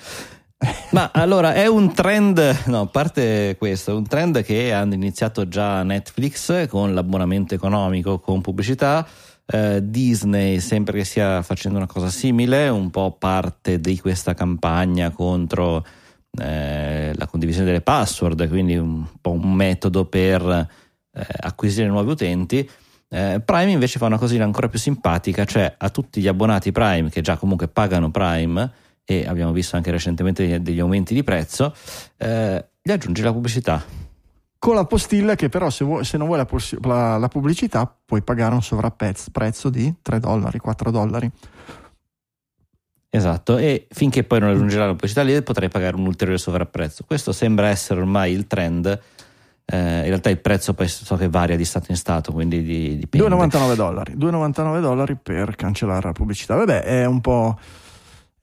Ma 0.92 1.10
allora 1.12 1.54
è 1.56 1.66
un 1.66 1.92
trend, 1.92 2.66
no, 2.68 2.82
a 2.82 2.86
parte 2.86 3.56
questo, 3.58 3.92
è 3.92 3.94
un 3.96 4.08
trend 4.08 4.44
che 4.44 4.72
hanno 4.72 4.94
iniziato 4.94 5.48
già 5.48 5.82
Netflix 5.82 6.68
con 6.68 6.94
l'abbonamento 6.94 7.56
economico 7.56 8.20
con 8.20 8.42
pubblicità. 8.42 9.08
Eh, 9.52 9.82
Disney 9.84 10.60
sempre 10.60 10.97
che 10.97 11.04
stia 11.04 11.41
facendo 11.41 11.78
una 11.78 11.88
cosa 11.88 12.10
simile, 12.10 12.70
un 12.70 12.89
po' 12.89 13.16
parte 13.18 13.80
di 13.80 13.99
questa 13.99 14.34
campagna 14.34 15.10
contro 15.12 15.86
eh, 16.39 17.12
la 17.14 17.28
condivisione 17.28 17.68
delle 17.68 17.82
password, 17.82 18.47
quindi 18.47 18.78
un 18.78 19.06
po' 19.20 19.32
un 19.32 19.54
metodo 19.54 20.06
per 20.06 20.41
eh, 20.41 21.26
acquisire 21.41 21.88
nuovi 21.88 22.12
utenti. 22.12 22.70
Eh, 23.10 23.41
Prime 23.43 23.72
invece 23.72 23.99
fa 23.99 24.06
una 24.06 24.18
cosina 24.18 24.45
ancora 24.45 24.70
più 24.70 24.80
simpatica, 24.80 25.43
cioè 25.43 25.74
a 25.78 25.89
tutti 25.89 26.22
gli 26.22 26.28
abbonati 26.28 26.72
Prime 26.72 27.10
che 27.10 27.22
già 27.22 27.36
comunque 27.36 27.68
pagano 27.68 28.10
Prime 28.10 28.72
e 29.04 29.26
abbiamo 29.28 29.52
visto 29.52 29.76
anche 29.76 29.91
recentemente 29.91 30.62
degli, 30.62 30.80
aumenti 30.80 31.14
di 31.14 31.24
prezzo, 31.24 31.76
eh, 32.18 32.66
gli 32.82 32.91
aggiungi 32.91 33.22
la 33.22 33.34
pubblicità. 33.34 33.84
Con 34.62 34.76
la 34.76 34.86
postilla 34.86 35.34
che 35.34 35.49
però 35.49 35.72
se, 35.72 35.84
vuoi- 35.84 36.03
se 36.05 36.18
non 36.18 36.28
vuoi 36.28 36.38
la, 36.38 36.47
la- 36.84 37.18
la 37.18 37.28
pubblicità 37.30 37.91
puoi 38.05 38.22
pagare 38.22 38.53
un 38.53 38.62
sovrapprezzo 38.62 39.72
di 39.72 39.91
3 40.03 40.20
dollari, 40.20 40.59
4 40.59 40.91
dollari. 40.91 41.32
Esatto, 43.09 43.57
e 43.57 43.88
finché 43.89 44.24
poi 44.24 44.39
non 44.39 44.49
aggiungerà 44.49 44.86
la 44.86 44.91
pubblicità 44.91 45.24
lì 45.24 45.41
potrai 45.41 45.68
pagare 45.68 45.95
un 45.95 46.05
ulteriore 46.05 46.39
sovrapprezzo. 46.39 47.03
Questo 47.07 47.32
sembra 47.32 47.70
essere 47.70 48.01
ormai 48.01 48.34
il 48.34 48.45
trend. 48.45 48.86
Eh, 49.66 49.78
in 49.78 50.03
realtà 50.03 50.30
il 50.30 50.39
prezzo 50.39 50.76
poi 50.76 50.88
so 50.88 51.16
che 51.16 51.28
varia 51.28 51.55
di 51.57 51.66
stato 51.66 51.88
in 51.89 51.97
stato, 51.97 52.32
quindi 52.32 52.62
di- 52.62 52.97
dipende. 52.99 53.28
2,99 53.28 53.74
dollari 53.76 54.14
2,99 54.16 54.80
dollari 54.80 55.18
per 55.22 55.55
cancellare 55.55 56.01
la 56.05 56.12
pubblicità 56.12 56.53
vabbè 56.55 56.84
è 56.84 57.05
un 57.05 57.20
po', 57.20 57.57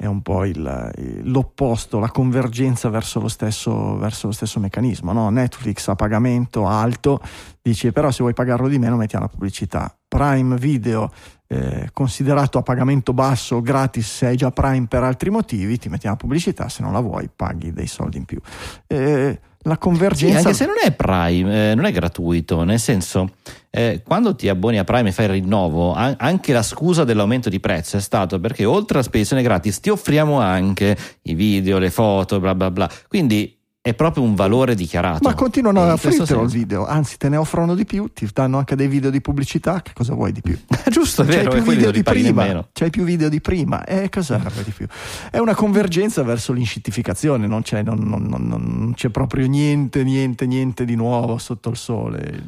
è 0.01 0.07
un 0.07 0.23
po' 0.23 0.45
il- 0.45 1.21
l'opposto 1.25 1.99
la 1.99 2.11
convergenza 2.13 2.89
verso 2.89 3.19
lo 3.19 3.27
stesso, 3.27 3.97
verso 3.99 4.29
lo 4.29 4.33
stesso 4.33 4.61
meccanismo 4.61 5.13
no? 5.13 5.29
Netflix 5.29 5.89
a 5.89 5.97
pagamento 5.97 6.69
alto 6.69 7.21
dice 7.61 7.91
però 7.91 8.13
se 8.13 8.23
vuoi 8.23 8.33
pagarlo 8.33 8.69
di 8.69 8.79
meno 8.79 8.95
mettiamo 8.97 9.25
la 9.25 9.31
pubblicità 9.31 9.93
Prime 10.07 10.57
Video 10.57 11.11
eh, 11.49 11.89
considerato 11.93 12.59
a 12.59 12.63
pagamento 12.63 13.13
basso 13.13 13.61
gratis 13.61 14.09
se 14.09 14.27
hai 14.27 14.37
già 14.37 14.53
Prime 14.53 14.87
per 14.87 15.03
altri 15.03 15.31
motivi 15.31 15.79
ti 15.79 15.89
mettiamo 15.89 16.15
la 16.15 16.23
pubblicità 16.23 16.69
se 16.69 16.83
non 16.85 16.93
la 16.93 17.01
vuoi 17.01 17.29
paghi 17.35 17.73
dei 17.73 17.89
soldi 17.89 18.19
in 18.19 18.25
più 18.25 18.41
Eh, 18.87 19.41
la 19.63 19.73
Sì, 19.75 19.79
convergenza 19.81 20.39
anche 20.39 20.55
se 20.55 20.67
non 20.67 20.77
è 20.83 20.93
Prime, 20.93 21.71
eh, 21.71 21.75
non 21.75 21.85
è 21.85 21.93
gratuito, 21.93 22.63
nel 22.65 22.79
senso, 22.79 23.33
eh, 23.71 24.03
quando 24.07 24.35
ti 24.35 24.49
abboni 24.49 24.79
a 24.79 24.85
Prime 24.85 25.09
e 25.09 25.13
fai 25.13 25.27
il 25.27 25.33
rinnovo, 25.33 25.93
an- 25.93 26.15
anche 26.19 26.53
la 26.53 26.63
scusa 26.63 27.05
dell'aumento 27.05 27.49
di 27.49 27.61
prezzo 27.61 27.97
è 27.97 28.01
stato 28.01 28.39
perché 28.41 28.65
oltre 28.65 28.99
alla 28.99 29.07
spedizione 29.07 29.43
gratis 29.43 29.81
ti 29.81 29.91
offriamo 29.91 30.41
anche 30.41 30.97
i 31.23 31.35
video, 31.35 31.79
le 31.79 31.91
foto, 31.91 32.41
bla 32.41 32.55
bla 32.55 32.71
bla. 32.71 32.89
Quindi 33.09 33.58
è 33.81 33.95
proprio 33.95 34.23
un 34.23 34.35
valore 34.35 34.75
dichiarato. 34.75 35.27
Ma 35.27 35.35
continuano 35.35 35.81
a 35.83 35.87
questo 35.99 36.09
offrirtelo 36.23 36.43
il 36.43 36.51
video, 36.51 36.87
anzi 36.87 37.17
te 37.17 37.29
ne 37.29 37.37
offrono 37.37 37.75
di 37.75 37.85
più, 37.85 38.09
ti 38.13 38.29
danno 38.33 38.59
anche 38.59 38.77
dei 38.77 38.89
video 38.89 39.09
di 39.11 39.21
pubblicità, 39.21 39.81
che 39.83 39.93
cosa 39.95 40.15
vuoi 40.15 40.33
di 40.33 40.41
più? 40.43 40.59
Giusto, 40.91 41.23
è 41.23 41.27
C'hai 41.27 41.37
vero, 41.37 41.51
più 41.51 41.61
e 41.61 41.63
quelli 41.63 41.77
video 41.79 41.91
di 41.93 42.03
prima, 42.03 42.43
nemmeno. 42.43 42.69
c'hai 42.73 42.91
più 42.91 43.05
video 43.05 43.29
di 43.29 43.41
prima, 43.41 43.85
e 43.85 44.09
cosa 44.11 44.37
vuoi 44.39 44.65
di 44.65 44.73
più? 44.73 44.87
È 45.31 45.39
una 45.39 45.55
convergenza 45.55 46.23
verso 46.23 46.53
l'inscittificazione, 46.53 47.47
non 47.47 47.63
c'è, 47.63 47.83
non- 47.83 48.01
non- 48.01 48.25
non- 48.25 48.47
non 48.47 48.93
c'è 48.95 49.09
proprio 49.11 49.47
niente, 49.47 50.03
niente, 50.05 50.47
niente 50.47 50.85
di 50.85 50.95
nuovo 50.97 51.39
sotto 51.39 51.71
il 51.71 51.77
sole. 51.77 52.43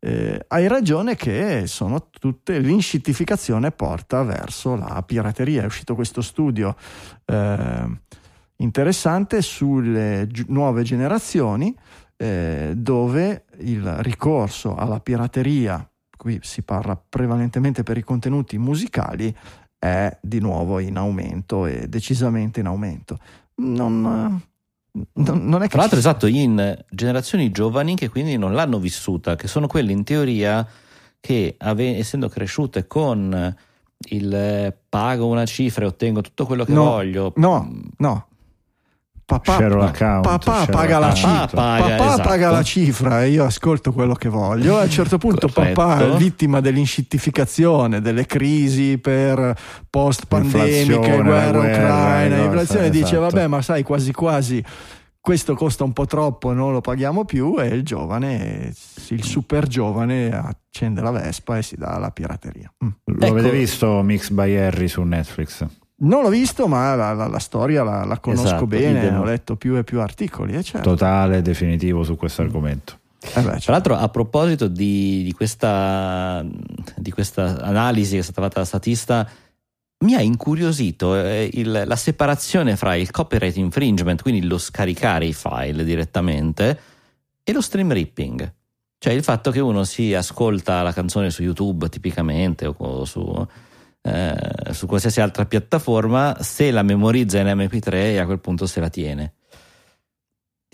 Eh, 0.00 0.44
hai 0.48 0.68
ragione 0.68 1.16
che 1.16 1.64
sono 1.66 2.06
tutte 2.10 2.58
l'inscittificazione 2.60 3.72
porta 3.72 4.22
verso 4.22 4.76
la 4.76 5.02
pirateria. 5.04 5.62
È 5.62 5.66
uscito 5.66 5.96
questo 5.96 6.20
studio 6.22 6.76
eh, 7.24 7.86
interessante 8.60 9.42
sulle 9.42 10.26
gi- 10.28 10.44
nuove 10.48 10.82
generazioni 10.82 11.74
eh, 12.16 12.72
dove 12.76 13.44
il 13.58 13.84
ricorso 14.02 14.74
alla 14.74 15.00
pirateria, 15.00 15.88
qui 16.16 16.38
si 16.42 16.62
parla 16.62 16.96
prevalentemente 16.96 17.82
per 17.82 17.96
i 17.96 18.02
contenuti 18.02 18.58
musicali, 18.58 19.34
è 19.78 20.16
di 20.20 20.40
nuovo 20.40 20.80
in 20.80 20.96
aumento 20.96 21.66
e 21.66 21.88
decisamente 21.88 22.60
in 22.60 22.66
aumento. 22.66 23.18
Non, 23.56 24.00
non- 25.12 25.58
è 25.58 25.62
che 25.62 25.68
Tra 25.68 25.80
l'altro, 25.80 25.98
esatto, 25.98 26.26
in 26.26 26.76
generazioni 26.90 27.50
giovani 27.52 27.94
che 27.94 28.08
quindi 28.08 28.36
non 28.36 28.52
l'hanno 28.54 28.78
vissuta, 28.80 29.36
che 29.36 29.46
sono 29.46 29.68
quelle 29.68 29.92
in 29.92 30.02
teoria 30.02 30.66
che, 31.20 31.54
ave- 31.58 31.96
essendo 31.98 32.28
cresciute 32.28 32.86
con 32.88 33.56
il 34.10 34.34
eh, 34.34 34.76
pago 34.88 35.26
una 35.26 35.44
cifra 35.44 35.84
e 35.84 35.88
ottengo 35.88 36.20
tutto 36.20 36.46
quello 36.46 36.64
che 36.64 36.72
No, 36.72 36.84
voglio, 36.84 37.32
No, 37.36 37.62
mm, 37.62 37.80
no. 37.98 38.26
Papà, 39.28 39.68
l'account, 39.68 40.22
papà 40.22 40.64
paga 40.64 40.98
la 40.98 41.12
cifra. 41.12 41.30
Papà 41.40 41.52
paga, 41.52 41.96
papà 41.96 42.12
esatto. 42.14 42.28
paga 42.30 42.50
la 42.50 42.62
cifra 42.62 43.24
e 43.24 43.28
io 43.28 43.44
ascolto 43.44 43.92
quello 43.92 44.14
che 44.14 44.30
voglio. 44.30 44.78
A 44.78 44.84
un 44.84 44.88
certo 44.88 45.18
punto 45.18 45.50
Corretto. 45.52 45.74
papà 45.74 46.14
è 46.14 46.16
vittima 46.16 46.60
dell'inscittificazione, 46.60 48.00
delle 48.00 48.24
crisi 48.24 48.96
per 48.96 49.54
post 49.90 50.24
pandemiche, 50.28 51.20
guerra, 51.20 51.58
ucraina, 51.58 52.36
le 52.36 52.44
inflazione, 52.44 52.86
cose, 52.86 52.90
dice 52.90 53.04
esatto. 53.04 53.20
vabbè 53.20 53.46
ma 53.48 53.60
sai 53.60 53.82
quasi 53.82 54.12
quasi 54.12 54.64
questo 55.20 55.54
costa 55.54 55.84
un 55.84 55.92
po' 55.92 56.06
troppo, 56.06 56.54
non 56.54 56.72
lo 56.72 56.80
paghiamo 56.80 57.26
più 57.26 57.56
e 57.58 57.66
il 57.66 57.82
giovane, 57.82 58.72
il 59.08 59.24
super 59.24 59.66
giovane 59.66 60.30
accende 60.30 61.02
la 61.02 61.10
Vespa 61.10 61.58
e 61.58 61.62
si 61.62 61.76
dà 61.76 61.88
alla 61.88 62.10
pirateria. 62.12 62.72
Mm. 62.82 62.88
Lo 63.04 63.26
Ecco. 63.26 63.34
avete 63.34 63.50
visto 63.50 64.00
Mix 64.00 64.30
by 64.30 64.56
Harry 64.56 64.88
su 64.88 65.02
Netflix? 65.02 65.66
Non 66.00 66.22
l'ho 66.22 66.28
visto, 66.28 66.68
ma 66.68 66.94
la, 66.94 67.12
la- 67.12 67.26
la 67.26 67.38
storia 67.40 67.82
la, 67.82 68.04
la 68.04 68.18
conosco 68.18 68.44
Esatto, 68.46 68.66
bene, 68.66 69.00
idem. 69.00 69.18
ho 69.20 69.24
letto 69.24 69.56
più 69.56 69.76
e 69.76 69.82
più 69.84 70.00
articoli. 70.00 70.54
E 70.54 70.62
certo. 70.62 70.90
Totale, 70.90 71.42
definitivo 71.42 72.04
su 72.04 72.16
questo 72.16 72.42
argomento. 72.42 72.98
Eh 73.20 73.28
beh, 73.34 73.42
Tra 73.42 73.50
certo. 73.54 73.70
l'altro, 73.72 73.94
a 73.96 74.08
proposito 74.08 74.68
di, 74.68 75.22
di 75.24 75.32
questa, 75.32 76.44
di 76.96 77.10
questa 77.10 77.60
analisi 77.62 78.12
che 78.14 78.20
è 78.20 78.22
stata 78.22 78.40
fatta 78.42 78.54
dalla 78.54 78.64
statista, 78.66 79.28
mi 80.04 80.14
ha 80.14 80.20
incuriosito 80.20 81.16
eh, 81.16 81.50
il- 81.52 81.82
la 81.84 81.96
separazione 81.96 82.76
fra 82.76 82.94
il 82.94 83.10
copyright 83.10 83.56
infringement, 83.56 84.22
quindi 84.22 84.46
lo 84.46 84.58
scaricare 84.58 85.26
i 85.26 85.32
file 85.34 85.82
direttamente, 85.82 86.78
e 87.42 87.52
lo 87.52 87.60
stream 87.60 87.92
ripping. 87.92 88.52
Cioè 88.98 89.12
il 89.12 89.24
fatto 89.24 89.50
che 89.50 89.58
uno 89.60 89.82
si 89.82 90.14
ascolta 90.14 90.82
la 90.82 90.92
canzone 90.92 91.30
su 91.30 91.42
YouTube 91.42 91.88
tipicamente 91.88 92.72
o 92.76 93.04
su, 93.04 93.46
eh, 94.02 94.72
su 94.72 94.86
qualsiasi 94.86 95.20
altra 95.20 95.44
piattaforma, 95.46 96.36
se 96.40 96.70
la 96.70 96.82
memorizza 96.82 97.38
in 97.38 97.46
MP3 97.46 97.92
e 97.92 98.18
a 98.18 98.26
quel 98.26 98.40
punto 98.40 98.66
se 98.66 98.80
la 98.80 98.88
tiene. 98.90 99.34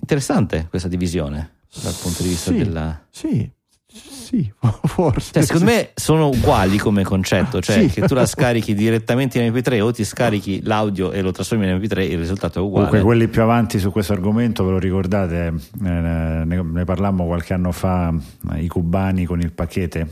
Interessante 0.01 0.67
questa 0.69 0.89
divisione 0.89 1.57
dal 1.83 1.95
punto 2.01 2.23
di 2.23 2.29
vista 2.29 2.51
Sì, 2.51 2.57
della... 2.59 3.07
Sì, 3.11 3.51
sì, 3.87 4.53
forse. 4.85 5.33
Cioè, 5.33 5.43
secondo 5.45 5.67
me 5.71 5.91
sono 5.95 6.29
uguali 6.29 6.79
come 6.79 7.05
concetto, 7.05 7.61
cioè 7.61 7.89
Sì. 7.89 8.01
che 8.01 8.07
tu 8.07 8.15
la 8.15 8.27
scarichi 8.27 8.75
direttamente 8.75 9.41
in 9.41 9.53
MP3 9.53 9.81
o 9.81 9.93
ti 9.93 10.05
scarichi 10.05 10.63
l'audio 10.63 11.13
e 11.13 11.23
lo 11.23 11.31
trasformi 11.31 11.69
in 11.69 11.77
MP3, 11.79 12.01
il 12.11 12.19
risultato 12.19 12.59
è 12.59 12.63
uguale. 12.63 12.89
Comunque, 12.89 13.01
quelli 13.03 13.29
più 13.29 13.43
avanti 13.43 13.79
su 13.79 13.91
questo 13.93 14.13
argomento, 14.13 14.65
ve 14.65 14.71
lo 14.73 14.79
ricordate? 14.79 15.47
Eh, 15.47 15.89
ne, 15.89 16.45
ne 16.45 16.85
parlammo 16.85 17.25
qualche 17.27 17.55
anno 17.55 17.71
fa, 17.73 18.13
eh, 18.53 18.63
i 18.63 18.69
cubani 18.69 19.25
con 19.25 19.41
il 19.41 19.53
pacchetto. 19.53 20.07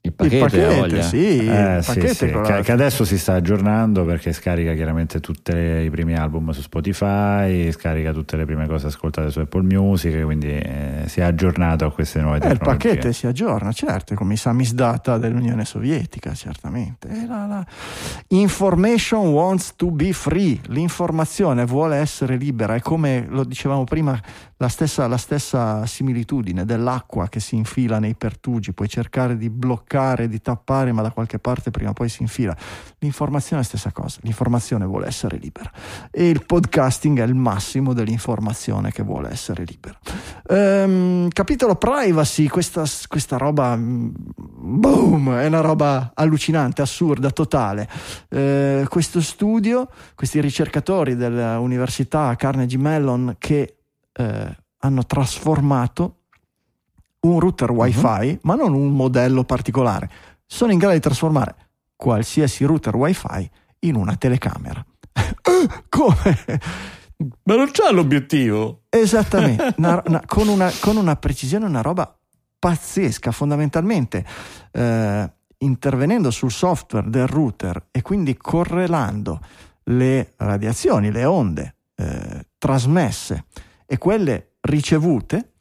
Il 0.00 0.10
il 0.10 0.14
pacchetto, 0.14 0.44
ha 0.44 0.80
pacchetto, 0.80 1.02
sì, 1.02 1.38
Eh, 1.48 1.76
il 1.76 1.82
sì, 1.82 1.92
pacchetto 1.92 2.14
sì, 2.14 2.52
che, 2.54 2.60
che 2.62 2.72
adesso 2.72 3.04
si 3.04 3.18
sta 3.18 3.34
aggiornando 3.34 4.04
perché 4.04 4.32
scarica 4.32 4.72
chiaramente 4.74 5.20
tutti 5.20 5.50
i 5.54 5.90
primi 5.90 6.14
album 6.16 6.50
su 6.52 6.60
Spotify, 6.62 7.70
scarica 7.72 8.12
tutte 8.12 8.36
le 8.36 8.44
prime 8.46 8.66
cose 8.66 8.86
ascoltate 8.86 9.30
su 9.30 9.40
Apple 9.40 9.62
Music, 9.62 10.22
quindi 10.24 10.48
eh, 10.50 11.02
si 11.06 11.20
è 11.20 11.24
aggiornato 11.24 11.84
a 11.84 11.92
queste 11.92 12.20
nuove 12.20 12.38
Eh, 12.38 12.46
il 12.46 12.52
tecnologie. 12.58 12.88
pacchetto 12.88 13.12
si 13.12 13.26
aggiorna, 13.26 13.72
certo, 13.72 14.14
come 14.14 14.34
i 14.34 14.36
samizdat 14.36 15.18
dell'Unione 15.18 15.64
Sovietica, 15.64 16.32
certamente. 16.32 17.08
E 17.08 17.26
la- 17.26 17.46
la- 17.46 17.66
Information 18.28 19.28
wants 19.28 19.74
to 19.76 19.90
be 19.90 20.12
free, 20.12 20.60
l'informazione 20.68 21.64
vuole 21.64 21.96
essere 21.96 22.36
libera, 22.36 22.74
è 22.74 22.80
come 22.80 23.26
lo 23.28 23.44
dicevamo 23.44 23.84
prima, 23.84 24.18
la 24.60 24.68
stessa, 24.68 25.06
la 25.06 25.16
stessa 25.16 25.86
similitudine 25.86 26.64
dell'acqua 26.64 27.28
che 27.28 27.38
si 27.38 27.54
infila 27.54 27.98
nei 27.98 28.14
pertugi, 28.14 28.72
puoi 28.72 28.88
cercare 28.88 29.36
di 29.36 29.50
bloccare 29.50 30.28
di 30.28 30.40
tappare, 30.40 30.92
ma 30.92 31.02
da 31.02 31.10
qualche 31.10 31.38
parte 31.38 31.70
prima 31.70 31.90
o 31.90 31.92
poi 31.92 32.08
si 32.08 32.22
infila. 32.22 32.56
L'informazione 32.98 33.62
è 33.62 33.64
la 33.64 33.68
stessa 33.68 33.92
cosa, 33.92 34.18
l'informazione 34.22 34.84
vuole 34.84 35.06
essere 35.06 35.36
libera 35.36 35.70
e 36.10 36.28
il 36.28 36.44
podcasting 36.44 37.20
è 37.20 37.24
il 37.24 37.34
massimo 37.34 37.92
dell'informazione 37.92 38.90
che 38.90 39.04
vuole 39.04 39.30
essere 39.30 39.64
libera. 39.64 39.96
Ehm, 40.48 41.28
capitolo 41.28 41.76
privacy, 41.76 42.48
questa, 42.48 42.84
questa 43.06 43.36
roba, 43.36 43.76
mm, 43.76 44.08
boom, 44.36 45.34
è 45.36 45.46
una 45.46 45.60
roba 45.60 46.10
allucinante, 46.14 46.82
assurda, 46.82 47.30
totale. 47.30 47.88
Eh, 48.28 48.86
questo 48.88 49.20
studio, 49.20 49.88
questi 50.16 50.40
ricercatori 50.40 51.14
dell'università 51.14 52.34
Carnegie 52.34 52.78
Mellon 52.78 53.36
che 53.38 53.77
eh, 54.18 54.56
hanno 54.78 55.06
trasformato 55.06 56.16
un 57.20 57.40
router 57.40 57.70
wifi, 57.70 58.30
uh-huh. 58.30 58.38
ma 58.42 58.54
non 58.54 58.74
un 58.74 58.92
modello 58.92 59.44
particolare, 59.44 60.10
sono 60.44 60.72
in 60.72 60.78
grado 60.78 60.94
di 60.94 61.00
trasformare 61.00 61.54
qualsiasi 61.96 62.64
router 62.64 62.94
wifi 62.94 63.50
in 63.80 63.94
una 63.94 64.16
telecamera. 64.16 64.84
Come? 65.88 66.38
Ma 67.44 67.56
non 67.56 67.70
c'ha 67.72 67.90
l'obiettivo. 67.90 68.82
Esattamente, 68.88 69.74
una, 69.78 70.02
una, 70.06 70.22
con, 70.26 70.48
una, 70.48 70.70
con, 70.80 70.96
una, 70.96 71.16
precisione, 71.16 71.64
una 71.64 71.82
roba 71.82 72.16
pazzesca, 72.58 73.32
fondamentalmente. 73.32 74.24
Eh, 74.70 75.32
intervenendo 75.60 76.30
sul 76.30 76.52
software 76.52 77.10
del 77.10 77.26
router 77.26 77.88
e 77.90 78.00
quindi 78.00 78.36
correlando 78.36 79.40
le 79.84 80.34
radiazioni, 80.36 81.10
le 81.10 81.24
onde 81.24 81.74
eh, 81.96 82.46
trasmesse 82.58 83.46
e 83.90 83.96
quelle 83.96 84.56
ricevute, 84.60 85.52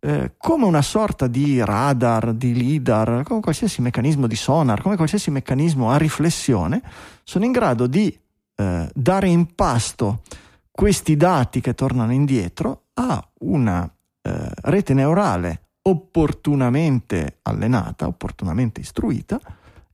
eh, 0.00 0.32
come 0.38 0.64
una 0.64 0.80
sorta 0.80 1.26
di 1.26 1.62
radar, 1.62 2.32
di 2.32 2.54
lidar, 2.54 3.22
come 3.24 3.40
qualsiasi 3.40 3.82
meccanismo 3.82 4.26
di 4.26 4.36
sonar, 4.36 4.80
come 4.80 4.96
qualsiasi 4.96 5.30
meccanismo 5.30 5.90
a 5.90 5.98
riflessione, 5.98 6.82
sono 7.24 7.44
in 7.44 7.52
grado 7.52 7.86
di 7.86 8.18
eh, 8.56 8.90
dare 8.94 9.28
in 9.28 9.54
pasto 9.54 10.22
questi 10.70 11.14
dati 11.16 11.60
che 11.60 11.74
tornano 11.74 12.12
indietro 12.12 12.84
a 12.94 13.22
una 13.40 13.84
eh, 14.22 14.50
rete 14.62 14.94
neurale 14.94 15.68
opportunamente 15.82 17.40
allenata, 17.42 18.06
opportunamente 18.06 18.80
istruita 18.80 19.38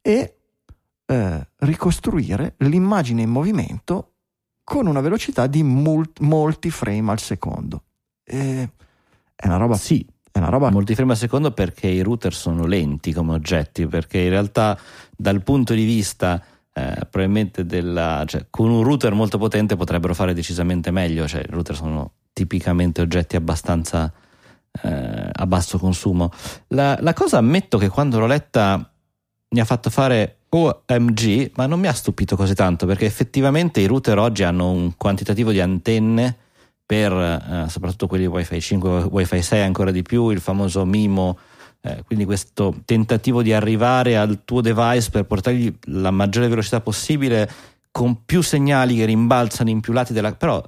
e 0.00 0.36
eh, 1.06 1.48
ricostruire 1.56 2.54
l'immagine 2.58 3.22
in 3.22 3.30
movimento 3.30 4.09
con 4.70 4.86
una 4.86 5.00
velocità 5.00 5.48
di 5.48 5.64
mul- 5.64 6.12
molti 6.20 6.70
frame 6.70 7.10
al 7.10 7.18
secondo. 7.18 7.82
E 8.22 8.70
è 9.34 9.46
una 9.48 9.56
roba. 9.56 9.76
Sì, 9.76 10.06
è 10.30 10.38
una 10.38 10.48
roba. 10.48 10.70
Molti 10.70 10.94
frame 10.94 11.10
al 11.10 11.18
secondo 11.18 11.50
perché 11.50 11.88
i 11.88 12.02
router 12.02 12.32
sono 12.32 12.66
lenti 12.66 13.12
come 13.12 13.32
oggetti, 13.32 13.88
perché 13.88 14.20
in 14.20 14.28
realtà 14.28 14.78
dal 15.16 15.42
punto 15.42 15.74
di 15.74 15.84
vista. 15.84 16.40
Eh, 16.72 17.04
probabilmente 17.10 17.66
della, 17.66 18.22
cioè, 18.28 18.46
con 18.48 18.70
un 18.70 18.84
router 18.84 19.12
molto 19.12 19.38
potente 19.38 19.74
potrebbero 19.74 20.14
fare 20.14 20.34
decisamente 20.34 20.92
meglio, 20.92 21.26
cioè 21.26 21.40
i 21.40 21.50
router 21.50 21.74
sono 21.74 22.12
tipicamente 22.32 23.00
oggetti 23.00 23.34
abbastanza 23.34 24.12
eh, 24.82 25.30
a 25.32 25.46
basso 25.48 25.80
consumo. 25.80 26.30
La, 26.68 26.96
la, 27.00 27.12
cosa 27.12 27.38
ammetto 27.38 27.76
che 27.76 27.88
quando 27.88 28.20
l'ho 28.20 28.26
letta 28.26 28.88
mi 29.48 29.58
ha 29.58 29.64
fatto 29.64 29.90
fare 29.90 30.39
OMG, 30.52 31.52
ma 31.54 31.66
non 31.66 31.78
mi 31.78 31.86
ha 31.86 31.92
stupito 31.92 32.34
così 32.36 32.54
tanto 32.54 32.84
perché 32.84 33.06
effettivamente 33.06 33.80
i 33.80 33.86
router 33.86 34.18
oggi 34.18 34.42
hanno 34.42 34.70
un 34.70 34.96
quantitativo 34.96 35.52
di 35.52 35.60
antenne 35.60 36.36
per 36.84 37.12
eh, 37.12 37.68
soprattutto 37.68 38.08
quelli 38.08 38.26
Wi-Fi 38.26 38.60
5, 38.60 39.02
Wi-Fi 39.10 39.42
6 39.42 39.62
ancora 39.62 39.92
di 39.92 40.02
più, 40.02 40.30
il 40.30 40.40
famoso 40.40 40.84
MIMO, 40.84 41.38
eh, 41.82 42.02
quindi 42.04 42.24
questo 42.24 42.74
tentativo 42.84 43.42
di 43.42 43.52
arrivare 43.52 44.16
al 44.16 44.42
tuo 44.44 44.60
device 44.60 45.10
per 45.10 45.24
portargli 45.24 45.72
la 45.82 46.10
maggiore 46.10 46.48
velocità 46.48 46.80
possibile 46.80 47.48
con 47.92 48.24
più 48.24 48.42
segnali 48.42 48.96
che 48.96 49.04
rimbalzano 49.04 49.70
in 49.70 49.80
più 49.80 49.92
lati 49.92 50.12
della... 50.12 50.34
però 50.34 50.62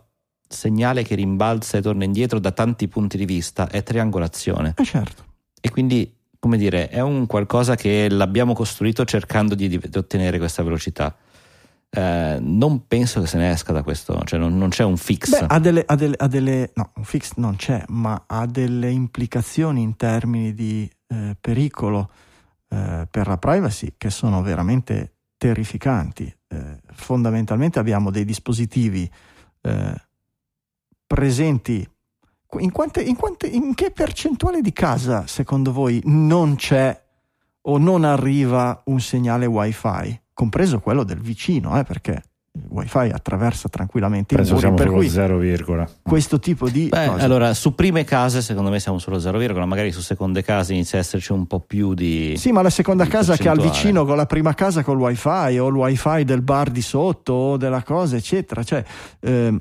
segnale 0.49 1.03
che 1.03 1.17
rimbalza 1.17 1.79
e 1.79 1.83
torna 1.83 2.05
indietro 2.05 2.39
da 2.39 2.53
tanti 2.53 2.87
punti 2.87 3.17
di 3.17 3.25
vista 3.25 3.69
è 3.69 3.83
triangolazione. 3.83 4.75
Eh 4.77 4.85
certo. 4.85 5.25
E 5.61 5.71
quindi, 5.71 6.15
come 6.43 6.57
dire, 6.57 6.89
è 6.89 6.99
un 6.99 7.27
qualcosa 7.27 7.77
che 7.77 8.09
l'abbiamo 8.11 8.53
costruito 8.53 9.05
cercando 9.05 9.55
di, 9.55 9.69
di 9.69 9.79
ottenere 9.95 10.39
questa 10.39 10.65
velocità. 10.65 11.15
Eh, 11.89 12.39
non 12.41 12.89
penso 12.89 13.21
che 13.21 13.29
se 13.29 13.39
ne 13.39 13.53
esca 13.53 13.73
da 13.73 13.85
questo, 13.85 14.21
cioè 14.25 14.41
non, 14.41 14.59
non 14.59 14.71
c'è 14.71 14.83
un 14.83 14.97
fix. 14.97 15.31
Beh, 15.31 15.47
ha 15.47 15.61
delle, 15.61 15.85
ha, 15.87 15.95
delle, 15.95 16.17
ha 16.19 16.27
delle, 16.27 16.73
no, 16.75 16.91
un 16.97 17.05
fix 17.05 17.35
non 17.37 17.55
c'è, 17.55 17.85
ma 17.91 18.25
ha 18.27 18.45
delle 18.47 18.91
implicazioni 18.91 19.83
in 19.83 19.95
termini 19.95 20.53
di 20.53 20.91
eh, 21.07 21.37
pericolo 21.41 22.11
eh, 22.71 23.07
per 23.09 23.29
la 23.29 23.39
privacy 23.39 23.95
che 23.97 24.11
sono 24.11 24.43
veramente 24.43 25.19
terrificanti. 25.37 26.25
Eh, 26.49 26.81
fondamentalmente 26.93 27.79
abbiamo 27.79 28.11
dei 28.11 28.25
dispositivi 28.25 29.09
eh, 29.61 29.95
presenti. 31.07 31.89
In, 32.59 32.71
quante, 32.71 33.03
in, 33.03 33.17
quante, 33.17 33.47
in 33.47 33.75
che 33.75 33.91
percentuale 33.91 34.61
di 34.61 34.73
casa 34.73 35.27
secondo 35.27 35.73
voi 35.73 36.01
non 36.05 36.57
c'è 36.57 37.01
o 37.63 37.79
non 37.79 38.05
arriva 38.05 38.83
un 38.87 39.01
segnale 39.01 39.47
wifi? 39.47 40.21
compreso 40.35 40.81
quello 40.81 41.05
del 41.05 41.21
vicino, 41.21 41.79
eh, 41.79 41.85
perché 41.85 42.23
il 42.55 42.65
wifi 42.69 43.09
attraversa 43.11 43.69
tranquillamente 43.69 44.35
Penso 44.35 44.59
i 44.59 44.63
muri, 44.63 44.75
per 44.75 44.91
cui 44.91 45.09
0, 45.09 45.89
questo 46.03 46.39
tipo 46.39 46.69
di 46.69 46.89
Beh, 46.89 47.07
allora 47.07 47.55
su 47.55 47.75
prime 47.75 48.05
case 48.05 48.43
secondo 48.43 48.69
me 48.69 48.79
siamo 48.79 48.99
solo 48.99 49.19
0, 49.19 49.67
magari 49.67 49.91
su 49.91 50.03
seconde 50.03 50.43
case 50.43 50.75
inizia 50.75 50.99
a 50.99 51.01
esserci 51.01 51.33
un 51.33 51.47
po' 51.47 51.61
più 51.61 51.95
di 51.95 52.35
sì 52.37 52.53
ma 52.53 52.61
la 52.61 52.69
seconda 52.69 53.07
casa 53.07 53.37
che 53.37 53.49
ha 53.49 53.53
il 53.53 53.61
vicino 53.63 54.05
con 54.05 54.17
la 54.17 54.27
prima 54.27 54.53
casa 54.53 54.83
col 54.83 54.99
wifi 54.99 55.59
o 55.59 55.69
il 55.69 55.75
wifi 55.75 56.25
del 56.25 56.43
bar 56.43 56.71
di 56.71 56.83
sotto 56.83 57.33
o 57.33 57.57
della 57.57 57.83
cosa 57.83 58.17
eccetera. 58.17 58.63
Cioè 58.63 58.85
eh, 59.21 59.59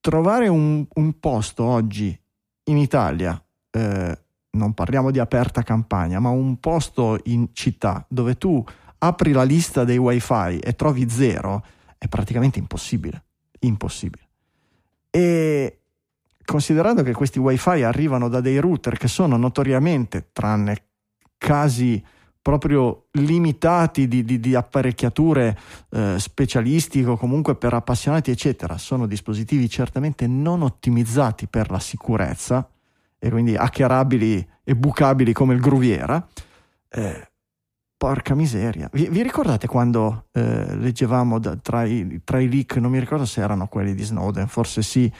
trovare 0.00 0.48
un, 0.48 0.86
un, 0.94 1.18
posto 1.18 1.64
oggi 1.64 2.18
in 2.64 2.76
Italia 2.76 3.42
eh, 3.70 4.18
non 4.50 4.74
parliamo 4.74 5.10
di 5.10 5.18
aperta 5.18 5.62
campagna 5.62 6.18
ma 6.20 6.30
un 6.30 6.58
posto 6.58 7.18
in 7.24 7.48
città 7.52 8.04
dove 8.08 8.36
tu 8.36 8.64
apri 8.98 9.32
la 9.32 9.44
lista 9.44 9.84
dei 9.84 9.98
wifi 9.98 10.58
e 10.58 10.74
trovi 10.74 11.08
zero, 11.08 11.64
è 11.96 12.08
praticamente 12.08 12.58
impossibile. 12.58 13.24
Impossibile. 13.60 14.26
E 15.10 15.80
considerando 16.44 17.02
che 17.02 17.12
questi 17.12 17.38
wifi 17.38 17.82
arrivano 17.82 18.28
da 18.28 18.40
dei 18.40 18.58
router 18.58 18.96
che 18.96 19.08
sono 19.08 19.36
notoriamente, 19.36 20.30
tranne 20.32 20.84
casi 21.36 22.04
proprio 22.48 23.08
limitati 23.10 24.08
di, 24.08 24.24
di, 24.24 24.40
di 24.40 24.54
apparecchiature 24.54 25.54
eh, 25.90 26.14
specialistiche 26.18 27.10
o 27.10 27.18
comunque 27.18 27.56
per 27.56 27.74
appassionati, 27.74 28.30
eccetera, 28.30 28.78
sono 28.78 29.06
dispositivi 29.06 29.68
certamente 29.68 30.26
non 30.26 30.62
ottimizzati 30.62 31.46
per 31.46 31.70
la 31.70 31.78
sicurezza 31.78 32.66
e 33.18 33.28
quindi 33.28 33.54
hackerabili 33.54 34.48
e 34.64 34.74
bucabili 34.74 35.34
come 35.34 35.52
il 35.52 35.60
Gruviera. 35.60 36.26
Eh, 36.88 37.28
Porca 37.98 38.34
miseria. 38.34 38.88
Vi, 38.92 39.08
vi 39.10 39.22
ricordate 39.22 39.66
quando 39.66 40.28
eh, 40.32 40.74
leggevamo 40.74 41.38
da, 41.38 41.54
tra, 41.56 41.84
i, 41.84 42.22
tra, 42.24 42.38
i, 42.38 42.48
leak, 42.48 42.76
non 42.76 42.92
mi 42.92 43.00
ricordo 43.00 43.26
se 43.26 43.42
erano 43.42 43.66
quelli 43.66 43.92
di 43.92 44.04
Snowden, 44.04 44.46
forse 44.46 44.80
sì, 44.80 45.12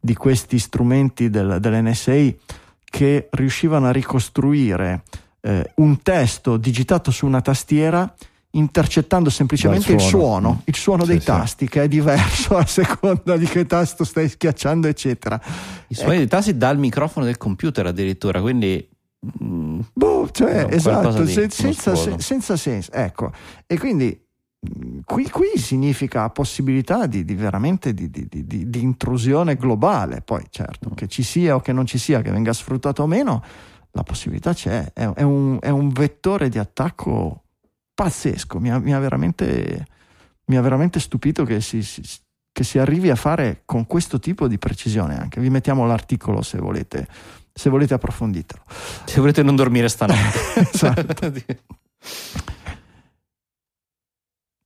di 0.00 0.14
questi 0.14 0.58
strumenti 0.58 1.30
del, 1.30 1.58
dell'NSA 1.60 2.34
che 2.82 3.28
riuscivano 3.30 3.86
a 3.86 3.92
ricostruire 3.92 5.02
eh, 5.44 5.72
un 5.76 6.00
testo 6.02 6.56
digitato 6.56 7.10
su 7.10 7.26
una 7.26 7.40
tastiera 7.40 8.12
intercettando 8.52 9.30
semplicemente 9.30 9.98
suono. 9.98 10.02
il 10.02 10.08
suono, 10.08 10.62
il 10.64 10.76
suono 10.76 11.02
sì, 11.02 11.08
dei 11.10 11.20
sì. 11.20 11.26
tasti 11.26 11.68
che 11.68 11.82
è 11.82 11.88
diverso 11.88 12.56
a 12.56 12.64
seconda 12.66 13.36
di 13.36 13.46
che 13.46 13.66
tasto 13.66 14.04
stai 14.04 14.28
schiacciando, 14.28 14.88
eccetera. 14.88 15.40
I 15.88 15.94
suoni 15.94 16.10
ecco. 16.10 16.18
dei 16.18 16.28
tasti 16.28 16.56
dal 16.56 16.78
microfono 16.78 17.26
del 17.26 17.36
computer 17.36 17.86
addirittura, 17.86 18.40
quindi 18.40 18.88
Mm. 19.42 19.80
boh, 19.94 20.28
cioè, 20.30 20.66
esatto, 20.68 21.26
se, 21.26 21.48
senza, 21.48 21.94
se, 21.94 22.16
senza, 22.18 22.56
senso. 22.56 22.92
Ecco, 22.92 23.32
e 23.66 23.78
quindi 23.78 24.14
mm, 24.14 24.98
qui, 25.04 25.30
qui 25.30 25.52
significa 25.56 26.28
possibilità 26.28 27.06
di, 27.06 27.24
di 27.24 27.34
veramente 27.34 27.94
di, 27.94 28.10
di, 28.10 28.28
di, 28.28 28.82
intrusione 28.82 29.56
globale. 29.56 30.20
Poi, 30.20 30.44
certo, 30.50 30.90
che 30.90 31.08
ci 31.08 31.22
sia 31.22 31.54
o 31.54 31.60
che 31.60 31.72
non 31.72 31.86
ci 31.86 31.96
sia, 31.96 32.20
che 32.20 32.30
venga 32.30 32.52
sfruttato 32.52 33.02
o 33.02 33.06
meno, 33.06 33.42
la 33.94 34.02
possibilità 34.02 34.52
c'è. 34.52 34.92
È, 34.92 35.08
è, 35.08 35.22
un, 35.22 35.58
è 35.60 35.70
un, 35.70 35.88
vettore 35.88 36.48
di 36.48 36.58
attacco 36.58 37.42
pazzesco. 37.94 38.58
Mi 38.60 38.70
ha, 38.70 38.78
mi 38.78 38.92
ha, 38.92 38.98
veramente, 38.98 39.86
mi 40.46 40.56
ha 40.56 40.60
veramente, 40.60 41.00
stupito 41.00 41.44
che 41.44 41.60
si, 41.60 41.82
si, 41.82 42.02
che 42.52 42.64
si 42.64 42.78
arrivi 42.78 43.10
a 43.10 43.16
fare 43.16 43.62
con 43.64 43.86
questo 43.86 44.18
tipo 44.18 44.46
di 44.48 44.58
precisione. 44.58 45.18
Anche 45.18 45.40
vi 45.40 45.50
mettiamo 45.50 45.86
l'articolo 45.86 46.42
se 46.42 46.58
volete 46.58 47.08
se 47.56 47.70
volete 47.70 47.94
approfonditelo. 47.94 48.62
Se 49.04 49.20
volete 49.20 49.42
non 49.44 49.54
dormire 49.54 49.88
stanotte. 49.88 50.58
esatto. 50.72 51.32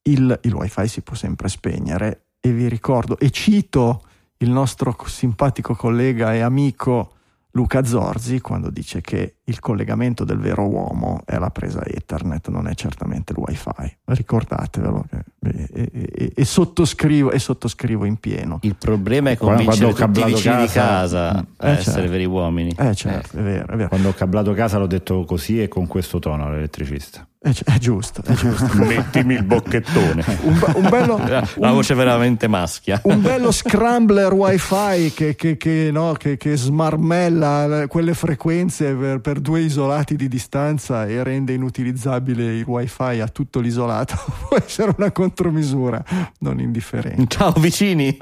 il, 0.05 0.41
il 0.43 0.55
wifi 0.55 0.89
si 0.89 1.03
può 1.03 1.15
sempre 1.15 1.49
spegnere 1.49 2.29
e 2.41 2.51
vi 2.51 2.67
ricordo 2.67 3.19
e 3.19 3.31
cito 3.31 4.05
il 4.39 4.49
nostro 4.49 4.97
simpatico 5.07 5.75
collega 5.75 6.35
e 6.35 6.41
amico 6.41 7.18
Luca 7.53 7.85
Zorzi 7.85 8.41
quando 8.41 8.71
dice 8.71 9.01
che 9.01 9.37
il 9.45 9.59
collegamento 9.61 10.25
del 10.25 10.39
vero 10.39 10.69
uomo 10.69 11.23
è 11.25 11.39
la 11.39 11.51
presa 11.51 11.85
Ethernet, 11.85 12.49
non 12.49 12.69
è 12.69 12.75
certamente 12.75 13.33
il 13.33 13.39
wifi. 13.39 13.99
Ricordatevelo 14.05 15.07
e, 15.41 15.69
e, 15.73 15.91
e, 15.93 16.33
e 16.35 16.45
sottoscrivo, 16.45 17.37
sottoscrivo, 17.39 18.05
in 18.05 18.17
pieno. 18.17 18.59
Il 18.63 18.77
problema 18.77 19.31
è 19.31 19.37
convincere 19.37 19.93
tutti 19.93 20.21
i 20.21 20.25
vicini 20.25 20.67
casa, 20.67 20.67
di 20.67 20.69
casa 20.69 21.47
a 21.57 21.69
eh, 21.69 21.73
essere 21.73 21.95
certo. 21.95 22.11
veri 22.11 22.25
uomini. 22.27 22.75
Eh 22.77 22.95
certo, 22.95 23.37
eh. 23.37 23.41
È, 23.41 23.43
vero, 23.43 23.73
è 23.73 23.77
vero. 23.77 23.89
Quando 23.89 24.09
ho 24.09 24.15
cablato 24.15 24.53
casa 24.53 24.79
l'ho 24.79 24.87
detto 24.87 25.25
così 25.25 25.63
e 25.63 25.69
con 25.69 25.87
questo 25.87 26.19
tono 26.19 26.47
all'elettricista. 26.47 27.28
È, 27.41 27.51
è 27.51 27.79
giusto, 27.79 28.21
è 28.25 28.33
giusto. 28.33 28.67
Mettimi 28.85 29.35
il 29.35 29.45
bocchettone. 29.45 30.25
un, 30.43 30.61
un 30.75 30.89
bello, 30.89 31.19
la 31.23 31.71
voce 31.71 31.95
veramente 31.95 32.49
maschia. 32.49 33.01
Un 33.05 33.23
bello 33.23 33.53
scrambler 33.53 34.33
wifi 34.33 35.13
che, 35.15 35.37
che, 35.37 35.57
che, 35.57 35.91
no, 35.93 36.15
che, 36.15 36.37
smarmella 36.57 37.87
quelle 37.87 38.15
frequenze 38.15 38.93
per, 38.93 39.21
per, 39.21 39.39
due 39.39 39.61
isolati 39.61 40.17
di 40.17 40.27
distanza 40.27 41.07
e 41.07 41.23
rende 41.23 41.53
inutilizzabile 41.53 42.57
il 42.57 42.65
wifi 42.67 43.21
a 43.21 43.29
tutto 43.29 43.61
l'isolato. 43.61 44.17
Può 44.49 44.57
essere 44.57 44.93
una 44.97 45.13
contromisura 45.13 46.03
non 46.41 46.59
indifferente. 46.59 47.27
Ciao 47.29 47.53
vicini, 47.53 48.17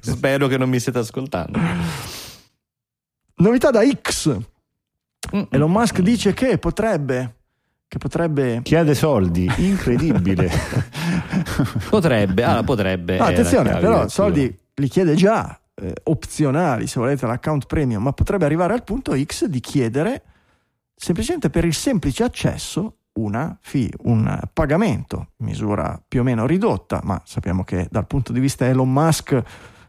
spero 0.00 0.46
che 0.46 0.56
non 0.56 0.70
mi 0.70 0.80
siete 0.80 1.00
ascoltando. 1.00 1.58
Novità 3.36 3.70
da 3.70 3.82
X. 3.86 4.34
Elon 5.50 5.70
Musk 5.70 6.00
dice 6.00 6.32
che 6.32 6.56
potrebbe 6.56 7.34
che 7.88 7.98
potrebbe 7.98 8.60
chiede 8.62 8.94
soldi. 8.94 9.50
Incredibile. 9.58 10.50
Potrebbe 11.88 12.44
ah, 12.44 12.62
potrebbe 12.62 13.16
no, 13.16 13.24
attenzione 13.24 13.78
però 13.78 14.08
soldi 14.08 14.54
li 14.74 14.88
chiede 14.88 15.14
già 15.14 15.58
eh, 15.74 15.94
opzionali 16.04 16.86
se 16.86 17.00
volete 17.00 17.26
l'account 17.26 17.66
premium 17.66 18.02
ma 18.02 18.12
potrebbe 18.12 18.44
arrivare 18.44 18.74
al 18.74 18.84
punto 18.84 19.16
X 19.16 19.46
di 19.46 19.60
chiedere 19.60 20.22
semplicemente 20.94 21.50
per 21.50 21.64
il 21.64 21.74
semplice 21.74 22.24
accesso 22.24 22.98
una 23.14 23.56
fee, 23.60 23.90
un 24.02 24.40
pagamento 24.52 25.28
misura 25.38 26.00
più 26.06 26.20
o 26.20 26.22
meno 26.22 26.46
ridotta 26.46 27.00
ma 27.04 27.20
sappiamo 27.24 27.64
che 27.64 27.86
dal 27.90 28.06
punto 28.06 28.32
di 28.32 28.40
vista 28.40 28.66
Elon 28.66 28.92
Musk 28.92 29.42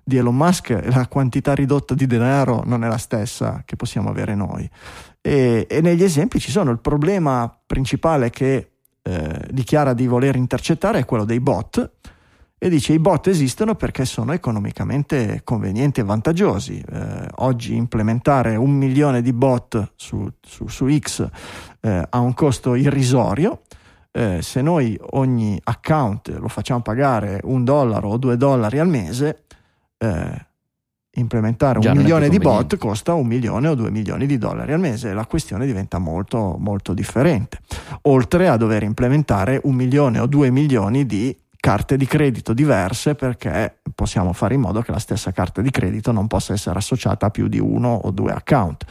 di 0.07 0.15
Elon 0.15 0.37
Musk 0.37 0.69
la 0.85 1.05
quantità 1.07 1.53
ridotta 1.53 1.93
di 1.93 2.07
denaro 2.07 2.63
non 2.65 2.85
è 2.85 2.87
la 2.87 2.97
stessa 2.97 3.63
che 3.65 3.75
possiamo 3.75 4.09
avere 4.09 4.35
noi. 4.35 4.69
E, 5.19 5.67
e 5.69 5.81
negli 5.81 6.01
esempi 6.01 6.39
ci 6.39 6.49
sono. 6.49 6.71
Il 6.71 6.79
problema 6.79 7.56
principale 7.67 8.31
che 8.31 8.71
eh, 9.03 9.47
dichiara 9.51 9.93
di 9.93 10.07
voler 10.07 10.35
intercettare 10.35 10.99
è 10.99 11.05
quello 11.05 11.25
dei 11.25 11.39
bot 11.39 11.91
e 12.59 12.69
dice 12.69 12.93
i 12.93 12.99
bot 12.99 13.27
esistono 13.27 13.75
perché 13.75 14.03
sono 14.03 14.33
economicamente 14.33 15.41
convenienti 15.43 15.99
e 15.99 16.03
vantaggiosi. 16.03 16.79
Eh, 16.81 17.27
oggi 17.35 17.75
implementare 17.75 18.55
un 18.55 18.71
milione 18.71 19.21
di 19.21 19.31
bot 19.31 19.91
su, 19.95 20.27
su, 20.41 20.67
su 20.67 20.89
X 20.97 21.29
eh, 21.81 22.07
ha 22.09 22.19
un 22.19 22.33
costo 22.33 22.73
irrisorio. 22.73 23.61
Eh, 24.11 24.41
se 24.41 24.63
noi 24.63 24.99
ogni 25.11 25.59
account 25.63 26.29
lo 26.29 26.47
facciamo 26.47 26.81
pagare 26.81 27.39
un 27.43 27.63
dollaro 27.63 28.09
o 28.09 28.17
due 28.17 28.37
dollari 28.37 28.79
al 28.79 28.87
mese, 28.87 29.43
eh, 29.99 30.46
implementare 31.19 31.79
Già 31.79 31.91
un 31.91 31.97
milione 31.97 32.29
di 32.29 32.37
bot 32.37 32.77
costa 32.77 33.13
un 33.13 33.27
milione 33.27 33.67
o 33.67 33.75
due 33.75 33.91
milioni 33.91 34.25
di 34.25 34.37
dollari 34.37 34.73
al 34.73 34.79
mese 34.79 35.13
la 35.13 35.25
questione 35.25 35.65
diventa 35.65 35.97
molto 35.97 36.57
molto 36.59 36.93
differente. 36.93 37.59
Oltre 38.03 38.47
a 38.47 38.57
dover 38.57 38.83
implementare 38.83 39.59
un 39.63 39.75
milione 39.75 40.19
o 40.19 40.27
due 40.27 40.49
milioni 40.51 41.05
di 41.05 41.35
carte 41.59 41.97
di 41.97 42.05
credito 42.05 42.53
diverse 42.53 43.15
perché 43.15 43.79
possiamo 43.93 44.31
fare 44.33 44.53
in 44.53 44.61
modo 44.61 44.81
che 44.81 44.91
la 44.91 44.99
stessa 44.99 45.31
carta 45.31 45.61
di 45.61 45.71
credito 45.71 46.11
non 46.11 46.27
possa 46.27 46.53
essere 46.53 46.77
associata 46.77 47.25
a 47.25 47.29
più 47.29 47.47
di 47.47 47.59
uno 47.59 47.93
o 47.93 48.11
due 48.11 48.31
account. 48.31 48.85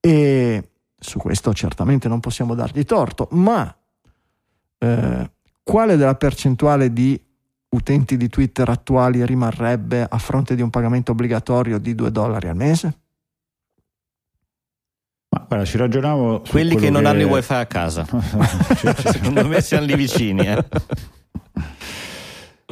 E 0.00 0.68
su 0.98 1.18
questo 1.18 1.52
certamente 1.54 2.08
non 2.08 2.20
possiamo 2.20 2.54
dargli 2.54 2.84
torto 2.84 3.28
ma 3.32 3.74
eh, 4.78 5.30
quale 5.62 5.96
della 5.96 6.14
percentuale 6.14 6.92
di 6.92 7.20
utenti 7.74 8.16
di 8.16 8.28
Twitter 8.28 8.68
attuali 8.68 9.24
rimarrebbe 9.24 10.06
a 10.08 10.18
fronte 10.18 10.54
di 10.54 10.62
un 10.62 10.70
pagamento 10.70 11.12
obbligatorio 11.12 11.78
di 11.78 11.94
2 11.94 12.10
dollari 12.10 12.48
al 12.48 12.56
mese? 12.56 12.98
Ma 15.28 15.44
guarda, 15.48 15.64
ci 15.64 15.76
ragionavo. 15.76 16.42
Quelli 16.48 16.76
che 16.76 16.90
non 16.90 17.02
che... 17.02 17.08
hanno 17.08 17.20
il 17.20 17.26
wifi 17.26 17.54
a 17.54 17.66
casa, 17.66 18.06
secondo 19.10 19.46
me 19.46 19.60
siamo 19.60 19.84
lì 19.84 19.96
vicini. 19.96 20.46
Eh. 20.46 20.64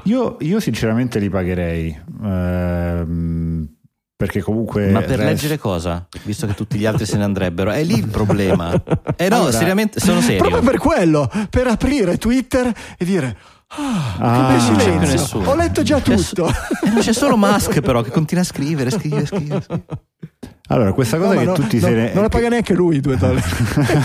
Io, 0.06 0.36
io, 0.40 0.58
sinceramente 0.58 1.20
li 1.20 1.28
pagherei. 1.30 1.96
Ehm, 2.24 3.68
perché 4.16 4.40
comunque. 4.40 4.90
Ma 4.90 5.00
per 5.00 5.18
rest... 5.18 5.28
leggere 5.28 5.58
cosa? 5.58 6.08
Visto 6.24 6.46
che 6.48 6.54
tutti 6.54 6.76
gli 6.76 6.86
altri 6.86 7.06
se 7.06 7.16
ne 7.16 7.24
andrebbero, 7.24 7.70
è 7.70 7.84
lì 7.84 7.98
il 7.98 8.08
problema. 8.08 8.72
Eh 9.16 9.28
no, 9.28 9.36
allora, 9.36 9.52
seriamente, 9.52 10.00
sono 10.00 10.20
serio. 10.20 10.38
Proprio 10.38 10.62
per 10.62 10.78
quello, 10.78 11.30
per 11.48 11.68
aprire 11.68 12.18
Twitter 12.18 12.72
e 12.96 13.04
dire 13.04 13.36
Ah, 13.74 14.16
ah, 14.18 14.52
che 14.54 14.60
silenzio. 14.60 15.38
Ho 15.44 15.54
letto 15.54 15.82
già 15.82 16.00
tutto. 16.00 16.46
C'è, 16.46 16.88
eh, 16.88 17.00
c'è 17.00 17.12
solo 17.12 17.36
Musk, 17.36 17.80
però, 17.80 18.02
che 18.02 18.10
continua 18.10 18.42
a 18.42 18.46
scrivere, 18.46 18.90
scrive, 18.90 19.24
scrive. 19.24 19.62
scrive. 19.62 19.84
Allora, 20.68 20.92
questa 20.92 21.18
cosa 21.18 21.34
no, 21.34 21.40
che 21.40 21.46
no, 21.46 21.52
tutti 21.54 21.80
no, 21.80 21.86
se 21.86 21.94
ne. 21.94 22.12
Non 22.12 22.22
la 22.22 22.28
paga 22.28 22.48
neanche 22.48 22.74
lui, 22.74 23.00
due 23.00 23.16
dollari. 23.16 23.42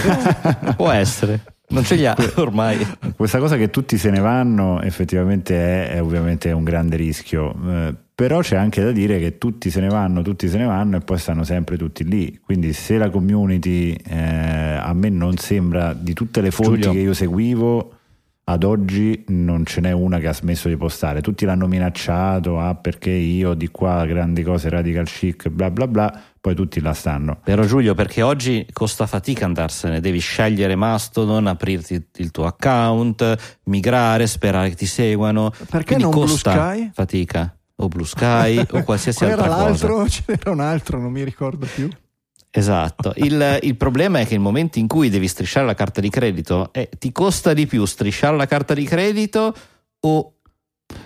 Può 0.76 0.90
essere. 0.92 1.44
Non 1.70 1.84
ce 1.84 1.96
li 1.96 2.06
ha 2.06 2.16
ormai. 2.36 2.86
Questa 3.16 3.40
cosa 3.40 3.58
che 3.58 3.70
tutti 3.70 3.98
se 3.98 4.10
ne 4.10 4.20
vanno 4.20 4.82
effettivamente 4.82 5.56
è, 5.56 5.96
è 5.96 6.02
ovviamente 6.02 6.52
un 6.52 6.64
grande 6.64 6.96
rischio. 6.96 7.54
Eh, 7.68 7.94
però 8.16 8.40
c'è 8.40 8.56
anche 8.56 8.82
da 8.82 8.92
dire 8.92 9.20
che 9.20 9.38
tutti 9.38 9.70
se 9.70 9.82
ne 9.82 9.90
vanno, 9.90 10.22
tutti 10.22 10.48
se 10.48 10.58
ne 10.58 10.66
vanno 10.66 10.96
e 10.96 11.02
poi 11.02 11.18
stanno 11.18 11.44
sempre 11.44 11.78
tutti 11.78 12.06
lì. 12.06 12.40
Quindi 12.44 12.72
se 12.72 12.98
la 12.98 13.10
community 13.10 13.94
eh, 13.94 14.78
a 14.82 14.94
me 14.94 15.10
non 15.10 15.38
sembra 15.38 15.94
di 15.94 16.14
tutte 16.14 16.40
le 16.40 16.52
fonti 16.52 16.82
Giulio. 16.82 16.92
che 16.94 17.00
io 17.00 17.14
seguivo 17.14 17.97
ad 18.50 18.64
oggi 18.64 19.26
non 19.28 19.66
ce 19.66 19.82
n'è 19.82 19.92
una 19.92 20.20
che 20.20 20.28
ha 20.28 20.34
smesso 20.34 20.70
di 20.70 20.78
postare. 20.78 21.22
Tutti 21.22 21.44
l'hanno 21.44 21.68
minacciato, 21.68 22.60
ah 22.60 22.76
perché 22.76 23.10
io 23.10 23.54
di 23.54 23.68
qua 23.68 24.06
grandi 24.06 24.42
cose 24.42 24.70
radical 24.70 25.06
chic, 25.06 25.50
bla 25.50 25.70
bla 25.70 25.86
bla, 25.86 26.22
poi 26.40 26.56
tutti 26.56 26.80
la 26.80 26.94
stanno. 26.94 27.40
Però 27.44 27.64
Giulio, 27.66 27.94
perché 27.94 28.22
oggi 28.22 28.66
costa 28.72 29.06
fatica 29.06 29.44
andarsene, 29.44 30.00
devi 30.00 30.20
scegliere 30.20 30.76
Mastodon, 30.76 31.46
aprirti 31.48 32.02
il 32.16 32.32
tuo 32.32 32.46
account, 32.46 33.60
migrare, 33.66 34.28
sperare 34.28 34.70
che 34.70 34.76
ti 34.76 34.86
seguano. 34.86 35.52
Perché 35.70 35.96
Quindi 35.96 36.04
non 36.04 36.12
costa 36.14 36.54
Blue 36.54 36.64
Sky? 36.64 36.92
fatica. 36.94 37.58
O 37.80 37.88
Blue 37.90 38.06
Sky 38.06 38.64
o 38.72 38.84
qualsiasi 38.84 39.26
altra 39.26 39.46
era 39.46 39.54
cosa. 39.56 39.66
l'altro? 39.66 40.08
Ce 40.10 40.24
n'era 40.26 40.52
un 40.52 40.62
altro, 40.62 41.00
non 41.02 41.12
mi 41.12 41.24
ricordo 41.26 41.68
più. 41.76 41.90
Esatto, 42.50 43.14
il, 43.18 43.60
il, 43.62 43.76
problema 43.76 44.20
è 44.20 44.26
che 44.26 44.32
nel 44.32 44.40
momento 44.40 44.80
in 44.80 44.88
cui 44.88 45.10
devi 45.10 45.28
strisciare 45.28 45.66
la 45.66 45.76
carta 45.76 46.02
di 46.02 46.10
credito, 46.10 46.72
eh, 46.74 46.90
ti 46.98 47.12
costa 47.12 47.54
di 47.54 47.68
più 47.68 47.86
strisciare 47.86 48.36
la 48.36 48.48
carta 48.48 48.74
di 48.74 48.84
credito 48.84 49.54
o 50.00 50.32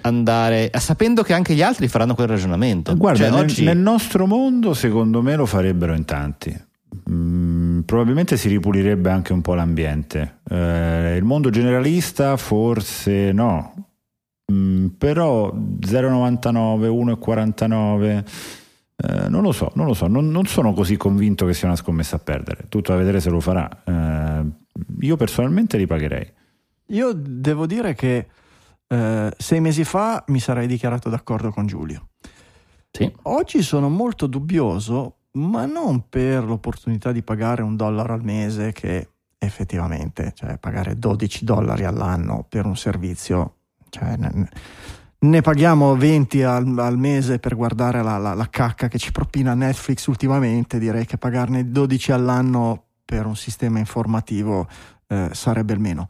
andare 0.01 0.71
sapendo 0.77 1.23
che 1.23 1.33
anche 1.33 1.53
gli 1.53 1.61
altri 1.61 1.87
faranno 1.87 2.15
quel 2.15 2.27
ragionamento. 2.27 2.95
Guarda, 2.95 3.23
cioè, 3.23 3.29
nel, 3.31 3.39
oggi... 3.39 3.63
nel, 3.63 3.77
nostro 3.77 4.25
mondo 4.27 4.73
secondo 4.73 5.21
me 5.21 5.35
lo 5.35 5.45
farebbero 5.45 5.93
in 5.93 6.05
tanti. 6.05 6.69
Mm, 7.09 7.81
probabilmente 7.81 8.37
si 8.37 8.47
ripulirebbe 8.47 9.09
anche 9.09 9.33
un 9.33 9.41
po' 9.41 9.53
l'ambiente. 9.53 10.39
Eh, 10.49 11.15
il 11.17 11.23
mondo 11.23 11.49
generalista 11.49 12.37
forse 12.37 13.31
no, 13.31 13.73
mm, 14.51 14.87
però 14.97 15.51
0,99, 15.53 16.87
1,49 16.87 18.23
eh, 19.01 19.29
non 19.29 19.41
lo 19.41 19.51
so, 19.51 19.71
non 19.75 19.87
lo 19.87 19.93
so, 19.93 20.07
non, 20.07 20.29
non, 20.29 20.45
sono 20.45 20.73
così 20.73 20.95
convinto 20.95 21.45
che 21.45 21.53
sia 21.53 21.67
una 21.67 21.75
scommessa 21.75 22.17
a 22.17 22.19
perdere. 22.19 22.65
Tutto 22.69 22.93
a 22.93 22.95
vedere 22.95 23.19
se 23.19 23.29
lo 23.29 23.39
farà. 23.39 23.83
Eh, 23.83 24.45
io 24.99 25.15
personalmente 25.15 25.77
li 25.77 25.87
pagherei. 25.87 26.33
Io 26.87 27.13
devo 27.13 27.65
dire 27.65 27.95
che 27.95 28.27
eh, 28.87 29.33
sei 29.35 29.59
mesi 29.59 29.83
fa 29.83 30.23
mi 30.27 30.39
sarei 30.39 30.67
dichiarato 30.67 31.09
d'accordo 31.09 31.49
con 31.49 31.65
Giulio. 31.65 32.09
Sì. 32.91 33.11
Oggi 33.23 33.63
sono 33.63 33.89
molto 33.89 34.27
dubbioso, 34.27 35.15
ma 35.33 35.65
non 35.65 36.09
per 36.09 36.43
l'opportunità 36.43 37.11
di 37.11 37.23
pagare 37.23 37.61
un 37.63 37.75
dollaro 37.75 38.13
al 38.13 38.23
mese 38.23 38.71
che 38.73 39.07
effettivamente, 39.37 40.33
cioè 40.35 40.57
pagare 40.59 40.99
12 40.99 41.45
dollari 41.45 41.85
all'anno 41.85 42.45
per 42.47 42.65
un 42.65 42.75
servizio, 42.75 43.55
cioè, 43.89 44.17
ne 45.23 45.41
paghiamo 45.41 45.95
20 45.95 46.43
al, 46.43 46.79
al 46.79 46.97
mese 46.97 47.37
per 47.37 47.55
guardare 47.55 48.01
la, 48.01 48.17
la, 48.17 48.33
la, 48.33 48.49
cacca 48.49 48.87
che 48.87 48.97
ci 48.97 49.11
propina 49.11 49.53
Netflix 49.53 50.07
ultimamente, 50.07 50.79
direi 50.79 51.05
che 51.05 51.17
pagarne 51.17 51.69
12 51.69 52.11
all'anno 52.11 52.85
per 53.05 53.25
un 53.25 53.35
sistema 53.35 53.77
informativo 53.77 54.67
eh, 55.07 55.29
sarebbe 55.33 55.73
il 55.73 55.79
meno. 55.79 56.09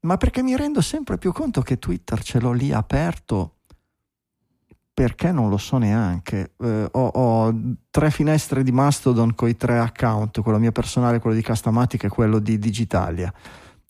Ma 0.00 0.16
perché 0.16 0.42
mi 0.42 0.56
rendo 0.56 0.80
sempre 0.80 1.18
più 1.18 1.32
conto 1.32 1.60
che 1.62 1.78
Twitter 1.78 2.22
ce 2.22 2.40
l'ho 2.40 2.52
lì 2.52 2.72
aperto 2.72 3.54
perché 4.92 5.30
non 5.30 5.48
lo 5.48 5.58
so 5.58 5.78
neanche. 5.78 6.54
Eh, 6.58 6.88
ho, 6.90 7.06
ho, 7.06 7.54
tre 7.90 8.10
finestre 8.10 8.64
di 8.64 8.72
Mastodon 8.72 9.36
con 9.36 9.48
i 9.48 9.56
tre 9.56 9.78
account, 9.78 10.40
quello 10.40 10.58
mio 10.58 10.72
personale, 10.72 11.20
quello 11.20 11.36
di 11.36 11.42
Castamatic 11.42 12.04
e 12.04 12.08
quello 12.08 12.40
di 12.40 12.58
Digitalia 12.58 13.32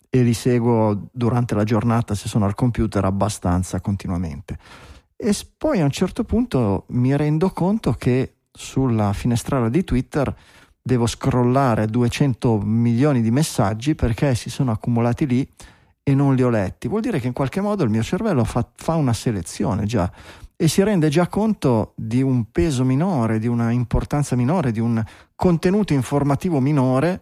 e 0.09 0.23
li 0.23 0.33
seguo 0.33 1.09
durante 1.11 1.53
la 1.53 1.63
giornata 1.63 2.15
se 2.15 2.27
sono 2.27 2.45
al 2.45 2.55
computer 2.55 3.05
abbastanza 3.05 3.79
continuamente. 3.79 4.57
E 5.15 5.35
poi 5.57 5.81
a 5.81 5.83
un 5.83 5.91
certo 5.91 6.23
punto 6.23 6.85
mi 6.89 7.15
rendo 7.15 7.51
conto 7.51 7.93
che 7.93 8.35
sulla 8.51 9.13
finestrella 9.13 9.69
di 9.69 9.83
Twitter 9.83 10.35
devo 10.81 11.05
scrollare 11.05 11.87
200 11.87 12.59
milioni 12.61 13.21
di 13.21 13.29
messaggi 13.29 13.95
perché 13.95 14.33
si 14.33 14.49
sono 14.49 14.71
accumulati 14.71 15.27
lì 15.27 15.47
e 16.01 16.15
non 16.15 16.35
li 16.35 16.41
ho 16.41 16.49
letti. 16.49 16.87
Vuol 16.87 17.01
dire 17.01 17.19
che 17.19 17.27
in 17.27 17.33
qualche 17.33 17.61
modo 17.61 17.83
il 17.83 17.89
mio 17.89 18.01
cervello 18.01 18.43
fa, 18.43 18.67
fa 18.75 18.95
una 18.95 19.13
selezione 19.13 19.85
già 19.85 20.11
e 20.55 20.67
si 20.67 20.83
rende 20.83 21.09
già 21.09 21.27
conto 21.27 21.93
di 21.95 22.21
un 22.21 22.49
peso 22.51 22.83
minore, 22.83 23.39
di 23.39 23.47
una 23.47 23.71
importanza 23.71 24.35
minore, 24.35 24.71
di 24.71 24.79
un 24.79 25.01
contenuto 25.35 25.93
informativo 25.93 26.59
minore 26.59 27.21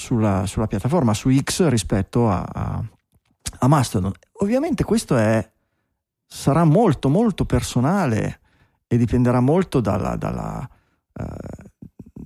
sulla, 0.00 0.46
sulla 0.46 0.66
piattaforma, 0.66 1.14
su 1.14 1.30
X 1.30 1.68
rispetto 1.68 2.28
a, 2.28 2.42
a, 2.42 2.84
a 3.58 3.68
Mastodon. 3.68 4.12
Ovviamente 4.40 4.82
questo 4.82 5.16
è, 5.16 5.48
sarà 6.26 6.64
molto 6.64 7.08
molto 7.08 7.44
personale 7.44 8.40
e 8.86 8.96
dipenderà 8.96 9.40
molto 9.40 9.80
dalla, 9.80 10.16
dalla, 10.16 10.68
eh, 11.12 11.24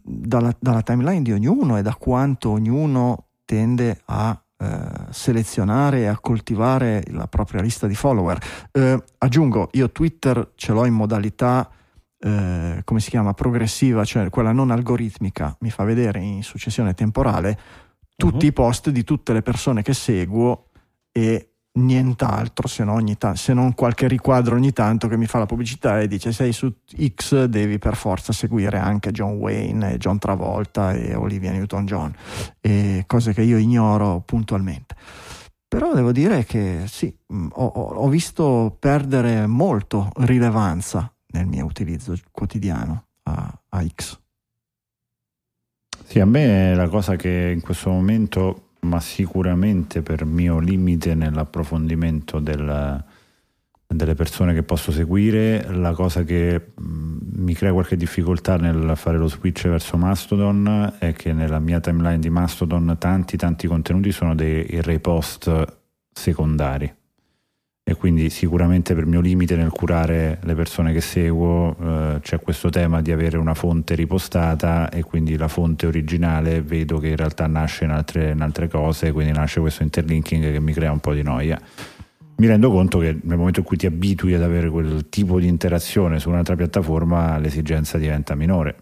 dalla, 0.02 0.54
dalla, 0.58 0.82
timeline 0.82 1.22
di 1.22 1.32
ognuno 1.32 1.76
e 1.76 1.82
da 1.82 1.94
quanto 1.96 2.50
ognuno 2.50 3.26
tende 3.44 4.00
a 4.06 4.40
eh, 4.56 4.88
selezionare 5.10 6.00
e 6.00 6.06
a 6.06 6.18
coltivare 6.18 7.02
la 7.08 7.26
propria 7.26 7.60
lista 7.60 7.86
di 7.86 7.94
follower. 7.94 8.38
Eh, 8.70 9.02
aggiungo, 9.18 9.68
io 9.72 9.90
Twitter 9.90 10.52
ce 10.54 10.72
l'ho 10.72 10.86
in 10.86 10.94
modalità 10.94 11.68
eh, 12.24 12.80
come 12.84 13.00
si 13.00 13.10
chiama 13.10 13.34
progressiva, 13.34 14.02
cioè 14.04 14.30
quella 14.30 14.52
non 14.52 14.70
algoritmica, 14.70 15.54
mi 15.60 15.70
fa 15.70 15.84
vedere 15.84 16.20
in 16.20 16.42
successione 16.42 16.94
temporale 16.94 17.58
tutti 18.16 18.46
uh-huh. 18.46 18.50
i 18.50 18.52
post 18.52 18.88
di 18.88 19.04
tutte 19.04 19.34
le 19.34 19.42
persone 19.42 19.82
che 19.82 19.92
seguo 19.92 20.68
e 21.12 21.50
nient'altro 21.72 22.66
se, 22.66 22.82
non 22.84 23.04
ta- 23.18 23.34
se 23.34 23.52
non 23.52 23.74
qualche 23.74 24.08
riquadro 24.08 24.54
ogni 24.54 24.72
tanto 24.72 25.06
che 25.06 25.18
mi 25.18 25.26
fa 25.26 25.38
la 25.38 25.46
pubblicità 25.46 26.00
e 26.00 26.06
dice 26.06 26.32
sei 26.32 26.52
su 26.52 26.72
X 27.14 27.44
devi 27.44 27.78
per 27.78 27.96
forza 27.96 28.32
seguire 28.32 28.78
anche 28.78 29.10
John 29.10 29.32
Wayne, 29.32 29.98
John 29.98 30.18
Travolta 30.18 30.92
e 30.92 31.14
Olivia 31.14 31.50
Newton-John 31.50 32.14
e 32.60 33.04
cose 33.06 33.34
che 33.34 33.42
io 33.42 33.58
ignoro 33.58 34.22
puntualmente 34.24 34.94
però 35.66 35.92
devo 35.92 36.12
dire 36.12 36.44
che 36.44 36.84
sì, 36.86 37.14
mm, 37.32 37.48
ho, 37.52 37.64
ho 37.66 38.08
visto 38.08 38.76
perdere 38.78 39.46
molto 39.46 40.10
rilevanza 40.18 41.13
nel 41.34 41.46
mio 41.46 41.64
utilizzo 41.64 42.16
quotidiano 42.30 43.06
a, 43.24 43.60
a 43.68 43.86
X. 43.86 44.18
Sì, 46.04 46.20
a 46.20 46.26
me 46.26 46.74
la 46.74 46.88
cosa 46.88 47.16
che 47.16 47.50
in 47.52 47.60
questo 47.60 47.90
momento 47.90 48.68
ma 48.80 49.00
sicuramente 49.00 50.02
per 50.02 50.24
mio 50.24 50.58
limite 50.58 51.14
nell'approfondimento 51.14 52.38
del, 52.38 53.02
delle 53.86 54.14
persone 54.14 54.52
che 54.52 54.62
posso 54.62 54.92
seguire, 54.92 55.66
la 55.70 55.94
cosa 55.94 56.22
che 56.22 56.72
mi 56.76 57.54
crea 57.54 57.72
qualche 57.72 57.96
difficoltà 57.96 58.56
nel 58.56 58.92
fare 58.96 59.16
lo 59.16 59.28
switch 59.28 59.68
verso 59.68 59.96
Mastodon 59.96 60.96
è 60.98 61.14
che 61.14 61.32
nella 61.32 61.58
mia 61.58 61.80
timeline 61.80 62.18
di 62.18 62.30
Mastodon 62.30 62.96
tanti 62.98 63.38
tanti 63.38 63.66
contenuti 63.66 64.12
sono 64.12 64.34
dei 64.34 64.66
repost 64.82 65.78
secondari 66.12 66.94
e 67.86 67.96
quindi 67.96 68.30
sicuramente 68.30 68.94
per 68.94 69.04
mio 69.04 69.20
limite 69.20 69.56
nel 69.56 69.68
curare 69.68 70.38
le 70.42 70.54
persone 70.54 70.94
che 70.94 71.02
seguo 71.02 71.76
eh, 71.78 72.18
c'è 72.22 72.40
questo 72.40 72.70
tema 72.70 73.02
di 73.02 73.12
avere 73.12 73.36
una 73.36 73.52
fonte 73.52 73.94
ripostata 73.94 74.88
e 74.88 75.02
quindi 75.02 75.36
la 75.36 75.48
fonte 75.48 75.86
originale 75.86 76.62
vedo 76.62 76.96
che 76.96 77.08
in 77.08 77.16
realtà 77.16 77.46
nasce 77.46 77.84
in 77.84 77.90
altre, 77.90 78.30
in 78.30 78.40
altre 78.40 78.68
cose, 78.68 79.12
quindi 79.12 79.32
nasce 79.32 79.60
questo 79.60 79.82
interlinking 79.82 80.50
che 80.50 80.60
mi 80.60 80.72
crea 80.72 80.92
un 80.92 81.00
po' 81.00 81.12
di 81.12 81.22
noia. 81.22 81.60
Mi 82.36 82.46
rendo 82.46 82.70
conto 82.70 82.98
che 82.98 83.18
nel 83.22 83.36
momento 83.36 83.60
in 83.60 83.66
cui 83.66 83.76
ti 83.76 83.84
abitui 83.84 84.32
ad 84.32 84.42
avere 84.42 84.70
quel 84.70 85.10
tipo 85.10 85.38
di 85.38 85.46
interazione 85.46 86.18
su 86.18 86.30
un'altra 86.30 86.56
piattaforma 86.56 87.36
l'esigenza 87.36 87.98
diventa 87.98 88.34
minore 88.34 88.76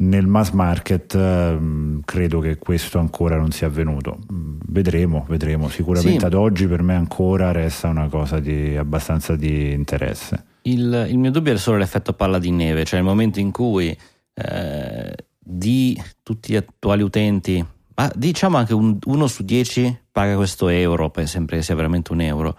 nel 0.00 0.26
mass 0.26 0.50
market 0.50 1.16
mh, 1.16 2.00
credo 2.04 2.40
che 2.40 2.56
questo 2.56 2.98
ancora 2.98 3.36
non 3.36 3.50
sia 3.50 3.66
avvenuto. 3.66 4.18
Vedremo, 4.28 5.24
vedremo. 5.28 5.68
Sicuramente 5.68 6.20
sì. 6.20 6.24
ad 6.24 6.34
oggi 6.34 6.66
per 6.66 6.82
me 6.82 6.94
ancora 6.94 7.52
resta 7.52 7.88
una 7.88 8.08
cosa 8.08 8.38
di 8.38 8.76
abbastanza 8.76 9.36
di 9.36 9.72
interesse. 9.72 10.44
Il, 10.62 11.06
il, 11.08 11.18
mio 11.18 11.30
dubbio 11.30 11.52
è 11.52 11.56
solo 11.56 11.78
l'effetto 11.78 12.12
palla 12.12 12.38
di 12.38 12.50
neve, 12.50 12.84
cioè 12.84 12.98
il 12.98 13.04
momento 13.04 13.40
in 13.40 13.50
cui 13.50 13.96
eh, 14.34 15.14
di 15.38 16.00
tutti 16.22 16.52
gli 16.52 16.56
attuali 16.56 17.02
utenti, 17.02 17.64
ma 17.94 18.12
diciamo 18.14 18.56
anche 18.56 18.74
un, 18.74 18.98
uno 19.04 19.26
su 19.26 19.42
dieci 19.42 19.98
paga 20.12 20.36
questo 20.36 20.68
euro, 20.68 21.10
sempre 21.24 21.56
che 21.56 21.62
sia 21.62 21.74
veramente 21.74 22.12
un 22.12 22.20
euro. 22.20 22.56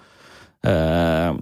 Eh, 0.62 1.36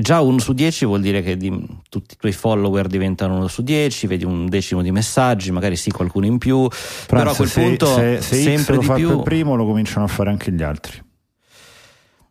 Già 0.00 0.20
uno 0.20 0.38
su 0.38 0.52
10 0.52 0.84
vuol 0.84 1.00
dire 1.00 1.22
che 1.22 1.36
di, 1.36 1.50
tutti 1.88 2.14
i 2.14 2.16
tuoi 2.16 2.32
follower 2.32 2.86
diventano 2.86 3.36
uno 3.36 3.48
su 3.48 3.62
10, 3.62 4.06
vedi 4.06 4.24
un 4.24 4.48
decimo 4.48 4.80
di 4.80 4.92
messaggi, 4.92 5.50
magari 5.50 5.74
sì 5.74 5.90
qualcuno 5.90 6.26
in 6.26 6.38
più, 6.38 6.68
Franz, 6.70 7.06
però 7.06 7.30
a 7.30 7.34
quel 7.34 7.48
se, 7.48 7.60
punto 7.60 7.86
se, 7.86 8.20
se 8.20 8.42
sempre 8.42 8.76
lo 8.76 8.82
fa 8.82 8.94
più... 8.94 9.08
per 9.08 9.22
primo 9.22 9.56
lo 9.56 9.66
cominciano 9.66 10.04
a 10.04 10.08
fare 10.08 10.30
anche 10.30 10.52
gli 10.52 10.62
altri. 10.62 11.02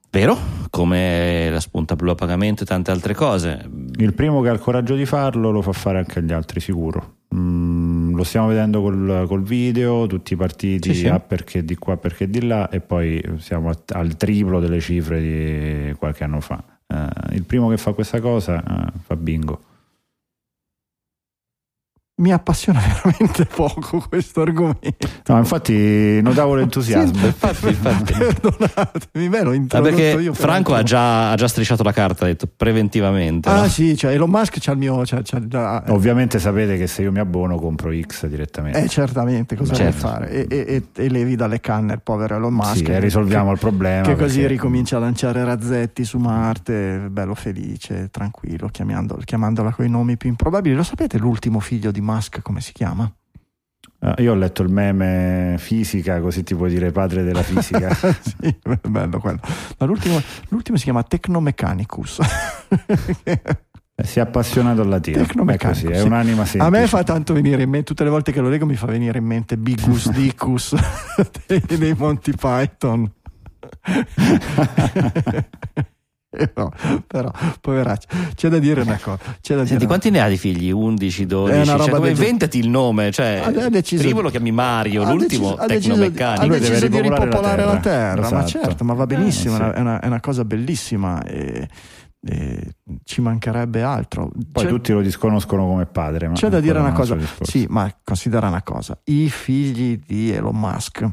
Vero, 0.10 0.38
come 0.70 1.50
la 1.50 1.60
spunta 1.60 1.96
blu 1.98 2.12
a 2.12 2.16
pagamento 2.16 2.64
e 2.64 2.66
tante 2.66 2.92
altre 2.92 3.14
cose. 3.14 3.70
Il 3.98 4.14
primo 4.14 4.42
che 4.42 4.50
ha 4.50 4.54
il 4.54 4.60
coraggio 4.60 4.96
di 4.96 5.06
farlo 5.06 5.52
lo 5.52 5.62
fa 5.62 5.74
fare 5.74 5.98
anche 5.98 6.20
agli 6.20 6.32
altri, 6.32 6.62
sicuro. 6.62 7.16
Mm, 7.36 8.16
lo 8.16 8.24
stiamo 8.24 8.48
vedendo 8.48 8.82
col, 8.82 9.26
col, 9.28 9.44
video, 9.44 10.08
tutti 10.08 10.34
i 10.34 10.36
partiti 10.38 10.94
sì, 10.94 11.02
sì. 11.02 11.08
ah, 11.08 11.20
perché 11.20 11.66
di 11.66 11.76
qua, 11.76 11.98
perché 11.98 12.30
di 12.30 12.48
là, 12.48 12.70
e 12.70 12.80
poi 12.80 13.22
siamo 13.40 13.70
al 13.88 14.16
triplo 14.16 14.62
delle 14.62 14.80
cifre 14.80 15.20
di 15.20 15.94
qualche 15.98 16.24
anno 16.24 16.40
fa. 16.40 16.64
Uh, 16.88 17.34
il 17.34 17.44
primo 17.44 17.68
che 17.70 17.78
fa 17.78 17.92
questa 17.92 18.22
cosa 18.22 18.64
uh, 18.66 19.00
fa 19.06 19.16
bingo. 19.16 19.62
Mi 22.20 22.32
appassiona 22.32 22.82
veramente 23.04 23.46
poco 23.46 24.04
questo 24.10 24.42
argomento. 24.42 25.08
No, 25.28 25.38
infatti 25.38 26.20
notavo 26.24 26.56
l'entusiasmo. 26.56 27.14
sì, 27.14 27.26
infatti, 27.26 27.68
infatti. 27.68 28.14
Perdonatemi, 28.18 29.30
me 29.30 29.44
l'ho 29.44 29.54
introdotto 29.54 29.96
perché 29.96 30.22
io. 30.22 30.34
Franco 30.34 30.74
ha 30.74 30.82
già, 30.82 31.30
ha 31.30 31.36
già, 31.36 31.48
strisciato 31.48 31.84
la 31.84 31.92
carta, 31.92 32.26
ha 32.26 32.28
detto 32.28 32.48
preventivamente. 32.48 33.50
Ah 33.50 33.62
no? 33.62 33.68
sì, 33.68 33.96
cioè 33.96 34.14
Elon 34.14 34.32
Musk 34.32 34.58
c'ha 34.60 34.72
il 34.72 34.80
mio... 34.80 35.04
C'ha, 35.06 35.22
c'ha 35.24 35.48
già, 35.48 35.86
eh. 35.86 35.92
Ovviamente 35.92 36.40
sapete 36.40 36.76
che 36.76 36.88
se 36.88 37.04
io 37.04 37.12
mi 37.12 37.20
abbono 37.20 37.56
compro 37.58 37.92
X 37.94 38.26
direttamente. 38.26 38.80
Eh 38.80 38.88
certamente, 38.88 39.56
cosa 39.56 39.76
certo. 39.76 40.00
vuoi 40.00 40.12
fare? 40.12 40.32
E, 40.32 40.48
e, 40.50 40.84
e, 40.96 41.10
levi 41.10 41.36
dalle 41.36 41.60
canne 41.60 41.94
il 41.94 42.02
povero 42.02 42.36
Elon 42.38 42.54
Musk. 42.54 42.78
Sì, 42.78 42.84
e 42.86 43.00
risolviamo 43.00 43.50
che, 43.50 43.54
il 43.54 43.60
problema. 43.60 44.02
Che 44.02 44.16
così 44.16 44.40
perché... 44.40 44.54
ricomincia 44.54 44.98
a 44.98 45.02
lanciare 45.02 45.44
razzetti 45.44 46.04
su 46.04 46.18
Marte, 46.18 47.10
bello 47.12 47.36
felice, 47.36 48.10
tranquillo, 48.10 48.70
chiamandola 48.70 49.72
con 49.72 49.86
i 49.86 49.90
nomi 49.90 50.18
più 50.18 50.30
improbabili. 50.30 50.74
Lo 50.74 50.82
sapete 50.84 51.20
l'ultimo 51.20 51.60
figlio 51.60 51.92
di 51.92 52.06
Musk 52.08 52.42
come 52.42 52.62
si 52.62 52.72
chiama? 52.72 53.12
Uh, 54.00 54.22
io 54.22 54.32
ho 54.32 54.36
letto 54.36 54.62
il 54.62 54.70
meme 54.70 55.56
fisica, 55.58 56.22
così 56.22 56.44
ti 56.44 56.56
puoi 56.56 56.70
dire 56.70 56.92
padre 56.92 57.24
della 57.24 57.42
fisica. 57.44 57.92
sì, 57.94 58.58
bello 58.88 59.20
quello. 59.20 59.40
Ma 59.78 59.86
l'ultimo, 59.86 60.22
l'ultimo 60.50 60.78
si 60.78 60.84
chiama 60.84 61.04
Tecnomechanicus. 61.04 62.20
Eh, 64.00 64.06
si 64.06 64.20
è 64.20 64.22
appassionato 64.22 64.82
al 64.82 64.90
latino. 64.90 65.24
È 65.24 65.58
così, 65.58 65.88
è 65.88 66.02
un'anima 66.02 66.46
semplice. 66.46 66.66
A 66.66 66.70
me 66.70 66.86
fa 66.86 67.04
tanto 67.04 67.34
venire 67.34 67.64
in 67.64 67.70
mente, 67.70 67.88
tutte 67.88 68.04
le 68.04 68.12
volte 68.12 68.32
che 68.32 68.40
lo 68.40 68.50
leggo 68.50 68.68
mi 68.68 68.76
fa 68.76 68.86
venire 68.86 69.18
in 69.18 69.26
mente 69.26 69.58
Bigus 69.58 70.12
Dicus 70.14 70.76
dei, 71.48 71.64
dei 71.66 71.96
Monty 71.98 72.34
Python. 72.34 73.12
no, 76.56 76.72
però, 77.08 77.32
poveraccio, 77.60 78.08
c'è 78.36 78.50
da 78.50 78.60
dire 78.60 78.82
una 78.82 79.00
cosa. 79.02 79.18
C'è 79.42 79.56
da 79.56 79.62
Senti, 79.62 79.74
dire 79.76 79.86
quanti 79.86 80.10
ne 80.10 80.22
ha 80.22 80.28
di 80.28 80.38
figli? 80.38 80.70
11, 80.70 81.26
12? 81.26 81.66
Cioè, 81.66 81.90
come 81.90 82.10
inventati 82.10 82.60
il 82.60 82.70
nome? 82.70 83.12
Cioè, 83.12 83.44
il 83.48 83.70
deciso, 83.70 84.04
primo 84.04 84.22
lo 84.22 84.30
chiami 84.30 84.52
Mario, 84.52 85.04
l'ultimo 85.04 85.56
deciso, 85.66 85.94
tecnomeccanico. 85.94 86.56
Ha 86.56 86.60
deciso 86.60 86.88
di 86.88 87.02
ripopolare 87.02 87.64
la 87.64 87.78
terra, 87.78 88.22
la 88.22 88.22
terra 88.22 88.22
esatto. 88.22 88.36
ma 88.36 88.46
certo, 88.46 88.84
ma 88.84 88.94
va 88.94 89.06
benissimo, 89.06 89.56
eh, 89.56 89.58
sì. 89.58 89.64
è, 89.64 89.80
una, 89.80 90.00
è, 90.00 90.06
una, 90.08 90.20
cosa 90.20 90.46
bellissima. 90.46 91.24
E, 91.24 91.68
e 92.22 92.76
ci 93.04 93.22
mancherebbe 93.22 93.82
altro. 93.82 94.32
Poi 94.52 94.64
c'è, 94.64 94.70
tutti 94.70 94.92
lo 94.92 95.02
disconoscono 95.02 95.66
come 95.66 95.86
padre. 95.86 96.32
c'è 96.34 96.50
da 96.50 96.60
dire 96.60 96.80
una 96.80 96.92
cosa, 96.92 97.18
sì, 97.42 97.66
ma 97.70 97.92
considera 98.04 98.48
una 98.48 98.64
cosa: 98.64 99.00
i 99.06 99.30
figli 99.30 100.00
di 100.06 100.32
Elon 100.32 100.58
Musk, 100.58 101.08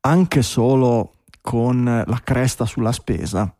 anche 0.00 0.42
solo 0.42 1.12
con 1.40 1.84
la 1.84 2.20
cresta 2.24 2.64
sulla 2.64 2.92
spesa, 2.92 3.54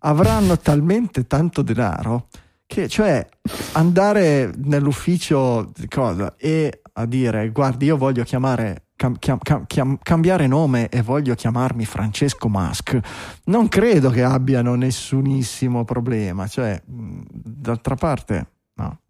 avranno 0.00 0.56
talmente 0.58 1.26
tanto 1.26 1.62
denaro 1.62 2.28
che 2.66 2.88
cioè 2.88 3.26
andare 3.72 4.52
nell'ufficio 4.56 5.72
cosa, 5.88 6.36
e 6.36 6.82
a 6.92 7.04
dire 7.06 7.50
guardi 7.50 7.86
io 7.86 7.96
voglio 7.96 8.22
chiamare 8.22 8.84
cam, 8.94 9.16
cam, 9.18 9.38
cam, 9.66 9.98
cambiare 10.00 10.46
nome 10.46 10.88
e 10.88 11.02
voglio 11.02 11.34
chiamarmi 11.34 11.84
Francesco 11.84 12.48
Musk 12.48 12.98
non 13.44 13.68
credo 13.68 14.10
che 14.10 14.22
abbiano 14.22 14.74
nessunissimo 14.74 15.84
problema 15.84 16.46
cioè 16.46 16.80
d'altra 16.84 17.94
parte 17.94 18.50
no 18.74 19.00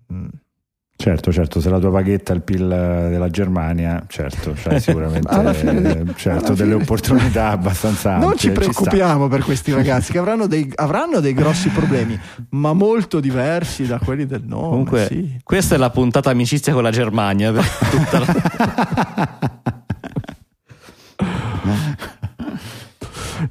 Certo, 1.00 1.32
certo, 1.32 1.60
se 1.62 1.70
la 1.70 1.78
tua 1.78 1.90
paghetta 1.90 2.34
è 2.34 2.36
il 2.36 2.42
PIL 2.42 2.68
della 2.68 3.30
Germania, 3.30 4.04
certo, 4.06 4.52
c'hai 4.54 4.78
sicuramente 4.84 5.28
Alla 5.28 5.54
fine- 5.54 5.80
eh, 6.00 6.04
certo, 6.14 6.46
alla 6.48 6.54
delle 6.54 6.70
fine- 6.72 6.82
opportunità 6.82 7.48
abbastanza 7.52 8.10
ampie. 8.12 8.26
Non 8.28 8.36
ci 8.36 8.50
preoccupiamo 8.50 9.26
per 9.28 9.42
questi 9.42 9.72
ragazzi 9.72 10.12
che 10.12 10.18
avranno 10.18 10.46
dei, 10.46 10.70
avranno 10.74 11.20
dei 11.20 11.32
grossi 11.32 11.70
problemi, 11.70 12.20
ma 12.50 12.74
molto 12.74 13.18
diversi 13.18 13.86
da 13.86 13.98
quelli 13.98 14.26
del 14.26 14.42
nome. 14.44 14.68
Comunque, 14.68 15.06
sì. 15.06 15.38
questa 15.42 15.74
è 15.74 15.78
la 15.78 15.88
puntata 15.88 16.28
amicizia 16.28 16.74
con 16.74 16.82
la 16.82 16.90
Germania. 16.90 17.50
per 17.50 17.64
tutta 17.90 18.18
la- 18.18 19.59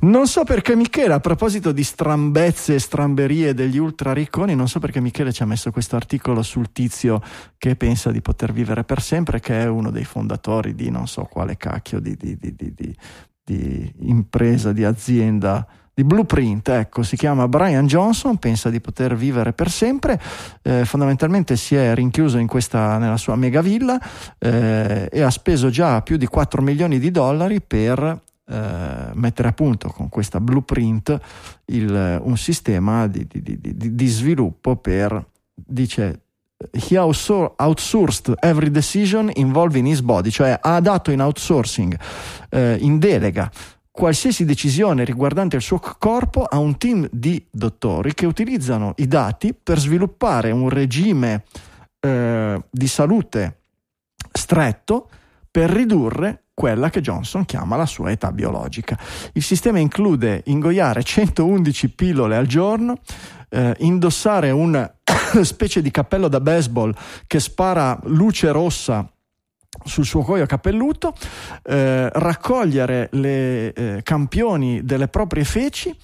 Non 0.02 0.28
so 0.28 0.46
perché 0.46 0.78
Michele, 0.78 1.14
a 1.14 1.20
proposito 1.20 1.74
di 1.74 1.84
strambezze 1.84 2.76
e 2.76 2.80
stramberie 2.80 3.54
degli 3.54 3.78
ultra 3.78 4.14
ricconi, 4.14 4.56
non 4.56 4.70
so 4.70 4.80
perché 4.80 5.02
Michele 5.02 5.34
ci 5.34 5.44
ha 5.44 5.46
messo 5.46 5.72
questo 5.72 5.98
articolo 5.98 6.42
sul 6.42 6.72
tizio 6.72 7.22
che 7.58 7.76
pensa 7.76 8.10
di 8.10 8.22
poter 8.22 8.54
vivere 8.54 8.86
per 8.86 9.02
sempre, 9.02 9.42
che 9.42 9.62
è 9.62 9.68
uno 9.68 9.92
dei 9.92 10.06
fondatori 10.06 10.74
di 10.74 10.90
non 10.90 11.06
so 11.06 11.24
quale 11.24 11.58
cacchio 11.58 12.00
di, 12.00 12.16
di- 12.16 12.38
di- 12.40 12.96
di- 13.44 13.94
impresa, 14.04 14.72
di 14.72 14.86
azienda. 14.86 15.68
Di 15.94 16.06
Blueprint, 16.06 16.70
ecco, 16.70 17.04
si 17.04 17.18
chiama 17.18 17.50
Brian 17.50 17.86
Johnson, 17.86 18.38
pensa 18.38 18.70
di 18.70 18.80
poter 18.80 19.18
vivere 19.18 19.52
per 19.52 19.70
sempre, 19.70 20.18
eh, 20.62 20.86
fondamentalmente 20.86 21.58
si 21.58 21.76
è 21.76 21.94
rinchiuso 21.94 22.38
in 22.38 22.48
questa, 22.48 22.98
nella 23.00 23.18
sua 23.18 23.36
megavilla 23.36 24.00
eh, 24.38 25.10
e 25.12 25.22
ha 25.22 25.30
speso 25.30 25.70
già 25.70 26.02
più 26.02 26.16
di 26.16 26.26
4 26.26 26.62
milioni 26.62 27.00
di 27.00 27.12
dollari 27.12 27.60
per 27.60 28.28
eh, 28.50 29.12
mettere 29.14 29.48
a 29.50 29.52
punto 29.54 29.90
con 29.90 30.10
questa 30.10 30.40
blueprint 30.40 31.18
il- 31.66 32.20
un 32.24 32.38
sistema 32.38 33.08
di, 33.08 33.28
di- 33.30 33.42
di- 33.42 33.96
di- 33.96 34.08
sviluppo 34.08 34.76
per, 34.76 35.24
dice, 35.54 36.22
he 36.72 36.98
outsour- 36.98 37.54
outsourced 37.58 38.34
every 38.40 38.70
decision 38.72 39.30
involving 39.36 39.88
his 39.88 40.02
body, 40.02 40.30
cioè 40.30 40.58
ha 40.62 40.80
dato 40.82 41.12
in 41.12 41.22
outsourcing, 41.22 41.98
eh, 42.50 42.78
in 42.82 42.98
delega, 43.00 43.50
qualsiasi 43.92 44.46
decisione 44.46 45.04
riguardante 45.04 45.56
il 45.58 45.62
suo 45.62 45.80
corpo 45.98 46.44
a 46.44 46.58
un 46.58 46.78
team 46.78 47.08
di 47.12 47.46
dottori 47.52 48.14
che 48.14 48.26
utilizzano 48.26 48.94
i 48.98 49.08
dati 49.08 49.54
per 49.54 49.78
sviluppare 49.80 50.52
un 50.52 50.70
regime 50.70 51.44
eh, 52.00 52.62
di 52.70 52.88
salute 52.88 53.58
stretto 54.32 55.10
per 55.52 55.70
ridurre 55.70 56.46
quella 56.54 56.90
che 56.90 57.02
Johnson 57.02 57.46
chiama 57.46 57.78
la 57.78 57.86
sua 57.86 58.12
età 58.12 58.32
biologica. 58.32 59.00
Il 59.34 59.44
sistema 59.44 59.80
include 59.80 60.42
ingoiare 60.46 61.04
111 61.04 61.90
pillole 61.92 62.36
al 62.36 62.48
giorno, 62.48 63.00
eh, 63.50 63.76
indossare 63.80 64.52
una 64.52 64.94
specie 65.42 65.82
di 65.82 65.90
cappello 65.90 66.28
da 66.28 66.42
baseball 66.42 66.94
che 67.28 67.40
spara 67.40 67.98
luce 68.04 68.52
rossa 68.52 69.10
sul 69.86 70.04
suo 70.06 70.24
cuoio 70.24 70.46
capelluto, 70.46 71.14
eh, 71.64 72.10
raccogliere 72.12 73.10
le 73.14 73.74
eh, 73.74 74.00
campioni 74.04 74.84
delle 74.84 75.08
proprie 75.08 75.44
feci 75.44 75.96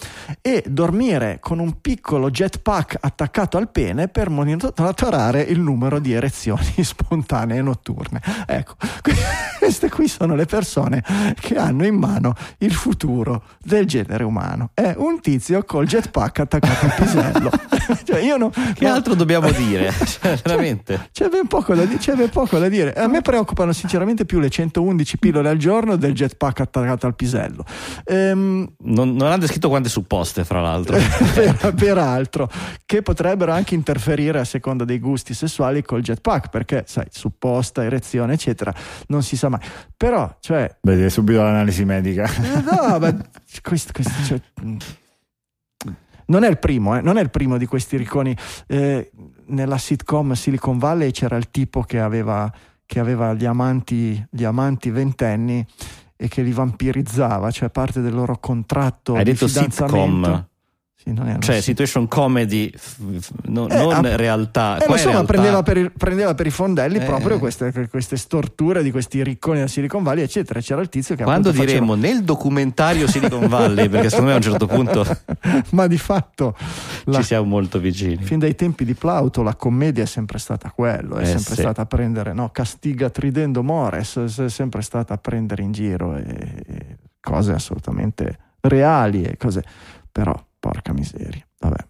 e 0.42 0.64
dormire 0.68 1.40
con 1.42 1.60
un 1.60 1.82
piccolo 1.82 2.30
jetpack 2.30 2.98
attaccato 3.00 3.58
al 3.58 3.70
pene 3.70 4.08
per 4.08 4.30
monitorare 4.30 5.42
il 5.42 5.60
numero 5.60 6.00
di 6.00 6.14
erezioni 6.14 6.74
spontanee 6.84 7.62
notturne. 7.62 8.22
Ecco, 8.46 8.76
queste 9.60 9.90
qui 9.90 10.08
sono 10.08 10.36
le 10.36 10.46
persone 10.46 11.04
che 11.40 11.58
hanno 11.58 11.86
in 11.86 11.96
mano 11.96 12.34
il 12.60 12.74
futuro 12.74 13.44
del 13.64 13.86
genere 13.86 14.24
umano. 14.24 14.70
È 14.74 14.94
un 14.98 15.20
tizio 15.22 15.64
col 15.64 15.88
jetpack 15.88 16.40
attaccato 16.40 16.86
al 16.86 16.94
pisello. 16.96 17.50
Cioè, 18.04 18.20
io 18.20 18.38
no- 18.38 18.50
Che 18.50 18.86
no- 18.86 18.94
altro 18.94 19.14
dobbiamo 19.14 19.50
dire? 19.52 19.92
Cioè, 19.92 20.40
veramente. 20.44 21.10
c'è 21.12 21.28
ben, 21.30 21.48
poco 21.48 21.76
da 21.76 21.86
c'è 21.86 22.16
ben 22.16 22.30
poco 22.30 22.58
da 22.58 22.68
dire. 22.68 22.94
A 22.94 23.08
me 23.08 23.22
preoccupano 23.56 23.72
sinceramente 23.72 24.26
più 24.26 24.40
le 24.40 24.50
111 24.50 25.18
pillole 25.18 25.50
al 25.50 25.58
giorno 25.58 25.96
del 25.96 26.14
jetpack 26.14 26.60
attaccato 26.60 27.06
al 27.08 27.16
pisello. 27.16 27.66
Ehm, 28.04 28.74
Non, 28.84 29.16
non 29.16 29.32
ha 29.32 29.38
descritto 29.38 29.70
quante 29.70 29.88
supposte, 29.90 30.44
fra 30.44 30.62
l'altro. 30.62 30.98
per- 31.34 31.74
peraltro, 31.74 32.50
che 32.86 33.02
potrebbero 33.02 33.52
anche 33.54 33.74
interferire 33.74 34.40
a 34.40 34.44
seconda 34.44 34.84
dei 34.84 35.00
gusti 35.00 35.34
sessuali 35.34 35.82
col 35.82 36.02
jetpack, 36.02 36.50
perché 36.50 36.84
sai, 36.86 37.06
supposta, 37.10 37.84
erezione, 37.84 38.34
eccetera, 38.34 38.74
non 39.08 39.24
si 39.24 39.38
sa 39.38 39.50
mai. 39.50 39.62
Però, 39.96 40.38
cioè, 40.42 40.78
Vedi 40.82 41.10
subito 41.10 41.42
l'analisi 41.42 41.86
medica. 41.86 42.26
eh, 42.26 42.62
no, 42.62 43.00
ma 43.00 43.16
questo, 43.62 43.92
questo, 43.94 44.12
cioè, 44.26 44.42
non 46.28 46.44
è 46.44 46.50
il 46.50 46.58
primo, 46.58 46.98
eh, 46.98 47.02
non 47.02 47.18
è 47.18 47.22
il 47.22 47.30
primo 47.30 47.58
di 47.58 47.66
questi 47.66 47.96
ricconi. 47.98 48.36
Eh, 48.68 49.12
nella 49.48 49.78
sitcom 49.78 50.34
Silicon 50.34 50.78
Valley 50.80 51.12
c'era 51.12 51.36
il 51.38 51.52
tipo 51.52 51.84
che 51.84 52.00
aveva, 52.00 52.52
che 52.86 53.00
aveva 53.00 53.34
gli, 53.34 53.46
amanti, 53.46 54.24
gli 54.30 54.44
amanti 54.44 54.90
ventenni 54.90 55.66
e 56.16 56.28
che 56.28 56.42
li 56.42 56.52
vampirizzava, 56.52 57.52
cioè 57.52 57.70
parte 57.70 58.02
del 58.02 58.14
loro 58.14 58.38
contratto 58.40 59.16
Hai 59.16 59.24
di 59.24 59.32
detto 59.32 59.48
fidanzamento. 59.48 60.26
sitcom. 60.26 60.48
Cioè, 61.14 61.56
sit- 61.56 61.62
situation 61.64 62.08
comedy, 62.08 62.72
no- 63.44 63.68
Eh, 63.70 63.78
non 63.78 63.94
ah, 64.06 64.16
realtà. 64.16 64.78
Eh, 64.80 64.92
insomma, 64.92 65.12
realtà. 65.12 65.26
prendeva 65.26 65.62
per, 65.62 65.78
il- 65.78 65.92
prendeva 65.96 66.34
per 66.34 66.48
i 66.48 66.50
fondelli 66.50 66.98
Eh. 66.98 67.04
proprio 67.06 67.38
queste, 67.38 67.72
queste 67.90 68.18
storture 68.18 68.82
di 68.82 68.90
questi 68.90 69.22
ricconi 69.24 69.60
da 69.60 69.68
Silicon 69.68 70.02
Valley, 70.02 70.24
eccetera. 70.24 70.60
C'era 70.62 70.82
il 70.82 70.90
tizio 70.90 71.14
che 71.16 71.22
Quando 71.24 71.50
appunto 71.50 71.64
faceva- 71.68 71.86
diremo 71.86 72.02
nel 72.02 72.24
documentario 72.24 73.08
Silicon 73.08 73.48
Valley, 73.48 73.88
perché 73.88 74.10
secondo 74.10 74.30
me 74.32 74.34
a 74.34 74.38
un 74.38 74.44
certo 74.44 74.66
punto 74.66 75.06
ma 75.72 75.86
di 75.86 75.98
fatto 76.00 76.56
la- 77.06 77.18
ci 77.20 77.24
siamo 77.24 77.46
molto 77.46 77.78
vicini. 77.80 78.24
fin 78.24 78.40
dai 78.40 78.56
tempi 78.56 78.84
di 78.84 78.96
Plauto 78.96 79.44
la 79.44 79.54
commedia 79.56 80.02
è 80.04 80.08
sempre 80.08 80.40
stata 80.40 80.72
quello, 80.72 81.18
è 81.18 81.22
Eh, 81.22 81.26
sempre 81.26 81.54
sì. 81.54 81.62
stata 81.62 81.86
prendere, 81.86 82.34
no, 82.34 82.50
castiga 82.50 83.12
tridendo 83.12 83.62
mores, 83.62 84.18
è 84.40 84.50
sempre 84.50 84.82
stata 84.82 85.16
prendere 85.20 85.62
in 85.62 85.72
giro 85.72 86.16
e, 86.16 86.24
e 86.66 86.98
cose 87.22 87.52
assolutamente 87.54 88.38
reali 88.62 89.22
e 89.24 89.38
cose, 89.38 89.64
però 90.12 90.34
porca 90.66 90.94
miseria, 90.94 91.46
vabbè. 91.60 91.86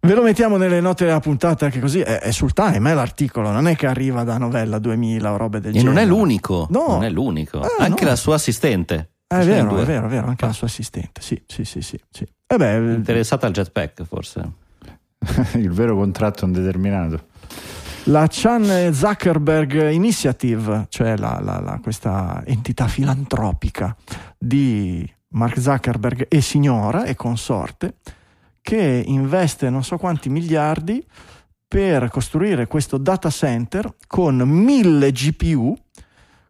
Ve 0.00 0.14
lo 0.14 0.22
mettiamo 0.22 0.56
nelle 0.56 0.80
note 0.80 1.04
della 1.04 1.18
puntata 1.18 1.68
che 1.68 1.80
così 1.80 1.98
è, 2.00 2.20
è 2.20 2.30
sul 2.30 2.52
time, 2.52 2.92
è 2.92 2.94
l'articolo, 2.94 3.50
non 3.50 3.66
è 3.66 3.74
che 3.74 3.88
arriva 3.88 4.22
da 4.22 4.38
novella 4.38 4.78
2000 4.78 5.32
o 5.32 5.36
robe 5.36 5.58
del 5.58 5.74
E 5.74 5.78
genere. 5.78 5.92
non 5.94 6.02
è 6.02 6.06
l'unico. 6.06 6.68
No. 6.70 6.86
Non 6.88 7.02
è 7.02 7.10
l'unico. 7.10 7.58
Ah, 7.60 7.68
Anche 7.80 8.04
no. 8.04 8.10
la 8.10 8.16
sua 8.16 8.36
assistente. 8.36 9.10
Eh, 9.26 9.40
È 9.40 9.44
vero, 9.44 9.76
è 9.76 9.84
vero, 9.84 10.06
è 10.06 10.08
vero, 10.08 10.28
anche 10.28 10.46
la 10.46 10.52
sua 10.52 10.68
assistente, 10.68 11.20
sì, 11.20 11.42
sì, 11.48 11.64
sì, 11.64 11.80
sì. 11.82 11.98
sì. 12.08 12.24
Eh 12.46 12.56
beh, 12.56 12.76
Interessata 12.94 13.48
al 13.48 13.52
jetpack, 13.52 14.04
forse. 14.04 14.48
Il 15.54 15.72
vero 15.72 15.96
contratto 15.96 16.44
indeterminato. 16.44 17.26
La 18.04 18.28
Chan 18.30 18.92
Zuckerberg 18.94 19.90
Initiative, 19.90 20.86
cioè 20.90 21.16
la- 21.16 21.40
la- 21.42 21.58
la- 21.58 21.80
questa 21.82 22.44
entità 22.46 22.86
filantropica 22.86 23.96
di 24.38 25.12
Mark 25.36 25.60
Zuckerberg 25.60 26.26
e 26.28 26.40
signora 26.40 27.04
e 27.04 27.14
consorte, 27.14 27.96
che 28.60 29.02
investe 29.06 29.70
non 29.70 29.84
so 29.84 29.96
quanti 29.96 30.28
miliardi 30.28 31.04
per 31.68 32.08
costruire 32.08 32.66
questo 32.66 32.96
data 32.96 33.30
center 33.30 33.96
con 34.06 34.36
mille 34.36 35.12
GPU 35.12 35.76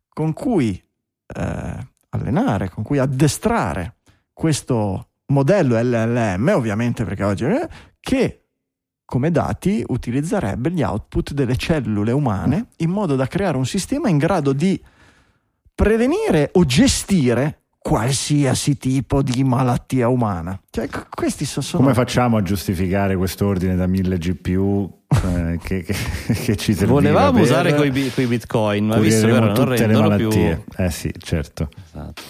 con 0.08 0.32
cui 0.32 0.82
eh, 1.26 1.86
allenare, 2.10 2.70
con 2.70 2.84
cui 2.84 2.98
addestrare 2.98 3.96
questo 4.32 5.08
modello 5.26 5.78
LLM, 5.78 6.52
ovviamente 6.54 7.04
perché 7.04 7.24
oggi 7.24 7.44
eh, 7.44 7.68
che 7.98 8.42
come 9.04 9.30
dati 9.30 9.84
utilizzerebbe 9.86 10.70
gli 10.70 10.82
output 10.82 11.32
delle 11.32 11.56
cellule 11.56 12.12
umane 12.12 12.68
in 12.78 12.90
modo 12.90 13.14
da 13.16 13.26
creare 13.26 13.56
un 13.56 13.66
sistema 13.66 14.08
in 14.08 14.18
grado 14.18 14.52
di 14.52 14.82
prevenire 15.74 16.50
o 16.54 16.64
gestire 16.64 17.65
qualsiasi 17.86 18.76
tipo 18.78 19.22
di 19.22 19.44
malattia 19.44 20.08
umana. 20.08 20.60
Cioè, 20.70 20.88
sono 21.62 21.82
Come 21.84 21.94
facciamo 21.94 22.36
a 22.36 22.42
giustificare 22.42 23.14
quest'ordine 23.14 23.76
da 23.76 23.86
1000 23.86 24.18
GPU 24.18 25.02
eh, 25.08 25.58
che, 25.62 25.84
che- 25.84 25.94
che 26.34 26.56
ci 26.56 26.72
serviva 26.72 26.92
Volevamo 26.94 27.40
usare 27.40 27.74
coi 27.76 27.90
bitcoin, 28.26 28.86
ma 28.86 28.98
visto 28.98 29.26
che 29.26 29.32
ora 29.32 29.46
non 29.46 29.54
tutte 29.54 29.70
le 29.70 29.86
rendono 29.86 30.16
più. 30.16 30.28
malattie. 30.28 30.64
Eh 30.76 30.90
sì, 30.90 31.12
certo. 31.16 31.68
Esatto. 31.86 32.22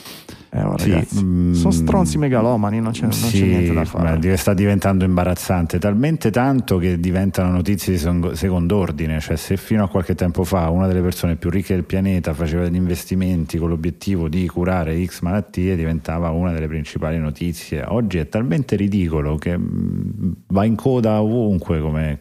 Eh, 0.56 0.62
oh, 0.62 0.78
Sì, 0.78 0.90
ragazzi, 0.90 1.22
mm, 1.22 1.52
sono 1.52 1.70
stronzi 1.70 2.16
megalomani, 2.16 2.80
non 2.80 2.92
c'è, 2.92 3.02
non 3.02 3.10
c'è 3.10 3.26
Sì, 3.26 3.42
niente 3.44 3.74
da 3.74 3.84
fare. 3.84 4.36
sta 4.38 4.54
diventando 4.54 5.04
imbarazzante, 5.04 5.78
talmente 5.78 6.30
tanto 6.30 6.78
che 6.78 6.98
diventano 6.98 7.50
notizie 7.50 7.92
di 7.92 8.30
secondo 8.32 8.76
ordine, 8.76 9.20
cioè 9.20 9.36
se 9.36 9.58
fino 9.58 9.84
a 9.84 9.88
qualche 9.88 10.14
tempo 10.14 10.44
fa 10.44 10.70
una 10.70 10.86
delle 10.86 11.02
persone 11.02 11.36
più 11.36 11.50
ricche 11.50 11.74
del 11.74 11.84
pianeta 11.84 12.32
faceva 12.32 12.62
degli 12.62 12.76
investimenti 12.76 13.58
con 13.58 13.68
l'obiettivo 13.68 14.28
di 14.30 14.46
curare 14.46 15.04
X 15.04 15.20
malattie, 15.20 15.76
diventava 15.76 16.30
una 16.30 16.52
delle 16.52 16.68
principali 16.68 17.18
notizie. 17.18 17.84
Oggi 17.86 18.16
è 18.16 18.26
talmente 18.26 18.76
ridicolo 18.76 19.36
che 19.36 19.58
mm, 19.58 20.32
va 20.48 20.64
in 20.64 20.74
coda 20.74 21.20
ovunque 21.20 21.80
come... 21.80 22.18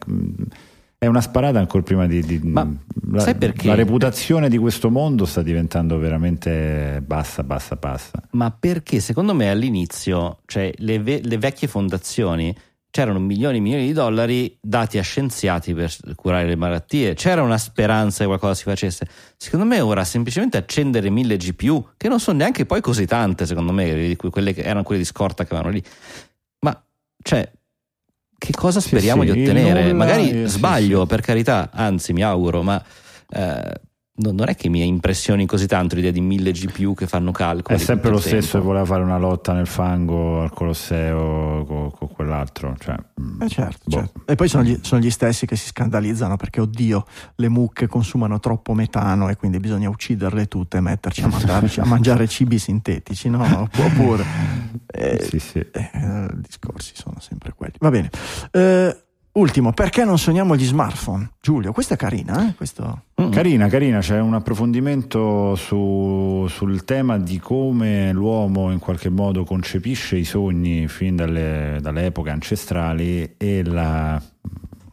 È 1.06 1.08
una 1.08 1.20
sparata 1.20 1.60
ancora 1.60 1.84
prima 1.84 2.04
di... 2.08 2.20
di- 2.20 2.40
Ma 2.42 2.68
la, 3.12 3.20
sai 3.20 3.36
perché? 3.36 3.68
La 3.68 3.76
reputazione 3.76 4.48
di 4.48 4.58
questo 4.58 4.90
mondo 4.90 5.24
sta 5.24 5.40
diventando 5.40 5.98
veramente 5.98 7.00
bassa, 7.06 7.44
bassa, 7.44 7.76
bassa. 7.76 8.20
Ma 8.32 8.50
perché 8.50 8.98
secondo 8.98 9.32
me 9.32 9.48
all'inizio, 9.48 10.40
cioè 10.46 10.72
le, 10.78 10.98
ve- 10.98 11.20
le 11.22 11.38
vecchie 11.38 11.68
fondazioni 11.68 12.52
c'erano 12.90 13.20
milioni 13.20 13.58
e 13.58 13.60
milioni 13.60 13.86
di 13.86 13.92
dollari 13.92 14.58
dati 14.60 14.98
a 14.98 15.02
scienziati 15.02 15.74
per 15.74 15.94
curare 16.16 16.46
le 16.46 16.56
malattie, 16.56 17.14
c'era 17.14 17.40
una 17.42 17.58
speranza 17.58 18.20
che 18.20 18.26
qualcosa 18.26 18.54
si 18.54 18.64
facesse. 18.64 19.06
Secondo 19.36 19.64
me 19.64 19.78
ora 19.80 20.02
semplicemente 20.02 20.56
accendere 20.56 21.08
mille 21.08 21.36
GPU, 21.36 21.90
che 21.96 22.08
non 22.08 22.18
sono 22.18 22.38
neanche 22.38 22.66
poi 22.66 22.80
così 22.80 23.06
tante, 23.06 23.46
secondo 23.46 23.70
me, 23.72 24.16
quelle 24.16 24.52
che 24.52 24.62
erano 24.62 24.82
quelle 24.82 25.02
di 25.02 25.06
scorta 25.06 25.44
che 25.44 25.54
avevano 25.54 25.72
lì. 25.72 25.84
Ma 26.60 26.84
cioè, 27.22 27.48
che 28.38 28.52
cosa 28.52 28.80
speriamo 28.80 29.24
sì, 29.24 29.32
di 29.32 29.42
ottenere? 29.42 29.92
Magari 29.92 30.28
sì, 30.28 30.44
sbaglio, 30.46 31.00
sì. 31.02 31.06
per 31.06 31.20
carità, 31.20 31.70
anzi 31.72 32.12
mi 32.12 32.22
auguro, 32.22 32.62
ma 32.62 32.82
eh, 33.30 33.80
non 34.18 34.34
non 34.34 34.48
è 34.48 34.54
che 34.54 34.68
mi 34.68 34.86
impressioni 34.86 35.46
così 35.46 35.66
tanto 35.66 35.94
l'idea 35.94 36.10
di 36.10 36.20
mille 36.20 36.52
GPU 36.52 36.94
che 36.94 37.06
fanno 37.06 37.32
calcoli. 37.32 37.78
È 37.78 37.80
sempre 37.80 38.10
lo 38.10 38.18
stesso 38.18 38.36
che 38.46 38.50
tempo. 38.52 38.66
voleva 38.66 38.84
fare 38.84 39.02
una 39.02 39.18
lotta 39.18 39.52
nel 39.52 39.66
fango 39.66 40.42
al 40.42 40.50
Colosseo 40.52 41.64
con, 41.66 41.90
con 41.90 42.08
quell'altro. 42.12 42.74
Cioè, 42.78 42.94
mm, 43.20 43.42
Eh 43.42 43.48
certo, 43.48 43.80
boh. 43.84 43.96
certo. 43.96 44.20
E 44.26 44.34
poi 44.34 44.48
sono 44.48 44.62
gli, 44.62 44.78
sono 44.82 45.00
gli 45.00 45.10
stessi 45.10 45.46
che 45.46 45.56
si 45.56 45.66
scandalizzano 45.66 46.36
perché, 46.36 46.60
oddio, 46.60 47.04
le 47.36 47.48
mucche 47.48 47.86
consumano 47.86 48.40
troppo 48.40 48.72
metano 48.74 49.28
e 49.28 49.36
quindi 49.36 49.58
bisogna 49.60 49.88
ucciderle 49.88 50.46
tutte 50.48 50.78
e 50.78 50.80
metterci 50.80 51.22
a, 51.22 51.28
mandarci- 51.28 51.80
a 51.80 51.84
mangiare 51.84 52.26
cibi 52.26 52.58
sintetici, 52.58 53.28
no? 53.28 53.42
Oppure... 53.76 54.24
eh, 54.86 55.20
Sì, 55.22 55.38
sì. 55.38 55.58
eh, 55.58 55.90
i 56.32 56.40
discorsi 56.40 56.92
sono 56.94 57.16
sempre 57.20 57.52
quelli. 57.54 57.74
Va 57.80 57.90
bene. 57.90 58.10
Eh, 58.50 58.96
ultimo, 59.36 59.72
perché 59.72 60.04
non 60.04 60.18
sogniamo 60.18 60.56
gli 60.56 60.64
smartphone? 60.64 61.30
Giulio, 61.40 61.72
questa 61.72 61.94
è 61.94 61.96
carina, 61.96 62.48
eh? 62.48 62.54
Questo... 62.54 63.02
Mm. 63.20 63.30
Carina, 63.30 63.68
carina, 63.68 64.00
c'è 64.00 64.20
un 64.20 64.34
approfondimento 64.34 65.54
su- 65.54 66.46
sul 66.48 66.84
tema 66.84 67.18
di 67.18 67.38
come 67.38 68.12
l'uomo 68.12 68.70
in 68.72 68.78
qualche 68.78 69.08
modo 69.08 69.44
concepisce 69.44 70.16
i 70.16 70.24
sogni 70.24 70.86
fin 70.88 71.16
dalle, 71.16 71.78
dalle 71.80 72.06
epoche 72.06 72.30
ancestrali 72.30 73.34
e 73.36 73.64
la- 73.64 74.20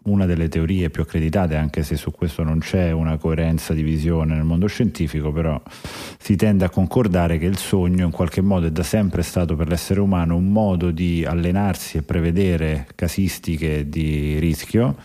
una 0.03 0.25
delle 0.25 0.49
teorie 0.49 0.89
più 0.89 1.03
accreditate, 1.03 1.55
anche 1.55 1.83
se 1.83 1.95
su 1.95 2.11
questo 2.11 2.43
non 2.43 2.59
c'è 2.59 2.91
una 2.91 3.17
coerenza 3.17 3.73
di 3.73 3.83
visione 3.83 4.35
nel 4.35 4.43
mondo 4.43 4.67
scientifico, 4.67 5.31
però 5.31 5.61
si 6.17 6.35
tende 6.35 6.65
a 6.65 6.69
concordare 6.69 7.37
che 7.37 7.45
il 7.45 7.57
sogno 7.57 8.05
in 8.05 8.11
qualche 8.11 8.41
modo 8.41 8.67
è 8.67 8.71
da 8.71 8.83
sempre 8.83 9.21
stato 9.21 9.55
per 9.55 9.67
l'essere 9.67 9.99
umano 9.99 10.35
un 10.35 10.51
modo 10.51 10.91
di 10.91 11.23
allenarsi 11.25 11.97
e 11.97 12.01
prevedere 12.01 12.87
casistiche 12.95 13.87
di 13.87 14.39
rischio 14.39 14.95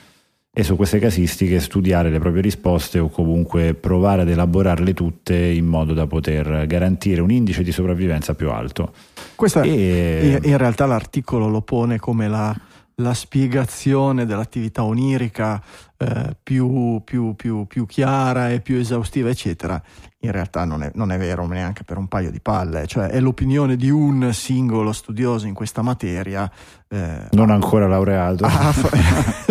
e 0.58 0.64
su 0.64 0.74
queste 0.74 0.98
casistiche 0.98 1.60
studiare 1.60 2.10
le 2.10 2.18
proprie 2.18 2.42
risposte 2.42 2.98
o 2.98 3.08
comunque 3.08 3.74
provare 3.74 4.22
ad 4.22 4.28
elaborarle 4.28 4.92
tutte 4.92 5.36
in 5.36 5.66
modo 5.66 5.94
da 5.94 6.08
poter 6.08 6.66
garantire 6.66 7.20
un 7.20 7.30
indice 7.30 7.62
di 7.62 7.70
sopravvivenza 7.70 8.34
più 8.34 8.50
alto. 8.50 8.92
Questa 9.36 9.62
E- 9.62 10.40
in 10.42 10.56
realtà 10.56 10.86
l'articolo 10.86 11.46
lo 11.46 11.60
pone 11.60 12.00
come 12.00 12.26
la, 12.26 12.52
la 13.00 13.14
spiegazione 13.14 14.26
dell'attività 14.26 14.84
onirica 14.84 15.62
eh, 15.96 16.36
più, 16.42 17.00
più- 17.04 17.34
più- 17.34 17.66
più 17.66 17.86
chiara 17.86 18.50
e 18.50 18.60
più 18.60 18.76
esaustiva, 18.76 19.28
eccetera. 19.28 19.80
In 20.22 20.32
realtà 20.32 20.64
non 20.64 20.82
è, 20.82 20.90
non 20.94 21.12
è 21.12 21.16
vero 21.16 21.46
neanche 21.46 21.84
per 21.84 21.96
un 21.96 22.08
paio 22.08 22.32
di 22.32 22.40
palle, 22.40 22.88
cioè 22.88 23.06
è 23.06 23.20
l'opinione 23.20 23.76
di 23.76 23.88
un 23.88 24.30
singolo 24.32 24.90
studioso 24.92 25.46
in 25.46 25.54
questa 25.54 25.80
materia. 25.80 26.50
eh, 26.88 27.28
Non 27.30 27.50
ancora 27.50 27.86
laureato. 27.86 28.44
Ah, 28.44 28.72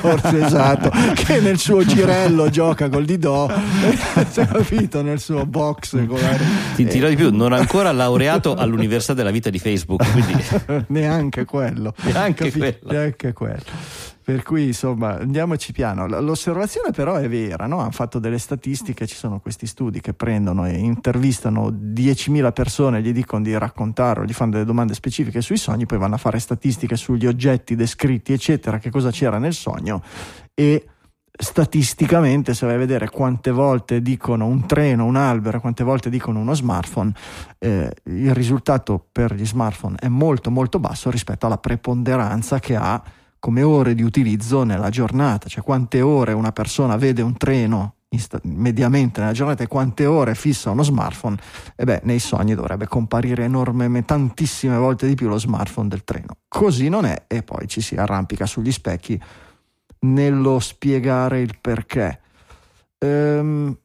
forse 0.00 0.42
esatto, 0.42 0.90
che 1.14 1.40
nel 1.40 1.58
suo 1.58 1.84
girello 1.84 2.48
gioca 2.50 2.88
col 2.88 3.04
Didò, 3.04 3.46
hai 3.46 4.46
capito? 4.46 5.02
Nel 5.02 5.20
suo 5.20 5.44
box 5.44 6.06
con 6.06 6.18
la- 6.18 6.36
Ti 6.74 6.84
dirò 6.84 7.08
di 7.08 7.16
più, 7.16 7.30
non 7.30 7.52
ancora 7.52 7.92
laureato 7.92 8.54
all'Università 8.54 9.12
della 9.12 9.30
Vita 9.30 9.50
di 9.50 9.58
Facebook, 9.58 10.02
quindi 10.12 10.34
neanche 10.88 11.44
quello. 11.44 11.92
Neanche 12.04 12.44
Capi- 12.46 12.58
quello. 12.58 12.90
neanche 12.90 13.32
quello. 13.34 13.62
Per 14.26 14.42
cui 14.42 14.66
insomma 14.66 15.20
andiamoci 15.20 15.70
piano. 15.70 16.08
L'osservazione 16.08 16.90
però 16.90 17.14
è 17.14 17.28
vera, 17.28 17.68
no? 17.68 17.78
hanno 17.78 17.92
fatto 17.92 18.18
delle 18.18 18.38
statistiche, 18.38 19.06
ci 19.06 19.14
sono 19.14 19.38
questi 19.38 19.68
studi 19.68 20.00
che 20.00 20.14
prendono 20.14 20.66
e 20.66 20.72
intervistano 20.72 21.68
10.000 21.68 22.52
persone, 22.52 23.02
gli 23.02 23.12
dicono 23.12 23.44
di 23.44 23.56
raccontare 23.56 24.18
o 24.18 24.24
gli 24.24 24.32
fanno 24.32 24.50
delle 24.50 24.64
domande 24.64 24.94
specifiche 24.94 25.40
sui 25.40 25.56
sogni, 25.56 25.86
poi 25.86 25.98
vanno 25.98 26.16
a 26.16 26.18
fare 26.18 26.40
statistiche 26.40 26.96
sugli 26.96 27.24
oggetti 27.24 27.76
descritti, 27.76 28.32
eccetera, 28.32 28.80
che 28.80 28.90
cosa 28.90 29.12
c'era 29.12 29.38
nel 29.38 29.54
sogno 29.54 30.02
e 30.54 30.88
statisticamente 31.30 32.52
se 32.52 32.66
vai 32.66 32.74
a 32.74 32.78
vedere 32.78 33.08
quante 33.08 33.52
volte 33.52 34.02
dicono 34.02 34.46
un 34.46 34.66
treno, 34.66 35.04
un 35.04 35.14
albero, 35.14 35.60
quante 35.60 35.84
volte 35.84 36.10
dicono 36.10 36.40
uno 36.40 36.52
smartphone, 36.52 37.12
eh, 37.60 37.92
il 38.06 38.34
risultato 38.34 39.06
per 39.12 39.34
gli 39.34 39.46
smartphone 39.46 39.94
è 40.00 40.08
molto 40.08 40.50
molto 40.50 40.80
basso 40.80 41.10
rispetto 41.10 41.46
alla 41.46 41.58
preponderanza 41.58 42.58
che 42.58 42.74
ha 42.74 43.00
come 43.46 43.62
ore 43.62 43.94
di 43.94 44.02
utilizzo 44.02 44.64
nella 44.64 44.90
giornata, 44.90 45.48
cioè 45.48 45.62
quante 45.62 46.00
ore 46.00 46.32
una 46.32 46.50
persona 46.50 46.96
vede 46.96 47.22
un 47.22 47.36
treno 47.36 47.94
mediamente 48.42 49.20
nella 49.20 49.32
giornata 49.32 49.62
e 49.62 49.68
quante 49.68 50.04
ore 50.04 50.34
fissa 50.34 50.70
uno 50.70 50.82
smartphone, 50.82 51.36
e 51.76 51.84
beh, 51.84 52.00
nei 52.02 52.18
sogni 52.18 52.56
dovrebbe 52.56 52.88
comparire 52.88 53.44
enormemente, 53.44 54.08
tantissime 54.08 54.76
volte 54.76 55.06
di 55.06 55.14
più 55.14 55.28
lo 55.28 55.38
smartphone 55.38 55.86
del 55.86 56.02
treno. 56.02 56.38
Così 56.48 56.88
non 56.88 57.04
è 57.04 57.26
e 57.28 57.44
poi 57.44 57.68
ci 57.68 57.80
si 57.80 57.94
arrampica 57.94 58.46
sugli 58.46 58.72
specchi 58.72 59.20
nello 60.00 60.58
spiegare 60.58 61.40
il 61.40 61.56
perché. 61.60 62.20
Ehm, 62.98 63.78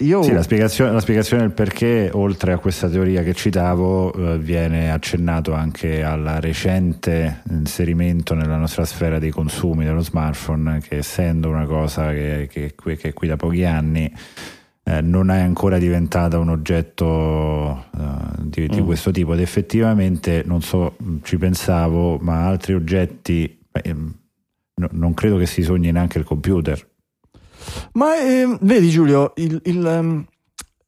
io 0.00 0.22
Sì, 0.22 0.32
la 0.32 0.42
spiegazione, 0.42 0.92
la 0.92 1.00
spiegazione 1.00 1.42
del 1.42 1.52
perché, 1.52 2.10
oltre 2.12 2.52
a 2.52 2.58
questa 2.58 2.88
teoria 2.88 3.22
che 3.22 3.34
citavo, 3.34 4.12
eh, 4.34 4.38
viene 4.38 4.90
accennato 4.92 5.52
anche 5.54 6.02
al 6.04 6.38
recente 6.40 7.42
inserimento 7.50 8.34
nella 8.34 8.56
nostra 8.56 8.84
sfera 8.84 9.18
dei 9.18 9.30
consumi 9.30 9.84
dello 9.84 10.00
smartphone, 10.02 10.80
che 10.80 10.98
essendo 10.98 11.48
una 11.48 11.66
cosa 11.66 12.10
che, 12.12 12.48
che- 12.50 12.74
che 12.76 13.08
è 13.08 13.12
qui 13.12 13.28
da 13.28 13.36
pochi 13.36 13.64
anni, 13.64 14.12
eh, 14.84 15.00
non 15.02 15.30
è 15.30 15.40
ancora 15.40 15.78
diventata 15.78 16.38
un 16.38 16.48
oggetto 16.48 17.84
eh, 17.94 18.42
di, 18.42 18.68
di 18.68 18.80
Mm. 18.80 18.84
questo 18.86 19.10
tipo 19.10 19.34
ed 19.34 19.40
effettivamente, 19.40 20.42
non 20.46 20.62
so, 20.62 20.96
ci 21.22 21.36
pensavo, 21.36 22.18
ma 22.18 22.46
altri 22.46 22.74
oggetti, 22.74 23.58
beh, 23.70 23.80
ehm, 23.84 24.14
no- 24.76 24.88
non 24.92 25.12
credo 25.14 25.36
che 25.36 25.46
si 25.46 25.62
sogni 25.62 25.90
neanche 25.92 26.18
il 26.18 26.24
computer. 26.24 26.86
Ma 27.92 28.16
ehm, 28.20 28.58
vedi 28.62 28.90
Giulio, 28.90 29.32
il- 29.36 29.60
il, 29.64 29.86
ehm, 29.86 30.26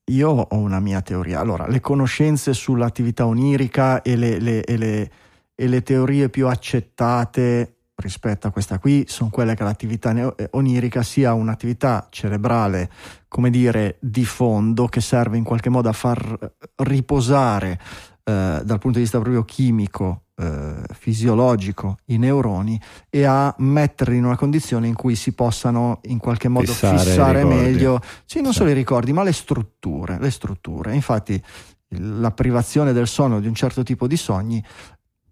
io 0.07 0.28
ho 0.31 0.57
una 0.57 0.81
mia 0.81 1.01
teoria. 1.02 1.40
Allora, 1.40 1.66
le 1.69 1.81
conoscenze 1.81 2.52
sull'attività 2.55 3.27
onirica 3.27 4.02
e 4.02 4.16
le, 4.16 4.39
le- 4.39 4.65
e 4.65 4.77
le- 4.77 5.11
e 5.55 5.66
le 5.69 5.82
teorie 5.82 6.31
più 6.31 6.48
accettate 6.48 7.74
rispetto 7.97 8.47
a 8.47 8.51
questa 8.51 8.78
qui 8.78 9.05
sono 9.07 9.28
quelle 9.28 9.55
che 9.55 9.62
l'attività 9.62 10.11
eh, 10.35 10.48
onirica 10.52 11.02
sia 11.02 11.35
un'attività 11.35 12.07
cerebrale, 12.09 12.89
come 13.28 13.51
dire, 13.51 13.98
di 14.01 14.24
fondo 14.24 14.86
che 14.86 15.02
serve 15.02 15.36
in 15.36 15.44
qualche 15.44 15.69
modo 15.69 15.90
a 15.90 15.93
far 15.93 16.55
riposare 16.77 17.78
eh, 18.24 18.61
dal 18.65 18.78
punto 18.78 18.97
di 18.97 19.01
vista 19.01 19.19
proprio 19.20 19.44
chimico, 19.44 20.23
eh, 20.41 20.95
fisiologico, 20.95 21.99
i 22.07 22.17
neuroni 22.17 22.81
e 23.11 23.25
a 23.25 23.55
metterli 23.59 24.17
in 24.17 24.25
una 24.25 24.37
condizione 24.37 24.87
in 24.87 24.95
cui 24.95 25.15
si 25.15 25.33
possano 25.33 26.01
in 26.05 26.19
qualche 26.19 26.49
modo 26.49 26.73
Fissare 26.73 26.99
fissare 26.99 27.45
meglio, 27.45 28.01
sì, 28.25 28.41
non 28.41 28.53
Sì. 28.53 28.59
solo 28.59 28.71
i 28.71 28.75
ricordi, 28.75 29.12
ma 29.12 29.23
le 29.23 29.33
strutture, 29.33 30.19
le 30.19 30.31
strutture. 30.31 30.95
Infatti 30.95 31.43
la 31.89 32.31
privazione 32.31 32.93
del 32.93 33.07
sonno 33.09 33.41
di 33.41 33.47
un 33.49 33.55
certo 33.55 33.83
tipo 33.83 34.07
di 34.07 34.17
sogni 34.17 34.65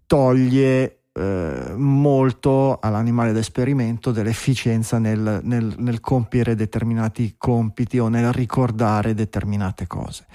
toglie 0.05 0.95
eh, 1.11 1.73
molto 1.75 2.79
all'animale 2.79 3.31
d'esperimento 3.33 4.11
dell'efficienza 4.11 4.99
nel, 4.99 5.39
nel- 5.43 5.75
nel 5.77 5.99
compiere 5.99 6.55
determinati 6.55 7.35
compiti 7.37 7.99
o 7.99 8.07
nel 8.07 8.31
ricordare 8.31 9.13
determinate 9.13 9.87
cose. 9.87 10.25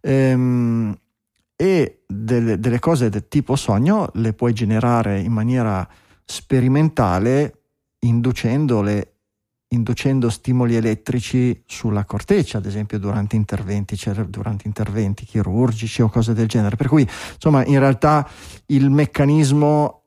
Ehm, 0.00 0.96
e 1.56 2.02
delle, 2.06 2.58
delle 2.58 2.78
cose 2.78 3.08
del 3.08 3.28
tipo 3.28 3.56
sogno 3.56 4.10
le 4.14 4.32
puoi 4.32 4.52
generare 4.52 5.20
in 5.20 5.32
maniera 5.32 5.86
sperimentale 6.24 7.60
inducendole 8.00 9.12
inducendo 9.72 10.30
stimoli 10.30 10.76
elettrici 10.76 11.62
sulla 11.66 12.04
corteccia, 12.04 12.58
ad 12.58 12.66
esempio 12.66 12.98
durante 12.98 13.36
interventi, 13.36 13.96
cere- 13.96 14.28
durante 14.28 14.66
interventi 14.66 15.24
chirurgici 15.24 16.02
o 16.02 16.08
cose 16.08 16.34
del 16.34 16.46
genere. 16.46 16.76
Per 16.76 16.88
cui, 16.88 17.02
insomma, 17.34 17.64
in 17.64 17.78
realtà 17.78 18.28
il 18.66 18.90
meccanismo 18.90 20.04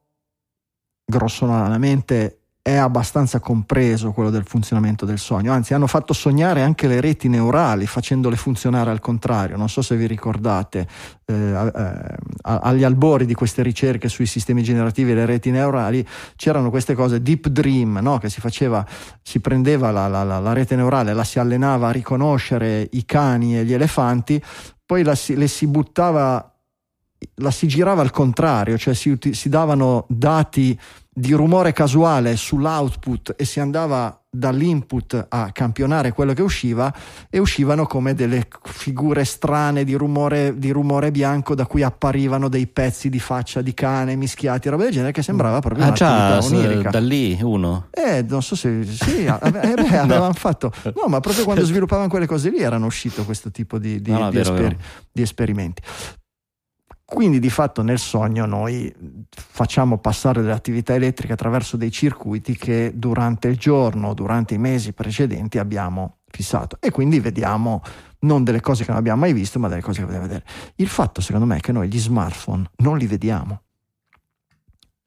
grossolanamente 1.03 2.44
è 2.67 2.77
abbastanza 2.77 3.39
compreso 3.39 4.11
quello 4.11 4.31
del 4.31 4.43
funzionamento 4.43 5.05
del 5.05 5.19
sogno, 5.19 5.51
anzi 5.53 5.75
hanno 5.75 5.85
fatto 5.85 6.13
sognare 6.13 6.63
anche 6.63 6.87
le 6.87 6.99
reti 6.99 7.27
neurali 7.29 7.85
facendole 7.85 8.37
funzionare 8.37 8.89
al 8.89 8.99
contrario, 8.99 9.55
non 9.55 9.69
so 9.69 9.83
se 9.83 9.95
vi 9.95 10.07
ricordate, 10.07 10.87
eh, 11.25 11.33
eh, 11.35 12.15
agli 12.41 12.83
albori 12.83 13.27
di 13.27 13.35
queste 13.35 13.61
ricerche 13.61 14.09
sui 14.09 14.25
sistemi 14.25 14.63
generativi 14.63 15.11
e 15.11 15.13
le 15.13 15.27
reti 15.27 15.51
neurali 15.51 16.03
c'erano 16.35 16.71
queste 16.71 16.95
cose, 16.95 17.21
deep 17.21 17.49
dream, 17.49 17.99
no? 18.01 18.17
che 18.17 18.29
si 18.29 18.39
faceva, 18.39 18.83
si 19.21 19.39
prendeva 19.41 19.91
la, 19.91 20.07
la- 20.07 20.23
la- 20.23 20.53
rete 20.53 20.75
neurale, 20.75 21.13
la 21.13 21.23
si 21.23 21.37
allenava 21.37 21.89
a 21.89 21.91
riconoscere 21.91 22.89
i 22.93 23.05
cani 23.05 23.59
e 23.59 23.63
gli 23.63 23.73
elefanti, 23.73 24.41
poi 24.83 25.03
la 25.03 25.15
le 25.27 25.47
si 25.47 25.67
buttava, 25.67 26.51
la 27.35 27.51
si 27.51 27.67
girava 27.67 28.01
al 28.01 28.09
contrario, 28.09 28.75
cioè 28.75 28.95
si, 28.95 29.15
si 29.33 29.49
davano 29.49 30.07
dati 30.09 30.75
di 31.17 31.31
rumore 31.31 31.71
casuale 31.71 32.35
sull'output 32.35 33.35
e 33.37 33.45
si 33.45 33.61
andava 33.61 34.19
dall'input 34.29 35.27
a 35.29 35.49
campionare 35.53 36.11
quello 36.11 36.33
che 36.33 36.41
usciva 36.41 36.93
e 37.29 37.39
uscivano 37.39 37.85
come 37.85 38.13
delle 38.13 38.45
figure 38.63 39.23
strane 39.23 39.85
di 39.85 39.93
rumore, 39.93 40.57
di 40.59 40.71
rumore 40.71 41.11
bianco 41.11 41.55
da 41.55 41.65
cui 41.67 41.83
apparivano 41.83 42.49
dei 42.49 42.67
pezzi 42.67 43.07
di 43.09 43.19
faccia 43.19 43.61
di 43.61 43.73
cane 43.73 44.17
mischiati, 44.17 44.67
roba 44.67 44.83
del 44.83 44.91
genere 44.91 45.13
che 45.13 45.21
sembrava 45.21 45.61
proprio 45.61 45.85
Ah 45.85 45.91
già, 45.91 46.37
onirica. 46.43 46.89
da 46.89 46.99
lì 46.99 47.39
uno. 47.41 47.87
Eh, 47.91 48.25
non 48.27 48.43
so 48.43 48.57
se 48.57 48.83
sì, 48.83 49.23
eh, 49.25 49.51
beh, 49.51 49.61
eh, 49.73 49.95
avevano 49.97 50.33
fatto. 50.33 50.69
No, 50.83 51.07
ma 51.07 51.21
proprio 51.21 51.45
quando 51.45 51.63
sviluppavano 51.65 52.09
quelle 52.09 52.25
cose 52.27 52.49
lì 52.49 52.59
erano 52.59 52.87
uscito 52.87 53.23
questo 53.23 53.51
tipo 53.51 53.77
di, 53.79 54.01
di- 54.01 54.11
No, 54.11 54.19
no, 54.19 54.29
di 54.31 54.35
vero, 54.35 54.53
esper- 54.53 54.69
vero. 54.75 54.83
di 55.13 55.21
esperimenti. 55.21 55.81
Quindi 57.05 57.37
di 57.39 57.51
fatto 57.51 57.83
nel 57.83 57.99
sogno 57.99 58.47
noi 58.47 58.91
facciamo 59.29 59.99
passare 59.99 60.41
delle 60.41 60.53
attività 60.53 60.95
elettriche 60.95 61.33
attraverso 61.33 61.77
dei 61.77 61.91
circuiti 61.91 62.57
che 62.57 62.93
durante 62.95 63.47
il 63.47 63.57
giorno, 63.57 64.15
durante 64.15 64.55
i 64.55 64.57
mesi 64.57 64.91
precedenti 64.91 65.59
abbiamo 65.59 66.17
fissato 66.27 66.77
e 66.81 66.89
quindi 66.89 67.19
vediamo 67.19 67.83
non 68.21 68.43
delle 68.43 68.59
cose 68.59 68.83
che 68.83 68.89
non 68.89 68.99
abbiamo 68.99 69.19
mai 69.19 69.33
visto, 69.33 69.59
ma 69.59 69.67
delle 69.67 69.81
cose 69.81 69.99
che 69.99 70.05
vogliamo 70.05 70.23
vedere. 70.23 70.45
Il 70.77 70.87
fatto 70.87 71.21
secondo 71.21 71.45
me 71.45 71.57
è 71.57 71.59
che 71.59 71.71
noi 71.71 71.87
gli 71.87 71.99
smartphone 71.99 72.71
non 72.77 72.97
li 72.97 73.05
vediamo. 73.05 73.61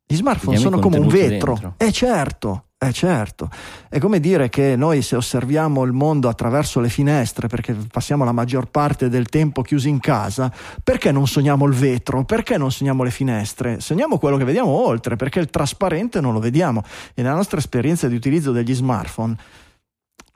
Gli 0.06 0.14
smartphone 0.14 0.56
sono 0.56 0.78
come 0.78 0.98
un 0.98 1.08
vetro. 1.08 1.54
dentro. 1.54 1.74
Eh 1.78 1.90
certo, 1.90 2.67
eh 2.80 2.92
certo. 2.92 3.50
È 3.88 3.98
come 3.98 4.20
dire 4.20 4.48
che 4.48 4.76
noi 4.76 5.02
se 5.02 5.16
osserviamo 5.16 5.82
il 5.82 5.90
mondo 5.90 6.28
attraverso 6.28 6.78
le 6.78 6.88
finestre, 6.88 7.48
perché 7.48 7.74
passiamo 7.74 8.24
la 8.24 8.30
maggior 8.30 8.68
parte 8.68 9.08
del 9.08 9.28
tempo 9.28 9.62
chiusi 9.62 9.88
in 9.88 9.98
casa, 9.98 10.52
perché 10.84 11.10
non 11.10 11.26
sogniamo 11.26 11.66
il 11.66 11.74
vetro? 11.74 12.24
Perché 12.24 12.56
non 12.56 12.70
sogniamo 12.70 13.02
le 13.02 13.10
finestre? 13.10 13.80
Sogniamo 13.80 14.18
quello 14.18 14.36
che 14.36 14.44
vediamo 14.44 14.70
oltre, 14.70 15.16
perché 15.16 15.40
il 15.40 15.50
trasparente 15.50 16.20
non 16.20 16.32
lo 16.32 16.38
vediamo. 16.38 16.84
E 17.14 17.22
nella 17.22 17.34
nostra 17.34 17.58
esperienza 17.58 18.06
di 18.06 18.14
utilizzo 18.14 18.52
degli 18.52 18.74
smartphone, 18.74 19.36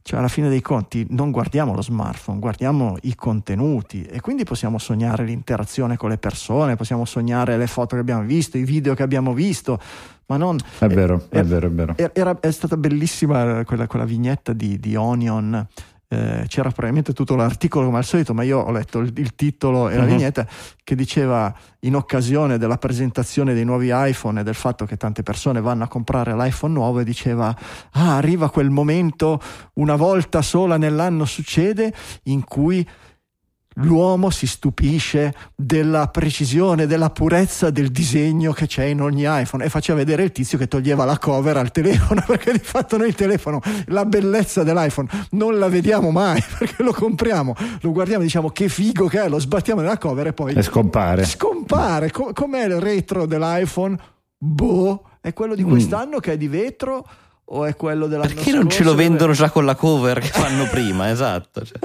cioè 0.03 0.19
alla 0.19 0.29
fine 0.29 0.49
dei 0.49 0.61
conti 0.61 1.07
non 1.11 1.31
guardiamo 1.31 1.74
lo 1.74 1.83
smartphone, 1.83 2.39
guardiamo 2.39 2.97
i 3.03 3.15
contenuti 3.15 4.03
e 4.03 4.20
quindi 4.20 4.45
possiamo 4.45 4.79
sognare 4.79 5.24
l'interazione 5.24 5.97
con 5.97 6.11
le 6.11 6.19
persone, 6.19 6.77
possiamo 6.77 7.05
sognare 7.05 7.57
le 7.57 7.66
foto 7.66 7.95
che 7.95 8.01
abbiamo 8.01 8.23
visto, 8.23 8.59
i 8.59 8.65
video 8.65 8.95
che 8.95 9.03
abbiamo 9.03 9.33
visto, 9.33 9.81
ma 10.27 10.37
non... 10.37 10.59
È 10.79 10.87
vero, 10.89 11.27
è 11.29 11.39
eh, 11.39 11.43
vero, 11.45 11.66
è 11.66 11.70
vero. 11.70 11.95
era- 12.12 12.39
è 12.41 12.51
stata 12.51 12.77
bellissima 12.77 13.65
quella, 13.65 13.87
quella 13.87 14.05
vignetta 14.05 14.53
di, 14.53 14.79
di 14.79 14.97
Onion. 14.97 15.66
Eh, 16.12 16.44
c'era 16.47 16.68
probabilmente 16.68 17.14
tutto 17.14 17.34
l'articolo 17.36 17.86
come 17.86 17.97
al 17.98 18.05
solito, 18.05 18.34
ma 18.34 18.43
io 18.43 18.59
ho 18.59 18.70
letto 18.70 18.98
il, 18.98 19.12
il 19.16 19.34
titolo 19.34 19.89
e 19.89 19.97
la 19.97 20.02
Mhm. 20.02 20.09
vignetta 20.09 20.47
che 20.84 20.94
diceva 20.94 21.52
in 21.80 21.97
occasione 21.97 22.59
della 22.59 22.76
presentazione 22.76 23.55
dei 23.55 23.64
nuovi 23.64 23.89
iPhone 23.90 24.40
e 24.40 24.43
del 24.43 24.55
fatto 24.55 24.84
che 24.84 24.97
tante 24.98 25.22
persone 25.22 25.60
vanno 25.62 25.84
a 25.84 25.89
comprare 25.89 26.34
l'iPhone 26.36 26.74
nuovo 26.74 27.01
e 27.01 27.05
diceva 27.05 27.56
ah 27.93 28.16
arriva 28.16 28.51
quel 28.51 28.68
momento 28.68 29.40
una 29.74 29.97
volta 29.97 30.43
sola 30.43 30.76
nell'anno 30.76 31.24
succede 31.24 31.93
in 32.24 32.44
cui 32.44 32.86
L'uomo 33.77 34.31
si 34.31 34.47
stupisce 34.47 35.35
della 35.55 36.09
precisione, 36.09 36.86
della 36.86 37.11
purezza 37.11 37.70
del 37.70 37.90
disegno 37.90 38.53
che 38.53 38.66
c'è 38.66 38.85
in 38.85 39.01
ogni 39.01 39.24
iPhone 39.27 39.65
e 39.65 39.69
faceva 39.69 39.99
vedere 39.99 40.24
il 40.24 40.32
tizio 40.32 40.59
che 40.59 40.69
toglieva 40.69 41.05
la 41.05 41.19
cover 41.19 41.57
al 41.57 41.70
telefono 41.70 42.23
perché 42.27 42.53
di 42.53 42.59
fatto 42.59 42.97
noi 42.97 43.09
il 43.09 43.15
telefono, 43.15 43.61
la 43.86 44.05
bellezza 44.05 44.62
dell'iPhone 44.62 45.09
non 45.31 45.59
la 45.59 45.69
vediamo 45.69 46.11
mai 46.11 46.43
perché 46.59 46.82
lo 46.82 46.93
compriamo, 46.93 47.55
lo 47.81 47.93
guardiamo 47.93 48.23
e 48.23 48.27
diciamo 48.27 48.51
che 48.51 48.69
figo 48.69 49.07
che 49.07 49.23
è, 49.23 49.28
lo 49.28 49.39
sbattiamo 49.39 49.81
nella 49.81 49.99
cover 49.99 50.27
e 50.28 50.32
poi 50.32 50.53
E 50.55 50.62
scompare. 50.62 51.24
scompare. 51.24 52.11
Co- 52.11 52.32
com'è 52.35 52.65
il 52.66 52.81
retro 52.81 53.27
dell'iPhone? 53.27 53.97
Boh, 54.36 55.05
è 55.20 55.32
quello 55.32 55.55
di 55.55 55.62
quest'anno 55.62 56.19
che 56.19 56.32
è 56.32 56.36
di 56.36 56.49
vetro 56.49 57.07
o 57.44 57.65
è 57.65 57.77
quello 57.77 58.07
dell'anno 58.07 58.35
Perché 58.35 58.53
non 58.53 58.69
ce 58.69 58.82
lo 58.82 58.94
vendono 58.94 59.32
già 59.32 59.51
con 59.51 59.65
la 59.65 59.74
cover 59.74 60.19
che 60.19 60.28
fanno 60.28 60.66
prima? 60.69 61.09
Esatto. 61.12 61.65
Cioè, 61.65 61.78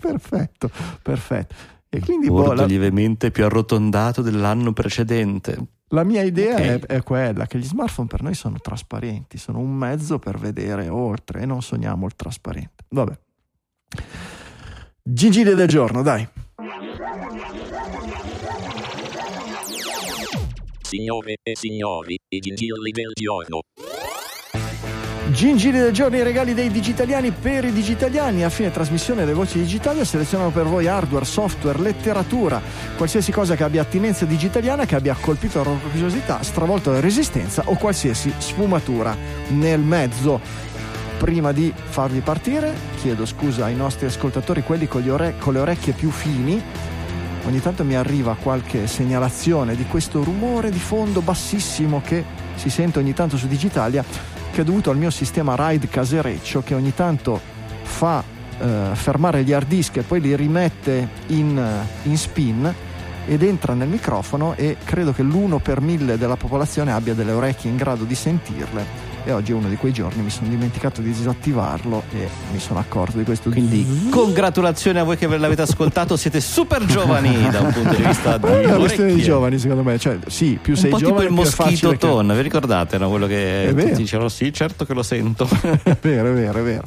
perfetto, 0.00 0.70
perfetto. 1.02 1.54
E 1.88 2.00
quindi 2.00 2.28
boh, 2.28 2.34
bordo 2.42 2.54
la, 2.62 2.64
lievemente 2.66 3.30
più 3.30 3.44
arrotondato 3.44 4.22
dell'anno 4.22 4.72
precedente. 4.72 5.58
la 5.88 6.04
mia 6.04 6.22
idea 6.22 6.54
Ok. 6.54 6.60
è, 6.60 6.78
è 6.86 7.02
quella 7.02 7.46
che 7.46 7.58
gli 7.58 7.64
smartphone 7.64 8.06
per 8.06 8.22
noi 8.22 8.34
sono 8.34 8.58
trasparenti, 8.60 9.38
sono 9.38 9.58
un 9.58 9.74
mezzo 9.74 10.18
per 10.18 10.38
vedere 10.38 10.88
oltre 10.88 11.42
e 11.42 11.46
non 11.46 11.62
sogniamo 11.62 12.06
il 12.06 12.14
trasparente. 12.14 12.84
Vabbè. 12.90 13.18
Gingilli 15.02 15.54
del 15.54 15.66
giorno, 15.68 16.02
dai. 16.02 16.28
Signore 20.82 21.36
e 21.42 21.56
signori, 21.56 22.16
i 22.28 22.38
gingilli 22.38 22.90
del 22.90 23.12
giorno. 23.14 23.60
Gingilli 25.30 25.78
del 25.78 25.92
giorno, 25.92 26.16
i 26.16 26.24
regali 26.24 26.54
dei 26.54 26.70
digitaliani 26.70 27.30
per 27.30 27.64
i 27.64 27.72
digitaliani. 27.72 28.42
A 28.42 28.50
fine 28.50 28.72
trasmissione 28.72 29.24
le 29.24 29.32
voci 29.32 29.58
digitali 29.58 30.04
selezionano 30.04 30.50
per 30.50 30.64
voi 30.64 30.88
hardware, 30.88 31.24
software, 31.24 31.78
letteratura, 31.78 32.60
qualsiasi 32.96 33.30
cosa 33.30 33.54
che 33.54 33.62
abbia 33.62 33.82
attinenza 33.82 34.24
digitaliana, 34.24 34.86
che 34.86 34.96
abbia 34.96 35.16
colpito 35.18 35.58
la 35.58 35.70
loro 35.70 35.78
curiosità, 35.88 36.42
stravolto 36.42 36.90
la 36.90 36.98
resistenza 36.98 37.62
o 37.66 37.76
qualsiasi 37.76 38.32
sfumatura 38.38 39.16
nel 39.50 39.78
mezzo. 39.78 40.40
Prima 41.18 41.52
di 41.52 41.72
farvi 41.76 42.20
partire, 42.20 42.74
chiedo 43.00 43.24
scusa 43.24 43.66
ai 43.66 43.76
nostri 43.76 44.06
ascoltatori, 44.06 44.64
quelli 44.64 44.88
con, 44.88 45.08
ore- 45.08 45.36
con 45.38 45.52
le 45.52 45.60
orecchie 45.60 45.92
più 45.92 46.10
fini. 46.10 46.60
Ogni 47.46 47.60
tanto 47.60 47.84
mi 47.84 47.94
arriva 47.94 48.34
qualche 48.34 48.88
segnalazione 48.88 49.76
di 49.76 49.84
questo 49.84 50.24
rumore 50.24 50.70
di 50.70 50.80
fondo 50.80 51.20
bassissimo 51.20 52.02
che 52.04 52.24
si 52.56 52.68
sente 52.68 52.98
ogni 52.98 53.14
tanto 53.14 53.36
su 53.36 53.46
Digitalia 53.46 54.04
che 54.52 54.62
è 54.62 54.64
dovuto 54.64 54.90
al 54.90 54.96
mio 54.96 55.10
sistema 55.10 55.54
RAID 55.54 55.88
casereccio 55.88 56.62
che 56.62 56.74
ogni 56.74 56.94
tanto 56.94 57.40
fa 57.82 58.22
eh, 58.58 58.90
fermare 58.92 59.42
gli 59.42 59.52
hard 59.52 59.68
disk 59.68 59.96
e 59.96 60.02
poi 60.02 60.20
li 60.20 60.34
rimette 60.36 61.08
in, 61.28 61.58
eh, 61.58 62.08
in 62.08 62.16
spin 62.16 62.74
ed 63.26 63.42
entra 63.42 63.74
nel 63.74 63.88
microfono 63.88 64.54
e 64.56 64.76
credo 64.82 65.12
che 65.12 65.22
l'uno 65.22 65.58
per 65.58 65.80
mille 65.80 66.18
della 66.18 66.36
popolazione 66.36 66.92
abbia 66.92 67.14
delle 67.14 67.32
orecchie 67.32 67.70
in 67.70 67.76
grado 67.76 68.04
di 68.04 68.14
sentirle 68.14 68.99
e 69.24 69.32
oggi 69.32 69.52
è 69.52 69.54
uno 69.54 69.68
di 69.68 69.76
quei 69.76 69.92
giorni 69.92 70.22
mi 70.22 70.30
sono 70.30 70.48
dimenticato 70.48 71.00
di 71.00 71.12
disattivarlo 71.12 72.04
e 72.12 72.28
mi 72.52 72.58
sono 72.58 72.78
accorto 72.78 73.18
di 73.18 73.24
questo 73.24 73.50
Quindi 73.50 74.08
congratulazioni 74.10 74.98
a 74.98 75.04
voi 75.04 75.16
che 75.16 75.26
ve 75.26 75.38
l'avete 75.38 75.62
ascoltato, 75.62 76.16
siete 76.16 76.40
super 76.40 76.84
giovani 76.84 77.48
da 77.50 77.60
un 77.60 77.72
punto 77.72 77.94
di 77.94 78.02
vista 78.02 78.38
di 78.38 78.46
è 78.46 78.64
una 78.66 78.76
questione 78.76 79.14
di 79.14 79.22
giovani 79.22 79.58
secondo 79.58 79.82
me 79.82 79.98
cioè 79.98 80.18
sì 80.26 80.58
più 80.60 80.72
Un 80.74 80.78
sei 80.78 80.90
po' 80.90 80.96
tipo 80.96 81.08
giovane 81.10 81.26
il 81.28 81.32
più 81.34 81.42
è 81.42 81.44
moschito 81.44 81.62
facile 81.64 81.90
che- 81.92 81.98
ton, 81.98 82.32
vi 82.34 82.42
ricordate? 82.42 82.98
No? 82.98 83.08
Quello 83.10 83.26
che 83.26 83.92
dicevano 83.94 84.28
sì, 84.28 84.52
certo 84.52 84.84
che 84.84 84.94
lo 84.94 85.02
sento. 85.02 85.48
è 85.82 85.96
vero 86.00 86.30
è 86.30 86.32
vero 86.34 86.58
è 86.58 86.62
vero 86.62 86.84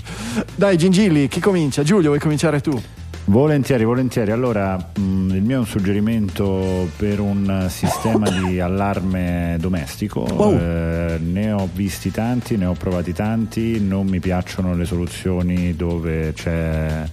dai 0.55 0.77
Gingilli 0.77 1.27
chi 1.27 1.39
comincia? 1.39 1.84
Giulio 1.84 2.10
vuoi 2.10 2.19
cominciare 2.19 2.61
tu? 2.61 2.81
Volentieri, 3.26 3.86
volentieri. 3.86 4.32
Allora, 4.32 4.76
mh, 4.76 5.34
il 5.34 5.41
mio 5.41 5.56
è 5.56 5.60
un 5.60 5.66
suggerimento 5.66 6.90
per 6.98 7.22
un 7.22 7.68
sistema 7.70 8.30
di 8.30 8.60
allarme 8.60 9.56
domestico. 9.60 10.22
Wow. 10.22 10.58
Eh, 10.58 11.20
ne 11.20 11.52
ho 11.54 11.70
visti 11.74 12.12
tanti, 12.12 12.58
ne 12.58 12.66
ho 12.66 12.74
provati 12.74 13.14
tanti. 13.14 13.80
Non 13.80 14.08
mi 14.08 14.20
piacciono 14.20 14.76
le 14.76 14.86
soluzioni 14.86 15.74
dove 15.74 16.34
c'è 16.34 17.04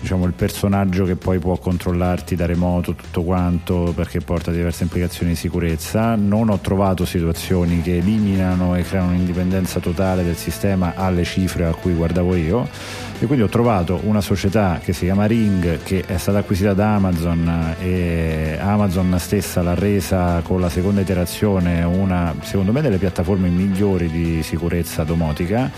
diciamo 0.00 0.24
il 0.24 0.32
personaggio 0.32 1.04
che 1.04 1.16
poi 1.16 1.38
può 1.38 1.56
controllarti 1.58 2.34
da 2.34 2.46
remoto 2.46 2.94
tutto 2.94 3.22
quanto 3.22 3.92
perché 3.94 4.20
porta 4.20 4.50
diverse 4.50 4.82
implicazioni 4.82 5.32
di 5.32 5.36
sicurezza. 5.36 6.14
Non 6.16 6.48
ho 6.48 6.58
trovato 6.58 7.04
situazioni 7.04 7.82
che 7.82 7.98
eliminano 7.98 8.74
e 8.76 8.82
creano 8.82 9.10
un'indipendenza 9.10 9.78
totale 9.80 10.24
del 10.24 10.36
sistema 10.36 10.94
alle 10.96 11.24
cifre 11.24 11.66
a 11.66 11.74
cui 11.74 11.92
guardavo 11.92 12.34
io 12.34 12.68
e 13.22 13.26
quindi 13.26 13.44
ho 13.44 13.48
trovato 13.48 14.00
una 14.04 14.22
società 14.22 14.80
che 14.82 14.94
si 14.94 15.04
chiama 15.04 15.26
Ring 15.26 15.82
che 15.82 16.04
è 16.06 16.16
stata 16.16 16.38
acquisita 16.38 16.72
da 16.72 16.94
Amazon 16.94 17.74
e 17.78 18.56
Amazon 18.58 19.14
stessa 19.18 19.60
l'ha 19.60 19.74
resa 19.74 20.40
con 20.42 20.58
la 20.58 20.70
seconda 20.70 21.02
iterazione 21.02 21.82
una 21.82 22.34
secondo 22.40 22.72
me 22.72 22.80
delle 22.80 22.96
piattaforme 22.96 23.50
migliori 23.50 24.08
di 24.08 24.42
sicurezza 24.42 25.04
domotica 25.04 25.70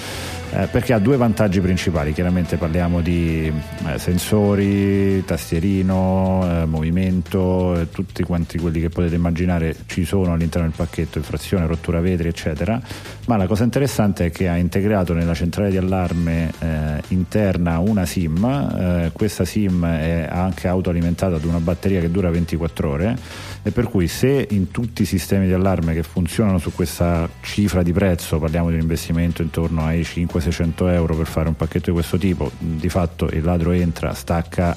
eh, 0.54 0.66
perché 0.66 0.92
ha 0.92 0.98
due 0.98 1.16
vantaggi 1.16 1.60
principali. 1.60 2.12
Chiaramente 2.12 2.56
parliamo 2.56 3.00
di 3.00 3.50
eh, 3.86 3.98
sensori 3.98 5.24
tastierino 5.24 6.42
eh, 6.44 6.64
movimento 6.66 7.78
eh, 7.78 7.88
tutti 7.88 8.22
quanti 8.22 8.58
quelli 8.58 8.80
che 8.80 8.90
potete 8.90 9.14
immaginare 9.14 9.74
ci 9.86 10.04
sono 10.04 10.34
all'interno 10.34 10.68
del 10.68 10.76
pacchetto 10.76 11.16
infrazione 11.16 11.66
rottura 11.66 12.00
vetri 12.00 12.28
eccetera. 12.28 12.80
Ma 13.26 13.36
la 13.36 13.46
cosa 13.46 13.64
interessante 13.64 14.26
è 14.26 14.30
che 14.30 14.48
ha 14.48 14.56
integrato 14.56 15.14
nella 15.14 15.32
centrale 15.32 15.70
di 15.70 15.78
allarme 15.78 16.52
eh, 16.58 17.02
interna 17.08 17.78
una 17.78 18.04
SIM, 18.04 19.10
questa 19.12 19.44
SIM 19.44 19.86
è 19.86 20.28
anche 20.30 20.68
autoalimentata 20.68 21.38
da 21.38 21.46
una 21.46 21.60
batteria 21.60 22.00
che 22.00 22.10
dura 22.10 22.30
24 22.30 22.90
ore. 22.90 23.16
E 23.64 23.70
per 23.70 23.88
cui 23.88 24.08
se 24.08 24.48
in 24.50 24.72
tutti 24.72 25.02
i 25.02 25.04
sistemi 25.04 25.46
di 25.46 25.52
allarme 25.52 25.94
che 25.94 26.02
funzionano 26.02 26.58
su 26.58 26.72
questa 26.72 27.28
cifra 27.42 27.84
di 27.84 27.92
prezzo, 27.92 28.40
parliamo 28.40 28.68
di 28.70 28.74
un 28.74 28.80
investimento 28.80 29.40
intorno 29.40 29.84
ai 29.84 30.02
500-600 30.42 30.92
euro 30.92 31.14
per 31.14 31.26
fare 31.26 31.48
un 31.48 31.56
pacchetto 31.56 31.86
di 31.86 31.92
questo 31.92 32.18
tipo, 32.18 32.50
di 32.58 32.88
fatto 32.88 33.26
il 33.26 33.42
ladro 33.42 33.70
entra, 33.70 34.12
stacca 34.14 34.76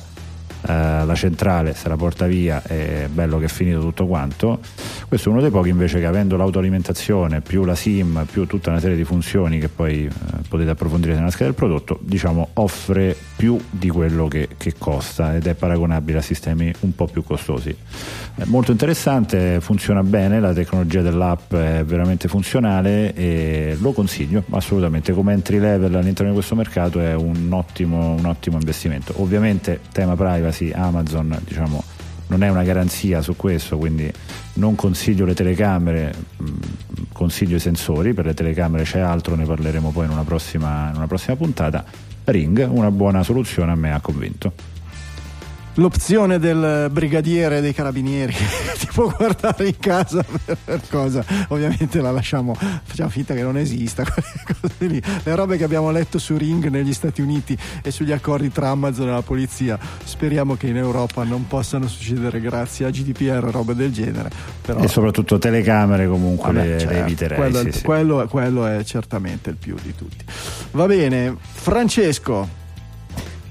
eh, 0.67 1.05
la 1.05 1.15
centrale 1.15 1.73
se 1.73 1.87
la 1.87 1.95
porta 1.95 2.25
via 2.25 2.61
è 2.63 3.07
bello 3.11 3.37
che 3.37 3.45
è 3.45 3.49
finito 3.49 3.79
tutto 3.81 4.07
quanto. 4.07 4.59
Questo 5.07 5.29
è 5.29 5.31
uno 5.31 5.41
dei 5.41 5.51
pochi 5.51 5.69
invece 5.69 5.99
che 5.99 6.05
avendo 6.05 6.37
l'autoalimentazione 6.37 7.41
più 7.41 7.63
la 7.65 7.75
SIM 7.75 8.25
più 8.31 8.45
tutta 8.47 8.69
una 8.71 8.79
serie 8.79 8.95
di 8.95 9.03
funzioni 9.03 9.59
che 9.59 9.69
poi 9.69 10.05
eh, 10.05 10.11
potete 10.47 10.71
approfondire 10.71 11.15
nella 11.15 11.29
scheda 11.29 11.45
del 11.45 11.53
prodotto, 11.53 11.99
diciamo 12.01 12.49
offre 12.53 13.15
più 13.35 13.59
di 13.69 13.89
quello 13.89 14.27
che, 14.27 14.49
che 14.57 14.73
costa 14.77 15.35
ed 15.35 15.45
è 15.45 15.53
paragonabile 15.53 16.19
a 16.19 16.21
sistemi 16.21 16.73
un 16.79 16.95
po' 16.95 17.05
più 17.05 17.23
costosi. 17.23 17.75
È 18.35 18.43
molto 18.45 18.71
interessante, 18.71 19.59
funziona 19.61 20.03
bene, 20.03 20.39
la 20.39 20.53
tecnologia 20.53 21.01
dell'app 21.01 21.53
è 21.53 21.83
veramente 21.85 22.27
funzionale 22.27 23.13
e 23.13 23.77
lo 23.79 23.91
consiglio 23.91 24.43
assolutamente 24.49 25.13
come 25.13 25.33
entry 25.33 25.59
level 25.59 25.95
all'interno 25.95 26.31
di 26.31 26.37
questo 26.37 26.55
mercato 26.55 26.99
è 26.99 27.13
un 27.13 27.47
ottimo, 27.51 28.13
un 28.13 28.25
ottimo 28.25 28.57
investimento. 28.57 29.13
Ovviamente 29.17 29.79
tema 29.91 30.15
privacy, 30.15 30.54
Amazon 30.73 31.37
diciamo 31.45 31.83
non 32.27 32.43
è 32.43 32.49
una 32.49 32.63
garanzia 32.63 33.21
su 33.21 33.35
questo, 33.35 33.77
quindi 33.77 34.11
non 34.53 34.75
consiglio 34.75 35.25
le 35.25 35.35
telecamere, 35.35 36.13
mh, 36.37 36.49
consiglio 37.13 37.57
i 37.57 37.59
sensori, 37.59 38.13
per 38.13 38.25
le 38.25 38.33
telecamere 38.33 38.83
c'è 38.83 38.99
altro, 38.99 39.35
ne 39.35 39.45
parleremo 39.45 39.91
poi 39.91 40.05
in 40.05 40.11
una 40.11 40.23
prossima, 40.23 40.89
in 40.89 40.95
una 40.95 41.07
prossima 41.07 41.35
puntata. 41.35 41.85
Ring, 42.23 42.67
una 42.67 42.89
buona 42.89 43.21
soluzione, 43.21 43.71
a 43.71 43.75
me 43.75 43.93
ha 43.93 43.99
convinto. 43.99 44.74
L'opzione 45.77 46.39
del 46.39 46.87
brigadiere 46.89 47.59
dei 47.59 47.73
carabinieri 47.73 48.31
che 48.33 48.45
ti 48.79 48.87
può 48.93 49.09
guardare 49.09 49.67
in 49.67 49.77
casa 49.77 50.23
per, 50.23 50.57
per 50.63 50.81
cosa, 50.89 51.23
ovviamente 51.49 51.99
la 51.99 52.11
lasciamo, 52.11 52.53
facciamo 52.55 53.09
finta 53.09 53.33
che 53.33 53.41
non 53.41 53.57
esista. 53.57 54.03
quelle 54.03 54.27
cose 54.61 54.85
lì. 54.87 55.01
Le 55.23 55.35
robe 55.35 55.57
che 55.57 55.65
abbiamo 55.65 55.91
letto 55.91 56.17
su 56.17 56.37
Ring 56.37 56.67
negli 56.69 56.93
Stati 56.93 57.21
Uniti 57.21 57.57
e 57.81 57.91
sugli 57.91 58.13
accordi 58.13 58.51
tra 58.51 58.69
Amazon 58.69 59.09
e 59.09 59.11
la 59.11 59.21
polizia, 59.21 59.77
speriamo 60.03 60.55
che 60.55 60.67
in 60.67 60.77
Europa 60.77 61.23
non 61.25 61.45
possano 61.47 61.87
succedere 61.89 62.39
grazie 62.39 62.85
a 62.85 62.89
GDPR 62.89 63.43
robe 63.51 63.75
del 63.75 63.91
genere. 63.91 64.29
Però, 64.61 64.79
E 64.79 64.87
soprattutto 64.87 65.37
telecamere 65.37 66.07
comunque 66.07 66.53
Vabbè, 66.53 66.65
le, 66.67 66.79
certo, 66.79 66.93
le 66.93 66.99
eviterei. 67.01 67.37
Quello, 67.37 67.59
sì, 67.59 67.71
sì. 67.73 67.83
quello- 67.83 68.27
quello 68.29 68.65
è 68.65 68.83
certamente 68.85 69.49
il 69.49 69.57
più 69.57 69.75
di 69.81 69.93
tutti. 69.93 70.23
Va 70.71 70.85
bene, 70.85 71.35
Francesco. 71.41 72.63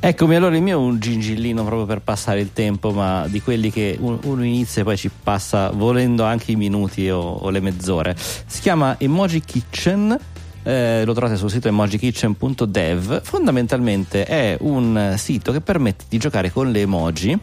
Eccomi, 0.07 0.35
allora 0.35 0.55
il 0.55 0.61
mio 0.63 0.79
è 0.79 0.83
un 0.83 0.99
gingillino 1.01 1.65
proprio 1.65 1.87
per 1.87 2.01
passare 2.03 2.39
il 2.41 2.53
tempo, 2.53 2.91
ma 2.91 3.27
di 3.27 3.41
quelli 3.41 3.71
che 3.73 3.97
un- 3.99 4.19
uno 4.25 4.45
inizia 4.45 4.83
e 4.83 4.85
poi 4.85 4.99
ci 4.99 5.09
passa 5.23 5.71
volendo 5.71 6.25
anche 6.25 6.53
i 6.53 6.57
minuti 6.57 7.09
o, 7.09 7.21
o 7.21 7.49
le 7.49 7.61
mezz'ore. 7.61 8.15
Si 8.19 8.61
chiama 8.61 8.97
Emoji 8.99 9.41
Kitchen. 9.41 10.15
eh, 10.63 11.05
lo 11.07 11.13
trovate 11.15 11.37
sul 11.37 11.51
sito 11.51 11.69
emojikitchen.dev 11.69 13.21
fondamentalmente 13.23 14.25
è 14.25 14.57
un 14.61 15.15
sito 15.19 15.53
che 15.53 15.61
permette 15.61 16.05
di 16.09 16.17
giocare 16.17 16.51
con 16.51 16.71
le 16.71 16.81
emoji 16.81 17.39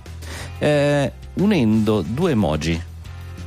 eh, 0.58 1.12
unendo 1.36 2.02
due 2.02 2.32
emoji 2.32 2.82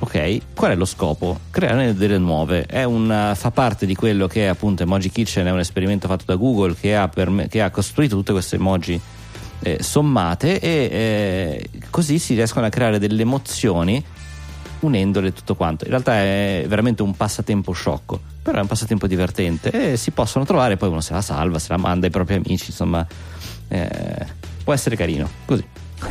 Ok, 0.01 0.41
qual 0.55 0.73
è 0.73 0.75
lo 0.75 0.85
scopo? 0.85 1.41
Creare 1.51 1.95
delle 1.95 2.19
nuove. 2.19 2.67
Un, 2.87 3.33
fa 3.35 3.51
parte 3.51 3.87
di 3.87 3.95
quello 3.95 4.27
che 4.27 4.45
è 4.45 4.47
appunto 4.47 4.83
Emoji 4.83 5.11
Kitchen, 5.11 5.47
è 5.47 5.51
un 5.51 5.61
esperimento 5.61 6.09
fatto 6.09 6.25
da 6.27 6.35
Google 6.37 6.75
che 6.75 6.95
ha, 6.95 7.09
perme- 7.09 7.49
che 7.49 7.63
ha 7.63 7.71
costruito 7.71 8.17
tutte 8.17 8.33
queste 8.33 8.57
emoji 8.57 9.01
eh, 9.61 9.83
sommate 9.83 10.61
e 10.61 10.69
eh, 10.69 11.71
così 11.91 12.19
si 12.19 12.35
riescono 12.35 12.67
a 12.67 12.69
creare 12.69 12.99
delle 12.99 13.23
emozioni 13.23 14.05
unendole 14.81 15.33
tutto 15.33 15.55
quanto. 15.55 15.85
In 15.85 15.91
realtà 15.91 16.17
è 16.17 16.65
veramente 16.69 17.03
un 17.03 17.17
passatempo 17.17 17.73
sciocco, 17.73 18.21
però 18.43 18.59
è 18.59 18.61
un 18.61 18.67
passatempo 18.67 19.07
divertente 19.07 19.93
e 19.93 19.97
si 19.97 20.11
possono 20.11 20.45
trovare, 20.45 20.77
poi 20.77 20.91
uno 20.91 21.01
se 21.01 21.15
la 21.15 21.23
salva, 21.23 21.59
se 21.59 21.69
la 21.71 21.79
manda 21.79 22.05
ai 22.05 22.13
propri 22.13 22.35
amici, 22.35 22.67
insomma, 22.69 23.07
eh, 23.69 24.27
può 24.63 24.75
essere 24.75 24.97
carino. 24.97 25.29
Così, 25.47 25.65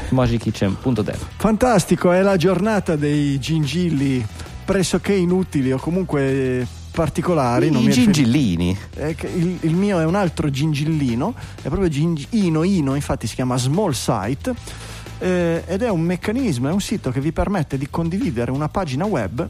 emojikitchen.dev. 0.10 1.18
Fantastico, 1.38 2.12
è 2.12 2.22
la 2.22 2.38
giornata 2.38 2.96
dei 2.96 3.40
gingilli 3.40 4.26
pressoché 4.66 5.14
inutili 5.14 5.72
o 5.72 5.78
comunque 5.78 6.68
particolari. 6.92 7.68
I 7.68 7.90
gingillini. 7.90 8.78
che 9.16 9.28
il, 9.28 9.58
il 9.62 9.76
mio 9.76 10.00
è 10.00 10.06
un 10.06 10.16
altro 10.16 10.50
gingillino, 10.50 11.34
è 11.62 11.68
proprio 11.68 11.90
ging- 11.90 12.28
Ino 12.32 12.64
Ino, 12.64 12.96
infatti 12.96 13.28
si 13.28 13.36
chiama 13.36 13.58
Small 13.58 13.92
Site 13.92 14.54
eh, 15.20 15.64
ed 15.66 15.82
è 15.82 15.90
un 15.90 16.02
meccanismo, 16.02 16.70
è 16.70 16.72
un 16.72 16.82
sito 16.82 17.10
che 17.12 17.20
vi 17.20 17.32
permette 17.32 17.78
di 17.78 17.88
condividere 17.90 18.52
una 18.52 18.70
pagina 18.70 19.06
web 19.06 19.48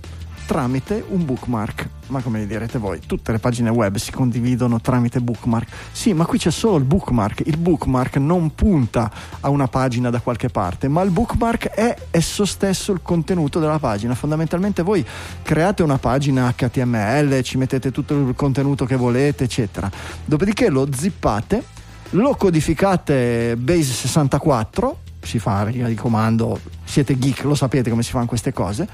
tramite 0.53 1.03
un 1.09 1.25
bookmark. 1.25 1.89
Ma 2.09 2.21
come 2.21 2.45
direte 2.45 2.77
voi, 2.77 2.99
tutte 3.03 3.31
le 3.31 3.39
pagine 3.39 3.71
web 3.71 3.95
si 3.95 4.11
condividono 4.11 4.79
tramite 4.79 5.19
bookmark. 5.19 5.67
Sì, 5.91 6.13
ma 6.13 6.25
qui 6.25 6.37
c'è 6.37 6.51
solo 6.51 6.75
il 6.75 6.83
bookmark. 6.83 7.41
Il 7.47 7.57
bookmark 7.57 8.17
non 8.17 8.53
punta 8.53 9.11
a 9.39 9.49
una 9.49 9.67
pagina 9.67 10.11
da 10.11 10.19
qualche 10.19 10.49
parte, 10.49 10.87
ma 10.87 11.01
il 11.01 11.09
bookmark 11.09 11.69
è 11.69 11.95
esso 12.11 12.45
stesso 12.45 12.91
il 12.91 12.99
contenuto 13.01 13.59
della 13.59 13.79
pagina. 13.79 14.13
Fondamentalmente 14.13 14.83
voi 14.83 15.03
create 15.41 15.81
una 15.81 15.97
pagina 15.97 16.53
HTML, 16.55 17.41
ci 17.41 17.57
mettete 17.57 17.89
tutto 17.89 18.13
il 18.13 18.35
contenuto 18.35 18.85
che 18.85 18.95
volete, 18.95 19.45
eccetera. 19.45 19.89
Dopodiché 20.23 20.69
lo 20.69 20.87
zippate, 20.93 21.63
lo 22.11 22.35
codificate 22.35 23.55
base 23.57 23.91
64, 23.91 24.99
si 25.19 25.39
fa 25.39 25.63
di 25.63 25.95
comando, 25.95 26.59
siete 26.83 27.17
geek, 27.17 27.43
lo 27.45 27.55
sapete 27.55 27.89
come 27.89 28.03
si 28.03 28.11
fanno 28.11 28.27
queste 28.27 28.53
cose. 28.53 28.87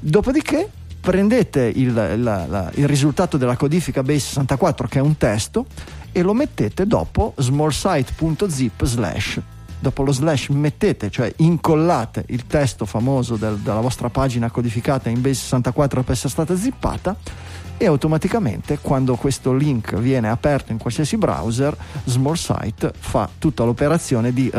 Dopodiché 0.00 0.68
prendete 1.06 1.70
il, 1.72 1.92
la- 1.94 2.16
la- 2.46 2.70
il 2.74 2.88
risultato 2.88 3.36
della 3.36 3.56
codifica 3.56 4.02
base 4.02 4.18
64 4.18 4.88
che 4.88 4.98
è 4.98 5.02
un 5.02 5.16
testo 5.16 5.66
e 6.10 6.20
lo 6.20 6.34
mettete 6.34 6.84
dopo 6.84 7.32
smallsite.zip 7.36 8.84
slash. 8.84 9.40
Dopo 9.78 10.02
lo 10.02 10.10
slash 10.10 10.48
mettete, 10.48 11.08
cioè 11.08 11.32
incollate 11.36 12.24
il 12.30 12.48
testo 12.48 12.86
famoso 12.86 13.36
del- 13.36 13.58
della 13.58 13.78
vostra 13.78 14.08
pagina 14.08 14.50
codificata 14.50 15.08
in 15.08 15.20
base 15.20 15.34
64 15.34 16.02
per 16.02 16.14
essere 16.14 16.28
stata 16.30 16.56
zippata 16.56 17.14
e 17.76 17.86
automaticamente 17.86 18.78
quando 18.80 19.14
questo 19.14 19.52
link 19.54 19.94
viene 19.98 20.28
aperto 20.28 20.72
in 20.72 20.78
qualsiasi 20.78 21.16
browser 21.16 21.76
SmallSite 22.04 22.92
fa 22.98 23.28
tutta 23.38 23.62
l'operazione 23.62 24.32
di 24.32 24.50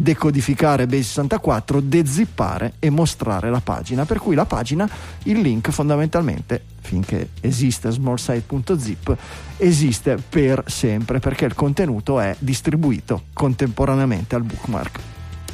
ridecodificare 0.00 0.86
base 0.86 1.02
64 1.02 1.80
dezippare 1.80 2.72
e 2.78 2.88
mostrare 2.88 3.50
la 3.50 3.60
pagina. 3.60 4.06
Per 4.06 4.18
cui 4.18 4.34
la 4.34 4.46
pagina 4.46 4.88
il 5.24 5.40
link 5.40 5.70
fondamentalmente 5.70 6.64
finché 6.80 7.30
esiste 7.40 7.90
smallsite.zip 7.90 9.16
esiste 9.58 10.16
per 10.16 10.64
sempre 10.66 11.18
perché 11.18 11.44
il 11.44 11.54
contenuto 11.54 12.18
è 12.18 12.34
distribuito 12.38 13.24
contemporaneamente 13.34 14.34
al 14.34 14.42
bookmark. 14.42 15.00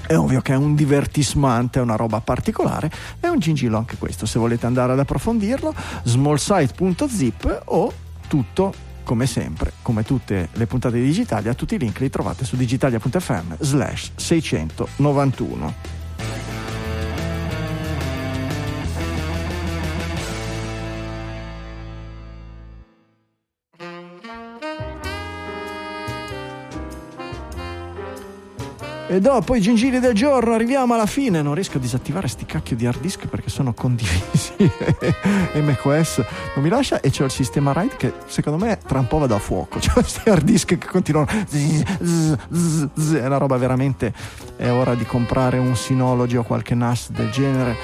È 0.06 0.16
ovvio 0.16 0.40
che 0.40 0.52
è 0.52 0.56
un 0.56 0.76
divertissement, 0.76 1.76
è 1.76 1.80
una 1.80 1.96
roba 1.96 2.20
particolare, 2.20 2.88
è 3.18 3.26
un 3.26 3.40
gingillo 3.40 3.76
anche 3.76 3.96
questo, 3.96 4.24
se 4.24 4.38
volete 4.38 4.64
andare 4.64 4.92
ad 4.92 5.00
approfondirlo, 5.00 5.74
smallsite.zip 6.04 7.62
o 7.64 7.92
tutto 8.28 8.85
come 9.06 9.26
sempre, 9.26 9.72
come 9.82 10.02
tutte 10.02 10.48
le 10.52 10.66
puntate 10.66 10.96
di 10.96 11.04
Digitalia, 11.04 11.54
tutti 11.54 11.76
i 11.76 11.78
link 11.78 12.00
li 12.00 12.10
trovate 12.10 12.44
su 12.44 12.56
digitalia.fm 12.56 13.58
slash 13.60 14.10
691. 14.16 16.05
E 29.08 29.20
dopo 29.20 29.54
i 29.54 29.60
gingilli 29.60 30.00
del 30.00 30.14
giorno 30.14 30.52
arriviamo 30.52 30.94
alla 30.94 31.06
fine. 31.06 31.40
Non 31.40 31.54
riesco 31.54 31.76
a 31.76 31.80
disattivare 31.80 32.26
sti 32.26 32.44
cacchio 32.44 32.74
di 32.74 32.86
hard 32.86 33.00
disk 33.00 33.26
perché 33.26 33.50
sono 33.50 33.72
condivisi. 33.72 34.52
macOS 35.62 36.24
non 36.54 36.64
mi 36.64 36.68
lascia. 36.68 37.00
E 37.00 37.10
c'è 37.10 37.22
il 37.22 37.30
sistema 37.30 37.72
RAID 37.72 37.96
che 37.96 38.12
secondo 38.26 38.64
me 38.64 38.78
tra 38.84 38.98
un 38.98 39.06
po' 39.06 39.18
vado 39.18 39.36
a 39.36 39.38
fuoco. 39.38 39.78
C'è 39.80 39.92
questi 39.92 40.28
hard 40.28 40.42
disk 40.42 40.76
che 40.76 40.86
continuano. 40.86 41.28
zzz, 41.46 41.82
zzz, 42.02 42.86
zzz. 42.98 43.14
È 43.14 43.26
una 43.26 43.38
roba 43.38 43.56
veramente. 43.56 44.12
È 44.56 44.68
ora 44.70 44.94
di 44.94 45.04
comprare 45.04 45.58
un 45.58 45.76
Synology 45.76 46.36
o 46.36 46.42
qualche 46.42 46.74
NAS 46.74 47.10
del 47.10 47.30
genere. 47.30 47.76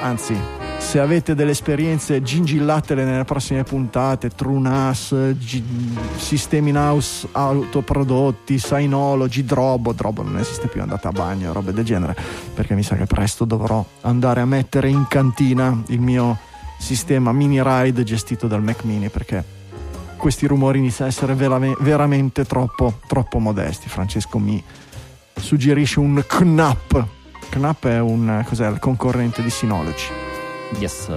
Anzi, 0.00 0.34
se 0.80 0.98
avete 0.98 1.34
delle 1.36 1.52
esperienze, 1.52 2.22
gingillatele 2.22 3.04
nelle 3.04 3.24
prossime 3.24 3.62
puntate. 3.62 4.30
TrueNAS, 4.30 5.34
G- 5.38 5.62
sistemi 6.16 6.70
in 6.70 6.76
house 6.76 7.28
autoprodotti, 7.30 8.58
Synology, 8.58 9.44
Drobo. 9.44 9.92
Drobo 9.92 10.22
non 10.22 10.38
esiste 10.38 10.66
più, 10.66 10.80
andate 10.80 11.06
a 11.06 11.12
bagno, 11.12 11.52
robe 11.52 11.72
del 11.72 11.84
genere. 11.84 12.16
Perché 12.54 12.74
mi 12.74 12.82
sa 12.82 12.96
che 12.96 13.04
presto 13.04 13.44
dovrò 13.44 13.84
andare 14.00 14.40
a 14.40 14.46
mettere 14.46 14.88
in 14.88 15.06
cantina 15.06 15.80
il 15.88 16.00
mio 16.00 16.38
sistema 16.78 17.30
mini 17.30 17.62
ride 17.62 18.02
gestito 18.02 18.48
dal 18.48 18.62
Mac 18.62 18.84
Mini 18.84 19.10
perché 19.10 19.44
questi 20.16 20.46
rumori 20.46 20.78
iniziano 20.78 21.10
a 21.10 21.12
essere 21.12 21.34
verame- 21.34 21.76
veramente 21.80 22.44
troppo, 22.44 23.00
troppo 23.06 23.38
modesti. 23.38 23.88
Francesco 23.88 24.38
mi 24.38 24.60
suggerisce 25.36 26.00
un 26.00 26.24
Knapp. 26.26 26.96
Knapp 27.50 27.86
è 27.86 28.00
un 28.00 28.42
cos'è, 28.46 28.68
il 28.68 28.78
concorrente 28.78 29.42
di 29.42 29.50
Synology. 29.50 30.29
Yes. 30.78 31.10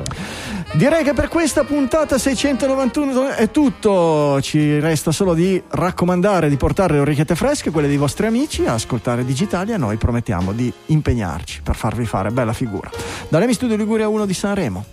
Direi 0.74 1.04
che 1.04 1.14
per 1.14 1.28
questa 1.28 1.64
puntata 1.64 2.18
691 2.18 3.30
è 3.36 3.52
tutto. 3.52 4.42
Ci 4.42 4.80
resta 4.80 5.12
solo 5.12 5.34
di 5.34 5.62
raccomandare 5.70 6.50
di 6.50 6.58
portare 6.58 6.96
le 6.96 7.00
orecchiette 7.02 7.36
fresche, 7.36 7.70
quelle 7.70 7.88
dei 7.88 7.98
vostri 7.98 8.26
amici, 8.26 8.66
a 8.66 8.74
ascoltare 8.74 9.24
Digitali 9.24 9.72
e 9.72 9.78
noi 9.78 9.98
promettiamo 9.98 10.52
di 10.52 10.72
impegnarci 10.88 11.62
per 11.62 11.76
farvi 11.76 12.06
fare 12.06 12.32
bella 12.32 12.54
figura. 12.54 12.90
Dall'Emi 13.30 13.54
Studio 13.54 13.76
Liguria 13.76 14.08
1 14.08 14.26
di 14.26 14.34
Sanremo. 14.34 14.86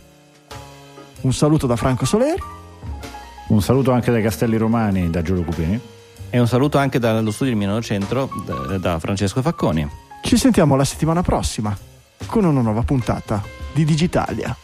Un 1.23 1.33
saluto 1.33 1.67
da 1.67 1.77
Franco 1.77 2.05
Soleri. 2.05 2.43
Un 3.49 3.63
saluto 3.63 3.91
anche 3.91 4.11
dai 4.11 4.23
Castelli 4.23 4.57
Romani 4.57 5.11
da 5.11 5.23
Giulio 5.23 5.43
Cupini. 5.45 5.81
E 6.29 6.39
un 6.39 6.47
saluto 6.47 6.79
anche 6.79 6.99
dallo 6.99 7.31
studio 7.31 7.53
del 7.53 7.57
Milano 7.57 7.83
Centro 7.83 8.31
da 8.79 8.99
Francesco 8.99 9.43
Facconi. 9.43 9.89
Ci 10.23 10.37
sentiamo 10.37 10.77
la 10.77 10.85
settimana 10.85 11.23
prossima 11.23 11.77
con 12.27 12.45
una 12.45 12.61
nuova 12.61 12.83
puntata 12.83 13.60
di 13.73 13.85
Digitalia. 13.85 14.57